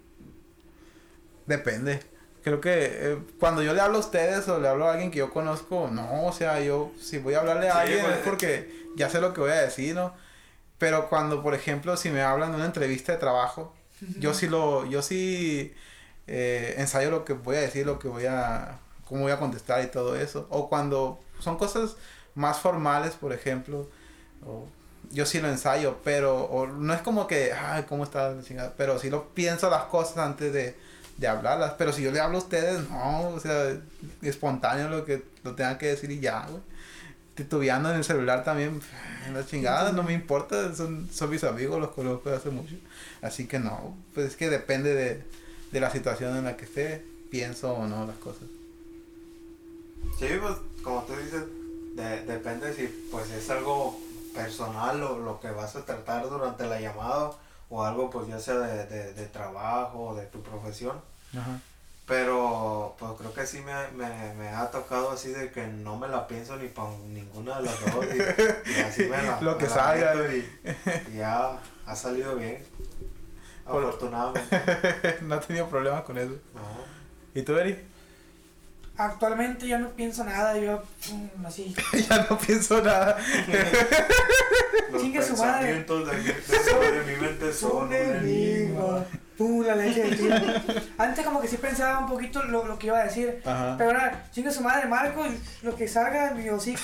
Depende. 1.47 2.01
Creo 2.45 2.61
que 2.61 2.91
eh, 2.93 3.19
cuando 3.41 3.63
yo 3.63 3.75
le 3.75 3.81
hablo 3.81 3.97
a 3.97 4.01
ustedes 4.01 4.47
o 4.49 4.61
le 4.61 4.69
hablo 4.69 4.87
a 4.87 4.93
alguien 4.93 5.11
que 5.11 5.19
yo 5.19 5.31
conozco, 5.31 5.89
no, 5.91 6.27
o 6.27 6.33
sea, 6.33 6.61
yo 6.61 6.93
si 7.01 7.19
voy 7.19 7.35
a 7.35 7.41
hablarle 7.41 7.69
a 7.69 7.73
Sí, 7.73 7.79
alguien 7.79 8.05
pues, 8.05 8.19
es 8.19 8.23
porque 8.25 8.87
ya 8.97 9.11
sé 9.11 9.21
lo 9.21 9.35
que 9.35 9.41
voy 9.41 9.51
a 9.51 9.63
decir, 9.63 9.97
¿no? 9.97 10.15
Pero 10.79 11.09
cuando, 11.09 11.43
por 11.43 11.55
ejemplo, 11.55 11.97
si 11.97 12.11
me 12.11 12.23
hablan 12.23 12.51
de 12.53 12.57
una 12.57 12.67
entrevista 12.67 13.11
de 13.13 13.19
trabajo, 13.19 13.75
yo 14.21 14.33
sí 14.33 14.47
lo, 14.47 14.87
yo 14.87 15.03
sí 15.03 15.75
eh, 16.29 16.75
ensayo 16.79 17.11
lo 17.11 17.25
que 17.25 17.33
voy 17.33 17.57
a 17.57 17.61
decir, 17.63 17.85
lo 17.85 17.99
que 17.99 18.07
voy 18.07 18.27
a, 18.27 18.79
cómo 19.07 19.23
voy 19.23 19.33
a 19.33 19.39
contestar 19.39 19.83
y 19.85 19.89
todo 19.89 20.17
eso. 20.17 20.47
O 20.51 20.69
cuando 20.69 21.19
son 21.41 21.57
cosas 21.57 21.97
más 22.35 22.59
formales, 22.59 23.15
por 23.15 23.33
ejemplo, 23.33 23.89
o 24.45 24.67
yo 25.11 25.25
sí 25.27 25.41
lo 25.41 25.49
ensayo, 25.49 25.99
pero 26.05 26.45
o 26.45 26.67
no 26.67 26.93
es 26.93 27.01
como 27.01 27.27
que, 27.27 27.53
ay, 27.53 27.85
¿cómo 27.89 28.05
está 28.05 28.33
la 28.33 28.43
chingada? 28.43 28.75
Pero 28.77 28.99
sí 28.99 29.11
lo 29.11 29.29
pienso 29.31 29.71
las 29.71 29.85
cosas 29.85 30.19
antes 30.19 30.53
de, 30.53 30.77
de 31.17 31.29
hablarlas. 31.29 31.75
Pero 31.79 31.93
si 31.93 32.03
yo 32.03 32.11
le 32.11 32.21
hablo 32.21 32.39
a 32.39 32.41
ustedes, 32.41 32.89
no, 32.91 33.29
o 33.29 33.41
sea, 33.41 33.77
espontáneo 34.23 34.89
lo 34.89 35.05
que 35.05 35.23
lo 35.45 35.55
tengan 35.55 35.79
que 35.79 35.87
decir 35.87 36.11
y 36.11 36.21
ya, 36.21 36.47
güey. 36.49 36.63
Titubeando 37.35 37.91
en 37.91 37.97
el 37.97 38.05
celular 38.05 38.45
también, 38.45 38.81
en 39.27 39.35
la 39.35 39.45
chingada, 39.45 39.93
no 39.93 40.03
me 40.03 40.15
importa, 40.15 40.75
son, 40.75 41.09
son 41.13 41.29
mis 41.29 41.45
amigos, 41.45 41.79
los 41.79 41.91
conozco 41.91 42.31
hace 42.31 42.49
mucho. 42.49 42.77
Así 43.21 43.47
que 43.47 43.59
no, 43.59 43.95
pues 44.15 44.29
es 44.29 44.37
que 44.37 44.49
depende 44.49 44.95
de, 44.95 45.23
de 45.71 45.81
la 45.81 45.91
situación 45.91 46.35
en 46.39 46.45
la 46.45 46.57
que 46.57 46.65
esté, 46.65 47.05
pienso 47.31 47.75
o 47.75 47.87
no 47.87 48.07
las 48.07 48.17
cosas. 48.17 48.45
Sí, 50.19 50.29
pues 50.41 50.55
como 50.83 51.03
tú 51.03 51.15
dices, 51.17 51.43
de- 51.95 52.23
depende 52.25 52.73
si 52.75 52.87
pues 53.11 53.31
es 53.31 53.49
algo 53.51 53.99
personal 54.35 55.03
o 55.03 55.19
lo 55.19 55.41
que 55.41 55.51
vas 55.51 55.77
a 55.77 55.85
tratar 55.85 56.29
durante 56.29 56.67
la 56.67 56.81
llamada 56.81 57.33
o 57.69 57.85
algo 57.85 58.11
pues 58.11 58.29
ya 58.29 58.39
sea 58.39 58.59
de, 58.59 58.87
de, 58.87 59.13
de 59.15 59.27
trabajo 59.27 60.09
o 60.09 60.15
de 60.15 60.27
tu 60.27 60.43
profesión. 60.43 61.01
Ajá. 61.37 61.59
Pero 62.07 62.95
pues 63.01 63.13
creo 63.19 63.35
que 63.35 63.47
sí 63.47 63.61
me, 63.63 63.73
me, 63.97 64.35
me 64.35 64.49
ha 64.51 64.71
tocado 64.71 65.11
así 65.11 65.31
de 65.31 65.51
que 65.51 65.67
no 65.67 65.97
me 65.99 66.07
la 66.07 66.29
pienso 66.29 66.57
ni 66.57 66.69
para 66.69 66.91
ninguna 67.09 67.57
de 67.59 67.63
las 67.65 67.81
dos 67.95 68.05
y, 68.15 68.71
y 68.71 68.81
así 68.81 69.03
me 69.07 69.21
la, 69.23 69.41
Lo 69.41 69.59
que 69.59 69.65
me 69.65 69.71
salga, 69.71 70.15
meto 70.15 70.33
y, 70.37 71.13
y 71.13 71.17
ya 71.17 71.59
ha 71.85 71.97
salido 71.97 72.37
bien. 72.37 72.65
Afortunadamente. 73.65 75.19
no 75.23 75.35
he 75.35 75.39
tenido 75.41 75.69
problemas 75.69 76.03
con 76.05 76.17
eso. 76.19 76.35
No. 76.55 76.61
¿Y 77.35 77.43
tú, 77.43 77.57
Eri? 77.59 77.77
Actualmente 78.99 79.67
ya 79.67 79.79
no 79.79 79.91
pienso 79.91 80.25
nada, 80.25 80.57
yo 80.59 80.83
mm, 81.13 81.47
así. 81.47 81.75
ya 82.09 82.27
no 82.31 82.39
pienso 82.39 82.81
nada. 82.83 83.17
Los 84.91 85.03
Chingue 85.03 85.23
su 85.23 85.37
madre. 85.37 85.75
pensamientos 85.85 86.07
de, 86.09 86.17
mi- 86.17 86.25
de- 86.25 86.91
de 87.03 87.05
mi 87.17 87.21
mente 87.21 87.53
son 87.53 87.89
un 87.89 87.93
enigma. 87.93 89.05
La 89.39 89.75
leche 89.77 90.03
del 90.05 90.17
tío. 90.17 90.33
Antes 90.97 91.23
como 91.23 91.43
que 91.43 91.49
sí 91.49 91.59
pensaba 91.59 91.99
un 91.99 92.09
poquito 92.09 92.43
lo, 92.45 92.65
lo 92.67 92.79
que 92.79 92.87
iba 92.87 92.99
a 93.01 93.05
decir. 93.05 93.43
Ajá. 93.45 93.75
Pero 93.77 93.91
ahora, 93.91 94.25
chinga 94.33 94.51
su 94.51 94.63
madre, 94.63 94.87
Marco, 94.89 95.27
lo 95.63 95.77
que 95.77 95.87
salga 95.89 96.33
de 96.33 96.43
mi 96.43 96.49
hocico. 96.49 96.81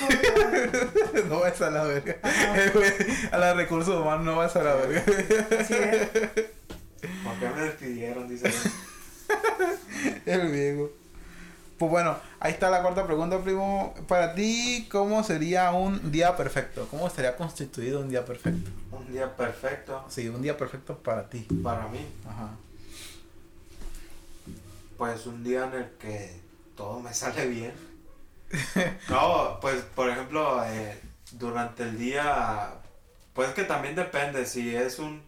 no 1.31 1.41
vas 1.41 1.63
a 1.63 1.71
la 1.71 1.85
verga. 1.85 2.17
Ajá. 2.23 2.63
Eh, 2.63 2.71
güey, 2.75 2.93
a 3.31 3.39
la 3.39 3.55
recursos 3.55 3.99
humanos 3.99 4.27
no 4.27 4.37
vas 4.37 4.55
a 4.57 4.63
la 4.65 4.75
verga. 4.75 5.03
Así 5.61 5.73
es. 5.75 6.09
¿Por 6.11 7.39
qué 7.41 7.49
me 7.57 7.63
despidieron? 7.63 8.29
Dice. 8.29 8.53
El 10.27 10.49
viejo. 10.51 10.91
Pues 11.83 11.91
bueno, 11.91 12.17
ahí 12.39 12.53
está 12.53 12.71
la 12.71 12.81
cuarta 12.81 13.05
pregunta, 13.05 13.41
primo. 13.41 13.93
Para 14.07 14.37
ti, 14.37 14.87
¿cómo 14.89 15.25
sería 15.25 15.73
un 15.73 16.13
día 16.13 16.37
perfecto? 16.37 16.87
¿Cómo 16.89 17.09
estaría 17.09 17.35
constituido 17.35 17.99
un 17.99 18.09
día 18.09 18.25
perfecto? 18.25 18.71
Un 18.93 19.13
día 19.13 19.37
perfecto 19.37 20.05
Sí, 20.09 20.29
un 20.29 20.41
día 20.43 20.57
perfecto 20.57 20.97
para 20.99 21.29
ti. 21.29 21.41
para 21.65 21.89
mí. 21.89 22.07
Ajá. 22.25 22.51
Pues 24.97 25.27
un 25.27 25.43
día 25.43 25.65
en 25.65 25.75
el 25.75 25.91
que 25.99 26.41
todo 26.77 27.01
me 27.01 27.13
sale 27.13 27.47
bien. 27.49 27.73
No, 29.09 29.59
pues 29.61 29.83
por 29.97 30.09
ejemplo, 30.09 30.65
eh, 30.65 31.01
durante 31.33 31.83
el 31.83 31.99
día, 31.99 32.75
pues 33.35 33.49
que 33.55 33.65
también 33.65 33.97
depende 33.97 34.47
si 34.47 34.77
es 34.77 35.01
un, 35.01 35.21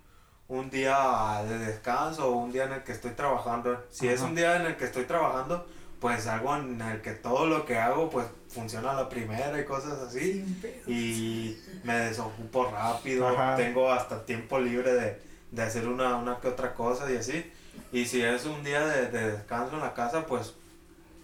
un 0.47 0.71
día 0.71 1.43
de 1.49 1.59
descanso 1.59 2.29
o 2.29 2.37
un 2.37 2.53
día 2.53 2.67
en 2.67 2.75
el 2.75 2.85
que 2.85 2.93
estoy 2.93 3.11
trabajando. 3.11 3.85
Si 3.91 4.07
es 4.07 4.21
un 4.21 4.37
día 4.37 4.55
en 4.55 4.67
el 4.67 4.77
que 4.77 4.85
estoy 4.85 5.03
trabajando, 5.07 5.67
pues 6.05 6.27
algo 6.27 6.55
en 6.55 6.79
el 6.83 7.01
que 7.01 7.13
todo 7.13 7.47
lo 7.47 7.65
que 7.65 7.79
hago 7.79 8.11
pues 8.11 8.27
funciona 8.51 8.91
a 8.91 8.95
la 8.95 9.09
primera 9.09 9.59
y 9.59 9.65
cosas 9.65 9.99
así. 10.01 10.45
Y 10.87 11.57
me 11.83 11.95
desocupo 11.99 12.71
rápido, 12.71 13.27
Ajá. 13.27 13.57
tengo 13.57 13.91
hasta 13.91 14.27
tiempo 14.27 14.59
libre 14.61 14.93
de, 14.93 15.19
de 15.51 15.63
hacer 15.63 15.89
una, 15.89 16.17
una 16.17 16.41
que 16.41 16.49
otra 16.49 16.75
cosa 16.75 17.11
y 17.11 17.17
así. 17.17 17.51
Y 17.91 18.05
si 18.05 18.21
es 18.21 18.45
un 18.45 18.63
día 18.63 18.87
de, 18.87 19.09
de 19.09 19.33
descanso 19.33 19.77
en 19.77 19.81
la 19.81 19.95
casa, 19.95 20.27
pues, 20.27 20.53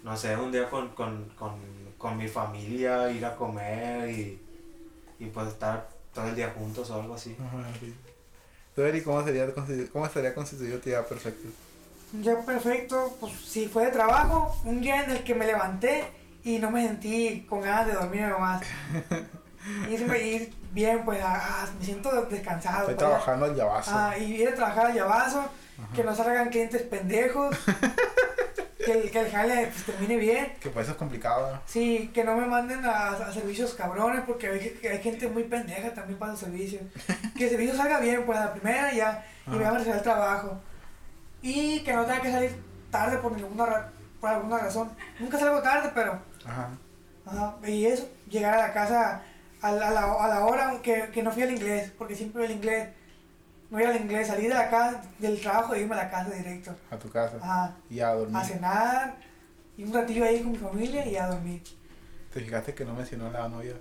no 0.03 0.17
sé, 0.17 0.35
un 0.35 0.51
día 0.51 0.71
con, 0.71 0.89
con, 0.95 1.29
con, 1.39 1.61
con 1.99 2.17
mi 2.17 2.27
familia, 2.27 3.13
ir 3.13 3.27
a 3.27 3.37
comer 3.37 4.09
y, 4.09 4.41
y 5.19 5.27
pues 5.27 5.49
estar 5.49 5.91
todo 6.15 6.27
el 6.27 6.35
día 6.35 6.55
juntos 6.57 6.89
o 6.89 6.95
algo 7.03 7.17
así. 7.17 7.37
Ajá, 7.39 7.69
sí. 7.79 7.95
Tú, 8.75 8.81
Eri, 8.81 9.03
¿cómo, 9.03 9.23
sería, 9.23 9.47
¿cómo 9.93 10.07
estaría 10.07 10.35
constituido 10.35 10.79
tu 10.79 10.89
día 10.89 11.05
perfecto? 11.07 11.49
Día 12.13 12.37
perfecto, 12.45 13.17
pues 13.21 13.33
si 13.47 13.69
fue 13.69 13.85
de 13.87 13.93
trabajo, 13.93 14.57
un 14.65 14.81
día 14.81 15.05
en 15.05 15.11
el 15.13 15.23
que 15.23 15.35
me 15.35 15.47
levanté 15.47 16.05
y 16.43 16.59
no 16.59 16.71
me 16.71 16.85
sentí 16.87 17.47
con 17.49 17.61
ganas 17.61 17.87
de 17.87 17.93
dormir 17.93 18.23
nomás. 18.23 18.63
Y 19.89 19.95
irme- 19.97 20.21
ir 20.21 20.53
bien, 20.73 21.05
pues 21.05 21.21
ah, 21.23 21.67
me 21.79 21.85
siento 21.85 22.11
descansado. 22.27 22.81
Estoy 22.81 22.95
pues, 22.95 22.99
trabajando 23.09 23.47
al 23.47 23.55
llavazo. 23.55 23.91
Ah, 23.95 24.19
y 24.19 24.43
ir 24.43 24.49
a 24.49 24.55
trabajar 24.55 24.87
al 24.87 24.95
llavazo, 24.95 25.45
que 25.95 26.03
no 26.03 26.15
salgan 26.15 26.49
clientes 26.49 26.83
pendejos, 26.83 27.57
que, 28.85 28.93
el, 28.93 29.11
que 29.13 29.21
el 29.21 29.31
jale 29.31 29.67
pues, 29.69 29.85
termine 29.85 30.17
bien. 30.17 30.53
Que 30.61 30.71
pues 30.71 30.85
eso 30.87 30.93
es 30.93 30.99
complicado, 30.99 31.53
¿no? 31.55 31.61
Sí, 31.67 32.11
que 32.13 32.25
no 32.25 32.35
me 32.35 32.47
manden 32.47 32.85
a, 32.87 33.09
a 33.11 33.33
servicios 33.33 33.75
cabrones, 33.75 34.23
porque 34.27 34.49
hay, 34.49 34.81
hay 34.91 34.99
gente 35.01 35.29
muy 35.29 35.45
pendeja 35.45 35.95
también 35.95 36.19
para 36.19 36.33
los 36.33 36.41
servicios. 36.41 36.83
Que 37.37 37.45
el 37.45 37.51
servicio 37.51 37.77
salga 37.77 38.01
bien, 38.01 38.25
pues 38.27 38.37
a 38.39 38.47
la 38.47 38.53
primera 38.53 38.93
ya, 38.93 39.25
y 39.47 39.51
me 39.51 39.59
van 39.65 39.75
a 39.75 39.79
recibir 39.79 39.97
el 39.97 40.03
trabajo. 40.03 40.61
Y 41.43 41.81
que 41.81 41.93
no 41.93 42.05
tenga 42.05 42.21
que 42.23 42.33
salir 42.33 42.63
tarde 42.91 43.19
por 43.19 43.33
ninguna 43.33 43.91
por 44.21 44.31
alguna 44.31 44.59
razón. 44.59 44.91
Nunca 45.19 45.39
salgo 45.39 45.63
tarde, 45.63 45.91
pero 45.95 46.21
Ajá. 46.45 46.71
Ajá, 47.25 47.57
y 47.67 47.87
eso, 47.87 48.09
llegar 48.29 48.55
a 48.55 48.69
la 48.69 48.73
casa 48.73 49.23
a 49.63 49.73
la, 49.73 49.89
a 49.89 49.91
la, 49.91 50.13
a 50.13 50.29
la 50.29 50.45
hora 50.47 50.81
que, 50.83 51.09
que 51.13 51.23
no 51.23 51.31
fui 51.33 51.43
al 51.43 51.53
inglés, 51.53 51.93
porque 51.97 52.15
siempre 52.15 52.45
el 52.45 52.51
inglés, 52.53 52.89
no 53.71 53.81
ir 53.81 53.87
al 53.87 53.97
inglés, 53.97 54.27
salir 54.27 54.49
de 54.49 54.55
la 54.55 54.69
casa, 54.71 55.03
del 55.19 55.41
trabajo 55.41 55.75
y 55.77 55.81
irme 55.81 55.95
a 55.95 55.99
la 56.05 56.11
casa 56.11 56.31
directo. 56.31 56.75
A 56.91 56.99
tu 56.99 57.09
casa. 57.11 57.37
Ajá, 57.41 57.77
Y 57.89 58.01
a 58.01 58.13
dormir. 58.15 58.37
a 58.37 58.45
cenar, 58.45 59.17
y 59.77 59.85
un 59.85 59.95
ratillo 59.95 60.25
ahí 60.25 60.43
con 60.43 60.53
mi 60.53 60.59
familia 60.59 61.07
y 61.07 61.17
a 61.17 61.27
dormir. 61.29 61.63
Te 62.35 62.41
fijaste 62.41 62.75
que 62.75 62.85
no 62.85 62.95
mencionó 62.95 63.31
la 63.31 63.49
novia. 63.49 63.75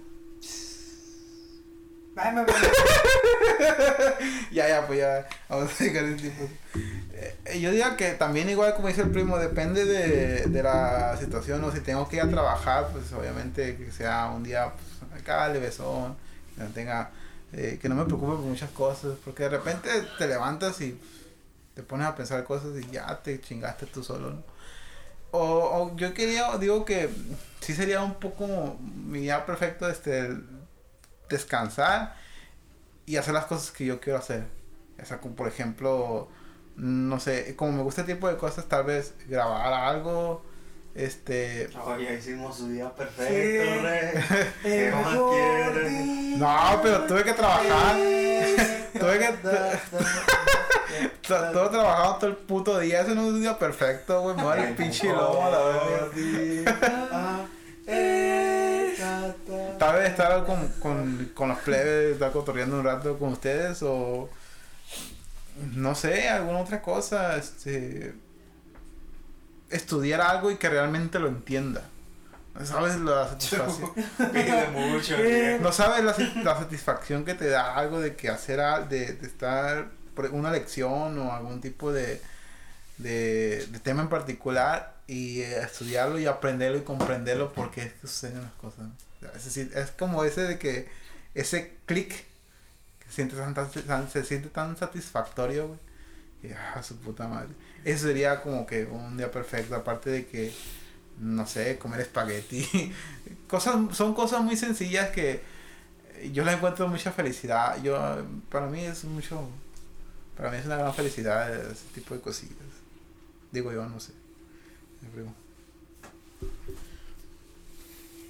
Ay, 2.16 2.36
me- 2.36 2.46
ya, 4.52 4.68
ya, 4.68 4.86
pues 4.88 5.00
ya. 5.00 5.28
Vamos 5.48 5.80
a 5.80 5.84
dejar 5.84 6.04
el 6.04 6.22
tipo. 6.22 6.44
Eh, 7.46 7.60
yo 7.60 7.72
diría 7.72 7.98
que 7.98 8.14
también, 8.14 8.50
igual 8.50 8.74
como 8.76 8.88
dice 8.88 9.02
el 9.02 9.12
primo, 9.12 9.38
depende 9.38 9.86
de, 9.86 10.46
de 10.48 10.64
la 10.64 11.18
situación. 11.18 11.64
O 11.64 11.72
si 11.72 11.82
tengo 11.82 12.08
que 12.08 12.18
ir 12.18 12.22
a 12.22 12.30
trabajar, 12.30 12.90
pues 12.92 13.12
obviamente 13.14 13.76
que 13.78 13.92
sea 13.92 14.30
un 14.36 14.44
día 14.44 14.72
pues, 14.74 15.22
acá. 15.22 15.52
Que 15.54 16.64
tenga. 16.74 17.12
eh, 17.54 17.80
que 17.82 17.90
no 17.90 17.96
me 17.96 18.06
preocupe 18.06 18.34
por 18.34 18.46
muchas 18.46 18.70
cosas. 18.72 19.18
Porque 19.24 19.44
de 19.44 19.50
repente 19.50 19.90
te 20.18 20.28
levantas 20.28 20.80
y 20.82 21.00
te 21.76 21.84
pones 21.84 22.08
a 22.08 22.16
pensar 22.16 22.44
cosas 22.44 22.72
y 22.82 22.90
ya 22.92 23.22
te 23.24 23.40
chingaste 23.42 23.86
tú 23.88 24.04
solo, 24.04 24.32
¿no? 24.32 24.44
O, 25.32 25.40
o 25.92 25.96
yo 25.96 26.14
quería, 26.14 26.58
digo 26.58 26.86
que 26.86 27.10
sí 27.62 27.74
sería 27.76 28.02
un 28.02 28.16
poco 28.16 28.78
mi 28.82 29.20
día 29.22 29.46
perfecto 29.46 29.88
este 29.90 30.30
descansar 31.30 32.16
y 33.06 33.18
hacer 33.18 33.34
las 33.34 33.46
cosas 33.46 33.72
que 33.72 33.86
yo 33.86 34.00
quiero 34.00 34.20
hacer. 34.20 34.44
O 35.02 35.06
sea, 35.06 35.20
como 35.20 35.36
por 35.36 35.48
ejemplo, 35.48 36.30
no 36.80 37.20
sé, 37.20 37.56
como 37.56 37.74
me 37.74 37.84
gusta 37.84 38.02
este 38.02 38.16
tipo 38.16 38.30
de 38.30 38.38
cosas, 38.38 38.66
tal 38.66 38.86
vez 38.86 39.14
grabar 39.28 39.74
algo, 39.74 40.44
este... 40.96 41.70
Oye, 41.86 42.06
ya 42.06 42.14
hicimos 42.14 42.58
su 42.58 42.70
día 42.70 42.90
perfecto, 42.96 43.34
Sí. 43.34 43.40
¿Qué 44.64 44.92
más 44.92 45.18
quieres? 45.18 45.92
No, 46.38 46.80
pero 46.82 47.04
tuve 47.04 47.24
que 47.24 47.34
trabajar. 47.34 47.96
tuve 49.00 49.20
que... 49.20 49.34
Todo 51.28 51.70
trabajado 51.70 52.16
todo 52.16 52.30
el 52.30 52.38
puto 52.38 52.80
día, 52.80 53.02
eso 53.02 53.14
no 53.14 53.22
es 53.22 53.28
un 53.28 53.42
día 53.42 53.60
perfecto, 53.60 54.22
güey, 54.22 54.36
me 54.36 54.44
vale 54.44 54.70
el 54.70 54.76
pinche 54.76 55.08
lomo 55.08 55.46
a 55.46 55.50
la 55.50 55.60
verga. 55.60 57.46
Tal 59.80 59.96
vez 59.96 60.10
estar 60.10 60.46
con, 60.46 60.68
con, 60.80 61.32
con 61.34 61.50
los 61.50 61.60
plebes, 61.60 62.14
estar 62.14 62.32
cotorreando 62.32 62.78
un 62.78 62.86
rato 62.86 63.18
con 63.18 63.34
ustedes 63.34 63.82
o 63.84 64.30
no 65.74 65.96
sé, 65.96 66.30
alguna 66.30 66.60
otra 66.60 66.82
cosa, 66.82 67.38
este 67.38 68.14
estudiar 69.70 70.22
algo 70.22 70.52
y 70.52 70.56
que 70.58 70.70
realmente 70.70 71.20
lo 71.20 71.28
entienda. 71.28 71.84
¿Sabes 72.64 72.98
la 73.00 73.28
satisfacción? 73.30 73.92
Pide 74.34 74.68
mucho. 74.70 75.16
Eh, 75.20 75.60
No 75.62 75.72
sabes 75.72 76.04
la, 76.04 76.14
sa- 76.14 76.34
la 76.44 76.58
satisfacción 76.58 77.24
que 77.24 77.36
te 77.36 77.48
da 77.48 77.76
algo 77.76 78.00
de 78.02 78.16
que 78.16 78.30
hacer 78.30 78.60
al- 78.60 78.90
de, 78.90 79.14
de 79.14 79.28
estar 79.28 79.90
por 80.16 80.26
una 80.32 80.52
lección 80.52 81.18
o 81.20 81.32
algún 81.32 81.62
tipo 81.62 81.94
de, 81.94 82.20
de, 82.98 83.66
de 83.68 83.80
tema 83.80 84.02
en 84.02 84.10
particular 84.10 84.96
y 85.08 85.42
eh, 85.42 85.60
estudiarlo 85.62 86.20
y 86.20 86.26
aprenderlo 86.26 86.78
y 86.80 86.82
comprenderlo 86.82 87.54
porque 87.54 87.84
es 87.84 87.94
que 87.94 88.08
suceden 88.08 88.42
las 88.42 88.52
cosas. 88.54 88.88
Es 89.36 89.46
decir, 89.46 89.72
es 89.76 89.92
como 89.92 90.24
ese 90.26 90.42
de 90.42 90.58
que 90.60 90.90
ese 91.36 91.78
clic 91.86 92.26
que 93.10 93.16
sientes 93.16 93.40
tan, 93.40 93.54
tan- 93.54 94.10
se 94.10 94.24
siente 94.24 94.50
tan 94.50 94.78
satisfactorio, 94.78 95.68
güey. 95.68 95.80
Y, 96.44 96.54
ah, 96.54 96.82
su 96.84 96.96
puta 96.98 97.28
madre. 97.28 97.50
Eso 97.84 98.08
sería 98.08 98.42
como 98.42 98.66
que 98.66 98.86
un 98.86 99.18
día 99.18 99.32
perfecto, 99.32 99.76
aparte 99.76 100.10
de 100.12 100.28
que, 100.28 100.54
no 101.20 101.46
sé, 101.48 101.78
comer 101.80 102.02
espagueti. 102.02 102.94
cosas, 103.48 103.76
son 103.96 104.14
cosas 104.14 104.42
muy 104.44 104.56
sencillas 104.56 105.10
que, 105.10 105.42
yo 106.34 106.44
le 106.46 106.54
encuentro 106.54 106.88
mucha 106.88 107.12
felicidad. 107.12 107.82
Yo, 107.84 107.98
para 108.50 108.68
mí 108.68 108.84
es 108.86 109.04
mucho, 109.06 109.50
para 110.38 110.52
mí 110.52 110.58
es 110.58 110.66
una 110.66 110.78
gran 110.78 110.94
felicidad 110.94 111.54
ese 111.54 111.86
tipo 111.94 112.14
de 112.14 112.22
cosillas. 112.22 112.56
Digo 113.52 113.72
yo, 113.74 113.86
no 113.88 114.00
sé. 114.00 114.14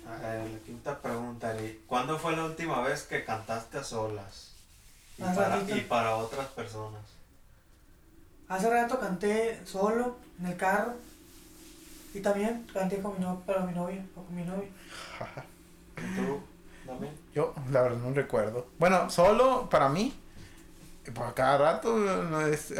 A 0.07 0.17
ver, 0.21 0.49
la 0.49 0.59
quinta 0.59 0.99
pregunta. 1.01 1.55
¿Cuándo 1.87 2.17
fue 2.17 2.35
la 2.35 2.45
última 2.45 2.81
vez 2.81 3.03
que 3.03 3.23
cantaste 3.23 3.77
a 3.77 3.83
solas? 3.83 4.48
Y, 5.19 5.35
para, 5.35 5.49
ratito. 5.49 5.77
y 5.77 5.81
para 5.81 6.15
otras 6.15 6.47
personas. 6.47 7.01
Hace 8.47 8.69
rato 8.69 8.99
canté 8.99 9.59
solo 9.65 10.15
en 10.39 10.45
el 10.47 10.57
carro. 10.57 10.93
Y 12.13 12.21
también 12.21 12.65
canté 12.73 13.01
con 13.01 13.13
mi 13.13 13.19
no 13.19 13.41
para 13.41 13.61
mi 13.65 13.73
novia 13.73 14.03
o 14.15 14.23
con 14.23 14.33
mi 14.35 14.43
novio. 14.43 14.69
¿Y 15.97 16.15
tú 16.15 16.41
también? 16.87 17.13
Yo, 17.35 17.53
la 17.69 17.81
verdad, 17.81 17.97
no 17.97 18.13
recuerdo. 18.13 18.67
Bueno, 18.79 19.09
solo 19.09 19.69
para 19.69 19.89
mí, 19.89 20.17
pues 21.13 21.33
cada 21.33 21.57
rato, 21.57 21.95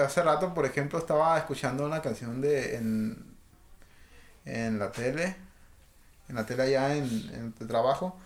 hace 0.03 0.23
rato, 0.23 0.53
por 0.53 0.65
ejemplo, 0.65 0.97
estaba 0.97 1.37
escuchando 1.37 1.85
una 1.85 2.01
canción 2.01 2.41
de 2.41 2.77
en, 2.77 3.35
en 4.45 4.79
la 4.79 4.91
tele, 4.91 5.35
en 6.29 6.35
la 6.35 6.45
tele 6.45 6.63
allá 6.63 6.95
en, 6.95 7.03
en 7.33 7.53
el 7.59 7.67
trabajo, 7.67 8.17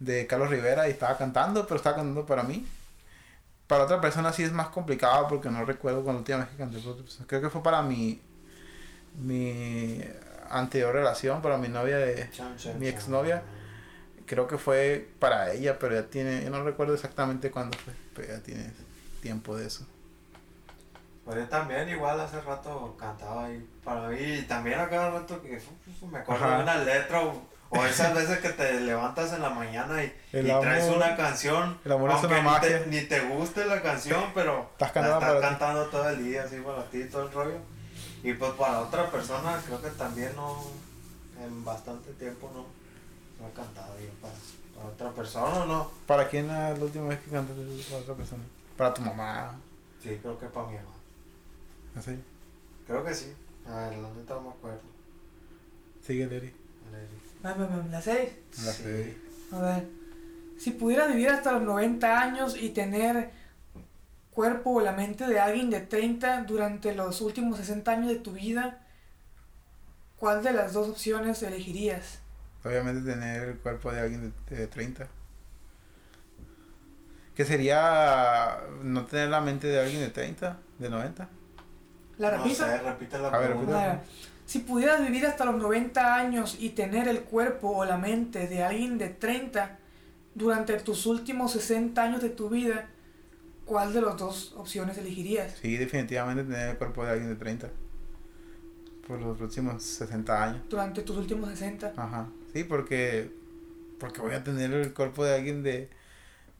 de 0.00 0.26
Carlos 0.26 0.50
Rivera 0.50 0.88
y 0.88 0.90
estaba 0.90 1.16
cantando, 1.16 1.64
pero 1.66 1.76
estaba 1.76 1.96
cantando 1.96 2.26
para 2.26 2.42
mí. 2.42 2.66
Para 3.70 3.84
otra 3.84 4.00
persona 4.00 4.32
sí 4.32 4.42
es 4.42 4.50
más 4.50 4.70
complicado 4.70 5.28
porque 5.28 5.48
no 5.48 5.64
recuerdo 5.64 6.02
cuando 6.02 6.14
la 6.14 6.18
última 6.22 6.38
vez 6.38 6.48
que 6.48 6.56
canté 6.56 6.78
para 6.80 6.90
otra 6.90 7.04
persona. 7.04 7.26
Creo 7.28 7.40
que 7.40 7.50
fue 7.50 7.62
para 7.62 7.82
mi, 7.82 8.20
mi 9.14 10.02
anterior 10.50 10.92
relación, 10.92 11.40
para 11.40 11.56
mi 11.56 11.68
novia 11.68 11.98
de, 11.98 12.28
Chan, 12.32 12.56
chan, 12.56 12.78
mi 12.80 12.88
exnovia. 12.88 13.44
creo 14.26 14.48
que 14.48 14.58
fue 14.58 15.08
para 15.20 15.52
ella, 15.52 15.78
pero 15.78 15.94
ya 15.94 16.02
tiene, 16.08 16.42
yo 16.42 16.50
no 16.50 16.64
recuerdo 16.64 16.94
exactamente 16.94 17.52
cuándo 17.52 17.78
fue, 17.78 17.92
pero 18.12 18.26
ya 18.34 18.40
tiene 18.42 18.72
tiempo 19.22 19.56
de 19.56 19.68
eso. 19.68 19.86
Pues 21.24 21.36
yo 21.36 21.48
también 21.48 21.88
igual 21.90 22.18
hace 22.18 22.40
rato 22.40 22.96
cantaba 22.98 23.44
ahí 23.46 23.64
para 23.84 24.08
mí 24.08 24.18
y 24.20 24.42
también 24.42 24.80
a 24.80 24.88
cada 24.88 25.10
rato 25.12 25.40
que 25.42 25.58
uf, 25.58 26.02
me 26.10 26.18
acuerdo 26.18 26.44
Ajá. 26.44 26.56
de 26.56 26.62
una 26.64 26.76
letra 26.78 27.20
o, 27.70 27.78
o 27.78 27.84
esas 27.86 28.14
veces 28.14 28.38
que 28.40 28.50
te 28.50 28.80
levantas 28.80 29.32
en 29.32 29.42
la 29.42 29.50
mañana 29.50 30.02
y, 30.04 30.06
y 30.32 30.42
traes 30.42 30.84
una 30.94 31.16
canción 31.16 31.78
el 31.84 31.92
amor 31.92 32.10
es 32.10 32.18
una 32.24 32.28
ni 32.28 32.34
te- 32.36 32.42
magia. 32.42 32.82
Ni, 32.86 33.00
te, 33.02 33.20
guste 33.20 33.64
la 33.64 33.80
canción 33.82 34.24
pero 34.34 34.68
Estás 34.72 34.88
la 34.88 34.92
cantando 34.94 35.18
estás 35.18 35.28
para 35.34 35.40
ti. 35.40 35.46
cantando 35.48 35.86
todo 35.86 36.08
el 36.10 36.24
día 36.24 36.42
así 36.44 36.56
para 36.60 36.84
ti 36.90 37.04
todo 37.04 37.22
el 37.22 37.32
rollo 37.32 37.58
y 38.22 38.32
pues 38.34 38.52
para 38.52 38.80
otra 38.80 39.10
persona 39.10 39.60
creo 39.66 39.80
que 39.80 39.90
también 39.90 40.34
no 40.36 40.56
en 41.42 41.64
bastante 41.64 42.12
tiempo 42.14 42.50
no, 42.52 42.66
no 43.42 43.48
he 43.48 43.52
cantado 43.52 43.94
yo 43.98 44.08
para, 44.20 44.34
para 44.74 44.88
otra 44.88 45.10
persona 45.12 45.64
no 45.64 45.90
¿Para 46.06 46.28
quién 46.28 46.48
la 46.48 46.70
la 46.74 46.84
última 46.84 47.08
vez 47.08 47.20
que 47.20 47.30
cantaste 47.30 47.62
para 47.88 48.02
otra 48.02 48.14
persona? 48.14 48.42
Para 48.76 48.94
tu 48.94 49.02
mamá, 49.02 49.54
sí 50.02 50.18
creo 50.20 50.38
que 50.38 50.46
para 50.46 50.66
mi 50.66 50.74
mamá 50.76 50.90
así. 51.96 52.18
creo 52.86 53.04
que 53.04 53.14
sí 53.14 53.32
a 53.68 53.76
ver 53.76 53.98
la 53.98 54.08
neta 54.10 54.34
no 54.34 54.40
me 54.42 54.48
acuerdo 54.50 54.80
Sigue, 56.06 56.26
Leri. 56.26 56.54
Va, 57.44 57.54
va, 57.54 57.86
Las 57.90 58.04
seis. 58.04 58.30
La 58.64 58.72
Sí. 58.72 59.16
A 59.52 59.60
ver. 59.60 59.88
Si 60.58 60.72
pudieras 60.72 61.08
vivir 61.08 61.30
hasta 61.30 61.52
los 61.52 61.62
90 61.62 62.20
años 62.20 62.56
y 62.60 62.70
tener 62.70 63.30
cuerpo 64.30 64.70
o 64.74 64.80
la 64.80 64.92
mente 64.92 65.26
de 65.26 65.40
alguien 65.40 65.70
de 65.70 65.80
30 65.80 66.42
durante 66.44 66.94
los 66.94 67.20
últimos 67.20 67.58
60 67.58 67.90
años 67.90 68.08
de 68.08 68.16
tu 68.16 68.32
vida, 68.32 68.80
¿cuál 70.16 70.42
de 70.42 70.52
las 70.52 70.72
dos 70.74 70.88
opciones 70.88 71.42
elegirías? 71.42 72.20
Obviamente 72.62 73.10
tener 73.10 73.48
el 73.48 73.58
cuerpo 73.58 73.90
de 73.90 74.00
alguien 74.00 74.34
de, 74.50 74.56
de 74.56 74.66
30. 74.66 75.08
Que 77.34 77.44
sería 77.46 78.58
no 78.82 79.06
tener 79.06 79.30
la 79.30 79.40
mente 79.40 79.66
de 79.66 79.80
alguien 79.80 80.00
de 80.00 80.10
30, 80.10 80.58
de 80.78 80.90
90. 80.90 81.28
¿La 82.18 82.30
no 82.32 82.36
repito? 82.36 82.66
sé, 82.66 82.78
repite 82.82 83.18
la 83.18 83.28
A 83.28 83.38
ver, 83.38 83.48
pregunta. 83.48 84.02
Si 84.50 84.58
pudieras 84.58 85.00
vivir 85.00 85.24
hasta 85.26 85.44
los 85.44 85.62
90 85.62 86.16
años 86.16 86.56
y 86.58 86.70
tener 86.70 87.06
el 87.06 87.20
cuerpo 87.20 87.68
o 87.68 87.84
la 87.84 87.96
mente 87.96 88.48
de 88.48 88.64
alguien 88.64 88.98
de 88.98 89.08
30 89.08 89.78
durante 90.34 90.76
tus 90.80 91.06
últimos 91.06 91.52
60 91.52 92.02
años 92.02 92.20
de 92.20 92.30
tu 92.30 92.48
vida, 92.50 92.88
¿cuál 93.64 93.92
de 93.92 94.02
las 94.02 94.16
dos 94.16 94.52
opciones 94.56 94.98
elegirías? 94.98 95.54
Sí, 95.62 95.76
definitivamente 95.76 96.42
tener 96.42 96.70
el 96.70 96.78
cuerpo 96.78 97.04
de 97.04 97.12
alguien 97.12 97.28
de 97.28 97.36
30. 97.36 97.70
Por 99.06 99.20
los 99.20 99.38
próximos 99.38 99.84
60 99.84 100.42
años. 100.42 100.62
Durante 100.68 101.02
tus 101.02 101.16
últimos 101.16 101.48
60. 101.50 101.92
Ajá. 101.96 102.26
Sí, 102.52 102.64
porque 102.64 103.30
porque 104.00 104.20
voy 104.20 104.34
a 104.34 104.42
tener 104.42 104.72
el 104.72 104.92
cuerpo 104.92 105.24
de 105.24 105.36
alguien 105.36 105.62
de, 105.62 105.90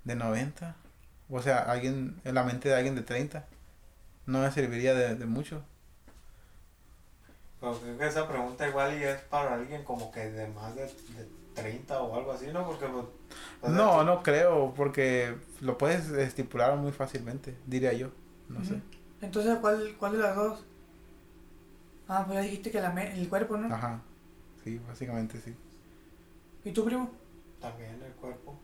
de 0.05 0.15
90. 0.15 0.77
O 1.29 1.43
sea, 1.43 1.59
alguien 1.59 2.21
en 2.23 2.37
la 2.37 2.45
mente 2.45 2.69
de 2.69 2.77
alguien 2.77 2.95
de 2.95 3.03
30. 3.03 3.49
No 4.27 4.43
me 4.43 4.53
serviría 4.53 4.95
de, 4.95 5.17
de 5.17 5.27
mucho. 5.27 5.65
Pero 7.61 7.79
creo 7.79 7.99
que 7.99 8.07
esa 8.07 8.27
pregunta 8.29 8.67
igual 8.69 8.99
y 8.99 9.03
es 9.05 9.21
para 9.23 9.55
alguien 9.55 9.85
como 9.85 10.11
que 10.11 10.21
de 10.31 10.49
más 10.49 10.75
de, 10.75 10.83
de 10.85 11.29
30 11.55 12.01
o 12.01 12.15
algo 12.17 12.33
así, 12.33 12.47
¿no? 12.53 12.65
Porque 12.67 12.87
pues... 12.87 13.73
No, 13.73 14.03
no 14.03 14.23
creo, 14.23 14.73
porque 14.75 15.35
lo 15.61 15.77
puedes 15.77 16.09
estipular 16.11 16.77
muy 16.77 16.93
fácilmente, 16.93 17.55
diría 17.67 17.93
yo. 17.93 18.09
No 18.49 18.65
sé. 18.65 18.81
Entonces, 19.21 19.59
¿cuál, 19.61 19.95
¿cuál 19.99 20.13
de 20.13 20.19
las 20.19 20.35
dos? 20.37 20.65
Ah, 22.09 22.25
pues 22.27 22.39
ya 22.39 22.43
dijiste 22.45 22.71
que 22.71 22.81
la 22.81 22.91
me- 22.91 23.13
el 23.13 23.29
cuerpo, 23.29 23.57
¿no? 23.57 23.73
Ajá. 23.73 24.01
Sí, 24.65 24.81
básicamente 24.89 25.41
sí. 25.41 25.55
¿Y 26.65 26.73
tú, 26.73 26.85
primo? 26.85 27.11
También 27.61 28.03
el 28.03 28.13
cuerpo. 28.13 28.59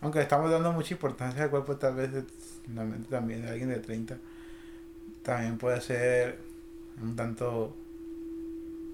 Aunque 0.00 0.20
estamos 0.20 0.50
dando 0.50 0.72
mucha 0.72 0.94
importancia 0.94 1.44
al 1.44 1.50
cuerpo, 1.50 1.76
tal 1.76 1.94
vez 1.96 2.12
es- 2.14 2.24
la 2.74 2.84
mente 2.84 3.08
también 3.08 3.42
de 3.42 3.50
alguien 3.50 3.68
de 3.68 3.78
30. 3.78 4.16
También 5.22 5.58
puede 5.58 5.80
ser 5.80 6.38
un 7.00 7.16
tanto. 7.16 7.76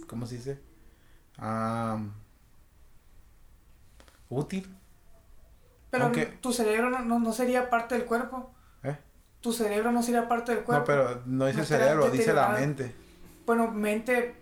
¿Cómo 0.06 0.26
se 0.26 0.36
dice? 0.36 0.58
Ah, 1.38 1.98
útil. 4.28 4.66
Pero 5.90 6.04
Aunque- 6.04 6.26
tu 6.26 6.52
cerebro 6.52 6.90
no, 6.90 7.00
no, 7.00 7.18
no 7.18 7.32
sería 7.32 7.68
parte 7.70 7.94
del 7.96 8.04
cuerpo. 8.06 8.50
¿Eh? 8.82 8.96
Tu 9.40 9.52
cerebro 9.52 9.92
no 9.92 10.02
sería 10.02 10.28
parte 10.28 10.54
del 10.54 10.64
cuerpo. 10.64 10.80
No, 10.80 10.86
pero 10.86 11.22
no 11.26 11.46
dice 11.46 11.58
No 11.60 11.64
cerebro, 11.64 12.10
dice 12.10 12.32
la 12.32 12.48
mente. 12.50 12.94
Bueno, 13.46 13.70
mente, 13.70 14.36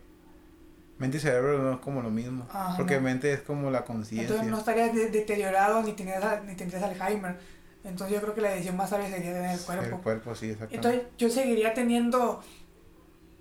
Mente 0.99 1.17
y 1.17 1.21
cerebro 1.21 1.59
no 1.63 1.73
es 1.73 1.79
como 1.81 2.03
lo 2.03 2.11
mismo. 2.11 2.47
Ajá, 2.53 2.77
porque 2.77 3.01
mente 3.01 3.33
es 3.33 3.41
como 3.41 3.71
la 3.71 3.85
conciencia. 3.87 4.29
entonces 4.29 4.51
no 4.51 4.59
estarías 4.59 4.95
de- 4.95 5.09
deteriorado 5.09 5.83
ni 5.83 5.95
tendrías, 5.95 6.45
ni 6.45 6.55
tendrías 6.55 6.83
Alzheimer. 6.83 7.39
Entonces 7.85 8.15
yo 8.15 8.21
creo 8.21 8.35
que 8.35 8.43
la 8.43 8.51
decisión 8.51 8.77
más 8.77 8.91
sabia 8.91 9.09
sería 9.09 9.33
tener 9.33 9.59
el 9.59 9.61
cuerpo. 9.65 9.97
El 9.97 10.03
cuerpo, 10.03 10.35
sí, 10.35 10.51
exactamente. 10.51 10.77
Entonces 10.89 11.03
yo 11.17 11.31
seguiría 11.31 11.73
teniendo... 11.73 12.43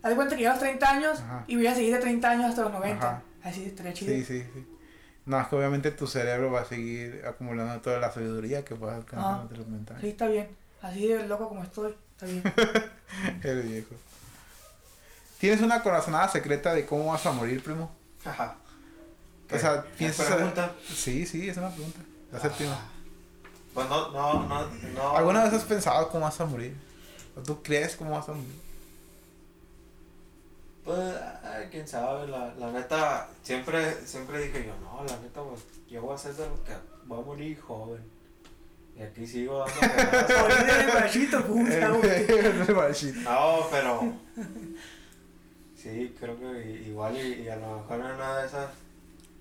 Haz 0.01 0.09
de 0.09 0.15
cuenta 0.15 0.35
que 0.35 0.41
llevas 0.43 0.59
30 0.59 0.89
años 0.89 1.19
Ajá. 1.19 1.43
y 1.47 1.55
voy 1.55 1.67
a 1.67 1.75
seguir 1.75 1.93
de 1.93 1.99
30 1.99 2.29
años 2.29 2.45
hasta 2.49 2.61
los 2.63 2.71
90. 2.73 3.07
Ajá. 3.07 3.21
Así 3.43 3.65
estaría 3.65 3.93
chido. 3.93 4.13
Sí, 4.13 4.23
sí, 4.25 4.43
sí. 4.53 4.67
No, 5.25 5.39
es 5.39 5.47
que 5.47 5.55
obviamente 5.55 5.91
tu 5.91 6.07
cerebro 6.07 6.51
va 6.51 6.61
a 6.61 6.65
seguir 6.65 7.23
acumulando 7.27 7.79
toda 7.81 7.99
la 7.99 8.11
sabiduría 8.11 8.63
que 8.65 8.75
puedas 8.75 8.95
alcanzar 8.95 9.31
Ajá. 9.33 9.41
entre 9.43 9.57
los 9.57 9.67
mentales. 9.67 10.01
Sí, 10.01 10.09
está 10.09 10.27
bien. 10.27 10.49
Así 10.81 11.07
de 11.07 11.27
loco 11.27 11.49
como 11.49 11.63
estoy, 11.63 11.93
está 12.11 12.25
bien. 12.25 12.41
El 13.43 13.61
viejo. 13.63 13.95
¿Tienes 15.39 15.61
una 15.61 15.81
corazonada 15.83 16.27
secreta 16.29 16.73
de 16.73 16.85
cómo 16.85 17.05
vas 17.11 17.25
a 17.25 17.31
morir, 17.31 17.63
primo? 17.63 17.91
Ajá. 18.25 18.55
O 19.51 19.57
sea, 19.57 19.83
¿Qué 19.83 19.89
piensas... 19.97 20.27
pregunta? 20.27 20.71
Sí, 20.93 21.25
sí, 21.25 21.49
es 21.49 21.57
una 21.57 21.69
pregunta. 21.69 21.99
La 22.31 22.39
séptima. 22.39 22.73
Ah, 22.73 22.89
Pues 23.73 23.89
no, 23.89 24.11
no, 24.11 24.47
no, 24.47 24.67
no. 24.95 25.17
¿Alguna 25.17 25.43
vez 25.43 25.53
has 25.53 25.63
pensado 25.63 26.09
cómo 26.09 26.25
vas 26.25 26.39
a 26.39 26.45
morir? 26.45 26.75
¿O 27.35 27.41
tú 27.41 27.61
crees 27.63 27.95
cómo 27.95 28.11
vas 28.11 28.27
a 28.29 28.33
morir? 28.33 28.53
Pues, 30.89 31.15
ay, 31.43 31.67
quién 31.69 31.87
sabe, 31.87 32.27
la, 32.27 32.51
la 32.55 32.71
neta, 32.71 33.27
siempre, 33.43 33.93
siempre 34.07 34.41
dije 34.41 34.65
yo, 34.65 34.73
no, 34.81 35.03
la 35.05 35.19
neta, 35.19 35.43
pues, 35.43 35.61
yo 35.87 36.01
voy 36.01 36.15
a 36.15 36.17
ser 36.17 36.33
de 36.33 36.47
lo 36.47 36.63
que 36.63 36.71
voy 37.05 37.19
a 37.21 37.25
morir 37.25 37.59
joven. 37.61 38.01
Y 38.97 39.03
aquí 39.03 39.27
sigo 39.27 39.59
dando 39.59 40.93
machito, 40.99 41.45
puta. 41.45 41.89
No, 43.23 43.67
pero. 43.69 44.13
Sí, 45.75 46.15
creo 46.19 46.39
que 46.39 46.83
igual 46.87 47.15
y, 47.17 47.43
y 47.43 47.49
a 47.49 47.55
lo 47.57 47.77
mejor 47.77 47.99
en 47.99 48.05
una 48.07 48.37
de 48.39 48.47
esas 48.47 48.69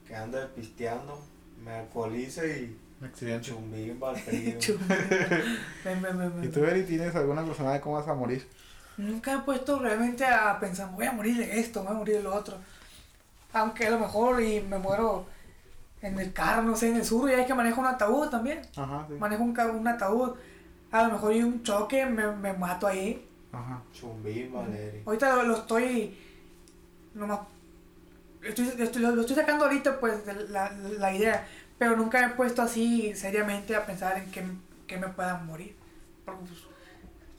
que 0.07 0.15
ande 0.15 0.45
pisteando, 0.55 1.19
me 1.65 1.73
alcoholice 1.73 2.47
y 2.61 2.79
Un 3.01 3.07
accidente. 3.09 3.49
chumbimba 3.49 4.15
frío. 4.15 4.55
Chum. 4.59 4.77
Ven, 4.87 6.03
ven, 6.03 6.19
ven, 6.19 6.45
¿Y 6.45 6.49
tú, 6.49 6.63
Eri, 6.65 6.83
tienes 6.83 7.15
alguna 7.17 7.41
corazonada 7.43 7.77
de 7.77 7.81
cómo 7.81 7.97
vas 7.97 8.07
a 8.07 8.15
morir? 8.15 8.47
Nunca 8.99 9.33
he 9.33 9.39
puesto 9.39 9.79
realmente 9.79 10.25
a 10.25 10.59
pensar, 10.59 10.91
voy 10.91 11.07
a 11.07 11.13
morir 11.13 11.37
de 11.39 11.61
esto, 11.61 11.83
voy 11.83 11.93
a 11.93 11.99
morir 11.99 12.17
de 12.17 12.23
lo 12.25 12.35
otro. 12.35 12.57
Aunque 13.53 13.87
a 13.87 13.91
lo 13.91 13.99
mejor 14.01 14.43
y 14.43 14.61
me 14.61 14.79
muero 14.79 15.25
en 16.03 16.19
el 16.19 16.33
carro, 16.33 16.63
no 16.63 16.77
sé, 16.77 16.91
en 16.91 16.97
el 16.97 17.05
sur, 17.05 17.31
y 17.31 17.35
hay 17.35 17.47
que 17.47 17.55
manejar 17.55 17.79
un 17.79 17.87
ataúd 17.87 18.29
también. 18.29 18.61
Ajá, 18.77 19.07
sí. 19.09 19.15
Manejo 19.15 19.43
un, 19.45 19.89
ataúd. 19.89 20.37
A 20.91 21.05
lo 21.05 21.13
mejor 21.13 21.33
y 21.35 21.43
un 21.43 21.63
choque, 21.63 22.07
me, 22.07 22.31
me 22.33 22.53
mato 22.53 22.87
ahí. 22.87 23.25
Ajá. 23.53 23.83
Chumbimba, 23.93 24.67
Leri. 24.67 25.03
Ahorita 25.07 25.37
lo, 25.37 25.43
lo 25.45 25.57
estoy. 25.59 26.19
Nomás. 27.15 27.41
Estoy, 28.43 28.73
estoy- 28.79 29.03
lo, 29.03 29.13
lo 29.15 29.21
estoy 29.23 29.37
sacando 29.37 29.65
ahorita, 29.65 29.99
pues, 30.01 30.25
de 30.27 30.49
la, 30.49 30.71
la 30.73 31.13
idea. 31.15 31.47
Pero 31.79 31.97
nunca 31.97 32.21
me 32.21 32.27
he 32.33 32.37
puesto 32.37 32.63
así 32.63 33.15
seriamente 33.15 33.75
a 33.77 33.87
pensar 33.87 34.19
en 34.19 34.31
que, 34.31 34.45
que 34.87 34.97
me 34.99 35.09
puedan 35.09 35.47
morir. 35.47 35.77
Porque 36.25 36.41
pues, 36.47 36.68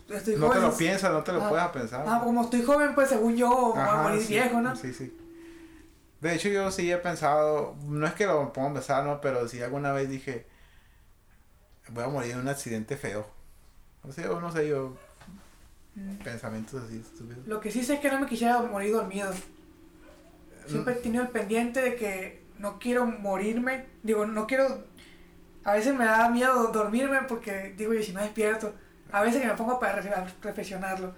estoy 0.09 0.35
No 0.35 0.47
te 0.49 0.57
joven, 0.57 0.61
lo 0.63 0.77
piensas, 0.77 1.11
no 1.11 1.23
te 1.23 1.31
lo 1.33 1.43
Ah. 1.43 1.49
puedas 1.49 1.69
pensar. 1.69 2.05
Ah, 2.07 2.21
como 2.23 2.43
estoy 2.43 2.63
joven, 2.63 2.93
pues 2.95 3.09
según 3.09 3.35
yo, 3.35 3.49
voy 3.49 3.77
a 3.79 3.83
Ajá, 3.85 4.03
morir 4.03 4.21
sí, 4.21 4.33
viejo, 4.33 4.61
¿no? 4.61 4.75
Sí, 4.75 4.93
sí. 4.93 5.15
De 6.21 6.35
hecho, 6.35 6.49
yo 6.49 6.69
sí 6.71 6.91
he 6.91 6.97
pensado, 6.97 7.75
no 7.85 8.05
es 8.05 8.13
que 8.13 8.25
lo 8.25 8.51
ponga 8.51 8.69
a 8.71 8.73
pensar, 8.73 9.05
¿no? 9.05 9.21
Pero 9.21 9.47
sí 9.47 9.61
alguna 9.61 9.91
vez 9.93 10.09
dije, 10.09 10.45
voy 11.89 12.03
a 12.03 12.07
morir 12.07 12.31
en 12.31 12.39
un 12.39 12.47
accidente 12.49 12.97
feo. 12.97 13.25
O 14.03 14.11
sea, 14.11 14.31
o 14.31 14.39
no 14.41 14.51
sé, 14.51 14.67
yo, 14.67 14.95
Mm. 15.95 16.15
pensamientos 16.23 16.83
así 16.83 16.97
estúpidos. 16.99 17.45
Lo 17.47 17.59
que 17.59 17.71
sí 17.71 17.83
sé 17.83 17.95
es 17.95 17.99
que 17.99 18.11
no 18.11 18.19
me 18.19 18.27
quisiera 18.27 18.61
morir 18.61 18.93
dormido. 18.93 19.31
Siempre 20.67 20.93
Mm. 20.93 20.97
he 20.97 21.01
tenido 21.01 21.23
el 21.23 21.29
pendiente 21.29 21.81
de 21.81 21.95
que 21.95 22.43
no 22.59 22.79
quiero 22.79 23.05
morirme. 23.05 23.85
Digo, 24.03 24.25
no 24.25 24.45
quiero. 24.45 24.83
A 25.63 25.73
veces 25.73 25.93
me 25.95 26.05
da 26.05 26.29
miedo 26.29 26.67
dormirme 26.67 27.23
porque 27.27 27.73
digo, 27.77 27.93
y 27.93 28.03
si 28.03 28.13
me 28.13 28.21
despierto. 28.21 28.73
A 29.11 29.21
veces 29.21 29.41
que 29.41 29.47
me 29.47 29.53
pongo 29.55 29.79
para 29.79 30.01
re- 30.01 30.11
reflexionarlo. 30.41 31.13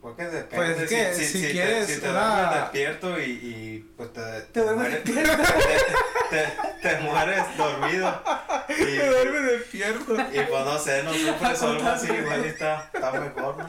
Porque 0.00 0.24
depende. 0.26 0.54
Pues 0.56 0.78
es 0.80 0.88
que 0.88 1.24
si 1.26 1.42
te- 1.42 1.50
quieres 1.50 1.86
si 1.88 2.00
te 2.00 2.08
una- 2.08 2.36
duermes 2.36 2.60
despierto 2.60 3.18
y, 3.20 3.22
y 3.24 3.92
pues 3.96 4.12
te, 4.12 4.20
Te 4.52 4.60
duermes 4.60 4.76
mueres, 4.88 5.04
despierto. 5.04 5.42
te, 6.30 6.36
te- 6.36 6.88
te 6.96 7.00
mueres 7.02 7.42
dormido. 7.56 8.22
Y, 8.68 8.82
Me 8.82 9.06
duerme 9.06 9.40
despierto. 9.40 10.14
y 10.14 10.40
pues 10.40 10.64
no 10.64 10.78
sé, 10.78 11.02
no 11.02 11.12
sufres 11.14 11.62
o 11.62 11.68
algo 11.70 11.88
así, 11.88 12.12
igual 12.12 12.44
está, 12.44 12.90
está 12.92 13.10
mejor, 13.12 13.56
¿no? 13.56 13.66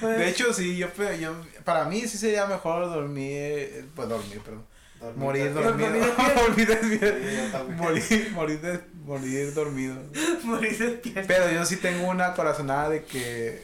Pues, 0.00 0.18
De 0.18 0.28
hecho, 0.28 0.52
sí, 0.52 0.76
yo, 0.76 0.90
pe- 0.90 1.20
yo, 1.20 1.32
para 1.64 1.84
mí 1.84 2.00
sí 2.08 2.18
sería 2.18 2.44
mejor 2.46 2.86
dormir, 2.90 3.30
eh, 3.38 3.84
pues 3.94 4.08
dormir, 4.08 4.40
perdón. 4.40 4.66
Dormir 5.00 5.18
Morir 5.18 5.44
despierto. 5.54 5.78
dormido. 5.78 6.06
Dormir 6.42 6.66
despierto. 6.68 7.64
Morir, 7.70 8.30
morir, 8.32 8.60
de- 8.60 8.80
morir 9.04 9.54
dormido. 9.54 9.96
morir 10.44 10.78
despierto. 10.78 11.26
Pero 11.26 11.50
yo 11.50 11.64
sí 11.64 11.76
tengo 11.76 12.08
una 12.08 12.34
corazonada 12.34 12.88
de 12.88 13.04
que 13.04 13.62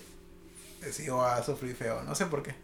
eh, 0.83 0.93
sí 0.93 1.09
voy 1.09 1.27
a 1.27 1.43
sufrir 1.43 1.75
feo. 1.75 2.03
No 2.03 2.15
sé 2.15 2.27
por 2.27 2.43
qué. 2.43 2.55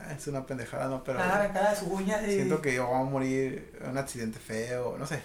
Ah, 0.00 0.12
Es 0.12 0.26
una 0.26 0.46
pendejada, 0.46 0.88
¿no? 0.88 1.02
Pero 1.04 1.18
arrancada 1.20 1.70
de 1.70 1.76
sus 1.76 1.88
uñas 1.88 2.22
y. 2.26 2.32
siento 2.32 2.62
que 2.62 2.74
yo 2.74 2.86
voy 2.86 3.00
a 3.00 3.04
morir 3.04 3.72
en 3.80 3.90
un 3.90 3.98
accidente 3.98 4.38
feo. 4.38 4.96
No 4.98 5.06
sé. 5.06 5.20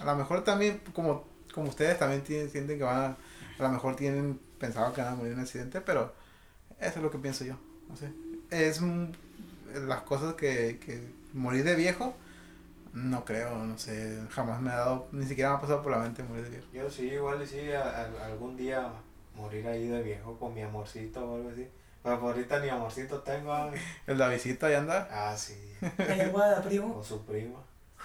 A 0.00 0.04
lo 0.04 0.16
mejor 0.16 0.44
también, 0.44 0.80
como, 0.92 1.26
como 1.52 1.68
ustedes 1.68 1.98
también 1.98 2.22
tienen, 2.22 2.50
sienten 2.50 2.78
que 2.78 2.84
van 2.84 2.96
a... 2.96 3.16
A 3.58 3.62
lo 3.62 3.68
mejor 3.68 3.96
tienen 3.96 4.40
pensado 4.58 4.92
que 4.92 5.00
van 5.00 5.12
a 5.12 5.16
morir 5.16 5.32
en 5.32 5.38
un 5.38 5.44
accidente, 5.44 5.80
pero 5.80 6.12
eso 6.80 6.96
es 6.96 7.02
lo 7.02 7.10
que 7.10 7.18
pienso 7.18 7.44
yo. 7.44 7.56
No 7.88 7.96
sé. 7.96 8.08
Es 8.50 8.80
las 9.74 10.02
cosas 10.02 10.34
que, 10.34 10.80
que 10.84 11.02
morir 11.32 11.64
de 11.64 11.74
viejo. 11.74 12.16
No 12.94 13.24
creo, 13.24 13.56
no 13.58 13.76
sé, 13.76 14.20
jamás 14.30 14.60
me 14.62 14.70
ha 14.70 14.76
dado, 14.76 15.08
ni 15.12 15.26
siquiera 15.26 15.50
me 15.50 15.56
ha 15.56 15.60
pasado 15.60 15.82
por 15.82 15.92
la 15.92 15.98
mente 15.98 16.22
morir 16.22 16.44
de 16.44 16.50
viejo. 16.50 16.66
Yo 16.72 16.88
sí, 16.90 17.08
igual 17.08 17.42
y 17.42 17.46
sí, 17.46 17.72
a- 17.72 17.82
a- 17.82 18.26
algún 18.26 18.56
día 18.56 18.88
morir 19.34 19.66
ahí 19.66 19.88
de 19.88 20.00
viejo 20.02 20.38
con 20.38 20.54
mi 20.54 20.62
amorcito 20.62 21.20
o 21.28 21.34
algo 21.36 21.50
así. 21.50 21.68
Pero 22.04 22.20
por 22.20 22.32
ahorita 22.34 22.60
ni 22.60 22.68
amorcito 22.68 23.20
tengo. 23.20 23.52
ay. 23.52 23.72
El 24.06 24.16
Davidcito 24.18 24.66
ahí 24.66 24.74
anda. 24.74 25.08
Ah, 25.10 25.36
sí. 25.36 25.54
Guarda, 26.32 26.62
primo. 26.62 26.94
O 26.96 27.02
su 27.02 27.24
prima. 27.24 27.58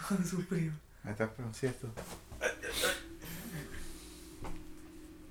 Con 0.07 0.25
su 0.25 0.43
primo. 0.45 0.75
Ahí 1.03 1.11
está, 1.11 1.29
pero 1.29 1.53
sí, 1.53 1.67
esto. 1.67 1.87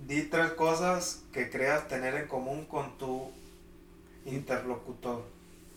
Di 0.06 0.22
tres 0.22 0.52
cosas 0.52 1.22
que 1.32 1.50
creas 1.50 1.88
tener 1.88 2.14
en 2.14 2.28
común 2.28 2.64
con 2.66 2.96
tu 2.96 3.30
interlocutor. 4.24 5.24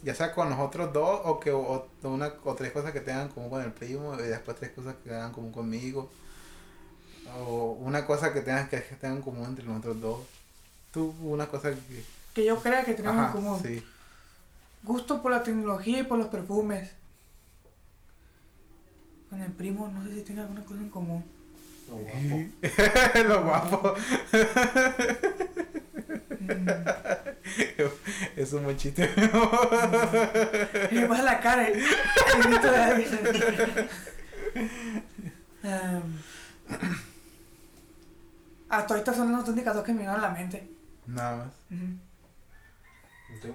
Ya 0.04 0.16
sea 0.16 0.34
con 0.34 0.50
nosotros 0.50 0.92
dos 0.94 1.22
o 1.26 1.40
que 1.40 1.52
o, 1.52 1.60
o 1.62 1.88
una 2.10 2.34
o 2.44 2.56
tres 2.56 2.72
cosas 2.72 2.92
que 2.92 3.02
tengan 3.02 3.30
común 3.30 3.50
con 3.50 3.62
el 3.62 3.72
primo 3.72 4.16
y 4.16 4.24
después 4.24 4.58
tres 4.58 4.72
cosas 4.72 4.96
que 5.04 5.10
tengan 5.10 5.32
común 5.32 5.52
conmigo. 5.52 6.10
O 7.40 7.74
una 7.80 8.06
cosa 8.06 8.34
que 8.34 8.42
tengan 8.42 8.68
que, 8.68 8.84
que 8.84 8.96
tengan 8.96 9.22
común 9.22 9.46
entre 9.46 9.66
nosotros 9.66 10.02
dos. 10.02 10.20
Tú 10.92 11.14
una 11.22 11.48
cosa 11.48 11.72
que 11.72 12.04
Que 12.34 12.46
yo 12.46 12.60
crea 12.60 12.84
que 12.84 12.94
tenemos 12.96 13.28
en 13.28 13.32
común. 13.32 13.60
sí. 13.62 13.84
Gusto 14.84 15.22
por 15.22 15.32
la 15.32 15.44
tecnología 15.44 16.00
y 16.00 16.04
por 16.04 16.18
los 16.18 16.28
perfumes. 16.28 16.90
Con 19.30 19.40
el 19.42 19.52
primo, 19.52 19.88
no 19.88 20.04
sé 20.04 20.16
si 20.16 20.22
tiene 20.22 20.42
alguna 20.42 20.64
cosa 20.66 20.80
en 20.80 20.90
común. 20.90 21.24
Lo 21.92 21.98
guapo. 21.98 22.38
Lo 23.28 23.44
guapo. 23.44 23.96
Mm. 26.40 26.70
es 28.36 28.54
un 28.54 28.64
buen 28.64 28.78
chiste. 28.78 29.10
Y 30.92 30.96
le 30.96 31.06
pasa 31.08 31.24
la 31.24 31.40
cara. 31.40 31.68
el- 31.68 31.80
el 31.84 32.62
de 32.62 32.70
alguien. 32.78 33.90
Em, 35.64 36.02
hasta 38.70 38.94
ahorita 38.94 39.14
son 39.14 39.32
las 39.32 39.48
únicas 39.48 39.76
dos 39.76 39.84
que 39.84 39.92
me 39.92 40.00
vinieron 40.00 40.20
a 40.24 40.28
la 40.30 40.34
mente. 40.34 40.68
Nada 41.06 41.38
más. 41.38 41.54
Ujú. 41.70 43.36
¿Y 43.36 43.40
tú? 43.42 43.54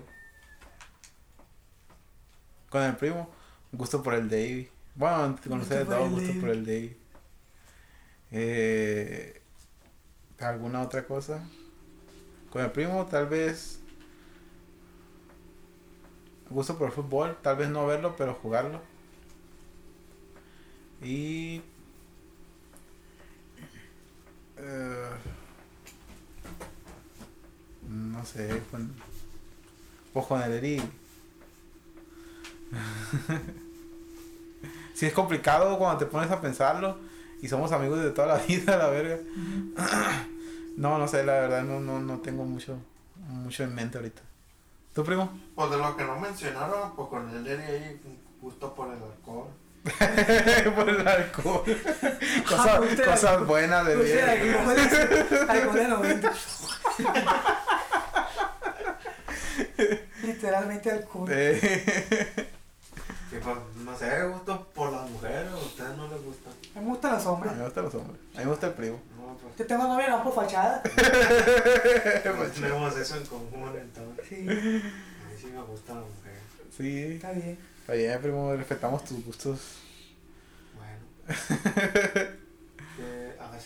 Con 2.69 2.83
el 2.83 2.97
primo, 2.97 3.31
gusto 3.73 4.03
por 4.03 4.15
el 4.15 4.29
Davey. 4.29 4.69
Bueno, 4.95 5.37
con 5.47 5.59
Gusto 5.59 5.75
ustedes 5.75 5.85
por 5.87 5.95
dos, 5.97 6.05
el 6.05 6.11
gusto 6.11 6.41
por 6.41 6.49
el 6.51 6.65
Davey. 6.67 6.97
Eh, 8.31 9.43
¿Alguna 10.39 10.83
otra 10.83 11.07
cosa? 11.07 11.43
Con 12.51 12.63
el 12.63 12.73
primo, 12.73 13.07
tal 13.07 13.27
vez. 13.27 13.81
Gusto 16.51 16.77
por 16.79 16.89
el 16.89 16.93
fútbol, 16.93 17.37
tal 17.43 17.57
vez 17.57 17.69
no 17.69 17.87
verlo, 17.87 18.15
pero 18.17 18.35
jugarlo. 18.35 18.81
Y. 21.03 21.63
eh, 24.57 25.11
no 27.89 28.25
sé, 28.25 28.63
con. 28.71 28.95
Pues 30.13 30.27
con 30.27 30.43
el 30.43 30.53
Eri. 30.53 30.83
Si 34.95 35.05
es 35.07 35.13
complicado 35.13 35.77
cuando 35.79 35.99
te 35.99 36.07
pones 36.07 36.31
a 36.31 36.41
pensarlo 36.41 36.97
y 37.43 37.49
somos 37.49 37.73
amigos 37.73 38.03
de 38.03 38.11
toda 38.11 38.29
la 38.29 38.37
vida, 38.47 38.77
la 38.77 38.89
verga. 38.89 39.19
No, 40.77 40.99
no 40.99 41.09
sé, 41.09 41.25
la 41.25 41.35
verdad 41.35 41.63
no, 41.63 41.81
no, 41.81 42.01
no 42.01 42.19
tengo 42.19 42.45
mucho, 42.45 42.77
mucho 43.29 43.63
en 43.65 43.75
mente 43.75 43.99
ahorita. 43.99 44.23
¿Tu 44.95 45.05
primo? 45.05 45.31
Pues 45.55 45.71
de 45.71 45.77
lo 45.79 45.97
que 45.97 46.05
no 46.05 46.19
mencionaron, 46.19 46.95
pues 46.97 47.09
con 47.09 47.29
el 47.31 47.47
Eri 47.47 47.63
ahí, 47.63 48.01
gusto 48.41 48.75
por 48.75 48.89
el 48.89 49.03
alcohol. 49.03 49.49
Por 50.75 50.89
el 50.89 51.07
alcohol. 51.07 51.63
Ah, 52.59 52.81
Cosas, 53.05 53.47
buenas 53.47 53.87
de 53.87 53.95
90. 55.89 56.33
Literalmente 60.23 60.91
alcohol. 60.91 61.29
Eh, 61.31 62.49
Y 63.33 63.37
pues, 63.37 63.57
no 63.85 63.97
sé, 63.97 64.23
gusto 64.29 64.67
por 64.75 64.93
las 64.93 65.09
mujeres, 65.11 65.51
a 65.53 65.57
ustedes 65.57 65.97
no 65.97 66.09
les 66.09 66.23
gusta. 66.23 66.51
Me 67.17 67.25
gustan 67.25 67.25
los 67.25 67.27
A 67.27 67.31
hombres. 67.31 67.53
mí 67.53 67.59
me 67.59 67.65
gustan 67.65 67.85
los 67.85 67.95
hombres. 67.95 68.21
A 68.35 68.39
mí 68.39 68.45
me 68.45 68.51
gusta 68.51 68.67
el 68.67 68.73
primo. 68.75 69.01
No, 69.17 69.37
pues, 69.37 69.57
Yo 69.57 69.67
tengo 69.67 69.85
novia 69.85 70.09
no 70.11 70.23
por 70.25 70.35
fachada. 70.35 70.83
no 72.25 72.45
tenemos 72.53 72.97
eso 72.97 73.17
en 73.17 73.27
común 73.27 73.73
entonces. 73.81 74.27
Sí, 74.29 74.47
A 74.49 74.53
mí 74.53 75.37
sí 75.41 75.47
me 75.47 75.63
gusta 75.63 75.95
la 75.95 76.01
mujer. 76.01 76.37
Sí, 76.77 77.15
está 77.15 77.33
bien. 77.33 77.59
está 77.81 77.93
bien, 77.95 78.21
primo. 78.23 78.55
Respetamos 78.55 79.05
tus 79.05 79.25
gustos. 79.25 79.61
Bueno. 80.75 81.01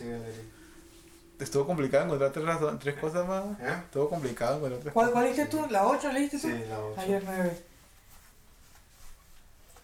Eri. 0.01 0.51
Estuvo 1.39 1.67
complicado 1.67 2.05
encontrar 2.05 2.33
tres, 2.33 2.45
razon- 2.47 2.79
tres 2.79 2.97
cosas 2.99 3.27
más. 3.27 3.45
¿Eh? 3.61 3.75
Estuvo 3.85 4.09
complicado 4.09 4.57
encontrar 4.57 4.81
tres 4.81 4.93
¿Cuál, 4.95 5.07
cosas. 5.09 5.13
cuál 5.23 5.33
dijiste 5.37 5.57
tú? 5.57 5.67
¿La 5.71 5.87
8 5.87 6.13
leíste 6.13 6.39
tú? 6.39 6.49
Sí, 6.49 6.65
la 6.69 6.79
ocho. 6.81 7.01
Ayer 7.01 7.23
9. 7.25 7.63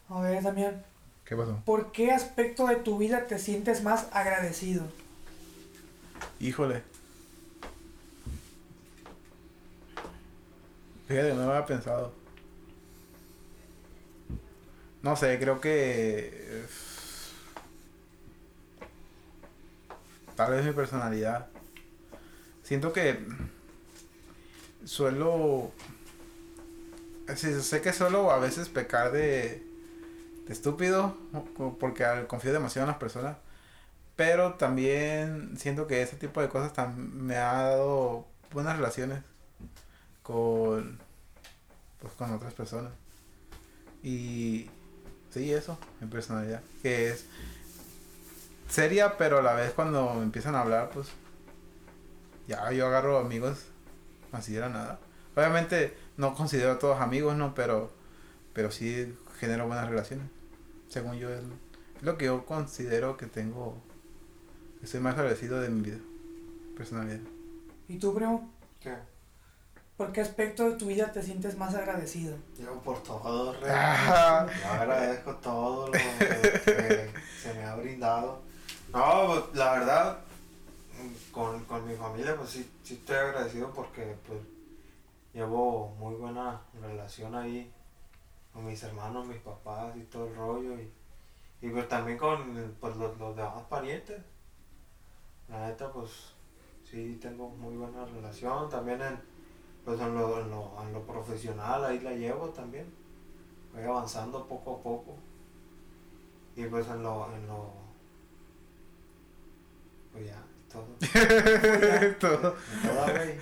A 0.08 0.20
ver, 0.20 0.42
Damián. 0.42 0.84
¿Qué 1.26 1.36
pasó? 1.36 1.60
¿Por 1.64 1.90
qué 1.92 2.12
aspecto 2.12 2.66
de 2.66 2.76
tu 2.76 2.98
vida 2.98 3.26
te 3.26 3.38
sientes 3.38 3.82
más 3.82 4.06
agradecido? 4.12 4.84
Híjole. 6.38 6.82
Fíjate, 11.08 11.34
no 11.34 11.46
lo 11.46 11.52
había 11.52 11.66
pensado. 11.66 12.12
No 15.02 15.16
sé, 15.16 15.38
creo 15.38 15.60
que. 15.60 16.30
eh, 16.32 16.66
Tal 20.36 20.52
vez 20.52 20.64
mi 20.64 20.72
personalidad. 20.72 21.48
Siento 22.62 22.92
que. 22.92 23.18
Suelo. 24.84 25.72
sí, 27.34 27.60
sé 27.62 27.80
que 27.80 27.92
suelo 27.92 28.30
a 28.30 28.38
veces 28.38 28.68
pecar 28.68 29.10
de. 29.10 29.65
Estúpido. 30.52 31.16
Porque 31.78 32.04
confío 32.28 32.52
demasiado 32.52 32.84
en 32.86 32.90
las 32.90 32.98
personas. 32.98 33.36
Pero 34.16 34.54
también 34.54 35.56
siento 35.58 35.86
que 35.86 36.02
ese 36.02 36.16
tipo 36.16 36.40
de 36.40 36.48
cosas 36.48 36.72
me 36.96 37.36
ha 37.36 37.52
dado 37.52 38.26
buenas 38.52 38.76
relaciones 38.76 39.22
con 40.22 40.98
pues 42.00 42.12
con 42.14 42.32
otras 42.32 42.54
personas. 42.54 42.92
Y 44.02 44.68
sí, 45.30 45.52
eso, 45.52 45.78
mi 46.00 46.08
personalidad, 46.08 46.62
que 46.82 47.10
es 47.10 47.26
seria, 48.68 49.16
pero 49.16 49.38
a 49.38 49.42
la 49.42 49.54
vez 49.54 49.72
cuando 49.72 50.14
me 50.14 50.22
empiezan 50.22 50.54
a 50.54 50.60
hablar, 50.60 50.90
pues 50.90 51.08
ya 52.48 52.70
yo 52.72 52.86
agarro 52.86 53.18
amigos 53.18 53.66
así 54.32 54.52
de 54.52 54.60
nada. 54.68 54.98
Obviamente 55.34 55.96
no 56.16 56.34
considero 56.34 56.72
a 56.72 56.78
todos 56.78 57.00
amigos, 57.00 57.36
¿no? 57.36 57.54
Pero, 57.54 57.90
pero 58.52 58.70
sí 58.70 59.16
genero 59.38 59.66
buenas 59.66 59.88
relaciones. 59.88 60.26
Según 60.88 61.16
yo, 61.16 61.30
es 61.30 61.42
lo 62.02 62.16
que 62.16 62.26
yo 62.26 62.44
considero 62.46 63.16
que 63.16 63.26
tengo, 63.26 63.74
estoy 64.82 65.00
más 65.00 65.14
agradecido 65.14 65.60
de 65.60 65.68
mi 65.68 65.82
vida, 65.82 65.98
personalidad. 66.76 67.20
¿Y 67.88 67.98
tú, 67.98 68.14
primo? 68.14 68.50
¿Qué? 68.80 68.94
¿Por 69.96 70.12
qué 70.12 70.20
aspecto 70.20 70.68
de 70.68 70.76
tu 70.76 70.86
vida 70.86 71.10
te 71.10 71.22
sientes 71.22 71.56
más 71.56 71.74
agradecido? 71.74 72.36
Yo 72.58 72.78
por 72.82 73.02
todo, 73.02 73.52
rey. 73.60 73.70
Ah. 73.72 74.46
Yo 74.46 74.70
agradezco 74.70 75.34
todo 75.36 75.86
lo 75.86 75.92
que 75.92 77.10
se 77.42 77.54
me 77.54 77.64
ha 77.64 77.76
brindado. 77.76 78.42
No, 78.92 79.26
pues, 79.26 79.56
la 79.56 79.72
verdad, 79.72 80.18
con, 81.32 81.64
con 81.64 81.88
mi 81.88 81.94
familia, 81.94 82.36
pues 82.36 82.50
sí, 82.50 82.70
sí 82.82 82.94
estoy 82.94 83.16
agradecido 83.16 83.72
porque 83.72 84.16
pues 84.26 84.40
llevo 85.32 85.94
muy 85.98 86.14
buena 86.14 86.60
relación 86.80 87.34
ahí 87.34 87.72
con 88.56 88.64
mis 88.64 88.82
hermanos, 88.82 89.26
mis 89.26 89.38
papás 89.38 89.94
y 89.96 90.00
todo 90.04 90.26
el 90.26 90.34
rollo. 90.34 90.80
Y, 90.80 90.90
y 91.60 91.68
pues 91.68 91.86
también 91.88 92.16
con 92.16 92.74
pues, 92.80 92.96
los, 92.96 93.18
los 93.18 93.36
demás 93.36 93.62
parientes. 93.68 94.22
La 95.48 95.68
neta, 95.68 95.92
pues 95.92 96.32
sí 96.90 97.18
tengo 97.20 97.50
muy 97.50 97.76
buena 97.76 98.06
relación. 98.06 98.70
También 98.70 99.02
en, 99.02 99.20
pues, 99.84 100.00
en, 100.00 100.14
lo, 100.14 100.40
en, 100.40 100.48
lo, 100.50 100.72
en 100.82 100.94
lo 100.94 101.02
profesional, 101.02 101.84
ahí 101.84 102.00
la 102.00 102.12
llevo 102.12 102.48
también. 102.48 102.86
Voy 103.74 103.84
avanzando 103.84 104.46
poco 104.46 104.76
a 104.76 104.82
poco. 104.82 105.16
Y 106.56 106.64
pues 106.64 106.88
en 106.88 107.02
lo, 107.02 107.30
en 107.34 107.46
lo 107.46 107.84
pues 110.12 110.28
ya, 110.28 110.42
todo. 110.72 110.86
Todo. 112.18 112.56
Toda. 112.82 113.26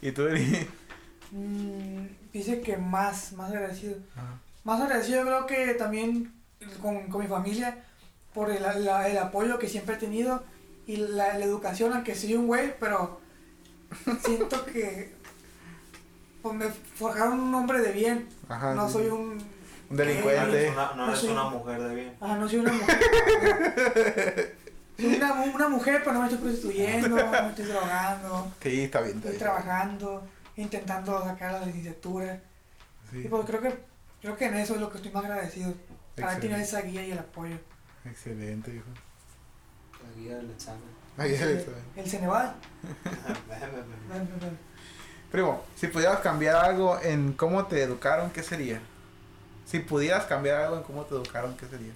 ¿Y 0.00 0.12
tú, 0.12 0.26
Eri? 0.26 0.66
Mm, 1.32 2.06
dice 2.32 2.60
que 2.60 2.76
más, 2.76 3.32
más 3.32 3.50
agradecido. 3.50 3.96
Ajá. 4.16 4.38
Más 4.64 4.80
agradecido 4.80 5.22
creo 5.22 5.46
que 5.46 5.74
también 5.74 6.32
con, 6.82 7.08
con 7.08 7.20
mi 7.22 7.26
familia 7.26 7.78
por 8.34 8.50
el, 8.50 8.62
la- 8.62 9.08
el 9.08 9.18
apoyo 9.18 9.58
que 9.58 9.68
siempre 9.68 9.94
he 9.96 9.98
tenido 9.98 10.42
y 10.86 10.96
la, 10.96 11.38
la 11.38 11.44
educación, 11.44 11.92
aunque 11.92 12.14
soy 12.14 12.34
un 12.34 12.46
güey, 12.46 12.74
pero 12.78 13.20
siento 14.24 14.64
que 14.66 15.12
pues, 16.42 16.54
me 16.54 16.68
forjaron 16.68 17.40
un 17.40 17.54
hombre 17.54 17.80
de 17.80 17.92
bien. 17.92 18.28
Ajá, 18.48 18.74
no 18.74 18.86
sí, 18.86 18.92
soy 18.94 19.06
un... 19.06 19.38
Delincuente. 19.90 20.40
eres 20.66 20.72
una, 20.72 20.88
no 20.90 20.96
No 20.96 21.06
eres 21.08 21.18
soy- 21.20 21.30
una 21.30 21.44
mujer 21.44 21.82
de 21.82 21.94
bien. 21.94 22.16
Ah, 22.20 22.36
no 22.38 22.48
soy 22.48 22.58
una 22.60 22.72
mujer. 22.72 24.56
soy 24.96 25.14
una, 25.16 25.32
una 25.32 25.68
mujer, 25.68 26.00
pero 26.04 26.12
no 26.12 26.20
me 26.20 26.26
estoy 26.28 26.40
prostituyendo, 26.42 27.08
no 27.08 27.16
me 27.30 27.48
estoy 27.48 27.64
drogando, 27.64 28.52
Sí, 28.62 28.82
está 28.82 29.00
bien, 29.00 29.16
está 29.16 29.30
estoy 29.30 29.30
bien. 29.30 29.38
trabajando, 29.38 30.22
intentando 30.62 31.22
sacar 31.24 31.52
la 31.52 31.66
licenciatura. 31.66 32.40
Sí, 33.10 33.22
Y 33.24 33.28
pues 33.28 33.44
creo 33.46 33.60
que, 33.60 33.78
creo 34.20 34.36
que 34.36 34.46
en 34.46 34.56
eso 34.56 34.74
es 34.74 34.80
lo 34.80 34.90
que 34.90 34.98
estoy 34.98 35.12
más 35.12 35.24
agradecido. 35.24 35.74
Para 36.16 36.38
tener 36.38 36.60
esa 36.60 36.82
guía 36.82 37.04
y 37.06 37.12
el 37.12 37.18
apoyo. 37.18 37.56
Excelente, 38.04 38.74
hijo. 38.74 38.86
La 40.02 40.20
guía 40.20 40.36
del 40.36 40.50
examen. 40.50 40.82
Ahí 41.16 41.34
es 41.34 41.40
el, 41.40 41.56
excelente. 41.56 42.00
el 42.00 42.10
Ceneval. 42.10 42.54
Primo, 45.30 45.62
si 45.76 45.86
pudieras 45.86 46.20
cambiar 46.20 46.56
algo 46.56 46.98
en 47.00 47.32
cómo 47.34 47.66
te 47.66 47.82
educaron, 47.82 48.30
¿qué 48.30 48.42
sería? 48.42 48.80
Si 49.64 49.78
pudieras 49.78 50.24
cambiar 50.24 50.62
algo 50.62 50.78
en 50.78 50.82
cómo 50.82 51.04
te 51.04 51.14
educaron, 51.14 51.56
¿qué 51.56 51.66
sería? 51.66 51.92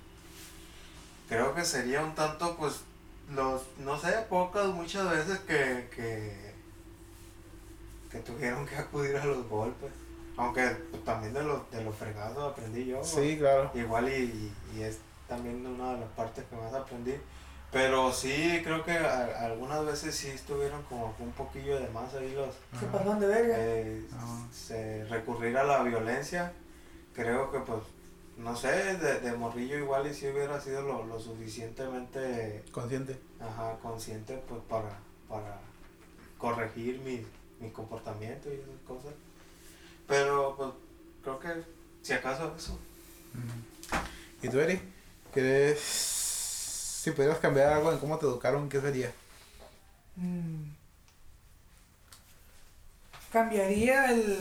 Creo 1.28 1.54
que 1.54 1.64
sería 1.64 2.02
un 2.02 2.14
tanto, 2.14 2.56
pues, 2.56 2.82
los, 3.34 3.62
no 3.78 3.98
sé, 3.98 4.12
pocas, 4.28 4.66
muchas 4.66 5.10
veces 5.10 5.40
que, 5.40 5.88
que, 5.94 6.43
que 8.14 8.20
tuvieron 8.20 8.64
que 8.64 8.76
acudir 8.76 9.16
a 9.16 9.24
los 9.24 9.48
golpes. 9.48 9.90
Aunque 10.36 10.62
pues, 10.90 11.02
también 11.04 11.34
de 11.34 11.42
los, 11.42 11.68
de 11.72 11.82
los 11.82 11.94
fregazos 11.96 12.52
aprendí 12.52 12.84
yo. 12.86 13.02
Sí, 13.02 13.36
claro. 13.38 13.70
Igual 13.74 14.08
y, 14.08 14.12
y- 14.22 14.54
y 14.78 14.82
es 14.82 14.98
también 15.28 15.66
una 15.66 15.94
de 15.94 16.00
las 16.00 16.08
partes 16.10 16.44
que 16.48 16.54
más 16.56 16.72
aprendí. 16.72 17.14
Pero 17.72 18.12
sí, 18.12 18.60
creo 18.62 18.84
que 18.84 18.92
a- 18.92 19.44
algunas 19.46 19.84
veces 19.84 20.14
sí 20.14 20.28
estuvieron 20.28 20.80
como 20.84 21.12
un 21.18 21.32
poquillo 21.32 21.80
de 21.80 21.88
más 21.88 22.14
ahí 22.14 22.32
los... 22.34 22.54
Se 22.78 22.86
Ajá. 22.86 22.92
pasaron 22.92 23.18
de 23.18 23.26
verga. 23.26 23.54
eh, 23.58 24.04
se 24.52 25.04
recurrir 25.06 25.56
a 25.56 25.64
la 25.64 25.82
violencia. 25.82 26.52
Creo 27.14 27.50
que 27.50 27.58
pues, 27.60 27.80
no 28.36 28.54
sé, 28.56 28.68
de, 28.96 29.20
de 29.20 29.32
morrillo 29.36 29.76
igual 29.76 30.06
y 30.06 30.14
si 30.14 30.28
hubiera 30.28 30.60
sido 30.60 30.82
lo, 30.82 31.04
lo 31.04 31.18
suficientemente 31.20 32.64
Consciente. 32.72 33.18
ajá, 33.40 33.76
consciente 33.82 34.40
pues 34.48 34.60
para, 34.68 34.98
para 35.28 35.58
corregir 36.38 37.00
mi, 37.00 37.24
mi 37.60 37.70
comportamiento 37.70 38.48
y 38.50 38.54
esas 38.54 38.80
cosas. 38.86 39.12
Pero 40.06 40.54
pues 40.56 40.70
creo 41.22 41.38
que 41.38 41.64
si 42.02 42.12
acaso 42.12 42.54
eso. 42.56 42.78
¿Y 44.42 44.48
tú, 44.48 44.60
Eri? 44.60 44.80
¿Crees... 45.32 45.80
Si 45.80 47.10
pudieras 47.10 47.38
cambiar 47.38 47.72
algo 47.72 47.92
en 47.92 47.98
cómo 47.98 48.18
te 48.18 48.24
educaron, 48.24 48.68
¿qué 48.68 48.80
sería? 48.80 49.12
Mm. 50.16 50.70
Cambiaría 53.30 54.10
el 54.10 54.38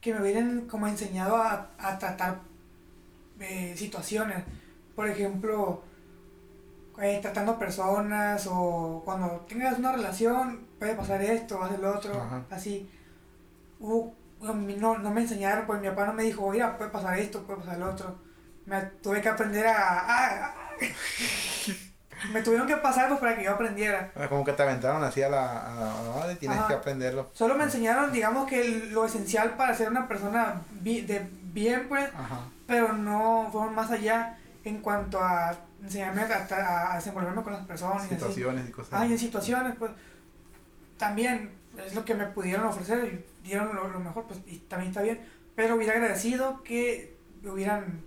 que 0.00 0.12
me 0.12 0.20
hubieran 0.20 0.66
como 0.68 0.86
enseñado 0.86 1.36
a, 1.36 1.70
a 1.78 1.98
tratar 1.98 2.40
eh, 3.40 3.74
situaciones. 3.76 4.44
Por 4.94 5.08
ejemplo, 5.08 5.82
eh, 7.00 7.20
tratando 7.22 7.58
personas 7.58 8.46
o 8.50 9.00
cuando 9.04 9.46
tengas 9.48 9.78
una 9.78 9.92
relación 9.92 10.66
puede 10.82 10.96
pasar 10.96 11.22
esto, 11.22 11.62
hacer 11.62 11.78
lo 11.78 11.94
otro, 11.94 12.12
Ajá. 12.20 12.42
así. 12.50 12.90
A 14.48 14.52
mí 14.52 14.74
no, 14.76 14.98
no 14.98 15.10
me 15.12 15.20
enseñaron, 15.20 15.64
pues 15.64 15.80
mi 15.80 15.88
papá 15.88 16.06
no 16.06 16.12
me 16.12 16.24
dijo, 16.24 16.50
mira, 16.50 16.76
puede 16.76 16.90
pasar 16.90 17.16
esto, 17.20 17.44
puede 17.44 17.60
pasar 17.60 17.78
lo 17.78 17.90
otro. 17.90 18.18
Me 18.66 18.80
tuve 19.00 19.20
que 19.20 19.28
aprender 19.28 19.64
a... 19.68 20.00
a- 20.00 20.46
a- 20.46 20.54
me 22.32 22.42
tuvieron 22.42 22.66
que 22.66 22.76
pasar 22.78 23.06
pues, 23.08 23.20
para 23.20 23.36
que 23.36 23.44
yo 23.44 23.52
aprendiera. 23.52 24.10
Como 24.28 24.44
que 24.44 24.52
te 24.54 24.62
aventaron 24.64 25.04
así 25.04 25.22
a 25.22 25.28
la, 25.28 25.70
a 25.70 25.74
la, 25.74 25.98
a 26.00 26.16
madre 26.18 26.34
tienes 26.34 26.58
Ajá. 26.58 26.66
que 26.68 26.74
aprenderlo. 26.74 27.30
Solo 27.32 27.54
me 27.54 27.62
enseñaron, 27.64 28.10
digamos 28.12 28.48
que 28.48 28.88
lo 28.90 29.04
esencial 29.04 29.50
para 29.56 29.74
ser 29.76 29.88
una 29.88 30.08
persona 30.08 30.62
bi- 30.80 31.02
de 31.02 31.24
bien, 31.52 31.86
pues, 31.88 32.08
Ajá. 32.12 32.40
pero 32.66 32.92
no 32.94 33.48
fueron 33.52 33.76
más 33.76 33.92
allá 33.92 34.36
en 34.64 34.78
cuanto 34.80 35.20
a 35.22 35.54
enseñarme 35.82 36.22
a, 36.22 36.46
a- 36.56 36.92
a 36.92 36.96
desenvolverme 36.96 37.42
con 37.44 37.52
las 37.52 37.64
personas. 37.66 38.02
y 38.02 38.06
así. 38.06 38.14
Situaciones 38.16 38.68
y 38.68 38.72
cosas. 38.72 39.00
Ah, 39.00 39.06
y 39.06 39.12
en 39.12 39.18
situaciones, 39.20 39.74
pues, 39.78 39.92
también 41.02 41.50
es 41.84 41.96
lo 41.96 42.04
que 42.04 42.14
me 42.14 42.26
pudieron 42.26 42.64
ofrecer 42.64 43.24
y 43.44 43.48
dieron 43.48 43.74
lo, 43.74 43.88
lo 43.88 43.98
mejor, 43.98 44.24
pues, 44.28 44.38
y 44.46 44.58
también 44.58 44.90
está 44.90 45.02
bien. 45.02 45.18
Pero 45.56 45.74
hubiera 45.74 45.94
agradecido 45.94 46.62
que 46.62 47.16
me 47.42 47.50
hubieran 47.50 48.02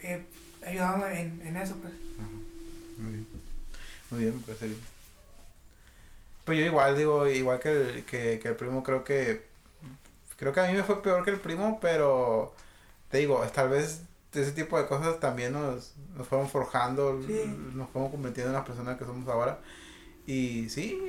eh, 0.00 0.22
ayudado 0.66 1.06
en, 1.08 1.40
en 1.46 1.56
eso, 1.56 1.76
pues. 1.76 1.94
Ajá. 2.18 2.28
Muy 2.98 3.12
bien. 3.12 3.26
Muy 4.10 4.20
bien, 4.20 4.36
me 4.36 4.42
parece 4.42 4.66
bien. 4.66 4.80
Pues 6.44 6.58
yo 6.58 6.66
igual, 6.66 6.94
digo, 6.98 7.26
igual 7.26 7.58
que 7.58 7.70
el, 7.70 8.04
que, 8.04 8.38
que 8.38 8.48
el 8.48 8.56
primo, 8.56 8.82
creo 8.82 9.02
que. 9.02 9.46
Creo 10.36 10.52
que 10.52 10.60
a 10.60 10.68
mí 10.68 10.74
me 10.74 10.82
fue 10.82 11.02
peor 11.02 11.24
que 11.24 11.30
el 11.30 11.40
primo, 11.40 11.78
pero. 11.80 12.52
Te 13.10 13.16
digo, 13.18 13.40
tal 13.54 13.70
vez 13.70 14.02
ese 14.34 14.52
tipo 14.52 14.78
de 14.78 14.86
cosas 14.86 15.18
también 15.20 15.54
nos, 15.54 15.94
nos 16.14 16.28
fueron 16.28 16.50
forjando, 16.50 17.18
Sí. 17.26 17.40
nos 17.74 17.88
fueron 17.88 18.10
convirtiendo 18.10 18.50
en 18.50 18.56
las 18.58 18.66
personas 18.66 18.98
que 18.98 19.06
somos 19.06 19.26
ahora. 19.28 19.58
Y 20.28 20.68
sí, 20.68 21.00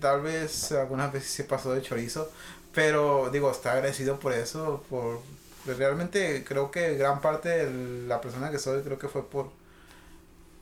tal 0.00 0.22
vez 0.22 0.70
algunas 0.72 1.12
veces 1.12 1.30
se 1.30 1.44
pasó 1.44 1.74
de 1.74 1.82
chorizo, 1.82 2.30
pero 2.72 3.28
digo, 3.30 3.50
está 3.50 3.72
agradecido 3.72 4.20
por 4.20 4.32
eso, 4.32 4.84
por 4.88 5.20
pues, 5.64 5.76
realmente 5.78 6.44
creo 6.46 6.70
que 6.70 6.94
gran 6.94 7.20
parte 7.20 7.48
de 7.48 8.06
la 8.06 8.20
persona 8.20 8.50
que 8.52 8.58
soy 8.60 8.82
creo 8.82 8.98
que 9.00 9.08
fue 9.08 9.28
por 9.28 9.50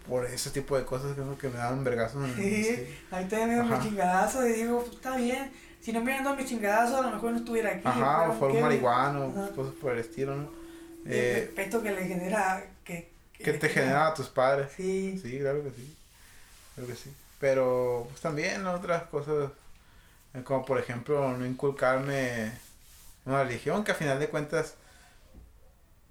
por 0.09 0.25
ese 0.27 0.51
tipo 0.51 0.77
de 0.79 0.85
cosas 0.85 1.13
creo 1.15 1.37
que 1.39 1.49
me 1.49 1.57
daban 1.59 1.83
vergazos. 1.85 2.27
Sí, 2.37 2.65
sí. 2.65 2.89
ahí 3.11 3.25
te 3.27 3.47
me 3.47 3.55
Ajá. 3.61 3.77
mi 3.79 3.85
chingadazo 3.85 4.47
y 4.47 4.53
digo, 4.53 4.81
pues, 4.83 4.97
está 4.97 5.17
bien. 5.17 5.51
Si 5.81 5.93
no 5.93 5.99
me 6.01 6.05
hubieran 6.07 6.25
dado 6.25 6.37
mi 6.37 6.45
chingadazo, 6.47 6.99
a 6.99 7.03
lo 7.03 7.11
mejor 7.11 7.33
no 7.33 7.39
estuviera 7.39 7.71
aquí. 7.71 7.83
Ajá, 7.85 8.31
o 8.31 8.33
fueron 8.35 8.57
qué- 8.57 8.63
marihuanos, 8.63 9.37
Ajá. 9.37 9.51
cosas 9.55 9.75
por 9.75 9.93
el 9.93 9.99
estilo, 10.01 10.35
¿no? 10.37 10.49
y 11.05 11.09
el 11.09 11.15
Eh, 11.15 11.35
respeto 11.47 11.83
que 11.83 11.91
le 11.93 12.07
genera. 12.07 12.65
Que, 12.85 13.11
que 13.39 13.53
le 13.53 13.59
te 13.59 13.69
generaba 13.69 14.09
a 14.09 14.15
tus 14.15 14.29
padres. 14.29 14.69
Sí. 14.77 15.19
Sí, 15.23 15.39
claro 15.39 15.63
que 15.63 15.71
sí. 15.71 15.95
Claro 16.75 16.89
que 16.89 16.95
sí. 16.97 17.11
Pero 17.41 18.07
pues 18.09 18.21
también 18.21 18.67
otras 18.67 19.05
cosas, 19.05 19.51
eh, 20.35 20.43
como 20.45 20.65
por 20.65 20.79
ejemplo 20.79 21.37
no 21.37 21.45
inculcarme 21.47 22.53
una 23.25 23.43
religión, 23.43 23.85
que 23.85 23.93
a 23.93 23.95
final 23.95 24.19
de 24.19 24.29
cuentas 24.29 24.75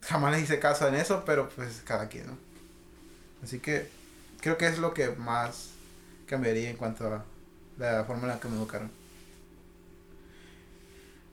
jamás 0.02 0.34
les 0.34 0.44
hice 0.44 0.60
caso 0.60 0.88
en 0.88 0.96
eso, 0.96 1.24
pero 1.26 1.50
pues 1.50 1.82
cada 1.86 2.08
quien, 2.10 2.28
¿no? 2.28 2.38
Así 3.44 3.60
que 3.60 3.90
creo 4.42 4.58
que 4.58 4.68
es 4.68 4.80
lo 4.80 4.94
que 4.94 5.10
más 5.10 5.70
cambiaría 6.26 6.70
en 6.70 6.78
cuanto 6.78 7.08
a 7.08 7.24
la 7.78 8.04
forma 8.06 8.24
en 8.24 8.30
la 8.30 8.40
que 8.40 8.48
me 8.48 8.58
educaron. 8.58 8.92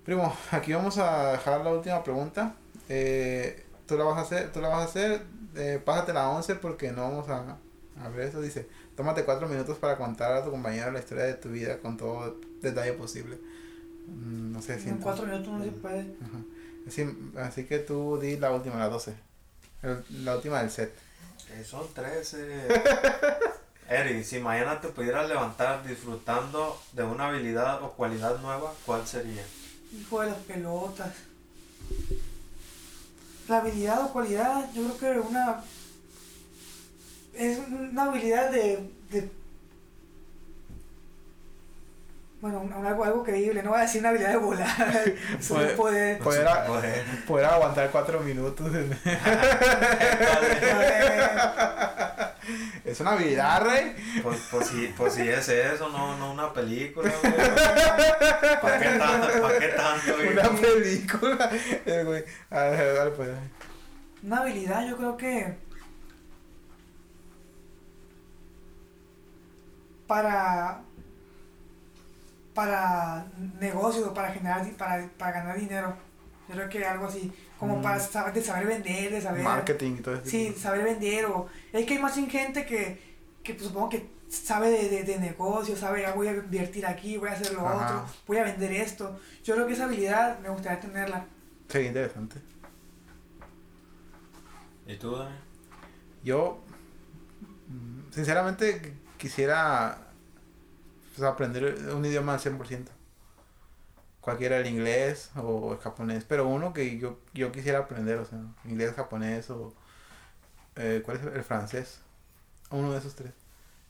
Primo, 0.04 0.34
aquí 0.50 0.72
vamos 0.72 0.98
a 0.98 1.32
dejar 1.32 1.60
la 1.60 1.70
última 1.70 2.02
pregunta. 2.02 2.54
Eh, 2.88 3.64
tú 3.86 3.96
la 3.96 4.04
vas 4.04 4.18
a 4.18 4.22
hacer, 4.22 4.52
tú 4.52 4.60
la 4.60 4.68
vas 4.68 4.80
a 4.80 4.84
hacer, 4.84 5.22
eh, 5.54 5.80
pásate 5.84 6.12
la 6.12 6.28
11 6.30 6.56
porque 6.56 6.90
no 6.90 7.02
vamos 7.02 7.28
a, 7.28 7.56
a 8.02 8.08
ver 8.08 8.28
eso. 8.28 8.40
Dice, 8.40 8.68
tómate 9.00 9.24
cuatro 9.24 9.48
minutos 9.48 9.78
para 9.78 9.96
contar 9.96 10.30
a 10.34 10.44
tu 10.44 10.50
compañero 10.50 10.90
la 10.92 10.98
historia 10.98 11.24
de 11.24 11.32
tu 11.32 11.48
vida 11.48 11.78
con 11.78 11.96
todo 11.96 12.36
detalle 12.60 12.92
posible. 12.92 13.38
Mm, 14.08 14.52
No 14.52 14.60
sé 14.60 14.78
si... 14.78 14.90
En 14.90 14.98
cuatro 14.98 15.24
minutos 15.24 15.48
no 15.48 15.64
se 15.64 15.70
puede. 15.70 16.00
Ajá. 16.00 16.38
Así, 16.86 17.06
así 17.38 17.64
que 17.64 17.78
tú 17.78 18.18
di 18.20 18.36
la 18.36 18.50
última, 18.50 18.76
la 18.76 18.90
12. 18.90 19.14
El- 19.82 20.04
la 20.26 20.36
última 20.36 20.60
del 20.60 20.70
set. 20.70 20.92
Que 21.48 21.64
son 21.64 21.86
13. 21.94 22.68
Eri, 23.88 24.22
si 24.22 24.38
mañana 24.38 24.78
te 24.82 24.88
pudieras 24.88 25.26
levantar 25.30 25.82
disfrutando 25.86 26.78
de 26.92 27.02
una 27.02 27.28
habilidad 27.28 27.82
o 27.82 27.92
cualidad 27.92 28.38
nueva, 28.40 28.74
¿cuál 28.84 29.06
sería? 29.06 29.42
Hijo 29.98 30.20
de 30.20 30.26
las 30.28 30.36
pelotas. 30.40 31.14
La 33.48 33.58
habilidad 33.60 34.04
o 34.04 34.12
cualidad, 34.12 34.70
yo 34.74 34.94
creo 34.98 35.22
que 35.22 35.28
una. 35.28 35.62
Es 37.40 37.58
una 37.68 38.04
habilidad 38.04 38.50
de. 38.50 38.90
de 39.10 39.30
bueno, 42.40 42.60
un- 42.60 42.72
algo, 42.72 43.04
algo 43.04 43.22
creíble, 43.22 43.62
no 43.62 43.70
voy 43.70 43.80
a 43.80 43.82
decir 43.82 44.00
una 44.00 44.08
habilidad 44.10 44.30
de 44.30 44.36
volar. 44.38 44.68
Poder- 45.48 45.76
poder. 45.76 46.18
Poder, 46.18 46.48
a- 46.48 46.64
Poder. 46.66 47.04
poder 47.26 47.44
aguantar 47.46 47.90
cuatro 47.90 48.20
minutos. 48.20 48.74
en- 48.74 48.98
es 52.84 53.00
una 53.00 53.12
habilidad, 53.12 53.62
rey. 53.64 53.94
Pues, 54.22 54.38
pues, 54.50 54.66
si, 54.68 54.86
pues 54.96 55.14
si 55.14 55.28
es 55.28 55.48
eso, 55.48 55.88
no, 55.90 56.16
no 56.16 56.32
una 56.32 56.52
película, 56.52 57.10
güey. 57.22 57.32
¿Para 58.60 58.78
qué 58.80 58.98
tanto? 58.98 59.42
¿Para 59.42 59.58
qué 59.58 59.68
tanto, 59.68 60.14
güey? 60.16 60.28
Una 60.32 60.50
película. 60.50 61.50
Eh, 61.86 62.02
güey. 62.04 62.24
A 62.50 62.60
ver, 62.64 62.94
dale, 62.96 63.10
pues. 63.12 63.28
Una 64.22 64.38
habilidad, 64.38 64.86
yo 64.88 64.96
creo 64.96 65.16
que. 65.16 65.56
Para. 70.10 70.82
Para 72.52 73.26
negocios, 73.60 74.08
para 74.12 74.32
generar. 74.32 74.68
Para, 74.76 75.08
para 75.16 75.32
ganar 75.32 75.56
dinero. 75.58 75.96
Yo 76.48 76.54
creo 76.56 76.68
que 76.68 76.84
algo 76.84 77.06
así. 77.06 77.32
Como 77.60 77.76
Mm. 77.76 77.82
para 77.82 78.00
saber, 78.00 78.32
de 78.34 78.42
saber 78.42 78.66
vender, 78.66 79.12
de 79.12 79.20
saber. 79.20 79.44
Marketing 79.44 79.92
y 79.98 80.00
todo 80.02 80.14
eso. 80.16 80.24
Sí, 80.26 80.52
saber 80.58 80.82
vender. 80.82 81.26
O, 81.26 81.46
es 81.72 81.86
que 81.86 81.94
hay 81.94 82.02
más 82.02 82.14
gente 82.16 82.66
que. 82.66 83.10
Que 83.44 83.54
pues, 83.54 83.68
supongo 83.68 83.88
que 83.88 84.10
sabe 84.28 84.70
de, 84.70 84.88
de, 84.88 85.04
de 85.04 85.18
negocios, 85.18 85.78
sabe, 85.78 86.04
ah, 86.06 86.12
voy 86.14 86.26
a 86.28 86.32
invertir 86.32 86.84
aquí, 86.86 87.16
voy 87.16 87.28
a 87.28 87.32
hacer 87.32 87.52
lo 87.54 87.66
Ajá. 87.66 87.84
otro, 88.02 88.14
voy 88.26 88.38
a 88.38 88.44
vender 88.44 88.72
esto. 88.72 89.18
Yo 89.44 89.54
creo 89.54 89.66
que 89.66 89.72
esa 89.74 89.84
habilidad 89.84 90.38
me 90.40 90.48
gustaría 90.50 90.80
tenerla. 90.80 91.24
Sería 91.68 91.88
interesante. 91.88 92.36
¿Y 94.86 94.96
tú, 94.96 95.16
Dani? 95.16 95.34
Yo, 96.24 96.58
sinceramente, 98.10 98.94
quisiera 99.20 99.98
pues, 101.14 101.28
aprender 101.28 101.76
un 101.94 102.04
idioma 102.04 102.34
al 102.34 102.40
100%. 102.40 102.86
Cualquiera, 104.20 104.58
el 104.58 104.66
inglés 104.66 105.30
o 105.36 105.72
el 105.72 105.78
japonés, 105.78 106.24
pero 106.24 106.46
uno 106.48 106.72
que 106.72 106.98
yo, 106.98 107.18
yo 107.32 107.52
quisiera 107.52 107.78
aprender, 107.78 108.18
o 108.18 108.26
sea, 108.26 108.38
inglés, 108.64 108.94
japonés 108.94 109.48
o... 109.50 109.72
eh, 110.76 111.02
¿Cuál 111.04 111.18
es 111.18 111.22
el 111.24 111.44
francés? 111.44 112.00
Uno 112.70 112.92
de 112.92 112.98
esos 112.98 113.14
tres. 113.14 113.32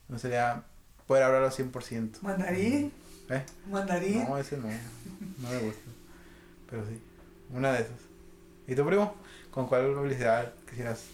No 0.08 0.18
sería 0.18 0.62
poder 1.06 1.24
hablarlo 1.24 1.48
al 1.48 1.52
100%. 1.52 2.20
Mandarín. 2.22 2.92
¿Eh? 3.28 3.44
Mandarín. 3.68 4.24
No, 4.28 4.38
ese 4.38 4.56
no. 4.56 4.68
No 5.38 5.50
me 5.50 5.58
gusta. 5.58 5.90
Pero 6.68 6.86
sí. 6.86 7.02
Una 7.52 7.72
de 7.72 7.82
esas. 7.82 8.00
¿Y 8.68 8.74
tu 8.74 8.86
primo? 8.86 9.14
¿Con 9.50 9.66
cuál 9.66 9.96
habilidad 9.96 10.52
quisieras 10.68 11.06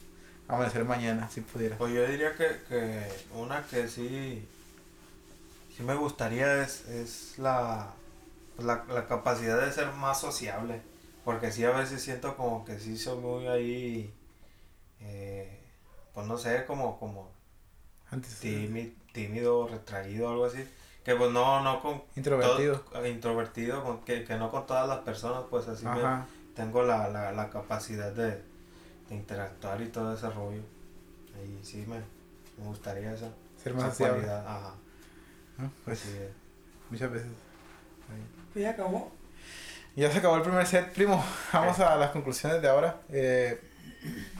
amanecer 0.48 0.84
mañana 0.84 1.28
si 1.30 1.40
pudieras? 1.40 1.78
Pues 1.78 1.92
yo 1.94 2.06
diría 2.06 2.34
que, 2.36 2.60
que 2.68 3.12
una 3.34 3.62
que 3.66 3.88
sí, 3.88 4.46
sí 5.76 5.82
me 5.82 5.94
gustaría 5.94 6.62
es, 6.62 6.86
es 6.88 7.38
la, 7.38 7.92
la, 8.58 8.84
la 8.88 9.06
capacidad 9.06 9.60
de 9.60 9.72
ser 9.72 9.92
más 9.92 10.20
sociable. 10.20 10.80
Porque 11.24 11.50
sí 11.50 11.64
a 11.64 11.70
veces 11.70 12.00
siento 12.02 12.36
como 12.36 12.64
que 12.64 12.78
sí 12.78 12.96
soy 12.96 13.18
muy 13.18 13.48
ahí, 13.48 14.14
eh, 15.00 15.60
pues 16.14 16.24
no 16.26 16.38
sé, 16.38 16.64
como, 16.66 17.00
como 17.00 17.28
Antes. 18.12 18.38
tímido, 18.38 18.92
tímido, 19.12 19.66
retraído, 19.66 20.28
algo 20.28 20.44
así. 20.44 20.64
Que 21.04 21.16
pues 21.16 21.32
no, 21.32 21.62
no 21.64 21.80
con... 21.82 22.02
Introvertido. 22.14 22.78
todo- 22.80 23.06
introvertido, 23.06 23.82
con, 23.82 24.04
que, 24.04 24.22
que 24.24 24.36
no 24.36 24.52
con 24.52 24.66
todas 24.66 24.88
las 24.88 24.98
personas, 25.00 25.42
pues 25.50 25.66
así 25.66 25.84
me, 25.84 26.00
tengo 26.54 26.82
la, 26.84 27.08
la, 27.08 27.32
la 27.32 27.50
capacidad 27.50 28.12
de, 28.12 28.40
de 29.08 29.14
interactuar 29.14 29.80
y 29.82 29.86
todo 29.88 30.14
ese 30.14 30.28
rollo. 30.30 30.62
Y 31.44 31.64
sí, 31.64 31.84
me, 31.86 31.96
me 32.58 32.64
gustaría 32.68 33.12
esa, 33.12 33.28
Ser 33.62 33.72
esa 33.72 33.80
más 33.82 33.90
sociable. 33.90 34.22
cualidad. 34.22 34.46
Ajá, 34.46 34.74
¿no? 35.58 35.70
Pues 35.84 36.02
así 36.02 36.16
es. 36.16 36.30
muchas 36.90 37.10
veces. 37.10 37.28
Pues 38.52 38.62
ya 38.62 38.70
acabó. 38.70 39.12
Ya 39.94 40.10
se 40.12 40.18
acabó 40.18 40.36
el 40.36 40.42
primer 40.42 40.66
set, 40.66 40.92
primo. 40.92 41.24
Vamos 41.52 41.78
a 41.80 41.96
las 41.96 42.10
conclusiones 42.10 42.60
de 42.62 42.68
ahora. 42.68 43.00
Eh, 43.08 43.60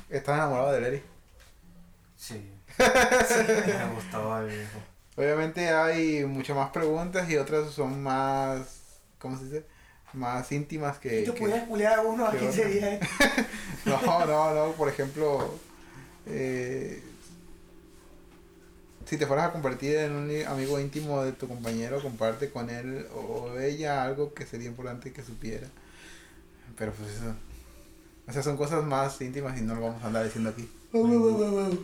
¿Estás 0.08 0.36
enamorado 0.36 0.72
de 0.72 0.80
Lery? 0.80 1.02
Sí. 2.16 2.50
me 2.78 3.94
gustaba 3.94 4.40
el 4.40 4.48
viejo. 4.48 4.78
Obviamente 5.16 5.70
hay 5.70 6.24
muchas 6.24 6.56
más 6.56 6.70
preguntas 6.70 7.28
y 7.30 7.36
otras 7.36 7.70
son 7.70 8.02
más, 8.02 9.00
¿cómo 9.18 9.38
se 9.38 9.44
dice? 9.44 9.66
Más 10.16 10.50
íntimas 10.50 10.98
que... 10.98 11.10
Te 11.10 11.24
que- 11.24 11.32
pudieras 11.32 11.68
culiar 11.68 11.98
a 11.98 12.02
uno, 12.02 12.26
¿a 12.26 12.32
qué 12.32 12.38
quién 12.38 12.50
otra. 12.50 12.62
sería? 12.64 12.94
eh? 12.94 13.00
No, 13.84 14.26
no, 14.26 14.52
no, 14.54 14.72
por 14.72 14.88
ejemplo, 14.88 15.54
eh, 16.26 17.00
si 19.08 19.16
te 19.16 19.26
fueras 19.28 19.46
a 19.46 19.52
convertir 19.52 19.94
en 19.96 20.12
un 20.12 20.44
amigo 20.48 20.80
íntimo 20.80 21.22
de 21.22 21.30
tu 21.32 21.46
compañero, 21.46 22.02
comparte 22.02 22.50
con 22.50 22.68
él 22.68 23.06
o 23.14 23.56
ella 23.60 24.02
algo 24.02 24.34
que 24.34 24.44
sería 24.44 24.66
importante 24.66 25.12
que 25.12 25.22
supiera. 25.22 25.68
Pero 26.76 26.92
pues 26.94 27.10
eso, 27.12 27.32
o 28.26 28.32
sea, 28.32 28.42
son 28.42 28.56
cosas 28.56 28.82
más 28.84 29.20
íntimas 29.20 29.56
y 29.56 29.62
no 29.62 29.76
lo 29.76 29.82
vamos 29.82 30.02
a 30.02 30.08
andar 30.08 30.24
diciendo 30.24 30.50
aquí. 30.50 30.68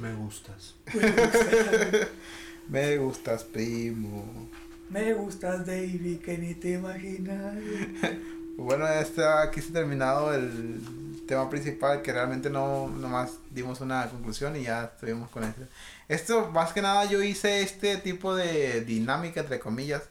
Me 0.00 0.14
gustas. 0.14 0.74
Me 2.68 2.96
gustas, 2.98 3.44
primo. 3.44 4.48
Me 4.92 5.14
gustas, 5.14 5.64
David, 5.64 6.20
que 6.20 6.36
ni 6.36 6.54
te 6.54 6.72
imaginas. 6.72 7.54
Bueno, 8.54 8.86
está 8.86 9.40
aquí 9.40 9.62
se 9.62 9.70
ha 9.70 9.72
terminado 9.72 10.34
el 10.34 11.24
tema 11.26 11.48
principal 11.48 12.02
que 12.02 12.12
realmente 12.12 12.50
no 12.50 12.86
nomás 12.86 13.38
dimos 13.50 13.80
una 13.80 14.06
conclusión 14.10 14.54
y 14.56 14.64
ya 14.64 14.84
estuvimos 14.84 15.30
con 15.30 15.44
esto. 15.44 15.62
Esto 16.06 16.50
más 16.50 16.74
que 16.74 16.82
nada 16.82 17.06
yo 17.06 17.22
hice 17.22 17.62
este 17.62 17.96
tipo 17.96 18.36
de 18.36 18.82
dinámica 18.82 19.40
entre 19.40 19.58
comillas 19.58 20.02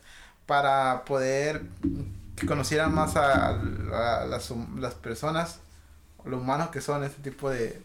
para 0.47 1.05
poder 1.05 1.61
que 2.35 2.47
conocieran 2.47 2.95
más 2.95 3.15
a, 3.15 3.49
a 3.49 4.25
las, 4.25 4.51
las 4.79 4.95
personas, 4.95 5.59
lo 6.25 6.39
humanos 6.39 6.69
que 6.69 6.81
son 6.81 7.03
este 7.03 7.21
tipo 7.21 7.51
de, 7.51 7.79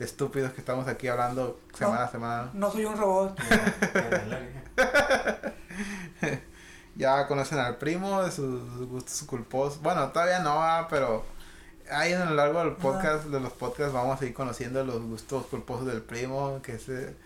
de 0.00 0.04
estúpidos 0.04 0.52
que 0.52 0.60
estamos 0.60 0.88
aquí 0.88 1.06
hablando 1.06 1.60
semana 1.78 2.04
a 2.04 2.10
semana. 2.10 2.50
¿no? 2.52 2.66
No 2.66 2.72
soy 2.72 2.86
un 2.86 2.96
robot. 2.96 3.38
Ya 6.94 7.26
conocen 7.26 7.58
al 7.58 7.78
primo, 7.78 8.22
de 8.22 8.30
sus 8.30 8.60
gustos 8.86 9.22
culposos. 9.22 9.80
Bueno, 9.80 10.08
todavía 10.12 10.40
no, 10.40 10.62
ah, 10.62 10.88
pero 10.90 11.24
ahí 11.90 12.12
a 12.12 12.26
lo 12.26 12.34
largo 12.34 12.58
del 12.62 12.74
podcast, 12.76 13.24
de 13.24 13.40
los 13.40 13.52
podcasts, 13.54 13.94
vamos 13.94 14.20
a 14.20 14.26
ir 14.26 14.34
conociendo 14.34 14.84
los 14.84 15.00
gustos 15.02 15.46
culposos 15.46 15.86
del 15.86 16.02
primo, 16.02 16.60
que 16.62 16.74
es 16.74 16.88
eh, 16.90 17.16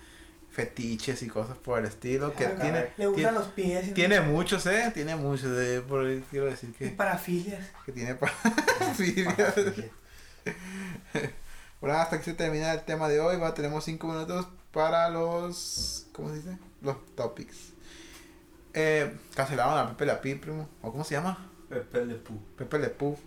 fetiches 0.53 1.21
y 1.25 1.27
cosas 1.27 1.57
por 1.59 1.81
el 1.81 1.87
estilo. 1.87 2.33
Que 2.33 2.47
Ah, 2.47 2.55
tiene. 2.61 2.91
Le 2.97 3.09
gustan 3.09 3.35
los 3.35 3.49
pies. 3.49 3.89
y- 3.89 3.93
tiene 3.93 4.21
muchos, 4.21 4.65
¿eh? 4.67 4.93
Tiene 4.95 5.17
muchos. 5.17 5.51
eh, 5.59 5.83
por 5.87 6.07
ahí 6.07 6.25
quiero 6.31 6.47
decir 6.47 6.71
Y 6.71 6.73
que, 6.73 6.89
parafilias. 6.91 7.67
que 7.85 7.91
tiene 7.91 8.15
parafilias. 8.79 9.35
Bueno, 11.81 11.97
hasta 11.99 12.19
que 12.19 12.25
se 12.25 12.35
termina 12.35 12.73
el 12.73 12.83
tema 12.85 13.09
de 13.09 13.21
hoy. 13.21 13.37
Va, 13.37 13.53
tenemos 13.53 13.85
cinco 13.85 14.07
minutos 14.09 14.47
para 14.73 15.11
los. 15.11 16.07
¿Cómo 16.13 16.31
se 16.31 16.37
dice? 16.37 16.59
Los 16.83 16.97
topics. 17.15 17.73
Eh, 18.79 19.11
cancelaron 19.35 19.79
a 19.79 19.89
Pepe 19.89 20.05
La 20.05 20.21
Pi, 20.21 20.35
primo. 20.35 20.69
¿O 20.83 20.93
cómo 20.93 21.03
se 21.03 21.15
llama? 21.15 21.51
Pepe 21.71 22.05
Le 22.05 22.15
Pew. 22.17 22.39
Pepe 22.59 22.79
Le 22.79 22.89
Pú. 22.91 23.19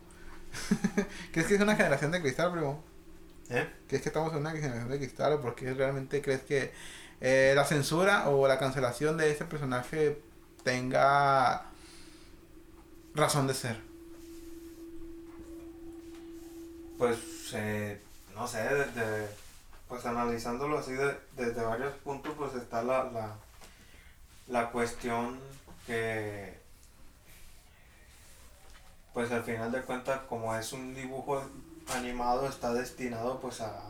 ¿Crees 1.33 1.47
que 1.47 1.55
es 1.55 1.61
una 1.61 1.75
generación 1.75 2.11
de 2.11 2.21
cristal, 2.21 2.51
primo? 2.51 2.83
¿Eh? 3.49 3.67
¿Crees 3.87 4.03
que 4.03 4.09
estamos 4.09 4.31
en 4.33 4.39
una 4.39 4.51
generación 4.51 4.89
de 4.89 4.97
cristal 4.99 5.33
o 5.33 5.41
por 5.41 5.55
qué 5.55 5.73
realmente 5.73 6.21
crees 6.21 6.41
que 6.41 6.71
eh, 7.19 7.53
la 7.55 7.65
censura 7.65 8.29
o 8.29 8.47
la 8.47 8.59
cancelación 8.59 9.17
de 9.17 9.31
ese 9.31 9.45
personaje 9.45 10.21
tenga 10.63 11.65
razón 13.15 13.47
de 13.47 13.53
ser? 13.55 13.81
Pues, 16.99 17.17
eh, 17.53 17.99
no 18.35 18.47
sé, 18.47 18.59
desde, 18.61 19.27
pues 19.87 20.05
analizándolo 20.05 20.77
así 20.77 20.91
de- 20.91 21.17
desde 21.35 21.63
varios 21.63 21.93
puntos, 22.03 22.33
pues 22.37 22.53
está 22.53 22.83
la, 22.83 23.05
la, 23.05 23.35
la 24.49 24.71
cuestión 24.71 25.39
que, 25.85 26.59
pues 29.13 29.31
al 29.31 29.43
final 29.43 29.71
de 29.71 29.81
cuentas, 29.83 30.21
como 30.27 30.55
es 30.55 30.73
un 30.73 30.93
dibujo 30.95 31.41
animado, 31.93 32.47
está 32.47 32.73
destinado 32.73 33.39
pues 33.39 33.61
a, 33.61 33.81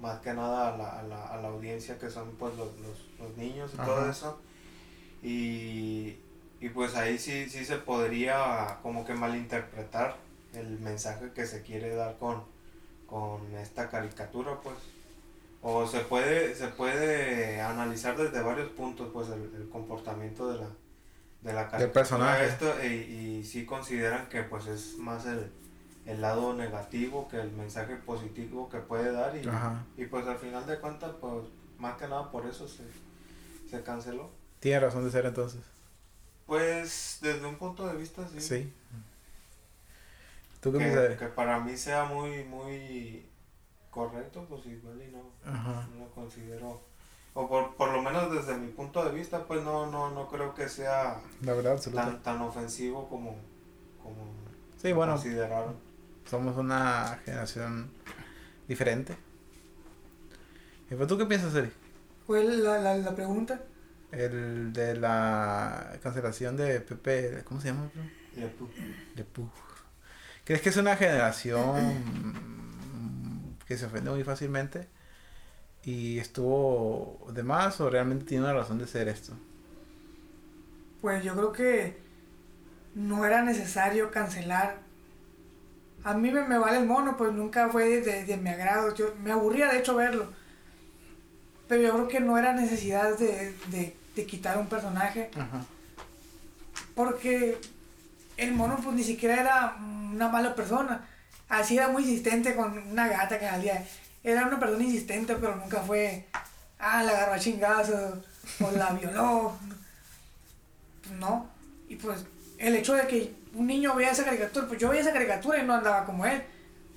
más 0.00 0.20
que 0.20 0.32
nada 0.32 0.74
a 0.74 0.76
la, 0.76 0.98
a 1.00 1.02
la, 1.02 1.26
a 1.28 1.36
la 1.36 1.48
audiencia 1.48 1.98
que 1.98 2.10
son 2.10 2.30
pues 2.36 2.54
los, 2.56 2.68
los, 2.78 2.98
los 3.18 3.36
niños 3.36 3.72
y 3.72 3.76
Ajá. 3.76 3.86
todo 3.86 4.10
eso. 4.10 4.40
Y, 5.22 6.16
y 6.60 6.68
pues 6.70 6.94
ahí 6.94 7.18
sí, 7.18 7.48
sí 7.48 7.64
se 7.64 7.76
podría 7.76 8.78
como 8.82 9.04
que 9.04 9.14
malinterpretar 9.14 10.16
el 10.54 10.78
mensaje 10.80 11.32
que 11.32 11.46
se 11.46 11.62
quiere 11.62 11.94
dar 11.94 12.16
con, 12.18 12.44
con 13.06 13.54
esta 13.56 13.88
caricatura 13.90 14.60
pues. 14.62 14.76
O 15.68 15.84
se 15.84 15.98
puede, 15.98 16.54
se 16.54 16.68
puede 16.68 17.60
analizar 17.60 18.16
desde 18.16 18.40
varios 18.40 18.68
puntos 18.70 19.10
pues 19.12 19.28
el, 19.30 19.52
el 19.56 19.68
comportamiento 19.68 20.48
de 20.52 20.58
la, 20.60 20.68
de 21.42 21.52
la 21.52 21.68
caricatura. 21.68 21.92
personaje. 21.92 22.46
Esto, 22.46 22.72
y, 22.84 22.86
y 23.40 23.44
sí 23.44 23.66
consideran 23.66 24.28
que 24.28 24.44
pues 24.44 24.68
es 24.68 24.96
más 24.96 25.26
el, 25.26 25.50
el 26.04 26.20
lado 26.20 26.54
negativo 26.54 27.26
que 27.26 27.40
el 27.40 27.50
mensaje 27.50 27.96
positivo 27.96 28.68
que 28.68 28.78
puede 28.78 29.10
dar 29.10 29.34
y, 29.36 29.42
y 30.00 30.06
pues 30.06 30.24
al 30.28 30.38
final 30.38 30.64
de 30.68 30.78
cuentas 30.78 31.10
pues 31.20 31.46
más 31.78 31.96
que 31.96 32.06
nada 32.06 32.30
por 32.30 32.46
eso 32.46 32.68
se, 32.68 32.84
se 33.68 33.82
canceló. 33.82 34.30
Tiene 34.60 34.78
razón 34.78 35.04
de 35.04 35.10
ser 35.10 35.26
entonces. 35.26 35.62
Pues 36.46 37.18
desde 37.22 37.44
un 37.44 37.56
punto 37.56 37.88
de 37.88 37.96
vista 37.96 38.22
sí. 38.28 38.40
Sí. 38.40 38.72
¿Tú 40.60 40.72
qué 40.72 40.78
que, 40.78 41.16
que 41.18 41.26
para 41.26 41.58
mí 41.58 41.76
sea 41.76 42.04
muy 42.04 42.44
muy 42.44 43.26
correcto 43.96 44.44
pues 44.48 44.64
igual 44.66 45.00
y 45.02 45.10
no, 45.10 45.22
Ajá. 45.50 45.88
no 45.92 46.04
lo 46.04 46.10
considero 46.12 46.80
o 47.34 47.48
por, 47.48 47.74
por 47.76 47.90
lo 47.92 48.00
menos 48.02 48.30
desde 48.32 48.56
mi 48.58 48.68
punto 48.68 49.04
de 49.04 49.10
vista 49.12 49.44
pues 49.46 49.62
no 49.64 49.90
no 49.90 50.10
no 50.10 50.28
creo 50.28 50.54
que 50.54 50.68
sea 50.68 51.18
La 51.42 51.54
verdad 51.54 51.72
absoluta. 51.72 52.04
tan 52.04 52.22
tan 52.22 52.40
ofensivo 52.42 53.08
como 53.08 53.36
como 54.02 54.22
Sí, 54.80 54.92
bueno, 54.92 55.14
consideraron 55.14 55.74
somos 56.30 56.56
una 56.56 57.18
generación 57.24 57.90
diferente. 58.68 59.16
¿Y 60.90 60.94
pues 60.94 61.08
tú 61.08 61.16
qué 61.18 61.24
piensas, 61.26 61.54
Eri? 61.54 61.70
¿Cuál 62.26 62.62
la, 62.64 62.78
la, 62.78 62.96
la 62.96 63.14
pregunta? 63.14 63.60
El 64.12 64.72
de 64.72 64.96
la 64.96 65.98
cancelación 66.02 66.56
de 66.56 66.80
Pepe, 66.80 67.42
¿cómo 67.44 67.60
se 67.60 67.68
llama? 67.68 67.88
bro? 67.94 68.02
Le 68.40 68.46
pu- 68.56 68.68
De 69.14 69.24
Pug. 69.24 69.48
¿Crees 70.44 70.60
que 70.62 70.68
es 70.68 70.76
una 70.76 70.96
generación 70.96 71.74
que 73.66 73.76
se 73.78 73.86
ofende 73.86 74.10
muy 74.10 74.24
fácilmente? 74.24 74.88
¿Y 75.84 76.18
estuvo 76.18 77.26
de 77.32 77.42
más 77.42 77.80
o 77.80 77.90
realmente 77.90 78.24
tiene 78.26 78.44
una 78.44 78.54
razón 78.54 78.78
de 78.78 78.86
ser 78.86 79.08
esto? 79.08 79.34
Pues 81.00 81.22
yo 81.22 81.34
creo 81.34 81.52
que 81.52 81.96
no 82.94 83.24
era 83.24 83.42
necesario 83.42 84.10
cancelar. 84.10 84.78
A 86.04 86.14
mí 86.14 86.30
me, 86.30 86.42
me 86.48 86.58
vale 86.58 86.78
el 86.78 86.86
mono, 86.86 87.16
pues 87.16 87.32
nunca 87.32 87.68
fue 87.68 87.88
de, 87.88 88.00
de- 88.00 88.24
de 88.24 88.36
mi 88.36 88.50
agrado. 88.50 88.94
Yo, 88.94 89.14
me 89.22 89.32
aburría 89.32 89.68
de 89.70 89.78
hecho 89.78 89.94
verlo. 89.96 90.32
Pero 91.68 91.82
yo 91.82 91.92
creo 91.94 92.08
que 92.08 92.20
no 92.20 92.38
era 92.38 92.52
necesidad 92.52 93.16
de, 93.18 93.52
de, 93.68 93.96
de 94.14 94.26
quitar 94.26 94.58
un 94.58 94.68
personaje. 94.68 95.30
Ajá. 95.36 95.64
Porque 96.94 97.58
el 98.36 98.52
mono 98.54 98.78
pues 98.82 98.94
ni 98.96 99.02
siquiera 99.04 99.40
era 99.40 99.76
una 99.80 100.28
mala 100.28 100.54
persona. 100.54 101.08
Así 101.48 101.76
era 101.76 101.88
muy 101.88 102.02
insistente 102.02 102.54
con 102.54 102.78
una 102.88 103.08
gata 103.08 103.38
que 103.38 103.46
salía. 103.46 103.84
Era 104.24 104.46
una 104.46 104.58
persona 104.58 104.82
insistente, 104.82 105.36
pero 105.36 105.56
nunca 105.56 105.80
fue, 105.82 106.26
ah, 106.78 107.02
la 107.02 107.12
agarró 107.12 107.34
a 107.34 107.38
chingazos 107.38 108.18
o 108.60 108.70
la 108.72 108.90
violó. 108.92 109.56
No. 111.18 111.48
Y 111.88 111.96
pues 111.96 112.24
el 112.58 112.74
hecho 112.74 112.94
de 112.94 113.06
que 113.06 113.34
un 113.54 113.66
niño 113.66 113.94
vea 113.94 114.10
esa 114.10 114.24
caricatura, 114.24 114.66
pues 114.66 114.80
yo 114.80 114.88
veía 114.88 115.02
esa 115.02 115.12
caricatura 115.12 115.58
y 115.58 115.66
no 115.66 115.74
andaba 115.74 116.04
como 116.04 116.26
él. 116.26 116.42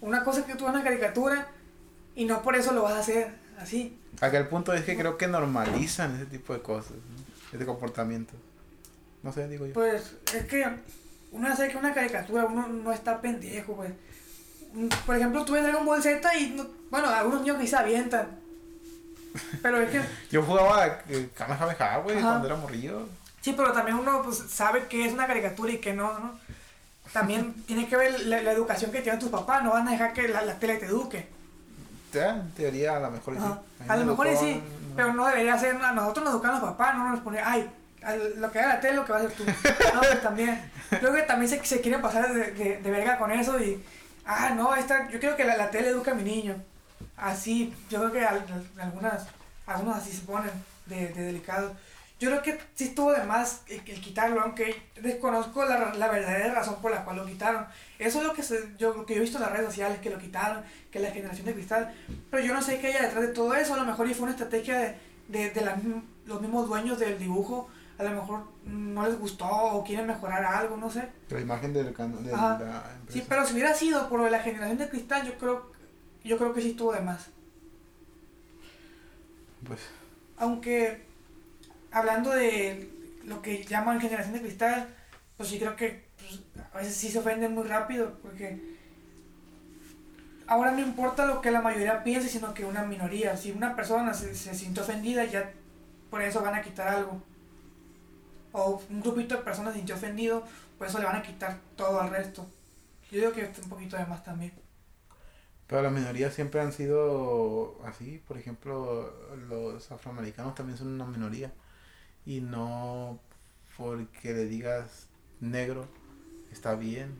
Una 0.01 0.23
cosa 0.23 0.39
es 0.39 0.45
que 0.45 0.55
tú 0.55 0.65
ves 0.65 0.73
una 0.73 0.83
caricatura 0.83 1.47
y 2.15 2.25
no 2.25 2.41
por 2.41 2.55
eso 2.55 2.71
lo 2.73 2.83
vas 2.83 2.93
a 2.93 2.99
hacer 2.99 3.31
así. 3.59 3.97
Aquel 4.21 4.47
punto 4.47 4.73
es 4.73 4.83
que 4.83 4.97
creo 4.97 5.17
que 5.17 5.27
normalizan 5.27 6.15
ese 6.15 6.25
tipo 6.25 6.53
de 6.53 6.61
cosas, 6.61 6.91
¿no? 6.91 7.55
ese 7.55 7.65
comportamiento. 7.65 8.33
No 9.23 9.31
sé, 9.31 9.47
digo 9.47 9.65
yo. 9.65 9.73
Pues 9.73 10.15
es 10.33 10.45
que 10.45 10.65
uno 11.31 11.55
sabe 11.55 11.69
que 11.69 11.77
una 11.77 11.93
caricatura, 11.93 12.45
uno 12.45 12.67
no 12.67 12.91
está 12.91 13.21
pendejo, 13.21 13.75
pues. 13.75 13.91
Por 15.05 15.15
ejemplo, 15.15 15.43
tú 15.45 15.53
ves 15.53 15.63
Dragon 15.63 15.85
Ball 15.85 16.01
Z 16.01 16.35
y, 16.37 16.49
no- 16.51 16.67
bueno, 16.91 17.09
algunos 17.09 17.41
niños 17.41 17.57
ni 17.57 17.67
se 17.67 17.75
avientan. 17.75 18.27
Pero 19.61 19.79
es 19.81 19.89
que, 19.91 20.01
Yo 20.31 20.43
jugaba 20.43 20.99
eh, 21.09 21.29
Kamehameha, 21.35 21.97
güey, 21.97 22.19
cuando 22.21 22.47
era 22.47 22.55
morrillo. 22.55 23.07
sí, 23.41 23.53
pero 23.55 23.71
también 23.71 23.97
uno 23.97 24.21
pues, 24.23 24.37
sabe 24.49 24.87
que 24.87 25.05
es 25.05 25.13
una 25.13 25.27
caricatura 25.27 25.71
y 25.71 25.77
que 25.79 25.93
no, 25.93 26.17
¿no? 26.19 26.39
También 27.13 27.53
tiene 27.67 27.87
que 27.87 27.95
ver 27.97 28.19
la, 28.27 28.41
la 28.41 28.51
educación 28.51 28.91
que 28.91 29.01
tienen 29.01 29.19
tus 29.19 29.29
papás, 29.29 29.63
no 29.63 29.71
van 29.71 29.87
a 29.87 29.91
dejar 29.91 30.13
que 30.13 30.27
la, 30.27 30.41
la 30.43 30.55
tele 30.59 30.77
te 30.77 30.85
eduque. 30.85 31.27
Ya, 32.13 32.29
en 32.37 32.51
teoría, 32.53 32.97
a 32.97 32.99
lo 32.99 33.11
mejor 33.11 33.35
sí. 33.35 33.41
A 33.87 33.95
lo 33.95 34.03
me 34.05 34.11
mejor 34.11 34.27
educó, 34.27 34.41
sí, 34.43 34.55
no. 34.89 34.95
pero 34.95 35.13
no 35.13 35.27
debería 35.27 35.57
ser, 35.59 35.75
a 35.75 35.91
nosotros 35.93 36.25
nos 36.25 36.33
educan 36.33 36.51
los 36.51 36.61
papás, 36.61 36.95
no 36.97 37.07
nos 37.09 37.19
pone, 37.19 37.39
ay, 37.39 37.69
lo 38.37 38.51
que 38.51 38.59
haga 38.59 38.75
la 38.75 38.79
tele, 38.81 38.95
lo 38.95 39.05
que 39.05 39.11
va 39.13 39.19
a 39.19 39.21
hacer 39.21 39.33
tú. 39.37 39.43
No, 39.93 39.99
pues 40.01 40.21
también, 40.23 40.71
creo 40.89 41.13
que 41.13 41.21
también 41.23 41.49
se, 41.49 41.63
se 41.63 41.81
quieren 41.81 42.01
pasar 42.01 42.33
de, 42.33 42.51
de, 42.51 42.77
de 42.81 42.91
verga 42.91 43.17
con 43.19 43.31
eso 43.31 43.59
y, 43.59 43.83
ah, 44.31 44.51
no, 44.55 44.75
esta, 44.75 45.09
yo 45.11 45.19
quiero 45.19 45.35
que 45.35 45.43
la, 45.45 45.57
la 45.57 45.69
tele 45.71 45.89
eduque 45.89 46.11
a 46.11 46.15
mi 46.15 46.23
niño. 46.23 46.55
Así, 47.17 47.73
yo 47.89 47.99
creo 47.99 48.11
que 48.11 48.25
al- 48.25 48.37
al- 48.53 48.81
algunas, 48.81 49.27
algunos 49.65 49.97
así 49.97 50.11
se 50.11 50.21
ponen 50.21 50.51
de, 50.85 51.07
de 51.09 51.21
delicados. 51.23 51.73
Yo 52.19 52.29
creo 52.29 52.41
que 52.41 52.59
sí 52.75 52.83
estuvo 52.85 53.13
de 53.13 53.23
más 53.23 53.61
el, 53.67 53.81
el 53.85 54.01
quitarlo, 54.01 54.41
aunque 54.41 54.75
desconozco 55.01 55.63
la, 55.63 55.93
la 55.95 56.07
verdadera 56.09 56.53
razón 56.53 56.81
por 56.81 56.91
la 56.91 57.05
cual 57.05 57.15
lo 57.17 57.25
quitaron. 57.25 57.65
Eso 57.97 58.19
es 58.19 58.27
lo 58.27 58.33
que, 58.33 58.43
se, 58.43 58.75
yo, 58.77 58.93
lo 58.93 59.05
que 59.05 59.13
yo 59.13 59.19
he 59.19 59.23
visto 59.23 59.37
en 59.37 59.43
las 59.43 59.51
redes 59.53 59.67
sociales, 59.67 59.99
que 59.99 60.09
lo 60.09 60.19
quitaron, 60.19 60.63
que 60.91 60.99
la 60.99 61.11
generación 61.11 61.45
de 61.45 61.53
cristal. 61.53 61.93
Pero 62.29 62.43
yo 62.43 62.53
no 62.53 62.61
sé 62.61 62.79
qué 62.79 62.87
hay 62.87 63.03
detrás 63.05 63.21
de 63.21 63.33
todo 63.33 63.53
eso. 63.55 63.73
A 63.73 63.77
lo 63.77 63.85
mejor 63.85 64.09
y 64.09 64.13
fue 64.13 64.23
una 64.23 64.31
estrategia 64.33 64.77
de, 64.79 64.95
de, 65.29 65.49
de 65.51 65.61
la 65.61 65.77
los 66.25 66.41
mismos 66.41 66.67
dueños 66.67 66.99
del 66.99 67.17
dibujo. 67.17 67.69
A 67.99 68.03
lo 68.03 68.11
mejor 68.11 68.47
no 68.65 69.05
les 69.05 69.19
gustó 69.19 69.45
o 69.47 69.83
quieren 69.83 70.07
mejorar 70.07 70.43
algo, 70.43 70.77
no 70.77 70.89
sé. 70.89 71.09
La 71.29 71.41
imagen 71.41 71.73
del 71.73 71.93
de 71.93 72.31
la 72.31 72.83
Sí, 73.09 73.19
empresa. 73.19 73.25
pero 73.27 73.45
si 73.45 73.53
hubiera 73.53 73.73
sido 73.73 74.07
por 74.07 74.31
la 74.31 74.39
generación 74.39 74.77
de 74.77 74.89
cristal, 74.89 75.27
yo 75.27 75.37
creo, 75.37 75.71
yo 76.23 76.37
creo 76.37 76.53
que 76.53 76.61
sí 76.61 76.71
estuvo 76.71 76.93
de 76.93 77.01
más. 77.01 77.27
Pues, 79.67 79.81
Aunque 80.37 81.05
hablando 81.91 82.29
de 82.31 82.89
lo 83.25 83.41
que 83.41 83.65
llaman 83.65 83.99
generación 83.99 84.33
de 84.33 84.41
cristal, 84.41 84.87
pues 85.35 85.49
sí 85.49 85.59
creo 85.59 85.75
que 85.75 86.07
pues, 86.17 86.39
a 86.73 86.77
veces 86.77 86.95
sí 86.95 87.09
se 87.09 87.19
ofenden 87.19 87.53
muy 87.53 87.67
rápido 87.67 88.17
porque 88.21 88.77
ahora 90.47 90.71
no 90.71 90.79
importa 90.79 91.25
lo 91.25 91.41
que 91.41 91.51
la 91.51 91.61
mayoría 91.61 92.03
piense, 92.03 92.29
sino 92.29 92.53
que 92.53 92.63
una 92.63 92.83
minoría. 92.83 93.35
Si 93.35 93.51
una 93.51 93.75
persona 93.75 94.13
se, 94.13 94.33
se 94.35 94.55
sintió 94.55 94.83
ofendida, 94.83 95.25
ya 95.25 95.51
por 96.09 96.21
eso 96.21 96.41
van 96.41 96.55
a 96.55 96.61
quitar 96.61 96.87
algo. 96.87 97.21
O 98.51 98.81
un 98.89 99.01
grupito 99.01 99.35
de 99.37 99.43
personas 99.43 99.73
se 99.73 99.79
sintió 99.79 99.95
ofendido, 99.95 100.43
por 100.77 100.87
eso 100.87 100.99
le 100.99 101.05
van 101.05 101.17
a 101.17 101.23
quitar 101.23 101.59
todo 101.75 101.99
al 102.01 102.09
resto. 102.11 102.47
Yo 103.11 103.19
digo 103.19 103.33
que 103.33 103.43
está 103.43 103.61
un 103.63 103.69
poquito 103.69 103.97
de 103.97 104.05
más 104.05 104.23
también. 104.23 104.53
pero 105.67 105.81
las 105.83 105.91
minorías 105.91 106.33
siempre 106.33 106.61
han 106.61 106.73
sido 106.73 107.79
así. 107.85 108.21
Por 108.27 108.37
ejemplo, 108.37 109.13
los 109.47 109.91
afroamericanos 109.91 110.55
también 110.55 110.77
son 110.77 110.87
una 110.89 111.05
minoría. 111.05 111.53
Y 112.25 112.41
no 112.41 113.19
porque 113.77 114.33
le 114.33 114.45
digas 114.45 115.07
negro 115.41 115.87
está 116.51 116.75
bien. 116.75 117.15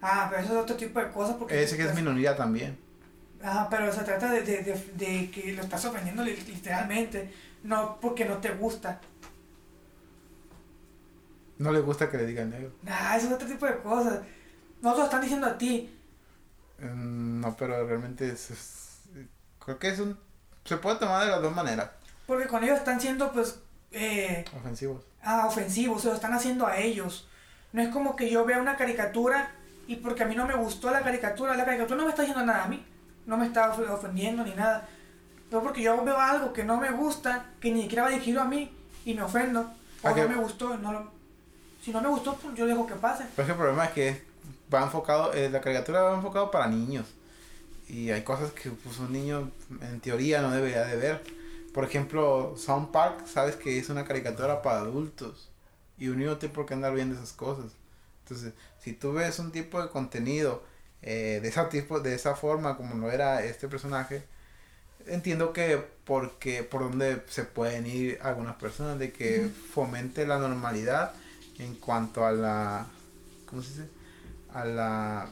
Ah, 0.00 0.26
pero 0.30 0.42
eso 0.42 0.52
es 0.54 0.62
otro 0.62 0.76
tipo 0.76 1.00
de 1.00 1.10
cosas 1.12 1.36
porque... 1.36 1.62
Ese 1.62 1.76
que 1.76 1.82
es 1.84 1.94
minoría 1.94 2.36
también. 2.36 2.78
Ajá, 3.42 3.68
pero 3.70 3.92
se 3.92 4.02
trata 4.02 4.30
de, 4.32 4.42
de, 4.42 4.62
de, 4.62 4.74
de 4.94 5.30
que 5.30 5.52
lo 5.52 5.62
estás 5.62 5.84
ofendiendo 5.84 6.24
li- 6.24 6.36
literalmente, 6.36 7.32
no 7.64 7.98
porque 8.00 8.24
no 8.24 8.38
te 8.38 8.50
gusta. 8.52 9.00
No 11.58 11.72
le 11.72 11.80
gusta 11.80 12.10
que 12.10 12.16
le 12.18 12.26
digan 12.26 12.50
negro. 12.50 12.70
Ah, 12.86 13.16
eso 13.16 13.26
es 13.28 13.32
otro 13.32 13.48
tipo 13.48 13.66
de 13.66 13.78
cosas. 13.78 14.20
No 14.82 14.92
te 14.92 14.98
lo 14.98 15.04
están 15.04 15.20
diciendo 15.22 15.46
a 15.46 15.56
ti. 15.58 15.90
Mm, 16.78 17.40
No, 17.40 17.56
pero 17.56 17.86
realmente 17.86 18.28
es, 18.30 18.50
es- 18.50 19.00
creo 19.64 19.78
que 19.78 19.88
es 19.88 19.98
un 19.98 20.18
se 20.64 20.76
puede 20.78 20.96
tomar 20.98 21.24
de 21.24 21.30
las 21.30 21.40
dos 21.40 21.54
maneras, 21.54 21.90
Porque 22.26 22.48
con 22.48 22.64
ellos 22.64 22.78
están 22.78 23.00
siendo, 23.00 23.30
pues, 23.32 23.60
eh, 23.92 24.44
ofensivos. 24.56 25.04
ah, 25.22 25.46
ofensivos, 25.46 26.02
se 26.02 26.08
lo 26.08 26.14
están 26.14 26.32
haciendo 26.34 26.66
a 26.66 26.76
ellos. 26.78 27.28
No 27.72 27.82
es 27.82 27.88
como 27.90 28.16
que 28.16 28.28
yo 28.28 28.44
vea 28.44 28.58
una 28.60 28.76
caricatura 28.76 29.52
y 29.86 29.94
porque 29.96 30.24
a 30.24 30.26
mí 30.26 30.34
no 30.34 30.44
me 30.44 30.56
gustó 30.56 30.90
la 30.90 31.02
caricatura, 31.02 31.56
la 31.56 31.64
caricatura 31.64 31.96
no 31.98 32.02
me 32.04 32.10
está 32.10 32.22
diciendo 32.22 32.44
nada 32.44 32.64
a 32.64 32.68
mí. 32.68 32.84
No 33.26 33.36
me 33.36 33.46
está 33.46 33.70
of- 33.70 33.88
ofendiendo 33.90 34.42
ni 34.42 34.54
nada. 34.54 34.88
Pero 35.48 35.62
porque 35.62 35.82
yo 35.82 36.02
veo 36.04 36.18
algo 36.18 36.52
que 36.52 36.64
no 36.64 36.78
me 36.78 36.90
gusta, 36.90 37.46
que 37.60 37.70
ni 37.70 37.82
siquiera 37.82 38.02
va 38.04 38.08
dirigido 38.10 38.42
a 38.42 38.46
mí 38.46 38.74
y 39.04 39.14
me 39.14 39.22
ofendo. 39.22 39.72
O 40.02 40.10
no 40.10 40.28
me 40.28 40.34
gustó, 40.36 40.76
no 40.78 40.92
lo- 40.92 41.12
si 41.86 41.92
no 41.92 42.00
me 42.02 42.08
gustó, 42.08 42.34
pues 42.34 42.52
yo 42.56 42.66
dejo 42.66 42.84
que 42.84 42.96
pase. 42.96 43.24
Pero 43.36 43.42
es 43.42 43.46
que 43.46 43.52
el 43.52 43.58
problema 43.58 43.84
es 43.84 43.92
que 43.92 44.22
va 44.74 44.82
enfocado, 44.82 45.32
eh, 45.32 45.48
la 45.48 45.60
caricatura 45.60 46.02
va 46.02 46.16
enfocado 46.16 46.50
para 46.50 46.66
niños. 46.66 47.06
Y 47.86 48.10
hay 48.10 48.22
cosas 48.22 48.50
que 48.50 48.70
pues, 48.70 48.98
un 48.98 49.12
niño 49.12 49.52
en 49.80 50.00
teoría 50.00 50.42
no 50.42 50.50
debería 50.50 50.84
de 50.84 50.96
ver. 50.96 51.22
Por 51.72 51.84
ejemplo, 51.84 52.56
Sound 52.56 52.90
Park, 52.90 53.28
sabes 53.28 53.54
que 53.54 53.78
es 53.78 53.88
una 53.88 54.04
caricatura 54.04 54.62
para 54.62 54.80
adultos. 54.80 55.48
Y 55.96 56.08
un 56.08 56.18
niño 56.18 56.30
no 56.30 56.38
tiene 56.38 56.52
por 56.56 56.66
qué 56.66 56.74
andar 56.74 56.92
viendo 56.92 57.14
esas 57.14 57.32
cosas. 57.32 57.70
Entonces, 58.24 58.52
si 58.80 58.92
tú 58.92 59.12
ves 59.12 59.38
un 59.38 59.52
tipo 59.52 59.80
de 59.80 59.88
contenido 59.88 60.64
eh, 61.02 61.38
de 61.40 61.48
esa 61.48 61.68
tipo, 61.68 62.00
de 62.00 62.16
esa 62.16 62.34
forma 62.34 62.76
como 62.76 62.96
lo 62.96 63.12
era 63.12 63.44
este 63.44 63.68
personaje, 63.68 64.24
entiendo 65.06 65.52
que 65.52 65.80
porque 66.04 66.64
por 66.64 66.82
donde 66.82 67.22
se 67.28 67.44
pueden 67.44 67.86
ir 67.86 68.18
algunas 68.22 68.56
personas 68.56 68.98
de 68.98 69.12
que 69.12 69.48
fomente 69.72 70.26
la 70.26 70.40
normalidad 70.40 71.12
en 71.58 71.74
cuanto 71.76 72.24
a 72.26 72.32
la 72.32 72.86
¿cómo 73.48 73.62
se 73.62 73.70
dice? 73.70 73.88
a 74.52 74.64
la 74.64 75.28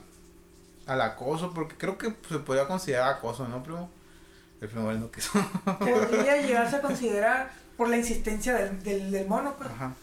al 0.86 1.00
acoso 1.00 1.52
porque 1.54 1.76
creo 1.76 1.96
que 1.98 2.14
se 2.28 2.38
podría 2.38 2.66
considerar 2.66 3.14
acoso 3.14 3.46
no 3.48 3.62
primo 3.62 3.88
el 4.60 4.68
primo 4.68 4.84
bueno 4.84 5.10
que 5.10 5.20
eso 5.20 5.32
Podría 5.78 6.40
llegarse 6.42 6.76
a 6.76 6.80
considerar 6.82 7.52
por 7.76 7.88
la 7.88 7.96
insistencia 7.96 8.54
del, 8.54 8.82
del, 8.84 9.10
del 9.10 9.26
mono, 9.26 9.54
pues. 9.58 9.68
Ajá. 9.70 9.94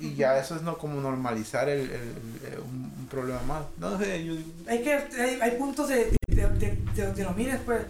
y 0.00 0.14
ya 0.14 0.36
eso 0.38 0.56
es 0.56 0.62
no 0.62 0.76
como 0.78 1.00
normalizar 1.00 1.68
el, 1.68 1.80
el- 1.82 2.52
el- 2.52 2.58
un, 2.60 2.92
un 2.98 3.06
problema 3.10 3.40
más 3.42 3.62
no 3.78 3.98
sé 3.98 4.24
yo 4.24 4.34
digo 4.34 4.50
Hay 4.68 4.82
que 4.82 4.92
hay, 4.94 5.38
hay 5.40 5.50
puntos 5.58 5.88
de, 5.88 6.16
de, 6.28 6.48
de, 6.48 6.78
de 6.94 7.06
donde 7.06 7.24
lo 7.24 7.32
mires, 7.34 7.60
pues. 7.64 7.82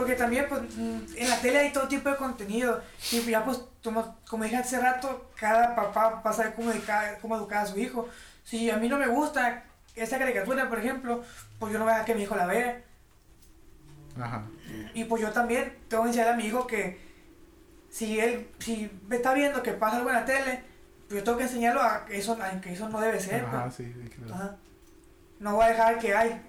Porque 0.00 0.14
también, 0.14 0.46
pues, 0.48 0.62
en 0.78 1.28
la 1.28 1.38
tele 1.42 1.58
hay 1.58 1.72
todo 1.74 1.86
tipo 1.86 2.08
de 2.08 2.16
contenido. 2.16 2.80
Y 3.12 3.20
ya, 3.20 3.44
pues, 3.44 3.60
como, 3.84 4.16
como 4.26 4.44
dije 4.44 4.56
hace 4.56 4.80
rato, 4.80 5.30
cada 5.38 5.76
papá 5.76 6.22
va 6.24 6.30
a 6.30 6.32
saber 6.32 6.54
cómo 6.54 6.70
educar, 6.70 7.18
cómo 7.20 7.36
educar 7.36 7.64
a 7.64 7.66
su 7.66 7.78
hijo. 7.78 8.08
Si 8.42 8.70
a 8.70 8.78
mí 8.78 8.88
no 8.88 8.96
me 8.96 9.08
gusta 9.08 9.62
esa 9.94 10.18
caricatura, 10.18 10.70
por 10.70 10.78
ejemplo, 10.78 11.22
pues 11.58 11.70
yo 11.70 11.78
no 11.78 11.84
voy 11.84 11.92
a 11.92 11.96
dejar 11.96 12.06
que 12.06 12.14
mi 12.14 12.22
hijo 12.22 12.34
la 12.34 12.46
vea. 12.46 12.82
ajá 14.18 14.46
Y 14.94 15.04
pues 15.04 15.20
yo 15.20 15.32
también 15.32 15.76
tengo 15.88 16.04
que 16.04 16.08
enseñar 16.08 16.30
a 16.30 16.36
mi 16.38 16.46
hijo 16.46 16.66
que 16.66 16.98
si 17.90 18.18
él, 18.18 18.48
si 18.58 18.90
me 19.06 19.16
está 19.16 19.34
viendo 19.34 19.62
que 19.62 19.72
pasa 19.72 19.98
algo 19.98 20.08
en 20.08 20.16
la 20.16 20.24
tele, 20.24 20.62
pues 21.08 21.20
yo 21.20 21.24
tengo 21.24 21.36
que 21.36 21.44
enseñarlo 21.44 21.82
a 21.82 22.06
que 22.06 22.16
eso, 22.16 22.38
a 22.40 22.58
que 22.62 22.72
eso 22.72 22.88
no 22.88 23.02
debe 23.02 23.20
ser. 23.20 23.44
ajá 23.44 23.64
pues. 23.64 23.74
sí, 23.74 23.92
sí. 23.92 24.32
Ajá. 24.32 24.56
No 25.40 25.56
voy 25.56 25.66
a 25.66 25.68
dejar 25.68 25.98
que 25.98 26.14
hay 26.14 26.40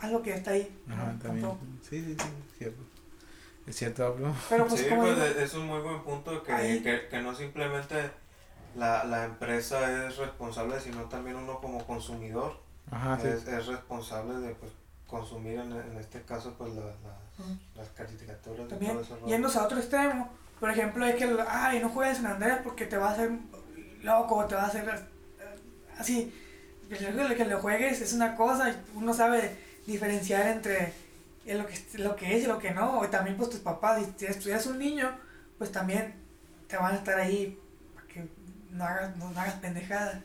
algo 0.00 0.22
que 0.22 0.34
está 0.34 0.52
ahí. 0.52 0.80
Ajá, 0.88 1.12
No, 1.12 1.18
también. 1.18 1.50
Sí, 1.82 2.04
sí, 2.04 2.16
sí, 2.16 2.28
cierto. 3.76 4.02
Es 4.08 4.14
cierto, 4.14 4.14
primo. 4.16 4.36
Pero 4.48 4.66
pues 4.66 4.80
sí, 4.80 4.86
pues 4.88 5.14
digo, 5.16 5.26
es 5.26 5.54
un 5.54 5.66
muy 5.66 5.80
buen 5.80 6.02
punto 6.02 6.42
que, 6.42 6.80
que, 6.82 7.08
que 7.08 7.22
no 7.22 7.34
simplemente 7.34 8.10
la, 8.76 9.04
la 9.04 9.24
empresa 9.24 10.06
es 10.06 10.16
responsable, 10.16 10.78
sino 10.80 11.02
también 11.04 11.36
uno 11.36 11.60
como 11.60 11.84
consumidor 11.86 12.60
Ajá, 12.90 13.18
sí. 13.20 13.28
es, 13.28 13.46
es 13.46 13.66
responsable 13.66 14.34
de 14.46 14.54
pues, 14.54 14.72
consumir 15.06 15.58
en, 15.58 15.72
en 15.72 15.96
este 15.98 16.22
caso 16.22 16.54
pues 16.56 16.74
la- 16.74 16.84
la- 16.84 17.18
las 17.74 17.88
caricaturas 17.90 18.68
también 18.68 18.92
todo 18.92 19.02
eso. 19.02 19.14
rollo. 19.16 19.26
yéndose 19.26 19.58
a 19.58 19.62
otro 19.64 19.78
extremo, 19.78 20.30
por 20.60 20.70
ejemplo, 20.70 21.04
es 21.06 21.16
que, 21.16 21.24
el- 21.24 21.40
ay, 21.48 21.80
no 21.80 21.88
juegues 21.88 22.18
en 22.18 22.26
Andrés 22.26 22.58
porque 22.62 22.84
te 22.86 22.96
va 22.98 23.08
a 23.08 23.12
hacer 23.12 23.30
loco, 24.02 24.44
te 24.46 24.54
va 24.54 24.62
a 24.64 24.66
hacer 24.66 24.86
eh, 24.88 25.58
así. 25.98 26.34
Que 26.88 27.10
lo 27.12 27.34
que 27.36 27.44
lo 27.44 27.60
juegues 27.60 28.00
es 28.00 28.12
una 28.14 28.34
cosa, 28.34 28.68
y 28.70 28.76
uno 28.94 29.14
sabe 29.14 29.56
diferenciar 29.86 30.46
entre 30.48 30.92
lo 31.46 31.66
que, 31.66 31.98
lo 31.98 32.16
que 32.16 32.36
es 32.36 32.44
y 32.44 32.46
lo 32.46 32.58
que 32.58 32.72
no. 32.72 33.04
Y 33.04 33.08
también, 33.08 33.36
pues 33.36 33.50
tus 33.50 33.60
papás, 33.60 34.02
si 34.16 34.26
eres 34.26 34.66
un 34.66 34.78
niño, 34.78 35.18
pues 35.58 35.72
también 35.72 36.14
te 36.68 36.76
van 36.76 36.94
a 36.94 36.98
estar 36.98 37.18
ahí 37.18 37.58
para 37.94 38.06
que 38.06 38.28
no 38.70 38.84
hagas, 38.84 39.16
no, 39.16 39.30
no 39.30 39.40
hagas 39.40 39.54
pendejadas. 39.54 40.22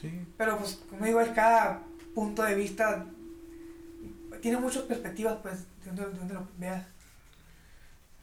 Sí. 0.00 0.26
Pero 0.36 0.58
pues, 0.58 0.80
como 0.88 1.04
digo, 1.04 1.20
es 1.20 1.30
cada 1.30 1.82
punto 2.14 2.42
de 2.42 2.54
vista 2.54 3.06
tiene 4.40 4.58
muchas 4.58 4.82
perspectivas, 4.84 5.38
pues, 5.42 5.66
de 5.84 5.86
donde, 5.86 6.06
de 6.06 6.18
donde 6.18 6.34
lo 6.34 6.48
veas. 6.58 6.86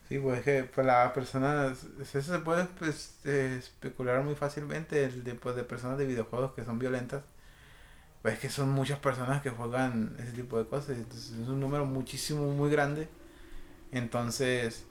Sí, 0.08 0.20
pues 0.20 0.40
es 0.40 0.46
que 0.46 0.64
pues, 0.64 0.88
las 0.88 1.12
personas, 1.12 1.86
eso 2.02 2.22
se 2.22 2.40
puede 2.40 2.66
pues, 2.80 3.18
eh, 3.26 3.58
especular 3.60 4.24
muy 4.24 4.36
fácilmente 4.36 5.04
el 5.06 5.24
de, 5.24 5.36
pues, 5.36 5.56
de 5.56 5.64
personas 5.64 5.98
de 5.98 6.06
videojuegos 6.06 6.54
que 6.54 6.64
son 6.64 6.80
violentas. 6.80 7.24
Pues 8.22 8.36
es 8.36 8.40
que 8.40 8.50
son 8.50 8.70
muchas 8.70 9.00
personas 9.00 9.42
que 9.42 9.50
juegan 9.50 10.16
ese 10.20 10.32
tipo 10.32 10.58
de 10.58 10.66
cosas, 10.66 10.98
entonces 10.98 11.32
es 11.32 11.48
un 11.48 11.60
número 11.60 11.86
muchísimo, 11.86 12.52
muy 12.52 12.70
grande. 12.70 13.08
Entonces, 13.92 14.86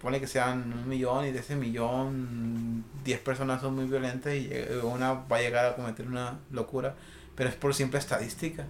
pone 0.00 0.20
que 0.20 0.26
sean 0.26 0.72
un 0.72 0.88
millón 0.88 1.26
y 1.26 1.32
de 1.32 1.40
ese 1.40 1.56
millón, 1.56 2.84
10 3.04 3.20
personas 3.20 3.60
son 3.60 3.74
muy 3.74 3.86
violentas 3.86 4.34
y 4.34 4.50
una 4.82 5.12
va 5.14 5.36
a 5.36 5.40
llegar 5.40 5.66
a 5.66 5.76
cometer 5.76 6.06
una 6.06 6.38
locura, 6.50 6.94
pero 7.34 7.48
es 7.48 7.54
por 7.54 7.74
simple 7.74 7.98
estadística. 7.98 8.66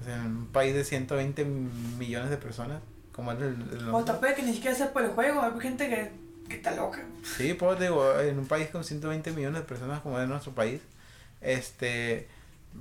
O 0.00 0.04
sea, 0.04 0.16
en 0.16 0.36
un 0.36 0.46
país 0.46 0.74
de 0.74 0.84
120 0.84 1.44
millones 1.44 2.30
de 2.30 2.36
personas, 2.36 2.80
como 3.12 3.32
es 3.32 3.40
el, 3.40 3.56
el 3.72 3.88
O 3.90 4.04
puede 4.04 4.34
que 4.34 4.42
ni 4.42 4.54
siquiera 4.54 4.76
sea 4.76 4.92
por 4.92 5.02
el 5.02 5.10
juego, 5.10 5.42
hay 5.42 5.60
gente 5.60 5.88
que, 5.88 6.12
que 6.48 6.56
está 6.56 6.74
loca. 6.74 7.00
Sí, 7.22 7.54
pues 7.54 7.78
digo, 7.80 8.18
en 8.18 8.38
un 8.38 8.46
país 8.46 8.68
con 8.70 8.84
120 8.84 9.32
millones 9.32 9.60
de 9.60 9.66
personas 9.66 10.00
como 10.00 10.18
es 10.18 10.28
nuestro 10.28 10.52
país, 10.52 10.80
este, 11.40 12.28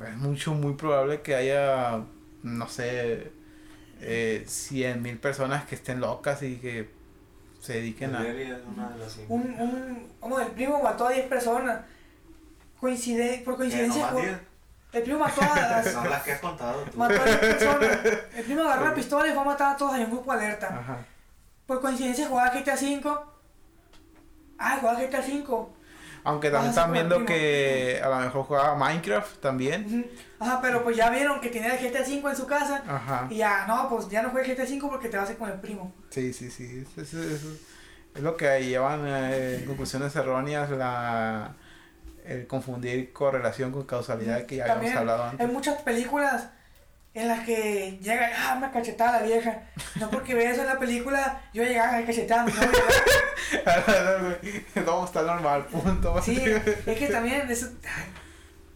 es 0.08 0.18
mucho, 0.18 0.54
muy 0.54 0.74
probable 0.74 1.22
que 1.22 1.36
haya, 1.36 2.04
no 2.44 2.68
sé, 2.68 3.32
eh, 4.02 4.44
100 4.48 5.02
mil 5.02 5.18
personas 5.18 5.66
que 5.66 5.76
estén 5.76 6.00
locas 6.00 6.42
y 6.44 6.58
que 6.58 6.90
se 7.60 7.74
dediquen 7.74 8.16
a... 8.16 8.24
Las 8.24 9.20
Un, 9.28 9.42
un, 9.60 10.08
como 10.20 10.40
el 10.40 10.48
primo 10.48 10.82
mató 10.82 11.08
a 11.08 11.12
10 11.12 11.28
personas. 11.28 11.82
Coincide, 12.80 13.42
por 13.44 13.58
coincidencia, 13.58 14.12
diez. 14.14 14.38
el 14.94 15.04
primo 15.04 15.20
mató 15.20 15.42
a, 15.42 15.84
Son 15.84 16.10
las 16.10 16.24
que 16.24 16.32
has 16.32 16.40
contado 16.40 16.84
tú. 16.84 16.98
mató 16.98 17.22
a 17.22 17.26
10 17.26 17.38
personas. 17.38 18.00
El 18.36 18.44
primo 18.46 18.62
agarró 18.62 18.86
la 18.86 18.96
pistola 18.96 19.28
y 19.28 19.32
fue 19.32 19.42
a 19.42 19.46
matar 19.46 19.74
a 19.74 19.78
todos 19.78 19.96
en 19.96 20.06
un 20.06 20.12
grupo 20.12 20.32
alerta. 20.32 20.68
Ajá. 20.68 20.98
Por 21.66 21.82
coincidencia 21.82 22.28
jugaba 22.28 22.52
GTA 22.52 22.76
V. 22.76 23.02
Ah, 24.58 24.78
jugaba 24.80 25.00
GTA 25.02 25.20
V. 25.20 25.79
Aunque 26.24 26.50
también 26.50 26.72
Ah, 26.72 26.74
sí, 26.74 26.80
están 26.80 26.92
viendo 26.94 27.26
que 27.26 28.02
a 28.04 28.10
lo 28.10 28.16
mejor 28.18 28.44
jugaba 28.46 28.76
Minecraft 28.76 29.38
también. 29.40 30.10
Ajá, 30.40 30.60
pero 30.62 30.84
pues 30.84 30.96
ya 30.98 31.10
vieron 31.10 31.40
que 31.42 31.50
tenía 31.50 31.76
el 31.76 31.80
GTA 31.80 32.02
V 32.02 32.30
en 32.30 32.36
su 32.36 32.46
casa. 32.48 32.84
Ajá. 32.88 33.28
Y 33.30 33.38
ya, 33.38 33.66
no, 33.68 33.88
pues 33.90 34.10
ya 34.10 34.22
no 34.22 34.30
juegues 34.30 34.58
GTA 34.58 34.64
V 34.64 34.88
porque 34.90 35.10
te 35.10 35.18
vas 35.18 35.30
a 35.30 35.32
ir 35.34 35.38
con 35.38 35.50
el 35.50 35.60
primo. 35.60 35.94
Sí, 36.10 36.34
sí, 36.34 36.50
sí. 36.52 36.86
Eso, 36.98 37.02
eso- 37.02 37.24
eso 37.24 37.48
es 38.16 38.22
lo 38.22 38.36
que 38.38 38.66
llevan 38.66 39.02
eh, 39.06 39.64
conclusiones 39.68 40.16
erróneas, 40.16 40.70
la, 40.72 41.56
el 42.26 42.48
confundir 42.48 43.14
correlación 43.14 43.72
con 43.72 43.84
causalidad 43.86 44.46
que 44.46 44.58
ya 44.58 44.64
habíamos 44.64 44.82
También 44.86 44.98
hablado 44.98 45.24
Hay 45.24 45.30
antes. 45.32 45.52
muchas 45.54 45.82
películas 45.82 46.50
en 47.14 47.28
las 47.28 47.46
que 47.46 48.00
llega, 48.02 48.30
ah, 48.38 48.56
una 48.58 48.72
cachetada 48.72 49.18
a 49.18 49.22
la 49.22 49.28
vieja. 49.28 49.64
No 49.96 50.10
porque 50.10 50.34
veas 50.36 50.58
en 50.58 50.68
la 50.68 50.80
película, 50.80 51.42
yo 51.54 51.64
llegaba 51.64 51.98
a 51.98 52.06
cachetada, 52.06 52.46
no, 52.46 52.52
Todo 54.86 55.06
está 55.06 55.22
normal, 55.24 55.66
punto. 55.66 56.22
Sí, 56.22 56.42
es 56.44 56.98
que 56.98 57.08
también 57.08 57.50
eso, 57.50 57.68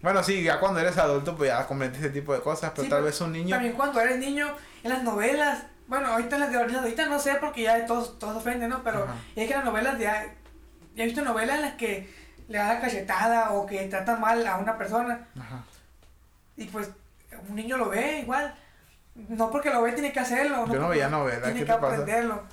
Bueno, 0.02 0.24
sí, 0.24 0.44
ya 0.44 0.60
cuando 0.60 0.80
eres 0.80 0.98
adulto, 0.98 1.36
pues 1.38 1.50
ya 1.50 1.66
comprendes 1.68 2.02
ese 2.02 2.10
tipo 2.10 2.34
de 2.34 2.42
cosas, 2.42 2.72
pero 2.72 2.84
Sí, 2.84 2.90
tal 2.90 2.98
pero 3.00 3.06
vez 3.06 3.22
un 3.22 3.32
niño. 3.32 3.50
también 3.56 3.74
cuando 3.74 4.02
eres 4.02 4.18
niño, 4.18 4.48
en 4.84 4.90
las 4.90 5.04
novelas, 5.04 5.64
bueno, 5.88 6.08
ahorita 6.08 6.36
en 6.36 6.42
las 6.42 6.52
de 6.52 6.58
ahorita, 6.78 7.06
no 7.06 7.20
sé 7.20 7.36
porque 7.36 7.64
ya 7.64 7.86
todos, 7.86 8.18
todos 8.20 8.38
ofenden, 8.38 8.70
¿no? 8.70 8.84
Pero 8.84 9.04
Ajá. 9.04 9.16
es 9.36 9.48
que 9.48 9.54
las 9.56 9.66
novelas 9.66 10.00
ya 10.00 10.26
he 10.96 11.06
visto 11.06 11.22
novelas 11.22 11.58
en 11.58 11.62
las 11.62 11.74
que 11.76 12.10
le 12.48 12.58
dan 12.58 12.68
la 12.76 12.82
cachetada 12.82 13.52
o 13.52 13.66
que 13.66 13.88
tratan 13.88 14.20
mal 14.20 14.46
a 14.46 14.58
una 14.58 14.78
persona 14.78 15.28
Ajá. 15.40 15.64
y 16.58 16.66
pues 16.66 16.90
un 17.50 17.56
niño 17.56 17.78
lo 17.78 17.90
ve 17.90 18.20
igual. 18.20 18.54
No 19.16 19.52
porque 19.52 19.70
lo 19.70 19.82
ve 19.84 19.92
tiene 19.92 20.12
que 20.12 20.20
hacerlo. 20.20 20.66
Yo 20.68 20.80
no 20.80 20.90
veía 20.90 21.08
novelas, 21.08 21.44
Tiene 21.44 21.60
¿qué 21.60 21.66
que 21.66 21.72
te 21.74 21.78
pasa? 21.80 21.94
aprenderlo. 22.02 22.44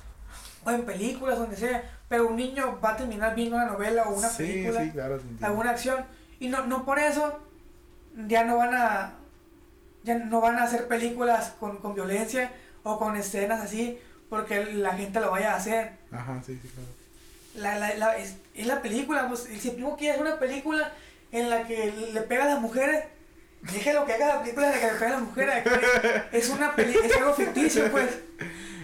O 0.63 0.69
en 0.71 0.85
películas, 0.85 1.39
donde 1.39 1.55
sea. 1.57 1.83
Pero 2.07 2.27
un 2.27 2.35
niño 2.35 2.79
va 2.83 2.91
a 2.91 2.97
terminar 2.97 3.33
viendo 3.35 3.55
una 3.55 3.65
novela 3.65 4.03
o 4.03 4.13
una 4.13 4.29
sí, 4.29 4.43
película, 4.43 4.83
sí, 4.83 4.91
claro. 4.91 5.19
alguna 5.41 5.71
acción. 5.71 6.05
Y 6.39 6.49
no, 6.49 6.65
no 6.67 6.85
por 6.85 6.99
eso 6.99 7.39
ya 8.27 8.43
no 8.43 8.57
van 8.57 8.73
a 8.75 9.13
ya 10.03 10.15
no 10.15 10.41
van 10.41 10.57
a 10.57 10.63
hacer 10.63 10.87
películas 10.87 11.53
con, 11.59 11.77
con 11.77 11.93
violencia 11.95 12.51
o 12.83 12.97
con 12.99 13.15
escenas 13.15 13.61
así 13.61 13.99
porque 14.29 14.65
la 14.65 14.91
gente 14.95 15.19
lo 15.19 15.31
vaya 15.31 15.53
a 15.53 15.57
hacer. 15.57 15.91
Ajá, 16.11 16.41
sí, 16.45 16.59
sí, 16.61 16.67
claro. 16.69 16.89
La, 17.55 17.77
la, 17.79 17.95
la- 17.97 18.17
es, 18.17 18.35
es 18.55 18.65
la 18.67 18.81
película, 18.81 19.27
pues 19.27 19.41
si 19.59 19.69
el 19.69 19.75
primo 19.75 19.95
quiere 19.97 20.13
hacer 20.13 20.25
una 20.25 20.39
película 20.39 20.91
en 21.31 21.49
la 21.49 21.63
que 21.67 21.91
le 22.13 22.21
pega 22.21 22.43
a 22.45 22.47
las 22.47 22.61
mujeres, 22.61 23.03
déjelo 23.61 24.05
que 24.05 24.13
haga 24.13 24.27
la 24.27 24.41
película 24.41 24.67
en 24.67 24.73
la 24.73 24.79
que 24.79 24.85
le 24.87 24.93
pega 24.93 25.07
a 25.07 25.13
las 25.13 25.21
mujeres. 25.21 25.63
que 26.31 26.37
Es 26.37 26.49
una 26.49 26.75
peli 26.75 26.95
es 27.03 27.15
algo 27.17 27.33
ficticio, 27.33 27.91
pues. 27.91 28.09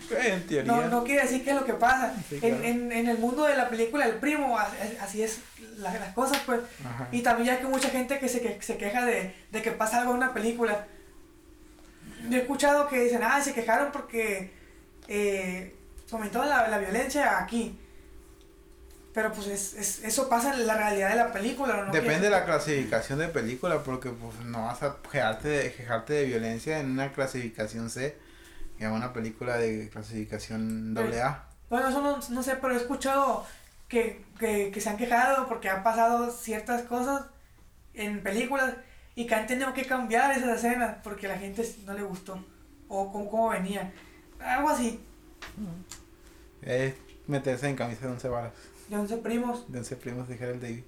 En 0.09 0.47
teoría. 0.47 0.63
No, 0.71 0.87
no 0.87 1.03
quiere 1.03 1.23
decir 1.23 1.43
qué 1.43 1.49
es 1.49 1.55
lo 1.57 1.65
que 1.65 1.73
pasa. 1.73 2.13
Sí, 2.29 2.35
en, 2.35 2.39
claro. 2.39 2.63
en, 2.63 2.91
en 2.93 3.07
el 3.09 3.17
mundo 3.17 3.43
de 3.43 3.55
la 3.57 3.67
película 3.69 4.05
El 4.05 4.15
Primo, 4.15 4.57
así, 5.01 5.21
es 5.21 5.39
la- 5.77 5.93
las 5.93 6.13
cosas, 6.13 6.39
pues. 6.45 6.61
Ajá. 6.85 7.09
Y 7.11 7.21
también 7.21 7.47
ya 7.47 7.59
que 7.59 7.65
mucha 7.67 7.89
gente 7.89 8.17
que 8.19 8.29
se, 8.29 8.39
que, 8.41 8.61
se 8.61 8.77
queja 8.77 9.03
de, 9.05 9.35
de 9.51 9.61
que 9.61 9.71
pasa 9.71 9.97
algo 9.99 10.11
en 10.11 10.17
una 10.17 10.33
película. 10.33 10.85
Yo 12.29 12.37
he 12.37 12.41
escuchado 12.41 12.87
que 12.87 12.99
dicen, 13.01 13.21
ah, 13.23 13.41
se 13.41 13.53
quejaron 13.53 13.91
porque 13.91 14.51
eh, 15.09 15.75
comentaban 16.09 16.49
la, 16.49 16.67
la 16.69 16.77
violencia 16.77 17.39
aquí. 17.39 17.77
Pero 19.17 19.31
pues 19.33 19.47
es, 19.47 19.73
es- 19.73 20.03
eso 20.03 20.29
pasa 20.29 20.53
en 20.53 20.67
la 20.67 20.77
realidad 20.77 21.09
de 21.09 21.15
la 21.15 21.31
película. 21.33 21.85
¿no? 21.85 21.91
Depende 21.91 22.25
de 22.25 22.29
la 22.29 22.45
clasificación 22.45 23.17
de 23.17 23.27
película, 23.29 23.81
porque 23.81 24.11
pues, 24.11 24.45
no 24.45 24.65
vas 24.65 24.83
a 24.83 24.97
quejarte 25.11 25.47
de, 25.47 25.73
quejarte 25.73 26.13
de 26.13 26.25
violencia 26.25 26.79
en 26.79 26.91
una 26.91 27.11
clasificación 27.11 27.89
C, 27.89 28.15
que 28.77 28.85
es 28.85 28.91
una 28.91 29.13
película 29.13 29.57
de 29.57 29.89
clasificación 29.89 30.95
AA. 30.95 31.47
Bueno, 31.67 31.89
eso 31.89 31.99
no, 31.99 32.19
no 32.29 32.43
sé, 32.43 32.57
pero 32.57 32.75
he 32.75 32.77
escuchado 32.77 33.43
que, 33.87 34.23
que, 34.37 34.69
que 34.69 34.81
se 34.81 34.87
han 34.87 34.97
quejado 34.97 35.47
porque 35.47 35.67
han 35.67 35.81
pasado 35.81 36.29
ciertas 36.29 36.83
cosas 36.83 37.23
en 37.95 38.21
películas 38.21 38.75
y 39.15 39.25
que 39.25 39.33
han 39.33 39.47
tenido 39.47 39.73
que 39.73 39.85
cambiar 39.87 40.37
esas 40.37 40.57
escenas 40.63 40.97
porque 41.03 41.25
a 41.25 41.29
la 41.29 41.39
gente 41.39 41.67
no 41.87 41.95
le 41.95 42.03
gustó 42.03 42.45
o 42.87 43.11
cómo, 43.11 43.31
cómo 43.31 43.49
venía. 43.49 43.91
Algo 44.39 44.69
así. 44.69 45.03
Es 46.61 46.93
meterse 47.25 47.67
en 47.67 47.75
camisa 47.75 48.01
de 48.05 48.11
once 48.11 48.29
varas. 48.29 48.53
De 48.89 48.95
11 48.95 49.17
primos. 49.17 49.71
De 49.71 49.79
once 49.79 49.95
primos, 49.95 50.27
dijera 50.27 50.51
el 50.51 50.61
David. 50.61 50.83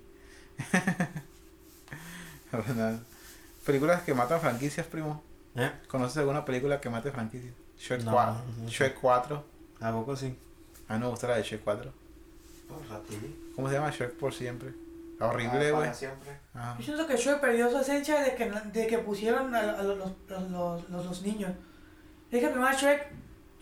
Pues 2.51 2.76
nada. 2.76 2.99
Películas 3.65 4.01
que 4.01 4.13
matan 4.13 4.39
franquicias, 4.41 4.88
primo. 4.88 5.21
¿Eh? 5.55 5.71
¿Conoces 5.88 6.17
alguna 6.17 6.45
película 6.45 6.81
que 6.81 6.89
mate 6.89 7.11
franquicias? 7.11 7.53
Shrek, 7.77 8.01
No, 8.03 8.11
4. 8.13 8.34
no 8.57 8.69
sé. 8.69 8.76
Shrek 8.76 8.99
4. 8.99 9.43
¿A 9.81 9.91
poco 9.91 10.15
sí? 10.15 10.35
A 10.88 10.93
mí 10.95 10.99
me 10.99 11.07
gusta 11.07 11.27
la 11.27 11.38
de 11.38 11.43
Shrek 11.43 11.63
4. 11.63 11.93
Pues 12.67 12.91
a 12.91 12.99
ti. 13.03 13.51
¿Cómo 13.55 13.67
se 13.69 13.76
llama? 13.76 13.91
Shrek 13.91 14.13
por 14.13 14.34
siempre. 14.34 14.73
Ah, 15.19 15.27
Horrible, 15.27 15.59
güey. 15.71 15.84
para 15.84 15.93
siempre. 15.93 16.31
Ajá. 16.53 16.76
Yo 16.80 16.84
siento 16.85 17.05
que 17.05 17.17
Shrek 17.17 17.39
perdió 17.41 17.69
su 17.69 17.77
esencia 17.77 18.21
de 18.23 18.35
que, 18.35 18.49
de 18.49 18.88
que 18.88 18.97
pusieron 18.99 19.53
a, 19.53 19.59
a 19.59 19.84
los, 19.84 19.97
los, 19.97 20.11
los, 20.49 20.89
los, 20.89 21.05
los 21.05 21.21
niños. 21.21 21.51
Es 22.31 22.39
que 22.39 22.47
primero 22.47 22.71
Shrek, 22.73 23.11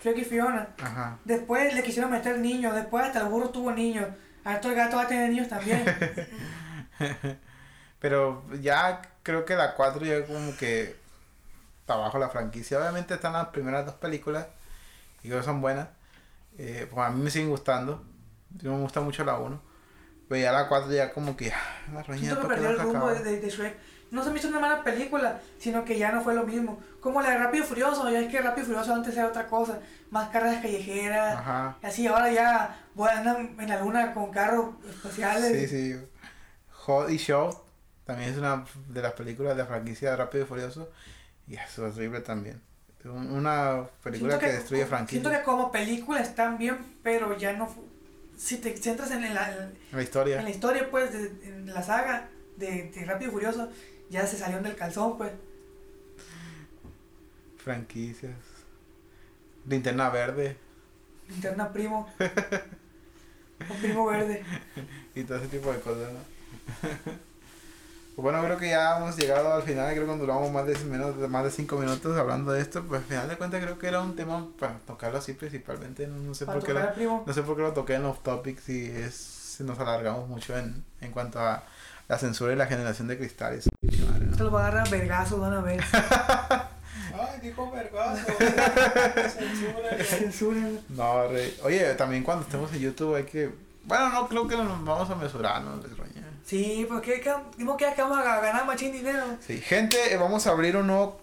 Shrek 0.01 0.18
y 0.19 0.23
Fiona. 0.23 0.69
Ajá. 0.80 1.18
Después 1.26 1.73
le 1.73 1.84
quisieron 1.84 2.11
meter 2.11 2.38
niños. 2.39 2.76
Después 2.76 3.03
hasta 3.05 3.22
el 3.22 3.27
burro 3.30 3.49
tuvo 3.49 3.72
niños. 3.72 4.07
Ahora 4.48 4.69
el 4.69 4.76
gato 4.76 4.95
va 4.95 5.03
a 5.03 5.07
tener 5.07 5.30
niños 5.30 5.49
también. 5.49 5.84
Pero 7.99 8.44
ya 8.61 9.02
creo 9.24 9.44
que 9.44 9.56
la 9.56 9.74
4 9.76 10.06
ya 10.06 10.26
como 10.26 10.56
que 10.56 10.95
está 11.82 11.95
bajo 11.98 12.18
la 12.18 12.30
franquicia. 12.30 12.80
Obviamente 12.80 13.15
están 13.15 13.34
las 13.34 13.48
primeras 13.48 13.86
dos 13.86 13.95
películas 13.95 14.48
y 15.22 15.28
creo 15.28 15.40
que 15.40 15.45
son 15.45 15.60
buenas. 15.60 15.90
Eh, 16.57 16.88
pues 16.90 17.06
a 17.06 17.10
mí 17.10 17.22
me 17.22 17.30
siguen 17.30 17.49
gustando. 17.49 18.03
Yo 18.52 18.72
me 18.72 18.80
gusta 18.80 19.02
mucho 19.02 19.26
la 19.26 19.38
1. 19.38 19.61
Pero 20.30 20.41
ya 20.41 20.52
la 20.53 20.69
4 20.69 20.94
ya 20.94 21.11
como 21.11 21.36
que... 21.36 21.52
ah, 21.52 21.91
La 21.94 22.03
roña, 22.03 22.19
Siento 22.19 22.41
que 22.41 22.48
¿por 22.48 22.56
qué 22.56 22.61
perdió 22.61 22.78
no 22.78 22.84
el 22.84 22.94
rumbo 22.94 23.07
de, 23.10 23.40
de 23.41 23.49
Shrek. 23.49 23.78
No 24.12 24.24
se 24.24 24.30
me 24.32 24.40
hizo 24.40 24.48
una 24.48 24.60
mala 24.60 24.84
película, 24.84 25.42
sino 25.60 25.84
que 25.84 25.98
ya 25.98 26.12
no 26.12 26.22
fue 26.22 26.34
lo 26.34 26.44
mismo. 26.46 26.80
Como 27.02 27.22
la 27.22 27.32
de 27.32 27.38
Rápido 27.40 27.64
y 27.64 27.68
Furioso, 27.68 28.10
ya 28.10 28.20
es 28.22 28.30
que 28.32 28.40
Rápido 28.42 28.64
y 28.64 28.68
Furioso 28.68 28.94
antes 28.94 29.16
era 29.18 29.28
otra 29.28 29.48
cosa. 29.48 29.80
Más 30.12 30.30
carreras 30.30 30.62
callejeras. 30.62 31.36
Ajá. 31.38 31.78
Así 31.82 32.08
ahora 32.08 32.32
ya 32.32 32.80
voy 32.96 33.10
a 33.10 33.18
andar 33.20 33.38
en 33.40 33.68
la 33.70 33.80
luna 33.82 34.14
con 34.14 34.32
carros 34.32 34.76
espaciales. 34.90 35.70
Sí, 35.70 35.94
sí. 35.94 36.06
Hot 36.72 37.10
y 37.10 37.18
Show 37.18 37.50
también 38.06 38.30
es 38.32 38.38
una 38.38 38.64
de 38.88 39.02
las 39.02 39.12
películas 39.14 39.56
de 39.58 39.64
la 39.64 39.68
franquicia 39.68 40.12
de 40.12 40.16
Rápido 40.16 40.46
y 40.46 40.48
Furioso. 40.48 40.90
Y 41.48 41.56
es 41.56 41.78
horrible 41.80 42.22
también. 42.22 42.62
Un- 43.04 43.32
Una 43.32 43.84
película 44.04 44.32
Siento 44.34 44.46
que, 44.46 44.52
destruye 44.54 44.82
Siento 44.84 44.90
franquicia. 44.98 45.38
que 45.40 45.44
como 45.44 45.72
película 45.72 46.20
están 46.22 46.58
bien, 46.58 46.78
pero 47.04 47.38
ya 47.38 47.54
no. 47.54 47.74
Si 48.38 48.58
te 48.58 48.76
centras 48.78 49.12
en 49.12 49.34
la, 49.34 49.52
en 49.52 49.74
La 49.92 50.02
historia. 50.04 50.42
la 50.42 50.50
historia, 50.50 50.90
pues, 50.92 51.12
de, 51.14 51.26
en 51.48 51.74
la 51.74 51.82
saga 51.84 52.28
de, 52.58 52.92
de 52.92 53.06
Rápido 53.06 53.30
y 53.30 53.34
Furioso, 53.34 53.70
ya 54.10 54.26
se 54.26 54.38
salieron 54.38 54.64
del 54.64 54.76
calzón, 54.76 55.18
pues. 55.18 55.32
Franquicias. 57.58 58.36
Linterna 59.66 60.10
verde. 60.10 60.58
Linterna 61.28 61.72
primo. 61.72 62.10
Un 63.70 63.78
primo 63.78 64.06
verde. 64.06 64.44
y 65.16 65.24
todo 65.24 65.38
ese 65.40 65.48
tipo 65.48 65.72
de 65.72 65.80
cosas, 65.80 66.14
¿no? 66.14 66.20
Pues 66.82 67.12
bueno, 68.16 68.42
creo 68.44 68.58
que 68.58 68.70
ya 68.70 68.98
hemos 68.98 69.18
llegado 69.18 69.54
al 69.54 69.64
final, 69.64 69.94
creo 69.94 70.08
que 70.08 70.18
duramos 70.18 70.52
más 70.52 70.66
de 70.66 70.78
menos 70.86 71.18
más 71.30 71.44
de 71.44 71.52
cinco 71.52 71.78
minutos 71.78 72.18
hablando 72.18 72.52
de 72.52 72.62
esto, 72.62 72.84
pues 72.84 73.02
al 73.02 73.08
final 73.08 73.28
de 73.28 73.38
cuentas 73.38 73.62
creo 73.62 73.80
que 73.80 73.88
era 73.88 74.02
un 74.02 74.16
tema 74.16 74.48
para 74.60 74.78
tocarlo 74.80 75.18
así 75.18 75.34
principalmente, 75.34 76.08
no, 76.08 76.18
no 76.18 76.34
sé 76.34 76.46
por 76.46 76.64
qué 76.64 76.74
lo, 76.74 77.24
no 77.26 77.34
sé 77.34 77.44
por 77.44 77.56
qué 77.56 77.62
lo 77.64 77.74
toqué 77.74 77.96
en 77.96 78.04
los 78.04 78.22
topics 78.24 78.70
y 78.70 78.86
es 78.86 79.16
si 79.16 79.64
nos 79.64 79.80
alargamos 79.80 80.30
mucho 80.30 80.58
en, 80.58 80.86
en 81.02 81.12
cuanto 81.12 81.40
a 81.40 81.64
la 82.08 82.18
censura 82.18 82.54
y 82.54 82.56
la 82.56 82.68
generación 82.68 83.08
de 83.08 83.18
cristales. 83.18 83.68
¿no? 83.82 84.38
Te 84.38 84.44
lo 84.44 84.52
va 84.52 84.66
a 84.66 84.68
agarrar 84.68 84.88
a 84.88 84.90
vergazos, 84.90 85.40
van 85.40 85.54
a 85.54 85.62
ver. 85.62 85.84
Ay, 85.94 87.40
dijo 87.42 87.72
vergazo. 87.72 88.26
Censura. 89.30 90.04
Censuran. 90.04 90.80
No, 90.90 91.28
rey. 91.28 91.58
Oye, 91.64 91.94
también 91.96 92.24
cuando 92.24 92.44
estemos 92.44 92.72
en 92.74 92.80
YouTube 92.80 93.16
hay 93.16 93.24
que, 93.24 93.52
bueno, 93.86 94.10
no 94.10 94.28
creo 94.28 94.48
que 94.48 94.56
nos 94.56 94.86
vamos 94.86 95.10
a 95.10 95.16
mesurar, 95.16 95.62
¿no? 95.64 95.78
Les 95.78 95.98
roña. 95.98 96.24
Sí, 96.46 96.86
pues 96.88 97.02
que, 97.02 97.20
que, 97.20 97.34
dimos 97.58 97.76
que 97.78 97.92
que 97.94 98.02
vamos 98.02 98.20
a 98.20 98.40
ganar 98.40 98.66
machín 98.66 98.92
dinero. 98.92 99.24
Sí, 99.46 99.60
gente, 99.60 100.14
eh, 100.14 100.18
vamos 100.18 100.48
a 100.48 100.52
abrir 100.52 100.78
un 100.78 100.88
nuevo 100.88 101.20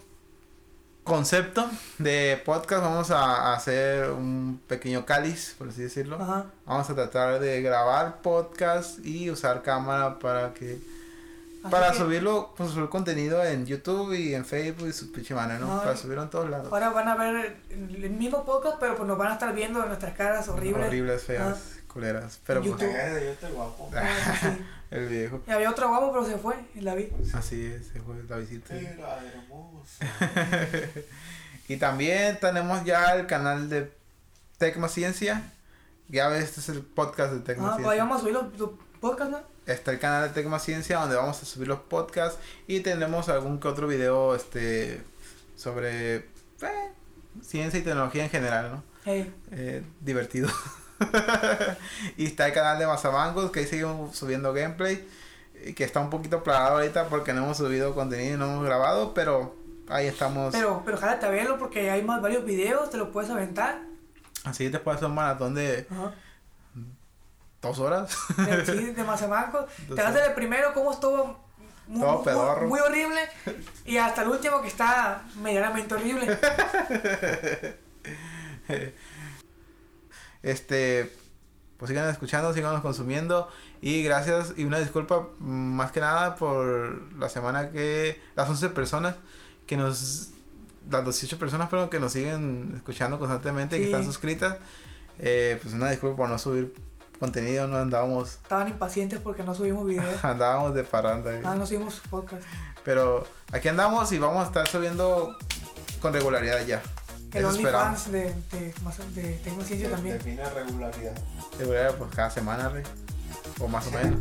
concepto 1.05 1.71
de 1.99 2.43
podcast. 2.45 2.83
Vamos 2.83 3.11
a 3.11 3.53
hacer 3.53 4.11
un 4.11 4.61
pequeño 4.67 5.05
cáliz, 5.05 5.55
por 5.57 5.69
así 5.69 5.83
decirlo. 5.83 6.17
Ajá. 6.21 6.47
Vamos 6.67 6.91
a 6.91 6.95
tratar 6.95 7.39
de 7.39 7.63
grabar 7.63 8.23
podcast 8.23 9.05
y 9.05 9.31
usar 9.31 9.63
cámara 9.63 10.19
para 10.19 10.55
que 10.55 10.79
Así 11.63 11.71
para 11.71 11.93
que 11.93 11.99
subirlo, 11.99 12.53
pues 12.57 12.71
subir 12.73 12.89
contenido 12.91 13.43
en 13.43 13.65
YouTube 13.65 14.13
y 14.13 14.35
en 14.35 14.45
Facebook 14.45 14.89
y 14.89 14.93
su 14.93 15.13
pinche 15.13 15.35
¿no? 15.35 15.59
No, 15.59 15.79
para 15.83 15.97
subirlo 15.97 16.23
en 16.23 16.31
todos 16.31 16.51
lados. 16.51 16.71
Ahora 16.71 16.91
van 16.91 17.09
a 17.09 17.17
ver 17.17 17.57
el 17.71 18.11
mismo 18.11 18.45
podcast, 18.45 18.77
pero 18.81 18.97
pues 18.97 19.09
nos 19.09 19.17
van 19.17 19.29
a 19.29 19.33
estar 19.35 19.55
viendo 19.55 19.85
nuestras 19.85 20.15
caras 20.15 20.49
horribles. 20.49 20.89
Horribles, 20.89 21.23
feas, 21.23 21.79
culeras. 21.87 22.39
Pero 22.47 22.61
pues, 22.61 22.73
YouTube. 22.73 22.95
Eh, 22.95 23.23
yo 23.25 23.31
estoy 23.31 23.53
guapo. 23.53 23.91
El 24.91 25.09
viejo. 25.09 25.43
Y 25.47 25.51
había 25.51 25.71
otro 25.71 25.89
guapo, 25.89 26.13
pero 26.13 26.25
se 26.25 26.37
fue, 26.39 26.55
y 26.75 26.81
la 26.81 26.95
vi. 26.95 27.09
Así 27.35 27.65
es, 27.67 27.89
se 27.89 28.01
fue 28.01 28.23
la 28.29 28.37
visita. 28.37 28.75
Era 28.77 29.21
hermoso. 29.25 29.99
Y 31.67 31.79
también 31.79 32.39
tenemos 32.41 32.85
ya 32.85 33.15
el 33.17 33.27
canal 33.27 33.71
de 33.71 33.91
Tecma 34.59 34.89
Ciencia. 34.89 35.51
Ya 36.09 36.29
ves, 36.29 36.45
este 36.45 36.61
es 36.61 36.69
el 36.69 36.83
podcast 36.83 37.33
de 37.33 37.41
Tecma 37.41 37.69
Ah, 37.69 37.77
pues 37.77 37.87
ahí 37.87 37.93
Ciencia. 37.97 38.05
vamos 38.05 38.17
a 38.19 38.21
subir 38.21 38.35
los, 38.35 38.59
los 38.59 38.71
podcasts, 39.01 39.33
¿no? 39.33 39.41
Está 39.65 39.93
el 39.93 39.99
canal 39.99 40.29
de 40.29 40.35
Tecma 40.35 40.59
Ciencia 40.59 40.99
donde 40.99 41.17
vamos 41.17 41.43
a 41.43 41.47
subir 41.47 41.67
los 41.69 41.81
podcasts 41.81 42.39
y 42.67 42.81
tenemos 42.81 43.31
algún 43.31 43.59
que 43.61 43.69
otro 43.69 43.87
video 43.89 44.35
este 44.35 45.01
sobre 45.57 46.17
eh, 46.17 46.25
ciencia 47.43 47.81
y 47.81 47.83
tecnología 47.83 48.25
en 48.25 48.31
general, 48.31 48.71
¿no? 48.73 48.85
Hey, 49.07 49.35
Eh, 49.51 49.83
divertido. 50.01 50.51
y 52.17 52.27
está 52.27 52.47
el 52.47 52.53
canal 52.53 52.79
de 52.79 52.87
Mazamangos 52.87 53.51
que 53.51 53.61
ahí 53.61 53.67
seguimos 53.67 54.17
subiendo 54.17 54.53
gameplay. 54.53 55.07
y 55.65 55.73
Que 55.75 55.85
está 55.85 56.01
un 56.01 56.11
poquito 56.11 56.43
plagado 56.43 56.77
ahorita 56.77 57.07
porque 57.09 57.33
no 57.33 57.45
hemos 57.45 57.57
subido 57.57 57.95
contenido 57.95 58.35
y 58.35 58.39
no 58.39 58.45
hemos 58.47 58.65
grabado, 58.65 59.15
pero 59.15 59.57
ahí 59.89 60.07
estamos. 60.07 60.53
pero, 60.55 60.83
pero 60.85 60.97
jálate 60.97 61.27
a 61.27 61.31
verlo 61.31 61.59
porque 61.59 61.91
hay 61.91 62.03
más 62.03 62.21
varios 62.23 62.45
videos, 62.45 62.91
te 62.91 62.97
lo 62.97 63.11
puedes 63.13 63.31
aventar. 63.31 63.81
Así 64.45 64.69
después 64.69 64.95
de 64.95 64.99
hacer 64.99 65.09
un 65.09 65.15
maratón 65.15 65.55
de 65.55 65.87
Ajá. 65.91 66.13
dos 67.63 67.79
horas. 67.79 68.15
De, 68.37 68.67
sí, 68.67 68.93
de 68.93 69.05
Mazamanco. 69.05 69.67
Te 69.89 69.95
vas 70.03 70.13
del 70.15 70.35
primero, 70.35 70.75
cómo 70.75 70.93
estuvo 70.93 71.43
muy, 71.87 72.01
Todo 72.03 72.15
muy- 72.17 72.25
pedorro. 72.25 72.69
muy 72.69 72.81
horrible. 72.81 73.21
Y 73.87 73.97
hasta 73.97 74.23
el 74.23 74.29
último 74.29 74.61
que 74.63 74.69
está 74.69 75.23
medianamente 75.41 75.95
horrible. 75.95 76.39
Este, 80.45 81.11
pues 81.79 81.89
sigan 81.89 82.09
escuchando, 82.09 82.53
sigan 82.55 82.81
consumiendo. 82.83 83.49
Y 83.81 84.03
gracias 84.05 84.55
y 84.57 84.65
una 84.65 84.79
disculpa 84.79 85.29
mm, 85.39 85.75
más 85.77 85.91
que 85.91 86.01
nada 86.01 86.37
por 86.37 87.13
la 87.19 87.29
semana 87.29 87.71
que. 87.71 88.21
Las 88.37 88.49
11 88.49 88.69
personas 88.71 89.17
que 89.67 89.77
nos. 89.77 90.29
Las 90.91 91.03
18 91.05 91.39
personas, 91.39 91.69
pero 91.71 91.89
que 91.89 91.99
nos 91.99 92.13
siguen 92.13 92.73
escuchando 92.77 93.19
constantemente 93.19 93.77
y 93.77 93.81
que 93.81 93.87
Sí. 93.87 93.91
están 93.93 94.05
suscritas. 94.05 94.59
Eh, 95.19 95.59
pues 95.63 95.73
una 95.75 95.91
disculpa 95.91 96.17
por 96.17 96.29
no 96.29 96.39
subir 96.39 96.75
contenido, 97.19 97.67
no 97.67 97.79
andábamos. 97.79 98.33
Estaban 98.35 98.69
impacientes 98.69 99.19
porque 99.21 99.43
no 99.45 99.55
subimos 99.55 99.87
videos. 99.87 100.23
Andábamos 100.25 100.75
de 100.75 100.85
parranda. 100.85 101.33
eh. 101.35 101.41
Ah, 101.45 101.55
no 101.55 101.67
subimos 101.67 102.01
podcast. 102.11 102.43
Pero 102.85 103.27
aquí 103.51 103.69
andamos 103.69 104.13
y 104.13 104.19
vamos 104.19 104.45
a 104.45 104.47
estar 104.49 104.69
subiendo 104.69 105.35
con 106.03 106.13
regularidad 106.13 106.67
ya. 106.67 106.83
El. 107.35 107.45
OnlyFans 107.45 108.13
de, 108.13 108.35
de, 108.53 108.75
de 109.15 109.33
Tecnociencia 109.39 109.91
también. 109.91 110.19
Define 110.19 110.49
regularidad. 110.51 111.13
Regularidad, 111.59 111.95
pues 111.97 112.11
cada 112.15 112.31
semana, 112.31 112.69
rey. 112.69 112.85
O 113.61 113.69
más 113.69 113.87
o 113.87 113.91
menos. 113.91 114.21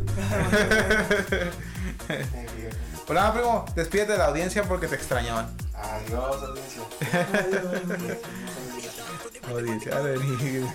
Hola, 3.08 3.34
primo. 3.34 3.66
Despídete 3.76 4.14
de 4.14 4.18
la 4.18 4.26
audiencia 4.26 4.64
porque 4.64 4.88
te 4.88 4.96
extrañaban. 4.96 5.56
Adiós, 5.76 6.44
audiencia. 6.44 6.82
Audiencia, 9.50 10.00
venir. 10.00 10.66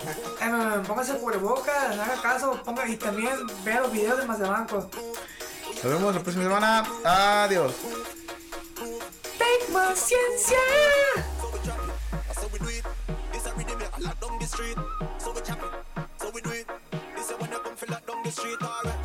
Eh, 0.41 0.83
Póngase 0.87 1.19
cubrebocas, 1.19 1.99
haga 1.99 2.21
caso, 2.23 2.63
ponga 2.65 2.87
y 2.87 2.97
también 2.97 3.35
vea 3.65 3.81
los 3.81 3.93
videos 3.93 4.19
de 4.19 4.27
Mazamanco. 4.27 4.91
Nos 5.83 5.93
vemos 5.93 6.15
la 6.15 6.21
próxima 6.21 6.45
semana. 6.45 6.85
Adiós. 7.05 7.75
Tecnociencia. 9.39 10.59
So 11.69 11.75
we 11.75 11.88
do 12.69 12.77
it. 12.77 12.85
This 13.33 13.47
a 13.47 13.55
rhythm 13.55 13.79
that 13.79 14.03
lock 14.03 14.21
down 14.21 14.39
the 14.39 14.47
street. 14.47 14.77
So 15.19 15.33
we 15.33 15.41
chop 15.41 15.59
it. 15.59 16.03
So 16.19 16.31
we 16.35 16.41
do 16.41 16.51
it. 16.51 16.67
This 17.17 17.31
a 17.31 17.35
when 17.37 17.51
you 17.51 17.59
come 17.59 17.77
feel 17.77 17.91
lock 17.91 18.07
down 18.07 18.23
the 18.23 18.31
street. 18.31 18.57
Alright. 18.63 18.98